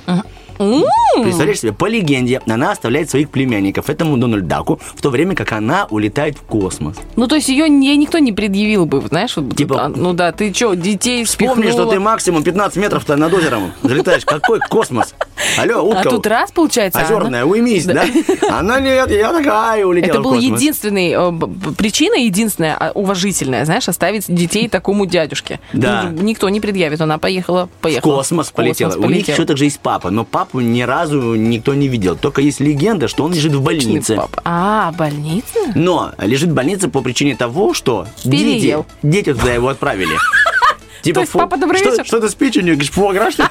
Представляешь 0.59 1.61
себе, 1.61 1.73
по 1.73 1.87
легенде, 1.87 2.41
она 2.47 2.73
оставляет 2.73 3.11
своих 3.11 3.31
племянников 3.31 3.89
этому 3.91 4.17
Дональд 4.17 4.47
Даку, 4.47 4.81
в 4.95 5.01
то 5.01 5.11
время 5.11 5.35
как 5.35 5.53
она 5.53 5.87
улетает 5.91 6.37
в 6.37 6.43
космос. 6.43 6.97
Ну, 7.17 7.27
то 7.27 7.37
есть 7.37 7.49
ее 7.49 7.67
ей 7.67 7.97
никто 7.97 8.19
не 8.19 8.33
предъявил 8.33 8.87
бы, 8.87 9.01
знаешь, 9.09 9.37
вот, 9.37 9.57
Типа- 9.57 9.87
а, 9.87 9.89
ну 9.89 10.13
да, 10.13 10.33
ты 10.33 10.53
что, 10.53 10.75
детей 10.75 11.27
Помни, 11.39 11.71
что 11.71 11.87
ты 11.87 12.01
максимум 12.01 12.43
15 12.43 12.77
метров-то 12.77 13.17
над 13.17 13.33
озером 13.33 13.73
залетаешь. 13.83 14.25
Какой 14.25 14.61
космос? 14.61 15.15
Алло, 15.59 15.83
утка. 15.83 16.01
А 16.01 16.05
тут 16.11 16.27
раз, 16.27 16.51
получается, 16.51 17.01
Озерная, 17.01 17.43
она- 17.43 17.51
уймись, 17.51 17.85
да? 17.87 18.05
Она 18.51 18.81
нет, 18.81 19.11
я 19.11 19.33
такая, 19.33 19.87
улетела 19.87 20.11
Это 20.15 20.21
была 20.23 20.35
космос. 20.37 20.61
единственная 20.61 21.31
э, 21.31 21.73
причина, 21.77 22.15
единственная 22.17 22.77
а, 22.79 22.91
уважительная, 22.93 23.65
знаешь, 23.65 23.89
оставить 23.89 24.25
детей 24.29 24.69
такому 24.69 25.07
дядюшке. 25.07 25.61
Да. 25.73 26.05
Никто 26.11 26.49
не 26.49 26.61
предъявит, 26.61 27.01
она 27.01 27.19
поехала, 27.19 27.67
В 27.67 27.83
поехала. 27.83 28.17
космос 28.17 28.49
В 28.49 28.53
полетела. 28.53 28.91
космос 28.91 29.05
У 29.05 29.09
них 29.09 29.19
полетела. 29.19 29.35
еще 29.37 29.45
также 29.47 29.65
есть 29.65 29.81
папа, 29.81 30.11
но 30.11 30.25
папу 30.49 30.61
ни 30.61 30.83
разу 30.83 31.35
никто 31.35 31.75
не 31.75 31.89
видел. 31.89 32.17
Только 32.17 32.41
есть 32.41 32.61
легенда, 32.61 33.09
что 33.09 33.25
он 33.25 33.33
лежит 33.33 33.53
в 33.53 33.63
больнице. 33.63 34.17
Папа. 34.17 34.43
А, 34.45 34.93
больница? 34.93 35.59
Но 35.75 36.13
лежит 36.19 36.51
в 36.51 36.55
больнице 36.55 36.89
по 36.89 37.03
причине 37.03 37.37
того, 37.37 37.75
что 37.75 38.07
дети, 38.25 38.31
Переел. 38.31 38.87
дети 39.03 39.35
туда 39.35 39.53
его 39.53 39.69
отправили. 39.69 40.17
Типа, 41.03 41.17
То 41.17 41.21
есть, 41.21 41.33
папа, 41.33 41.57
добрый 41.57 41.79
что, 41.79 41.91
вечер. 41.91 42.05
Что 42.07 42.17
это 42.19 42.29
с 42.29 42.35
печенью? 42.35 42.75
Говоришь, 42.75 42.91
фуагра, 42.93 43.31
что 43.31 43.43
ли? 43.45 43.49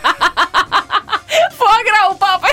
Фуагра 1.57 2.11
у 2.11 2.15
папы! 2.15 2.47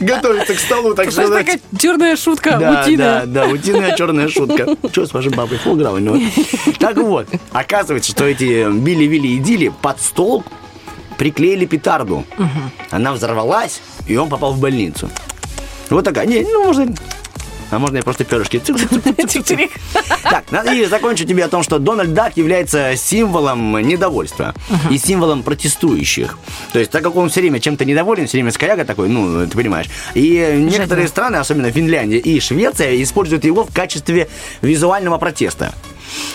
Готовится 0.00 0.54
к 0.54 0.58
столу, 0.58 0.94
так 0.94 1.10
Знаешь, 1.10 1.28
что... 1.28 1.38
такая 1.38 1.60
черная 1.78 2.16
шутка, 2.16 2.56
Да, 2.58 2.82
утиная. 2.82 3.26
да, 3.26 3.46
да, 3.46 3.46
утиная 3.46 3.96
черная 3.96 4.28
шутка. 4.28 4.76
Что 4.90 5.06
с 5.06 5.12
вашим 5.12 5.32
папой? 5.32 5.58
Фуагра 5.58 5.90
у 5.90 5.98
него. 5.98 6.18
Так 6.78 6.96
вот, 6.98 7.26
оказывается, 7.52 8.12
что 8.12 8.24
эти 8.24 8.70
Билли, 8.70 9.04
Вилли 9.04 9.28
и 9.28 9.38
Дили 9.38 9.72
под 9.82 10.00
стол 10.00 10.44
приклеили 11.22 11.66
петарду. 11.66 12.24
Она 12.90 13.12
взорвалась, 13.12 13.80
и 14.08 14.16
он 14.16 14.28
попал 14.28 14.54
в 14.54 14.58
больницу. 14.58 15.08
Вот 15.88 16.04
такая. 16.04 16.26
Не, 16.26 16.40
ну, 16.40 16.64
можно... 16.64 16.92
А 17.70 17.78
можно 17.78 17.98
я 17.98 18.02
просто 18.02 18.24
перышки? 18.24 18.60
Так, 20.24 20.72
и 20.74 20.84
закончу 20.86 21.24
тебе 21.24 21.44
о 21.44 21.48
том, 21.48 21.62
что 21.62 21.78
Дональд 21.78 22.12
Дак 22.12 22.36
является 22.36 22.96
символом 22.96 23.78
недовольства 23.78 24.52
и 24.90 24.98
символом 24.98 25.44
протестующих. 25.44 26.38
То 26.72 26.80
есть, 26.80 26.90
так 26.90 27.04
как 27.04 27.14
он 27.14 27.28
все 27.28 27.40
время 27.40 27.60
чем-то 27.60 27.84
недоволен, 27.84 28.26
все 28.26 28.38
время 28.38 28.50
скоряга 28.50 28.84
такой, 28.84 29.08
ну, 29.08 29.46
ты 29.46 29.56
понимаешь. 29.56 29.86
И 30.14 30.56
некоторые 30.58 31.06
страны, 31.06 31.36
особенно 31.36 31.70
Финляндия 31.70 32.18
и 32.18 32.40
Швеция, 32.40 33.00
используют 33.00 33.44
его 33.44 33.62
в 33.62 33.72
качестве 33.72 34.28
визуального 34.60 35.18
протеста. 35.18 35.72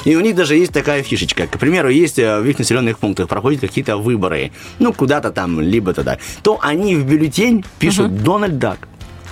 И 0.06 0.16
у 0.16 0.22
них 0.22 0.36
даже 0.36 0.56
есть 0.56 0.74
такая 0.74 1.04
фишечка. 1.04 1.48
К 1.48 1.60
примеру, 1.60 1.90
есть 1.90 2.20
э, 2.20 2.40
в 2.40 2.46
их 2.46 2.60
населенных 2.60 3.00
пунктах 3.00 3.28
проходят 3.28 3.62
какие-то 3.62 3.98
выборы, 3.98 4.52
ну, 4.80 4.94
куда-то 4.94 5.32
там, 5.32 5.60
либо 5.62 5.94
туда, 5.94 6.18
то 6.44 6.60
они 6.62 6.96
в 6.96 7.06
бюллетень 7.06 7.64
пишут 7.80 8.24
«Дональд 8.24 8.58
Дак». 8.58 8.88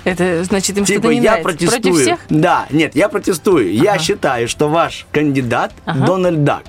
Это 0.06 0.44
значит, 0.44 0.78
им 0.78 0.84
Типа, 0.84 1.00
что-то 1.00 1.14
не 1.14 1.20
я 1.20 1.30
нравится. 1.32 1.42
протестую. 1.50 1.82
Против 1.82 2.00
всех? 2.00 2.18
Да, 2.30 2.66
нет, 2.70 2.94
я 2.94 3.08
протестую. 3.08 3.72
Я 3.74 3.98
считаю, 3.98 4.46
что 4.48 4.68
ваш 4.68 5.04
кандидат 5.10 5.72
Дональд 5.84 6.44
Дак. 6.44 6.62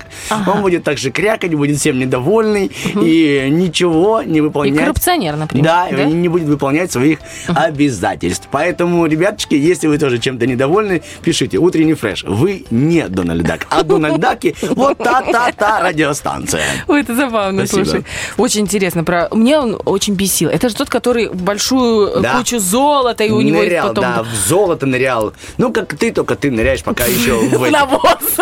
Он 0.46 0.60
будет 0.62 0.82
также 0.82 1.10
крякать, 1.12 1.54
будет 1.54 1.78
всем 1.78 1.98
недовольный 2.00 2.70
и 3.00 3.46
ничего 3.50 4.22
не 4.22 4.38
И 4.38 4.40
выполнять. 4.40 4.78
коррупционер, 4.80 5.36
например. 5.36 5.64
Да, 5.64 5.88
и 5.88 6.04
не 6.12 6.28
будет 6.28 6.48
выполнять 6.48 6.90
своих 6.90 7.18
обязательств. 7.46 8.48
Поэтому, 8.50 9.06
ребяточки, 9.06 9.54
если 9.54 9.86
вы 9.86 9.98
тоже 9.98 10.18
чем-то 10.18 10.46
недовольны, 10.46 11.02
пишите 11.22 11.58
«Утренний 11.58 11.94
фреш». 11.94 12.24
Вы 12.24 12.64
не 12.70 13.06
Дональд 13.08 13.42
Дак, 13.44 13.66
а 13.70 13.82
Дональд 13.84 14.18
Даки 14.18 14.54
вот 14.62 14.98
та-та-та 14.98 15.80
радиостанция. 15.80 16.64
Ой, 16.88 17.02
это 17.02 17.14
забавно, 17.14 17.66
Спасибо. 17.66 17.84
слушай. 17.84 18.04
Очень 18.36 18.60
интересно. 18.62 19.04
Про... 19.04 19.28
Мне 19.30 19.58
он 19.58 19.80
очень 19.84 20.14
бесил. 20.14 20.48
Это 20.48 20.68
же 20.68 20.74
тот, 20.74 20.88
который 20.88 21.28
большую 21.30 22.20
Да. 22.20 22.36
кучу 22.38 22.58
золота, 22.58 23.24
и 23.28 23.30
у 23.30 23.40
него 23.40 23.58
нырял, 23.58 23.88
потом... 23.88 24.02
да, 24.02 24.22
в 24.22 24.34
золото 24.34 24.86
нырял. 24.86 25.32
Ну, 25.58 25.72
как 25.72 25.94
ты, 25.96 26.12
только 26.12 26.34
ты 26.34 26.50
ныряешь 26.50 26.82
пока 26.82 27.04
еще 27.04 27.36
в 27.38 27.70
навоз. 27.70 28.38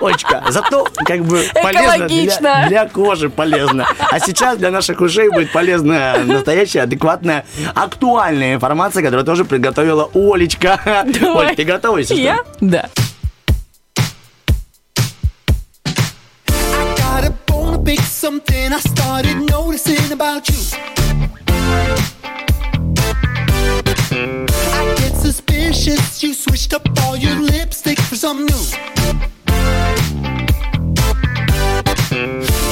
Очка. 0.00 0.44
Зато 0.48 0.86
как 1.04 1.24
бы 1.24 1.44
полезно 1.62 2.08
для, 2.08 2.68
для 2.68 2.88
кожи 2.88 3.30
полезно. 3.30 3.86
А 4.10 4.20
сейчас 4.20 4.58
для 4.58 4.70
наших 4.70 5.00
ушей 5.00 5.30
будет 5.30 5.52
полезная, 5.52 6.24
настоящая, 6.24 6.82
адекватная, 6.82 7.44
актуальная 7.74 8.54
информация, 8.54 9.02
которую 9.02 9.24
тоже 9.24 9.44
приготовила 9.44 10.10
Олечка. 10.14 10.80
Давай. 10.84 11.48
Оль, 11.48 11.56
ты 11.56 11.64
готова? 11.64 11.98
если 11.98 12.14
что? 12.14 12.22
Я? 12.22 12.38
Да. 12.60 12.88
to 17.76 17.84
pick 17.84 18.00
something 18.00 18.72
I 18.72 18.80
started 18.80 19.36
noticing 19.50 20.12
about 20.12 20.48
you. 20.48 22.15
I 24.10 24.94
get 24.98 25.14
suspicious. 25.16 26.22
You 26.22 26.34
switched 26.34 26.72
up 26.72 26.86
all 27.02 27.16
your 27.16 27.36
lipstick 27.36 27.98
for 28.00 28.16
some 28.16 28.46
new. 28.46 28.64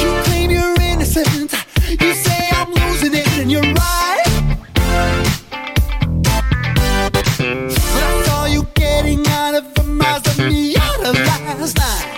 You 0.01 0.22
claim 0.24 0.51
you're 0.51 0.80
innocent. 0.80 1.52
You 2.01 2.14
say 2.14 2.48
I'm 2.52 2.72
losing 2.72 3.14
it, 3.14 3.28
and 3.38 3.51
you're 3.51 3.62
right. 3.62 4.24
But 7.14 8.02
I 8.02 8.22
saw 8.26 8.44
you 8.46 8.66
getting 8.74 9.26
out 9.28 9.55
of 9.55 9.64
Miata 9.74 10.38
last 11.60 11.76
night. 11.78 12.14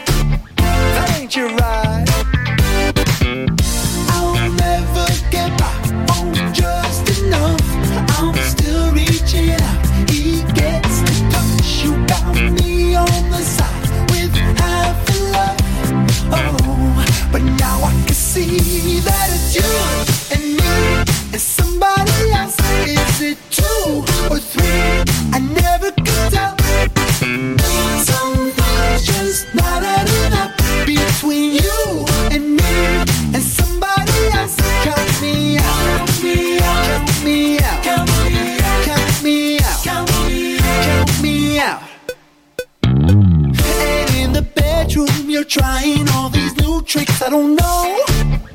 Trying 45.48 46.08
all 46.10 46.28
these 46.28 46.56
new 46.56 46.82
tricks. 46.82 47.22
I 47.22 47.30
don't 47.30 47.54
know. 47.54 48.04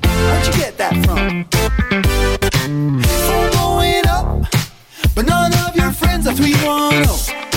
Where'd 0.03 0.47
you 0.47 0.53
get 0.53 0.77
that 0.77 0.93
from? 1.05 1.45
Phone 3.27 3.51
going 3.51 4.07
up, 4.07 4.45
but 5.15 5.25
none 5.25 5.53
of 5.67 5.75
your 5.75 5.91
friends 5.91 6.27
are 6.27 6.33
310. 6.33 7.50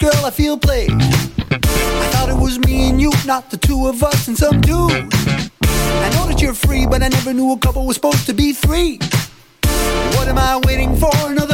Girl, 0.00 0.24
I 0.24 0.30
feel 0.30 0.56
played. 0.56 0.90
I 0.92 2.08
thought 2.12 2.30
it 2.30 2.40
was 2.40 2.58
me 2.60 2.88
and 2.88 2.98
you, 2.98 3.12
not 3.26 3.50
the 3.50 3.58
two 3.58 3.86
of 3.86 4.02
us 4.02 4.28
and 4.28 4.36
some 4.36 4.60
dude. 4.62 4.90
I 4.92 6.08
know 6.14 6.26
that 6.26 6.40
you're 6.40 6.54
free, 6.54 6.86
but 6.86 7.02
I 7.02 7.08
never 7.08 7.34
knew 7.34 7.52
a 7.52 7.58
couple 7.58 7.84
was 7.84 7.96
supposed 7.96 8.24
to 8.26 8.32
be 8.32 8.54
three. 8.54 8.98
What 10.16 10.26
am 10.26 10.38
I 10.38 10.58
waiting 10.64 10.96
for? 10.96 11.10
Another 11.24 11.49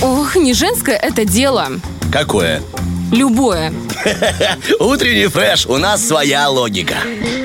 Ох, 0.00 0.36
не 0.36 0.52
женское 0.52 0.96
это 0.96 1.24
дело. 1.24 1.68
Какое? 2.10 2.62
Любое. 3.12 3.72
Утренний 4.80 5.28
фреш, 5.28 5.66
у 5.66 5.76
нас 5.76 6.06
своя 6.06 6.48
логика. 6.48 6.96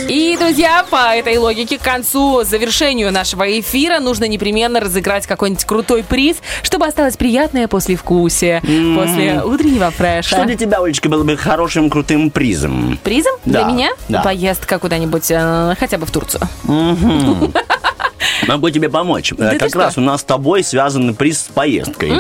И, 0.07 0.37
друзья, 0.39 0.85
по 0.89 1.15
этой 1.15 1.37
логике 1.37 1.77
к 1.77 1.81
концу, 1.81 2.43
завершению 2.43 3.11
нашего 3.11 3.59
эфира 3.59 3.99
нужно 3.99 4.25
непременно 4.27 4.79
разыграть 4.79 5.27
какой-нибудь 5.27 5.65
крутой 5.65 6.03
приз, 6.03 6.37
чтобы 6.63 6.85
осталось 6.85 7.17
приятное 7.17 7.67
послевкусие 7.67 8.61
после 8.61 9.41
утреннего 9.43 9.91
фреша. 9.91 10.29
Что 10.35 10.45
для 10.45 10.55
тебя, 10.55 10.79
Олечка, 10.81 11.09
было 11.09 11.23
бы 11.23 11.35
хорошим, 11.35 11.89
крутым 11.89 12.29
призом? 12.31 12.97
Призом 13.03 13.33
для 13.45 13.63
Да, 13.63 13.71
меня? 13.71 13.89
да. 14.07 14.21
Поездка 14.21 14.79
куда-нибудь, 14.79 15.29
э, 15.29 15.75
хотя 15.79 15.97
бы 15.97 16.05
в 16.05 16.11
Турцию. 16.11 16.41
Мгм. 16.63 17.53
Могу 18.47 18.69
тебе 18.69 18.87
помочь. 18.89 19.33
Э, 19.33 19.51
ты 19.53 19.59
как 19.59 19.69
что? 19.69 19.79
раз 19.79 19.97
у 19.97 20.01
нас 20.01 20.21
с 20.21 20.23
тобой 20.23 20.63
связан 20.63 21.15
приз 21.15 21.39
с 21.41 21.43
поездкой. 21.43 22.13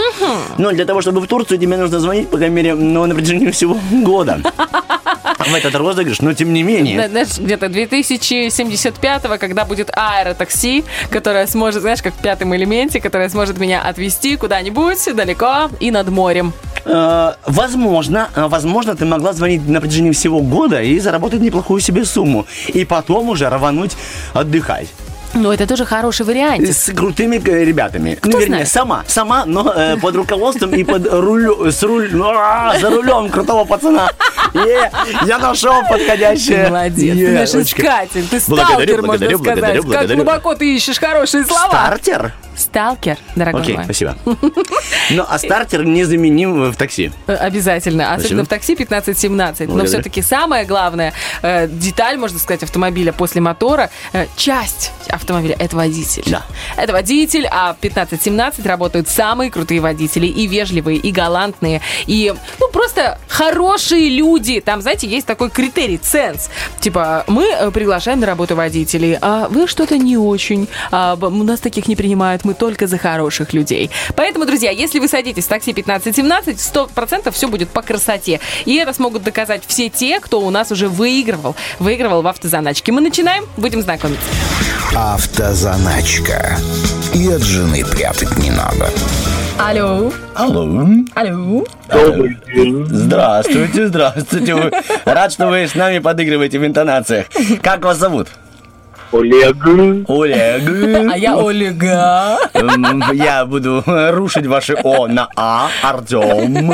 Ну, 0.57 0.71
для 0.71 0.85
того, 0.85 1.01
чтобы 1.01 1.21
в 1.21 1.27
Турцию, 1.27 1.57
тебе 1.57 1.77
нужно 1.77 1.99
звонить, 1.99 2.29
по 2.29 2.37
крайней 2.37 2.55
мере, 2.55 2.75
ну, 2.75 3.05
на 3.05 3.15
протяжении 3.15 3.51
всего 3.51 3.77
года. 3.91 4.41
В 5.37 5.53
этот 5.53 5.75
розыгрыш, 5.75 6.21
но 6.21 6.33
тем 6.33 6.53
не 6.53 6.63
менее. 6.63 6.95
Зна- 6.99 7.07
Знаешь, 7.09 7.37
где-то 7.39 7.67
2075-го, 7.67 9.37
когда 9.37 9.65
будет 9.65 9.89
аэротакси, 9.95 10.83
которое 11.09 11.47
сможет, 11.47 11.81
знаешь, 11.81 12.01
как 12.01 12.13
в 12.13 12.17
пятом 12.21 12.55
элементе, 12.55 12.99
которое 12.99 13.29
сможет 13.29 13.57
меня 13.59 13.81
отвезти 13.81 14.35
куда-нибудь 14.37 15.15
далеко 15.15 15.69
и 15.79 15.91
над 15.91 16.09
морем. 16.09 16.53
Э, 16.85 17.33
возможно, 17.45 18.29
э, 18.35 18.47
возможно, 18.47 18.95
ты 18.95 19.05
могла 19.05 19.33
звонить 19.33 19.67
на 19.67 19.81
протяжении 19.81 20.11
всего 20.11 20.39
года 20.41 20.81
и 20.81 20.99
заработать 20.99 21.41
неплохую 21.41 21.81
себе 21.81 22.05
сумму. 22.05 22.45
И 22.67 22.85
потом 22.85 23.29
уже 23.29 23.49
рвануть 23.49 23.95
отдыхать. 24.33 24.87
Ну, 25.33 25.51
это 25.51 25.67
тоже 25.67 25.85
хороший 25.85 26.25
вариант. 26.25 26.67
С 26.67 26.91
крутыми 26.93 27.37
э, 27.37 27.63
ребятами. 27.65 28.17
ну, 28.23 28.31
вернее, 28.31 28.47
знает? 28.47 28.67
сама. 28.69 29.03
Сама, 29.07 29.45
но 29.45 29.71
э, 29.75 29.97
под 29.97 30.15
руководством 30.15 30.71
и 30.71 30.83
под 30.83 31.05
рулю, 31.11 31.69
с 31.71 31.83
руль, 31.83 32.09
ну, 32.13 32.31
а, 32.35 32.77
за 32.79 32.89
рулем 32.89 33.29
крутого 33.29 33.65
пацана. 33.65 34.09
Е, 34.53 34.89
я 35.25 35.37
нашел 35.37 35.83
подходящее. 35.89 36.65
Ты 36.65 36.69
молодец, 36.71 37.15
ты 37.15 37.21
Е, 37.21 37.39
наш 37.39 37.53
Олечка. 37.53 37.81
искатель, 37.81 38.27
ты 38.27 38.39
Благодарю, 38.47 38.73
сталкер, 38.73 38.95
можно 38.95 39.05
благодарю, 39.07 39.37
сказать. 39.37 39.55
благодарю, 39.59 39.81
Как 39.81 39.85
благодарю. 39.91 40.15
глубоко 40.15 40.55
ты 40.55 40.75
ищешь 40.75 40.99
хорошие 40.99 41.45
слова. 41.45 41.67
Стартер? 41.69 42.33
Сталкер, 42.57 43.17
дорогой 43.35 43.61
Окей, 43.61 43.75
мой. 43.75 43.83
спасибо. 43.85 44.17
Ну, 45.09 45.25
а 45.27 45.37
стартер 45.37 45.85
незаменим 45.85 46.71
в 46.71 46.75
такси. 46.75 47.11
Э, 47.27 47.35
Обязательно. 47.35 48.13
Особенно 48.13 48.43
Спасибо. 48.43 48.45
в 48.45 48.47
такси 48.47 48.75
15-17. 48.75 49.73
Но 49.73 49.85
все-таки 49.85 50.21
самая 50.21 50.65
главная 50.65 51.13
э, 51.41 51.67
деталь, 51.67 52.17
можно 52.17 52.39
сказать, 52.39 52.63
автомобиля 52.63 53.13
после 53.13 53.39
мотора, 53.39 53.89
э, 54.11 54.25
часть 54.35 54.91
автомобиля– 55.09 55.55
это 55.59 55.75
водитель. 55.75 56.23
Да. 56.27 56.43
Это 56.75 56.91
водитель, 56.93 57.47
а 57.49 57.73
в 57.73 57.83
15-17 57.83 58.67
работают 58.67 59.07
самые 59.07 59.49
крутые 59.49 59.79
водители. 59.79 60.27
И 60.27 60.47
вежливые, 60.47 60.97
и 60.97 61.11
галантные, 61.11 61.81
и, 62.05 62.33
ну, 62.59 62.69
просто 62.69 63.17
хорошие 63.27 64.09
люди. 64.09 64.59
Там, 64.59 64.81
знаете, 64.81 65.07
есть 65.07 65.27
такой 65.27 65.49
критерий, 65.49 65.97
ценз. 65.97 66.49
Типа, 66.79 67.23
мы 67.27 67.71
приглашаем 67.71 68.19
на 68.19 68.25
работу 68.25 68.55
водителей, 68.55 69.17
а 69.21 69.47
вы 69.47 69.67
что-то 69.67 69.97
не 69.97 70.17
очень. 70.17 70.67
А, 70.91 71.15
нас 71.15 71.59
таких 71.59 71.87
не 71.87 71.95
принимают, 71.95 72.43
мы 72.47 72.53
только 72.53 72.87
за 72.87 72.97
хороших 72.97 73.53
людей. 73.53 73.91
Поэтому, 74.15 74.45
друзья, 74.45 74.71
если 74.71 74.99
вы 74.99 75.09
садитесь 75.09 75.45
в 75.45 75.49
такси 75.49 75.73
15-17, 75.73 76.55
100% 76.55 77.31
все 77.31 77.47
будет 77.47 77.69
по 77.69 77.81
красоте. 77.81 78.39
И 78.65 78.75
это 78.75 78.93
смогут 78.93 79.23
доказать 79.23 79.63
все 79.67 79.89
те, 79.89 80.21
кто 80.21 80.39
у 80.39 80.49
нас 80.49 80.71
уже 80.71 80.87
выигрывал. 80.87 81.55
Выигрывал 81.79 82.21
в 82.21 82.27
автозаначке. 82.27 82.93
Мы 82.93 83.01
начинаем, 83.01 83.45
будем 83.57 83.81
знакомиться. 83.81 84.25
Автозаначка. 84.95 86.57
И 87.13 87.27
от 87.27 87.41
жены 87.41 87.83
прятать 87.83 88.37
не 88.37 88.49
надо. 88.49 88.89
Алло. 89.59 90.11
Алло. 90.33 90.87
Алло. 91.15 91.65
Добрый 91.91 92.37
день. 92.55 92.85
Здравствуйте, 92.85 93.87
здравствуйте. 93.87 94.71
Рад, 95.03 95.33
что 95.33 95.47
вы 95.47 95.67
с 95.67 95.75
нами 95.75 95.99
подыгрываете 95.99 96.59
в 96.59 96.65
интонациях. 96.65 97.25
Как 97.61 97.83
вас 97.83 97.97
зовут? 97.97 98.29
Олег. 99.11 99.55
Олег. 100.07 101.11
А 101.11 101.17
я 101.17 101.37
Ольга. 101.37 102.37
М, 102.53 103.03
Я 103.13 103.45
буду 103.45 103.83
рушить 103.85 104.45
ваши 104.47 104.75
О 104.83 105.07
на 105.07 105.29
А. 105.35 105.69
Артем. 105.81 106.73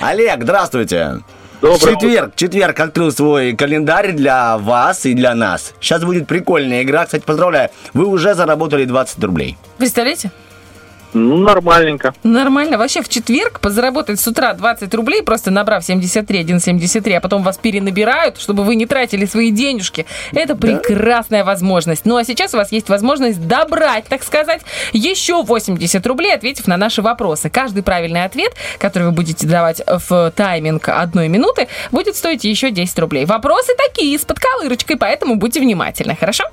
Олег, 0.00 0.42
здравствуйте. 0.42 1.20
Доброе 1.60 1.94
четверг, 1.96 2.32
четверг 2.36 2.78
открыл 2.78 3.10
свой 3.10 3.52
календарь 3.52 4.12
для 4.12 4.58
вас 4.58 5.04
и 5.06 5.12
для 5.14 5.34
нас. 5.34 5.74
Сейчас 5.80 6.04
будет 6.04 6.28
прикольная 6.28 6.82
игра. 6.82 7.04
Кстати, 7.04 7.24
поздравляю, 7.24 7.70
вы 7.94 8.06
уже 8.06 8.34
заработали 8.34 8.84
20 8.84 9.22
рублей. 9.24 9.56
Представляете? 9.76 10.30
Ну, 11.14 11.36
нормальненько. 11.38 12.14
Нормально. 12.22 12.78
Вообще 12.78 13.02
в 13.02 13.08
четверг 13.08 13.60
позаработать 13.60 14.20
с 14.20 14.26
утра 14.26 14.52
20 14.52 14.92
рублей, 14.94 15.22
просто 15.22 15.50
набрав 15.50 15.84
73, 15.84 16.44
1,73, 16.44 17.14
а 17.14 17.20
потом 17.20 17.42
вас 17.42 17.56
перенабирают, 17.58 18.38
чтобы 18.38 18.64
вы 18.64 18.74
не 18.74 18.86
тратили 18.86 19.24
свои 19.24 19.50
денежки. 19.50 20.06
Это 20.32 20.54
прекрасная 20.54 21.44
возможность. 21.44 22.04
Ну 22.04 22.16
а 22.16 22.24
сейчас 22.24 22.54
у 22.54 22.58
вас 22.58 22.72
есть 22.72 22.88
возможность 22.88 23.46
добрать, 23.46 24.04
так 24.04 24.22
сказать, 24.22 24.62
еще 24.92 25.42
80 25.42 26.06
рублей, 26.06 26.34
ответив 26.34 26.66
на 26.66 26.76
наши 26.76 27.02
вопросы. 27.02 27.50
Каждый 27.50 27.82
правильный 27.82 28.24
ответ, 28.24 28.54
который 28.78 29.04
вы 29.04 29.12
будете 29.12 29.46
давать 29.46 29.82
в 29.86 30.32
тайминг 30.36 30.88
одной 30.88 31.28
минуты, 31.28 31.68
будет 31.90 32.16
стоить 32.16 32.44
еще 32.44 32.70
10 32.70 32.98
рублей. 32.98 33.24
Вопросы 33.24 33.72
такие, 33.76 34.18
с 34.18 34.24
подколырочкой, 34.24 34.96
поэтому 34.96 35.36
будьте 35.36 35.60
внимательны, 35.60 36.16
хорошо? 36.16 36.44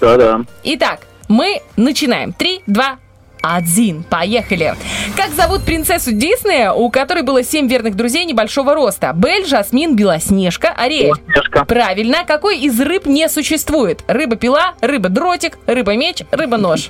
Да-да. 0.00 0.40
Итак, 0.64 1.00
мы 1.28 1.60
начинаем. 1.76 2.32
Три, 2.32 2.62
два, 2.66 2.98
один. 3.42 4.02
Поехали. 4.04 4.74
Как 5.16 5.30
зовут 5.30 5.62
принцессу 5.64 6.12
Диснея, 6.12 6.72
у 6.72 6.90
которой 6.90 7.22
было 7.22 7.42
семь 7.42 7.68
верных 7.68 7.96
друзей 7.96 8.24
небольшого 8.24 8.74
роста? 8.74 9.12
Бель, 9.14 9.46
Жасмин, 9.46 9.96
Белоснежка, 9.96 10.74
Ариэль. 10.76 11.12
Белоснежка. 11.14 11.64
Правильно. 11.64 12.24
Какой 12.26 12.58
из 12.58 12.80
рыб 12.80 13.06
не 13.06 13.28
существует? 13.28 14.02
Рыба-пила, 14.08 14.74
рыба-дротик, 14.80 15.58
рыба-меч, 15.66 16.22
рыба-нож. 16.30 16.88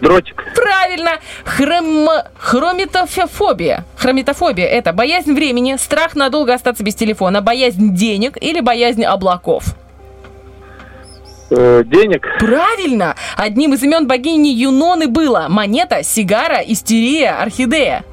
Дротик. 0.00 0.42
Правильно. 0.54 1.12
Хром... 1.44 2.08
Хромитофобия. 2.38 3.84
Хромитофобия– 3.96 4.66
это 4.66 4.92
боязнь 4.92 5.34
времени, 5.34 5.76
страх 5.78 6.14
надолго 6.14 6.54
остаться 6.54 6.82
без 6.82 6.94
телефона, 6.94 7.42
боязнь 7.42 7.94
денег 7.94 8.38
или 8.40 8.60
боязнь 8.60 9.04
облаков. 9.04 9.74
Э, 11.50 11.82
денег. 11.84 12.26
Правильно! 12.38 13.16
Одним 13.36 13.74
из 13.74 13.82
имен 13.82 14.06
богини 14.06 14.48
Юноны 14.48 15.08
было 15.08 15.46
монета, 15.48 16.02
сигара, 16.02 16.60
истерия, 16.64 17.30
орхидея. 17.30 18.04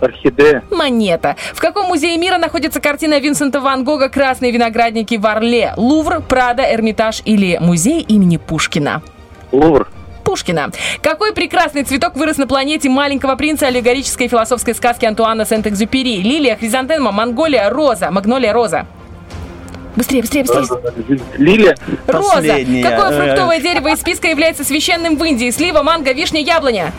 Орхидея. 0.00 0.62
Монета. 0.70 1.36
В 1.54 1.60
каком 1.60 1.86
музее 1.86 2.16
мира 2.18 2.38
находится 2.38 2.80
картина 2.80 3.18
Винсента 3.18 3.60
Ван 3.60 3.84
Гога 3.84 4.08
«Красные 4.08 4.52
виноградники 4.52 5.16
в 5.16 5.26
Орле»? 5.26 5.72
Лувр, 5.76 6.20
Прада, 6.20 6.62
Эрмитаж 6.72 7.22
или 7.24 7.58
музей 7.60 8.02
имени 8.02 8.36
Пушкина? 8.36 9.02
Лувр. 9.50 9.88
Пушкина. 10.24 10.70
Какой 11.02 11.32
прекрасный 11.32 11.84
цветок 11.84 12.14
вырос 12.16 12.36
на 12.36 12.46
планете 12.46 12.90
маленького 12.90 13.34
принца 13.34 13.66
аллегорической 13.66 14.28
философской 14.28 14.74
сказки 14.74 15.06
Антуана 15.06 15.46
Сент-Экзюпери? 15.46 16.20
Лилия, 16.22 16.56
хризантема, 16.56 17.12
монголия, 17.12 17.70
роза, 17.70 18.10
магнолия, 18.10 18.52
роза. 18.52 18.86
Быстрее, 19.96 20.20
быстрее, 20.22 20.44
быстрее. 20.44 21.20
Лилия. 21.36 21.76
Роза. 22.06 22.34
Последняя. 22.34 22.82
Какое 22.82 23.10
Э, 23.10 23.24
фруктовое 23.26 23.60
дерево 23.60 23.88
из 23.88 24.00
списка 24.00 24.28
является 24.28 24.64
священным 24.64 25.16
в 25.16 25.24
Индии? 25.24 25.50
Слива, 25.50 25.82
манго, 25.82 26.12
вишня, 26.12 26.40
яблоня. 26.40 26.92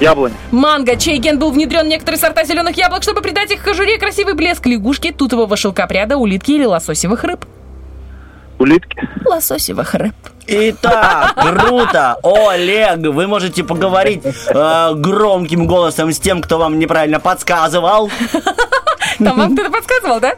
Яблонь. 0.00 0.32
Манго, 0.50 0.96
чей 0.96 1.16
ген 1.18 1.38
был 1.38 1.50
внедрен 1.50 1.86
в 1.86 1.88
некоторые 1.88 2.20
сорта 2.20 2.44
зеленых 2.44 2.76
яблок, 2.76 3.02
чтобы 3.02 3.22
придать 3.22 3.50
их 3.50 3.64
кожуре 3.64 3.98
красивый 3.98 4.34
блеск 4.34 4.66
лягушки, 4.66 5.10
тутового 5.12 5.56
шелкопряда, 5.56 6.18
улитки 6.18 6.52
или 6.52 6.64
лососевых 6.66 7.24
рыб. 7.24 7.46
Улитки. 8.58 9.08
Лососевых 9.24 9.94
рыб. 9.94 10.14
Итак, 10.46 11.34
круто! 11.34 12.18
Олег, 12.22 12.98
вы 12.98 13.26
можете 13.26 13.64
поговорить 13.64 14.22
э, 14.24 14.92
громким 14.94 15.66
голосом 15.66 16.12
с 16.12 16.18
тем, 16.20 16.40
кто 16.40 16.58
вам 16.58 16.78
неправильно 16.78 17.18
подсказывал. 17.18 18.10
Там 19.18 19.36
вам 19.38 19.54
кто-то 19.54 19.70
подсказывал, 19.70 20.20
да? 20.20 20.34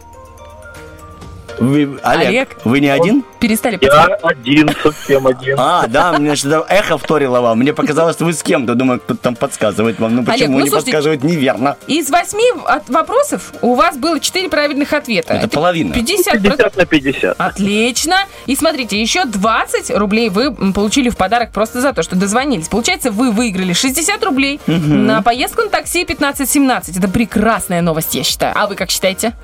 Вы, 1.59 1.99
Олег, 2.03 2.29
Олег? 2.29 2.57
вы 2.65 2.81
не 2.81 2.89
один? 2.89 3.25
Перестали 3.41 3.79
Я 3.81 4.05
один, 4.23 4.71
совсем 4.83 5.27
один. 5.27 5.57
А, 5.59 5.87
да, 5.87 6.13
мне 6.13 6.35
что-то 6.37 6.67
эхо 6.69 6.99
вторило 6.99 7.41
вам. 7.41 7.59
Мне 7.59 7.73
показалось, 7.73 8.17
что 8.17 8.25
вы 8.25 8.33
с 8.33 8.43
кем-то. 8.43 8.75
Думаю, 8.75 9.01
кто-то 9.01 9.21
там 9.21 9.37
подсказывает 9.37 9.99
вам. 9.99 10.17
Ну 10.17 10.23
Олег, 10.23 10.33
почему 10.33 10.59
ну, 10.59 10.65
не 10.65 10.71
слушайте, 10.71 10.93
подсказывает 10.93 11.25
неверно? 11.25 11.77
Из 11.87 12.11
восьми 12.11 12.45
вопросов 12.89 13.53
у 13.63 13.75
вас 13.75 13.97
было 13.97 14.21
четыре 14.21 14.49
правильных 14.49 14.93
ответа. 14.93 15.35
Это 15.35 15.49
половина. 15.49 15.95
50, 15.95 16.43
50 16.43 16.77
на 16.77 16.85
50. 16.87 17.37
Отлично. 17.41 18.17
И 18.47 18.57
смотрите, 18.57 19.01
еще 19.01 19.25
20 19.25 19.91
рублей 19.97 20.31
вы 20.31 20.55
получили 20.73 21.09
в 21.09 21.17
подарок 21.17 21.53
просто 21.53 21.81
за 21.81 21.93
то, 21.93 22.03
что 22.03 22.17
дозвонились. 22.17 22.69
Получается, 22.69 23.11
вы 23.11 23.31
выиграли 23.31 23.73
60 23.73 24.23
рублей 24.25 24.61
Мгм. 24.67 25.07
на 25.07 25.23
поездку 25.23 25.63
на 25.63 25.69
такси 25.69 26.05
15-17. 26.05 26.99
Это 26.99 27.09
прекрасная 27.09 27.83
новость, 27.83 28.15
я 28.15 28.23
считаю. 28.25 28.53
А 28.57 28.67
вы 28.67 28.75
как 28.75 28.91
считаете? 28.91 29.35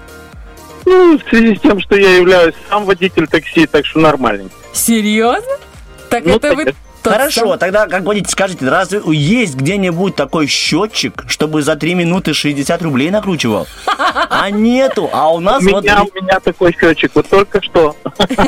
Ну, 0.87 1.19
в 1.19 1.29
связи 1.29 1.57
с 1.57 1.61
тем, 1.61 1.81
что 1.81 1.97
я 1.97 2.17
являюсь 2.17 2.55
сам 2.69 2.85
водитель 2.85 3.27
такси, 3.27 3.67
так 3.67 3.87
что 3.87 4.01
нормальный. 4.01 4.51
Серьезно? 4.73 5.57
Так 6.11 6.25
Ну, 6.25 6.33
это 6.37 6.49
так 6.49 6.57
вы... 6.57 6.63
это- 6.65 6.75
тот 7.03 7.13
Хорошо, 7.13 7.49
сам- 7.51 7.59
тогда 7.59 7.87
как 7.87 8.03
будете 8.03 8.31
скажете, 8.31 8.67
разве 8.67 9.03
есть 9.15 9.57
где-нибудь 9.57 10.17
такой 10.17 10.47
счетчик, 10.47 11.25
чтобы 11.29 11.61
за 11.61 11.77
3 11.77 11.95
минуты 11.97 12.33
60 12.33 12.81
рублей 12.81 13.11
накручивал? 13.11 13.67
А 14.31 14.49
нету, 14.49 15.11
а 15.13 15.29
у 15.31 15.37
У 15.37 15.41
нас 15.41 15.63
вот... 15.63 15.85
меня, 15.85 16.03
у 16.03 16.23
меня 16.25 16.41
такой 16.41 16.73
счетчик, 16.73 17.11
вот 17.15 17.29
только 17.29 17.63
что. 17.63 17.95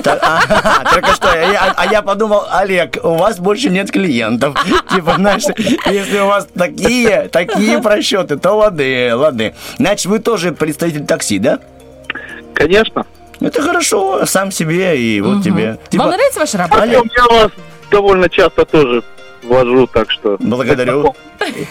Так, 0.03 0.19
ага, 0.23 0.91
Только 0.91 1.15
что, 1.15 1.31
а 1.31 1.37
я- 1.37 1.75
а 1.77 1.87
я 1.93 2.01
подумал, 2.01 2.47
Олег, 2.51 2.97
у 3.03 3.17
вас 3.17 3.39
больше 3.39 3.69
нет 3.69 3.91
клиентов. 3.91 4.57
Типа, 4.91 5.17
знаешь, 5.17 5.43
если 5.85 6.21
у 6.21 6.27
вас 6.27 6.49
такие, 6.57 7.29
такие 7.31 7.83
просчеты, 7.83 8.39
то 8.39 8.55
лады, 8.55 9.15
лады. 9.15 9.55
Значит, 9.77 10.07
вы 10.07 10.19
тоже 10.19 10.53
представитель 10.53 11.05
такси, 11.05 11.39
да? 11.39 11.59
Конечно. 12.57 13.07
Это 13.41 13.61
хорошо, 13.63 14.25
сам 14.25 14.51
себе 14.51 14.99
и 14.99 15.21
вот 15.21 15.45
тебе. 15.45 15.79
Типа, 15.91 16.05
Вам 16.05 16.13
нравится 16.15 16.41
ваша 16.41 16.57
работа? 16.59 16.83
Олег, 16.83 17.05
я 17.17 17.25
вас 17.43 17.53
довольно 17.91 18.29
часто 18.31 18.65
тоже 18.65 19.03
вожу, 19.43 19.87
так 19.87 20.11
что... 20.11 20.37
Благодарю. 20.41 21.15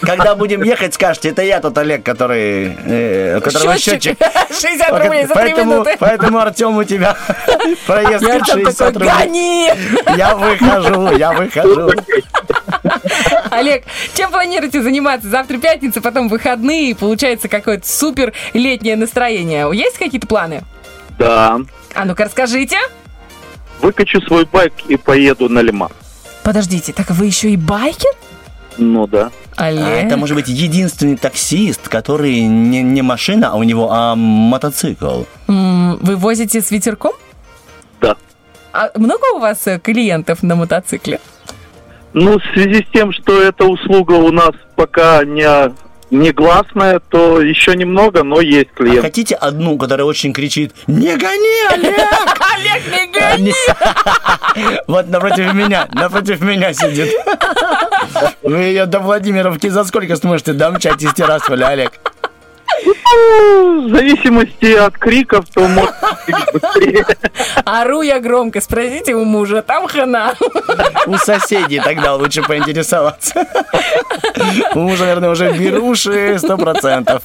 Когда 0.00 0.36
будем 0.36 0.62
ехать, 0.62 0.94
скажете, 0.94 1.30
это 1.30 1.42
я 1.42 1.60
тот 1.60 1.76
Олег, 1.76 2.04
который... 2.04 2.72
э, 2.86 3.36
у 3.38 3.40
которого 3.40 3.76
счетчик. 3.76 4.16
60 4.48 4.90
рублей 5.04 5.26
за 5.26 5.34
3 5.34 5.42
Поэтому, 5.42 5.72
минуты. 5.72 5.96
поэтому, 5.98 6.38
Артем, 6.38 6.76
у 6.76 6.84
тебя 6.84 7.16
проезд 7.86 8.22
И 8.22 8.30
Артем 8.30 8.60
60 8.64 8.78
такой, 8.78 8.92
рублей. 8.92 9.10
гони! 9.26 9.70
Я 10.16 10.36
выхожу, 10.36 11.16
я 11.16 11.32
выхожу. 11.32 11.90
Олег, 13.50 13.84
чем 14.14 14.30
планируете 14.30 14.80
заниматься? 14.82 15.28
Завтра 15.28 15.58
пятница, 15.58 16.00
потом 16.00 16.28
выходные, 16.28 16.90
и 16.90 16.94
получается 16.94 17.48
какое-то 17.48 17.86
супер 17.86 18.32
летнее 18.54 18.96
настроение. 18.96 19.68
Есть 19.74 19.98
какие-то 19.98 20.26
планы? 20.26 20.62
Да. 21.18 21.58
А 21.94 22.04
ну-ка 22.04 22.24
расскажите. 22.24 22.76
Выкачу 23.80 24.20
свой 24.22 24.44
байк 24.44 24.72
и 24.88 24.96
поеду 24.96 25.48
на 25.48 25.60
Лиман. 25.60 25.90
Подождите, 26.42 26.92
так 26.92 27.10
вы 27.10 27.26
еще 27.26 27.50
и 27.50 27.56
байкер? 27.56 28.12
Ну 28.78 29.06
да. 29.06 29.30
Олег. 29.56 29.84
А 29.84 29.90
это 29.90 30.16
может 30.16 30.36
быть 30.36 30.48
единственный 30.48 31.16
таксист, 31.16 31.88
который 31.88 32.40
не, 32.42 32.82
не 32.82 33.02
машина, 33.02 33.50
а 33.52 33.56
у 33.56 33.62
него 33.62 33.88
а 33.90 34.14
мотоцикл. 34.14 35.24
Вы 35.46 36.16
возите 36.16 36.60
с 36.60 36.70
ветерком? 36.70 37.12
Да. 38.00 38.16
А 38.72 38.90
много 38.96 39.24
у 39.34 39.38
вас 39.38 39.66
э, 39.66 39.78
клиентов 39.78 40.42
на 40.42 40.56
мотоцикле? 40.56 41.20
Ну, 42.12 42.38
в 42.38 42.42
связи 42.52 42.82
с 42.82 42.92
тем, 42.92 43.12
что 43.12 43.42
эта 43.42 43.64
услуга 43.64 44.12
у 44.12 44.30
нас 44.30 44.52
пока 44.74 45.24
не, 45.24 45.46
не 46.10 46.30
гласная, 46.30 47.00
то 47.00 47.40
еще 47.40 47.74
немного, 47.74 48.22
но 48.22 48.40
есть 48.40 48.68
А 48.74 48.76
клиент. 48.78 49.00
хотите 49.02 49.34
одну, 49.34 49.76
которая 49.78 50.06
очень 50.06 50.32
кричит 50.32 50.72
«Не 50.86 51.16
гони, 51.16 51.72
Олег!» 51.72 51.94
Олег, 52.54 52.82
не 52.90 53.12
гони! 53.12 53.52
Вот 54.86 55.08
напротив 55.08 55.52
меня, 55.52 55.88
напротив 55.92 56.40
меня 56.40 56.72
сидит. 56.72 57.12
Вы 58.42 58.56
ее 58.58 58.86
до 58.86 59.00
Владимировки 59.00 59.68
за 59.68 59.84
сколько 59.84 60.16
сможете 60.16 60.52
домчать 60.54 61.02
из 61.02 61.12
Тирасполя, 61.12 61.66
Олег? 61.68 61.92
В 62.84 63.88
зависимости 63.88 64.74
от 64.74 64.98
криков, 64.98 65.46
то 65.52 65.66
может 65.68 65.94
быстрее. 66.52 67.06
Ору 67.64 68.02
я 68.02 68.20
громко, 68.20 68.60
спросите 68.60 69.14
у 69.14 69.24
мужа, 69.24 69.62
там 69.62 69.86
хана. 69.86 70.34
У 71.06 71.16
соседей 71.16 71.80
тогда 71.80 72.14
лучше 72.14 72.42
поинтересоваться. 72.42 73.46
У 74.74 74.80
мужа, 74.80 75.04
наверное, 75.04 75.30
уже 75.30 75.52
беруши 75.52 76.38
сто 76.38 76.56
процентов. 76.56 77.22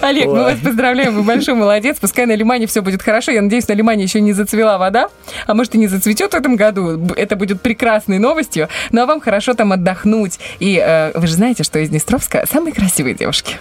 Олег, 0.00 0.26
мы 0.26 0.32
Ой. 0.32 0.52
вас 0.52 0.58
поздравляем, 0.58 1.14
вы 1.14 1.22
большой 1.22 1.54
молодец. 1.54 1.98
Пускай 2.00 2.26
на 2.26 2.34
Лимане 2.34 2.66
все 2.66 2.80
будет 2.80 3.02
хорошо. 3.02 3.32
Я 3.32 3.42
надеюсь, 3.42 3.68
на 3.68 3.72
Лимане 3.72 4.04
еще 4.04 4.20
не 4.20 4.32
зацвела 4.32 4.78
вода. 4.78 5.08
А 5.46 5.54
может 5.54 5.74
и 5.74 5.78
не 5.78 5.88
зацветет 5.88 6.32
в 6.32 6.36
этом 6.36 6.56
году. 6.56 7.08
Это 7.16 7.36
будет 7.36 7.60
прекрасной 7.60 8.18
новостью. 8.18 8.68
Ну 8.90 9.02
а 9.02 9.06
вам 9.06 9.20
хорошо 9.20 9.54
там 9.54 9.72
отдохнуть. 9.72 10.38
И 10.60 10.82
э, 10.82 11.12
вы 11.18 11.26
же 11.26 11.34
знаете, 11.34 11.64
что 11.64 11.78
из 11.78 11.90
Днестровска 11.90 12.46
самые 12.50 12.72
красивые 12.72 13.14
девушки. 13.14 13.56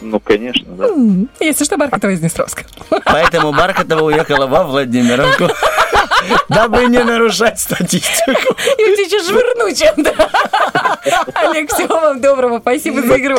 Ну, 0.00 0.20
конечно, 0.20 0.72
да. 0.74 0.88
Если 1.40 1.64
что, 1.64 1.76
Бархатова 1.76 2.10
из 2.10 2.20
Днестровска. 2.20 2.64
Поэтому 3.04 3.52
Бархатова 3.52 4.02
уехала 4.02 4.46
во 4.46 4.64
Владимировку, 4.64 5.48
дабы 6.48 6.84
не 6.86 7.02
нарушать 7.02 7.58
статистику. 7.58 8.54
И 8.78 8.82
у 8.82 8.94
тебя 8.94 9.04
еще 9.04 9.22
жирну 9.22 9.74
чем-то. 9.74 10.14
Олег, 11.34 11.72
всего 11.72 11.94
вам 12.00 12.20
доброго. 12.20 12.58
Спасибо 12.60 13.02
за 13.02 13.18
игру. 13.18 13.36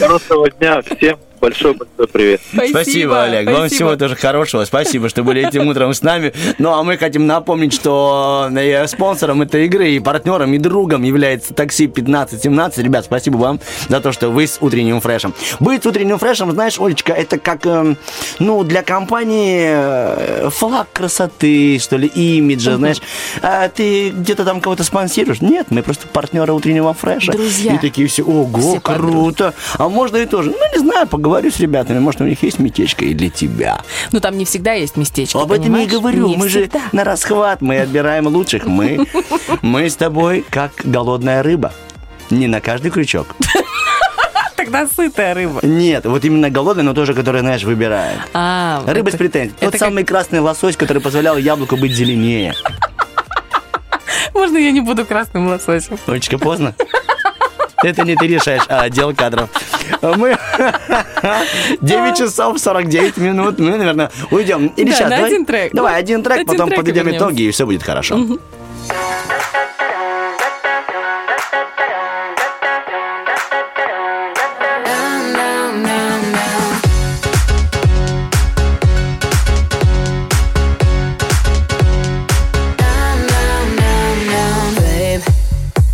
Хорошего 0.00 0.50
дня. 0.50 0.80
Всем 0.82 1.18
большой-большой 1.38 2.06
привет. 2.08 2.40
Спасибо, 2.70 3.22
Олег. 3.22 3.50
Вам 3.50 3.68
всего 3.68 3.96
тоже 3.96 4.16
хорошего. 4.16 4.64
Спасибо, 4.64 5.08
что 5.08 5.22
были 5.22 5.46
этим 5.46 5.66
утром 5.68 5.94
с 5.94 6.02
нами. 6.02 6.32
Ну, 6.58 6.72
а 6.72 6.82
мы 6.82 6.96
хотим 6.96 7.26
напомнить, 7.26 7.72
что 7.72 8.48
э, 8.50 8.86
спонсором 8.86 9.42
этой 9.42 9.66
игры 9.66 9.90
и 9.90 10.00
партнером, 10.00 10.52
и 10.54 10.58
другом 10.58 11.02
является 11.02 11.54
такси 11.54 11.86
1517. 11.86 12.78
Ребят, 12.78 13.04
спасибо 13.04 13.36
вам 13.36 13.60
за 13.88 14.00
то, 14.00 14.12
что 14.12 14.30
вы 14.30 14.46
с 14.46 14.58
утренним 14.60 15.00
фрешем. 15.00 15.34
Быть 15.60 15.82
с 15.82 15.86
утренним 15.86 16.18
фрешем, 16.18 16.50
знаешь, 16.52 16.78
Олечка, 16.78 17.12
это 17.12 17.38
как, 17.38 17.66
эм, 17.66 17.96
ну, 18.38 18.64
для 18.64 18.82
компании 18.82 19.66
э, 19.68 20.50
флаг 20.50 20.88
красоты, 20.92 21.78
что 21.78 21.96
ли, 21.96 22.08
имиджа, 22.08 22.76
знаешь. 22.76 22.98
А 23.42 23.68
ты 23.68 24.10
где-то 24.10 24.44
там 24.44 24.60
кого-то 24.60 24.84
спонсируешь? 24.84 25.40
Нет, 25.40 25.66
мы 25.70 25.82
просто 25.82 26.06
партнеры 26.08 26.52
утреннего 26.52 26.94
фреша. 26.94 27.32
Друзья. 27.32 27.74
И 27.74 27.78
такие 27.78 28.08
все, 28.08 28.22
ого, 28.22 28.58
Все 28.58 28.80
круто. 28.80 29.54
А 29.76 29.88
можно 29.88 30.16
и 30.16 30.26
тоже. 30.26 30.50
Ну, 30.50 30.72
не 30.72 30.78
знаю, 30.78 31.06
поговорю 31.28 31.50
с 31.50 31.60
ребятами. 31.60 31.98
Может, 31.98 32.22
у 32.22 32.24
них 32.24 32.42
есть 32.42 32.58
местечко 32.58 33.04
и 33.04 33.12
для 33.12 33.28
тебя. 33.28 33.82
Ну 34.12 34.20
там 34.20 34.38
не 34.38 34.46
всегда 34.46 34.72
есть 34.72 34.96
местечко. 34.96 35.42
Об 35.42 35.52
этом 35.52 35.76
я 35.76 35.82
и 35.82 35.86
говорю. 35.86 36.26
Не 36.26 36.36
мы 36.38 36.48
всегда. 36.48 36.78
же 36.78 36.84
на 36.92 37.04
расхват, 37.04 37.60
мы 37.60 37.80
отбираем 37.80 38.26
лучших. 38.28 38.64
Мы, 38.64 39.06
мы 39.62 39.90
с 39.90 39.96
тобой 39.96 40.42
как 40.48 40.72
голодная 40.84 41.42
рыба. 41.42 41.72
Не 42.30 42.46
на 42.46 42.62
каждый 42.62 42.90
крючок. 42.90 43.26
Тогда 44.56 44.88
сытая 44.88 45.34
рыба. 45.34 45.60
Нет, 45.62 46.06
вот 46.06 46.24
именно 46.24 46.48
голодная, 46.48 46.82
но 46.84 46.94
тоже, 46.94 47.12
которая, 47.12 47.42
знаешь, 47.42 47.62
выбирает. 47.62 48.18
А, 48.32 48.82
Рыба 48.86 49.08
это- 49.08 49.16
с 49.16 49.18
претензией. 49.18 49.54
Тот 49.60 49.72
как- 49.72 49.80
самый 49.80 50.04
красный 50.04 50.40
лосось, 50.40 50.76
который 50.78 51.02
позволял 51.02 51.36
яблоку 51.36 51.76
быть 51.76 51.92
зеленее. 51.92 52.54
Можно 54.32 54.56
я 54.56 54.70
не 54.72 54.80
буду 54.80 55.04
красным 55.04 55.48
лососем? 55.48 55.98
Олечка, 56.06 56.38
поздно? 56.38 56.74
Это 57.84 58.02
не 58.02 58.16
ты 58.16 58.26
решаешь, 58.26 58.62
а 58.68 58.82
отдел 58.82 59.14
кадров. 59.14 59.48
Мы 60.02 60.36
9 61.80 62.16
часов 62.18 62.58
49 62.58 63.16
минут. 63.18 63.58
Мы, 63.58 63.76
наверное, 63.76 64.10
уйдем. 64.30 64.72
Или 64.76 64.90
Да, 64.90 64.96
сейчас, 64.96 65.10
давай, 65.10 65.26
один 65.26 65.46
трек. 65.46 65.72
Давай, 65.72 65.96
один 65.96 66.22
трек, 66.22 66.36
Один 66.38 66.46
потом 66.46 66.68
трек 66.68 66.78
и 66.78 66.80
подведем 66.82 67.04
вернемся. 67.04 67.24
итоги, 67.26 67.42
и 67.42 67.50
все 67.50 67.66
будет 67.66 67.82
хорошо. 67.84 68.18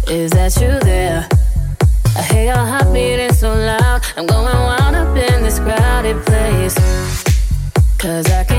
Is 0.07 0.31
that 0.33 0.55
you 0.61 0.94
I'm 4.17 4.27
going 4.27 4.45
wild 4.45 4.95
up 4.95 5.17
in 5.17 5.43
this 5.43 5.59
crowded 5.59 6.25
place. 6.25 6.75
Cause 7.99 8.27
I 8.31 8.45
can't 8.45 8.54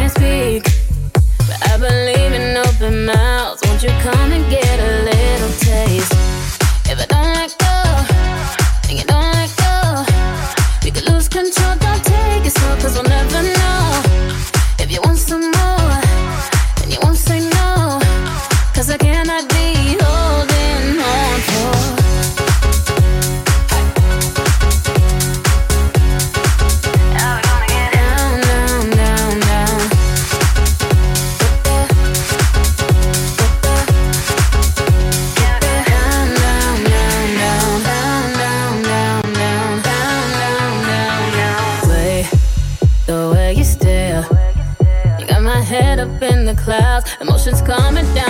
emotions 47.46 47.62
coming 47.62 48.16
down. 48.16 48.25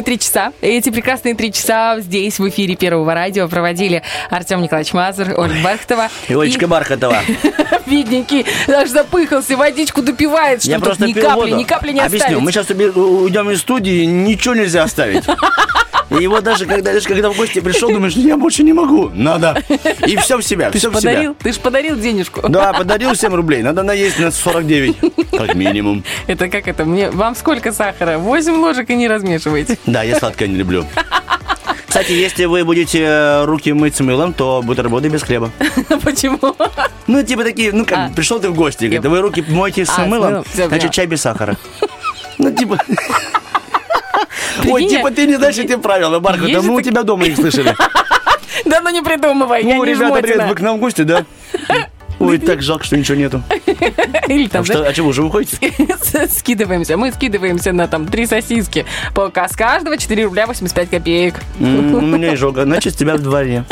Прекрасные 0.00 0.02
три 0.02 0.18
часа. 0.18 0.52
Эти 0.60 0.90
прекрасные 0.90 1.34
три 1.34 1.52
часа 1.52 2.00
здесь, 2.00 2.38
в 2.38 2.48
эфире 2.48 2.76
Первого 2.76 3.14
радио, 3.14 3.48
проводили 3.48 4.02
Артем 4.30 4.62
Николаевич 4.62 4.92
Мазур, 4.92 5.28
Ольга 5.36 5.56
Бархтова. 5.62 6.08
И 6.28 6.34
Олечка 6.34 6.66
Бархатова. 6.66 7.20
Бедненький, 7.86 8.46
даже 8.66 8.92
запыхался, 8.92 9.56
водичку 9.56 10.02
допивает, 10.02 10.62
Я 10.64 10.76
чтобы 10.78 10.90
тут 10.90 10.98
просто 10.98 11.06
ни 11.06 11.12
капли, 11.12 11.50
воду. 11.50 11.56
ни 11.56 11.64
капли 11.64 11.92
не 11.92 12.00
Объясню, 12.00 12.38
оставить. 12.38 12.42
мы 12.42 12.52
сейчас 12.52 12.70
уйдем 12.70 13.50
из 13.50 13.60
студии, 13.60 14.04
ничего 14.04 14.54
нельзя 14.54 14.84
оставить. 14.84 15.24
И 16.10 16.22
его 16.22 16.40
даже 16.40 16.66
когда, 16.66 16.92
даже 16.92 17.06
когда 17.08 17.30
в 17.30 17.36
гости 17.36 17.60
пришел, 17.60 17.88
думаешь, 17.90 18.16
«Ну, 18.16 18.26
я 18.26 18.36
больше 18.36 18.62
не 18.62 18.72
могу. 18.72 19.10
Надо. 19.14 19.62
И 20.06 20.16
все 20.16 20.36
в 20.38 20.42
себя, 20.42 20.70
Ты 20.70 20.78
все 20.78 20.90
в 20.90 20.96
себя. 21.00 21.10
подарил, 21.12 21.34
ты 21.36 21.52
ж 21.52 21.56
подарил 21.58 21.96
денежку. 21.96 22.48
Да, 22.48 22.72
подарил 22.72 23.14
7 23.14 23.32
рублей. 23.34 23.62
Надо 23.62 23.82
наесть 23.82 24.18
на 24.18 24.30
49. 24.30 24.96
Как 25.30 25.54
минимум. 25.54 26.02
Это 26.26 26.48
как 26.48 26.66
это? 26.68 26.84
Мне 26.84 27.10
вам 27.10 27.34
сколько 27.36 27.72
сахара? 27.72 28.18
8 28.18 28.52
ложек 28.54 28.90
и 28.90 28.96
не 28.96 29.08
размешивайте. 29.08 29.78
Да, 29.86 30.02
я 30.02 30.18
сладкое 30.18 30.48
не 30.48 30.56
люблю. 30.56 30.84
Кстати, 31.86 32.12
если 32.12 32.44
вы 32.44 32.64
будете 32.64 33.00
э, 33.02 33.44
руки 33.46 33.72
мыть 33.72 33.96
с 33.96 34.00
мылом, 34.00 34.32
то 34.32 34.62
бутерброды 34.64 35.08
без 35.08 35.22
хлеба. 35.22 35.50
Почему? 36.04 36.38
Ну, 37.08 37.22
типа 37.24 37.42
такие, 37.42 37.72
ну 37.72 37.84
как, 37.84 37.98
А. 37.98 38.10
пришел 38.14 38.38
ты 38.38 38.48
в 38.48 38.54
гости, 38.54 38.84
говорит, 38.84 39.04
вы 39.06 39.20
руки 39.20 39.44
моете 39.48 39.84
с 39.84 39.90
А, 39.90 40.04
с 40.04 40.06
мылом, 40.06 40.44
значит, 40.54 40.92
чай 40.92 41.06
без 41.06 41.22
сахара. 41.22 41.56
Ну, 42.38 42.52
типа... 42.52 42.78
Ой, 44.72 44.86
типа 44.86 45.10
ты 45.10 45.26
не 45.26 45.36
знаешь 45.36 45.58
эти 45.58 45.76
правила, 45.76 46.20
Есть 46.36 46.52
да 46.54 46.62
мы 46.62 46.76
у 46.76 46.80
тебя 46.80 47.02
дома 47.02 47.24
их 47.26 47.36
слышали. 47.36 47.74
Да 48.64 48.80
ну 48.82 48.90
не 48.90 49.00
придумывай, 49.00 49.64
я 49.64 49.78
не 49.78 49.84
ребята, 49.86 50.20
привет, 50.20 50.48
вы 50.48 50.54
к 50.54 50.60
нам 50.60 50.76
в 50.76 50.80
гости, 50.80 51.02
да? 51.02 51.24
Ой, 52.20 52.36
так 52.36 52.60
жалко, 52.60 52.84
что 52.84 52.98
ничего 52.98 53.16
нету. 53.16 53.42
Или 54.28 54.46
там, 54.46 54.60
А 54.60 54.64
что, 54.64 54.86
а 54.86 54.92
чего, 54.92 55.08
уже 55.08 55.22
знаешь, 55.22 55.48
скидываемся. 56.30 56.98
Мы 56.98 57.12
скидываемся 57.12 57.72
на 57.72 57.88
там 57.88 58.06
три 58.06 58.26
сосиски. 58.26 58.84
По 59.14 59.32
с 59.34 59.56
каждого 59.56 59.96
4 59.96 60.24
рубля 60.24 60.46
85 60.46 60.90
копеек. 60.90 61.36
У 61.58 61.64
меня 61.64 62.34
изжога, 62.34 62.64
значит, 62.64 62.96
тебя 62.96 63.16
в 63.16 63.20
дворе. 63.20 63.64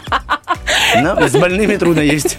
Да, 0.94 1.28
С 1.28 1.32
больными 1.32 1.76
трудно 1.76 2.00
есть. 2.00 2.38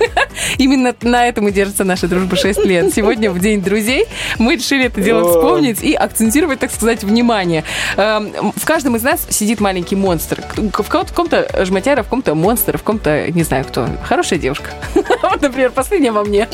Именно 0.57 0.95
на 1.01 1.25
этом 1.27 1.47
и 1.47 1.51
держится 1.51 1.83
наша 1.83 2.07
дружба 2.07 2.35
6 2.35 2.65
лет. 2.65 2.93
Сегодня, 2.93 3.31
в 3.31 3.39
День 3.39 3.61
друзей, 3.61 4.05
мы 4.37 4.55
решили 4.55 4.85
это 4.85 5.01
дело 5.01 5.27
вспомнить 5.29 5.81
и 5.83 5.93
акцентировать, 5.93 6.59
так 6.59 6.71
сказать, 6.71 7.03
внимание. 7.03 7.63
Эм, 7.97 8.31
В 8.55 8.65
каждом 8.65 8.95
из 8.95 9.03
нас 9.03 9.25
сидит 9.29 9.59
маленький 9.59 9.95
монстр. 9.95 10.41
В 10.55 11.13
ком-то 11.13 11.65
жмотяра, 11.65 12.03
в 12.03 12.07
ком-то 12.07 12.35
монстр, 12.35 12.77
в 12.77 12.83
ком-то, 12.83 13.31
не 13.31 13.43
знаю 13.43 13.65
кто. 13.65 13.87
Хорошая 14.03 14.39
девушка. 14.39 14.71
Вот, 15.21 15.41
например, 15.41 15.71
последняя 15.71 16.11
во 16.11 16.23
мне. 16.23 16.47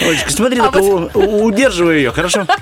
Олечка, 0.00 0.30
смотри, 0.32 0.60
только 0.60 0.78
у- 0.78 1.10
у- 1.14 1.44
удерживай 1.44 1.96
ее, 1.98 2.10
хорошо? 2.10 2.46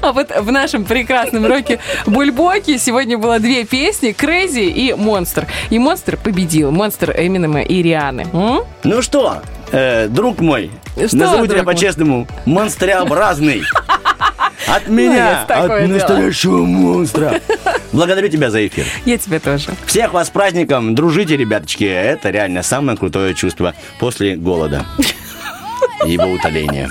А 0.00 0.12
вот 0.12 0.30
в 0.30 0.50
нашем 0.50 0.84
прекрасном 0.84 1.46
роке 1.46 1.78
Бульбоки 2.06 2.78
сегодня 2.78 3.18
было 3.18 3.38
две 3.38 3.64
песни 3.64 4.14
«Crazy» 4.18 4.66
и 4.70 4.94
«Монстр». 4.94 5.46
И 5.70 5.78
«Монстр» 5.78 6.16
победил. 6.16 6.70
«Монстр» 6.70 7.14
Эминема 7.16 7.60
и 7.62 7.82
Рианы. 7.82 8.26
М? 8.32 8.60
Ну 8.84 9.02
что, 9.02 9.42
э, 9.72 10.08
друг 10.08 10.40
мой, 10.40 10.70
Что, 10.94 11.16
назову 11.16 11.46
тебя 11.46 11.62
по-честному, 11.62 12.26
монстреобразный. 12.44 13.62
От 14.66 14.88
меня, 14.88 15.42
от 15.42 15.68
дело. 15.68 15.86
настоящего 15.86 16.64
монстра. 16.64 17.40
Благодарю 17.92 18.28
тебя 18.28 18.50
за 18.50 18.66
эфир. 18.66 18.84
Я 19.04 19.16
тебя 19.16 19.38
тоже. 19.38 19.68
Всех 19.86 20.12
вас 20.12 20.26
с 20.26 20.30
праздником, 20.30 20.94
дружите, 20.94 21.36
ребяточки. 21.36 21.84
Это 21.84 22.30
реально 22.30 22.62
самое 22.62 22.98
крутое 22.98 23.34
чувство 23.34 23.74
после 24.00 24.34
голода. 24.34 24.84
И 26.04 26.12
его 26.12 26.26
утоления. 26.26 26.88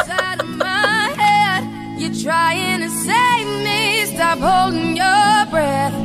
my 0.57 1.14
head. 1.18 1.64
You're 1.99 2.14
trying 2.14 2.81
to 2.81 2.89
save 2.89 3.47
me. 3.64 4.06
Stop 4.06 4.39
holding 4.39 4.95
your 4.95 5.45
breath. 5.52 6.05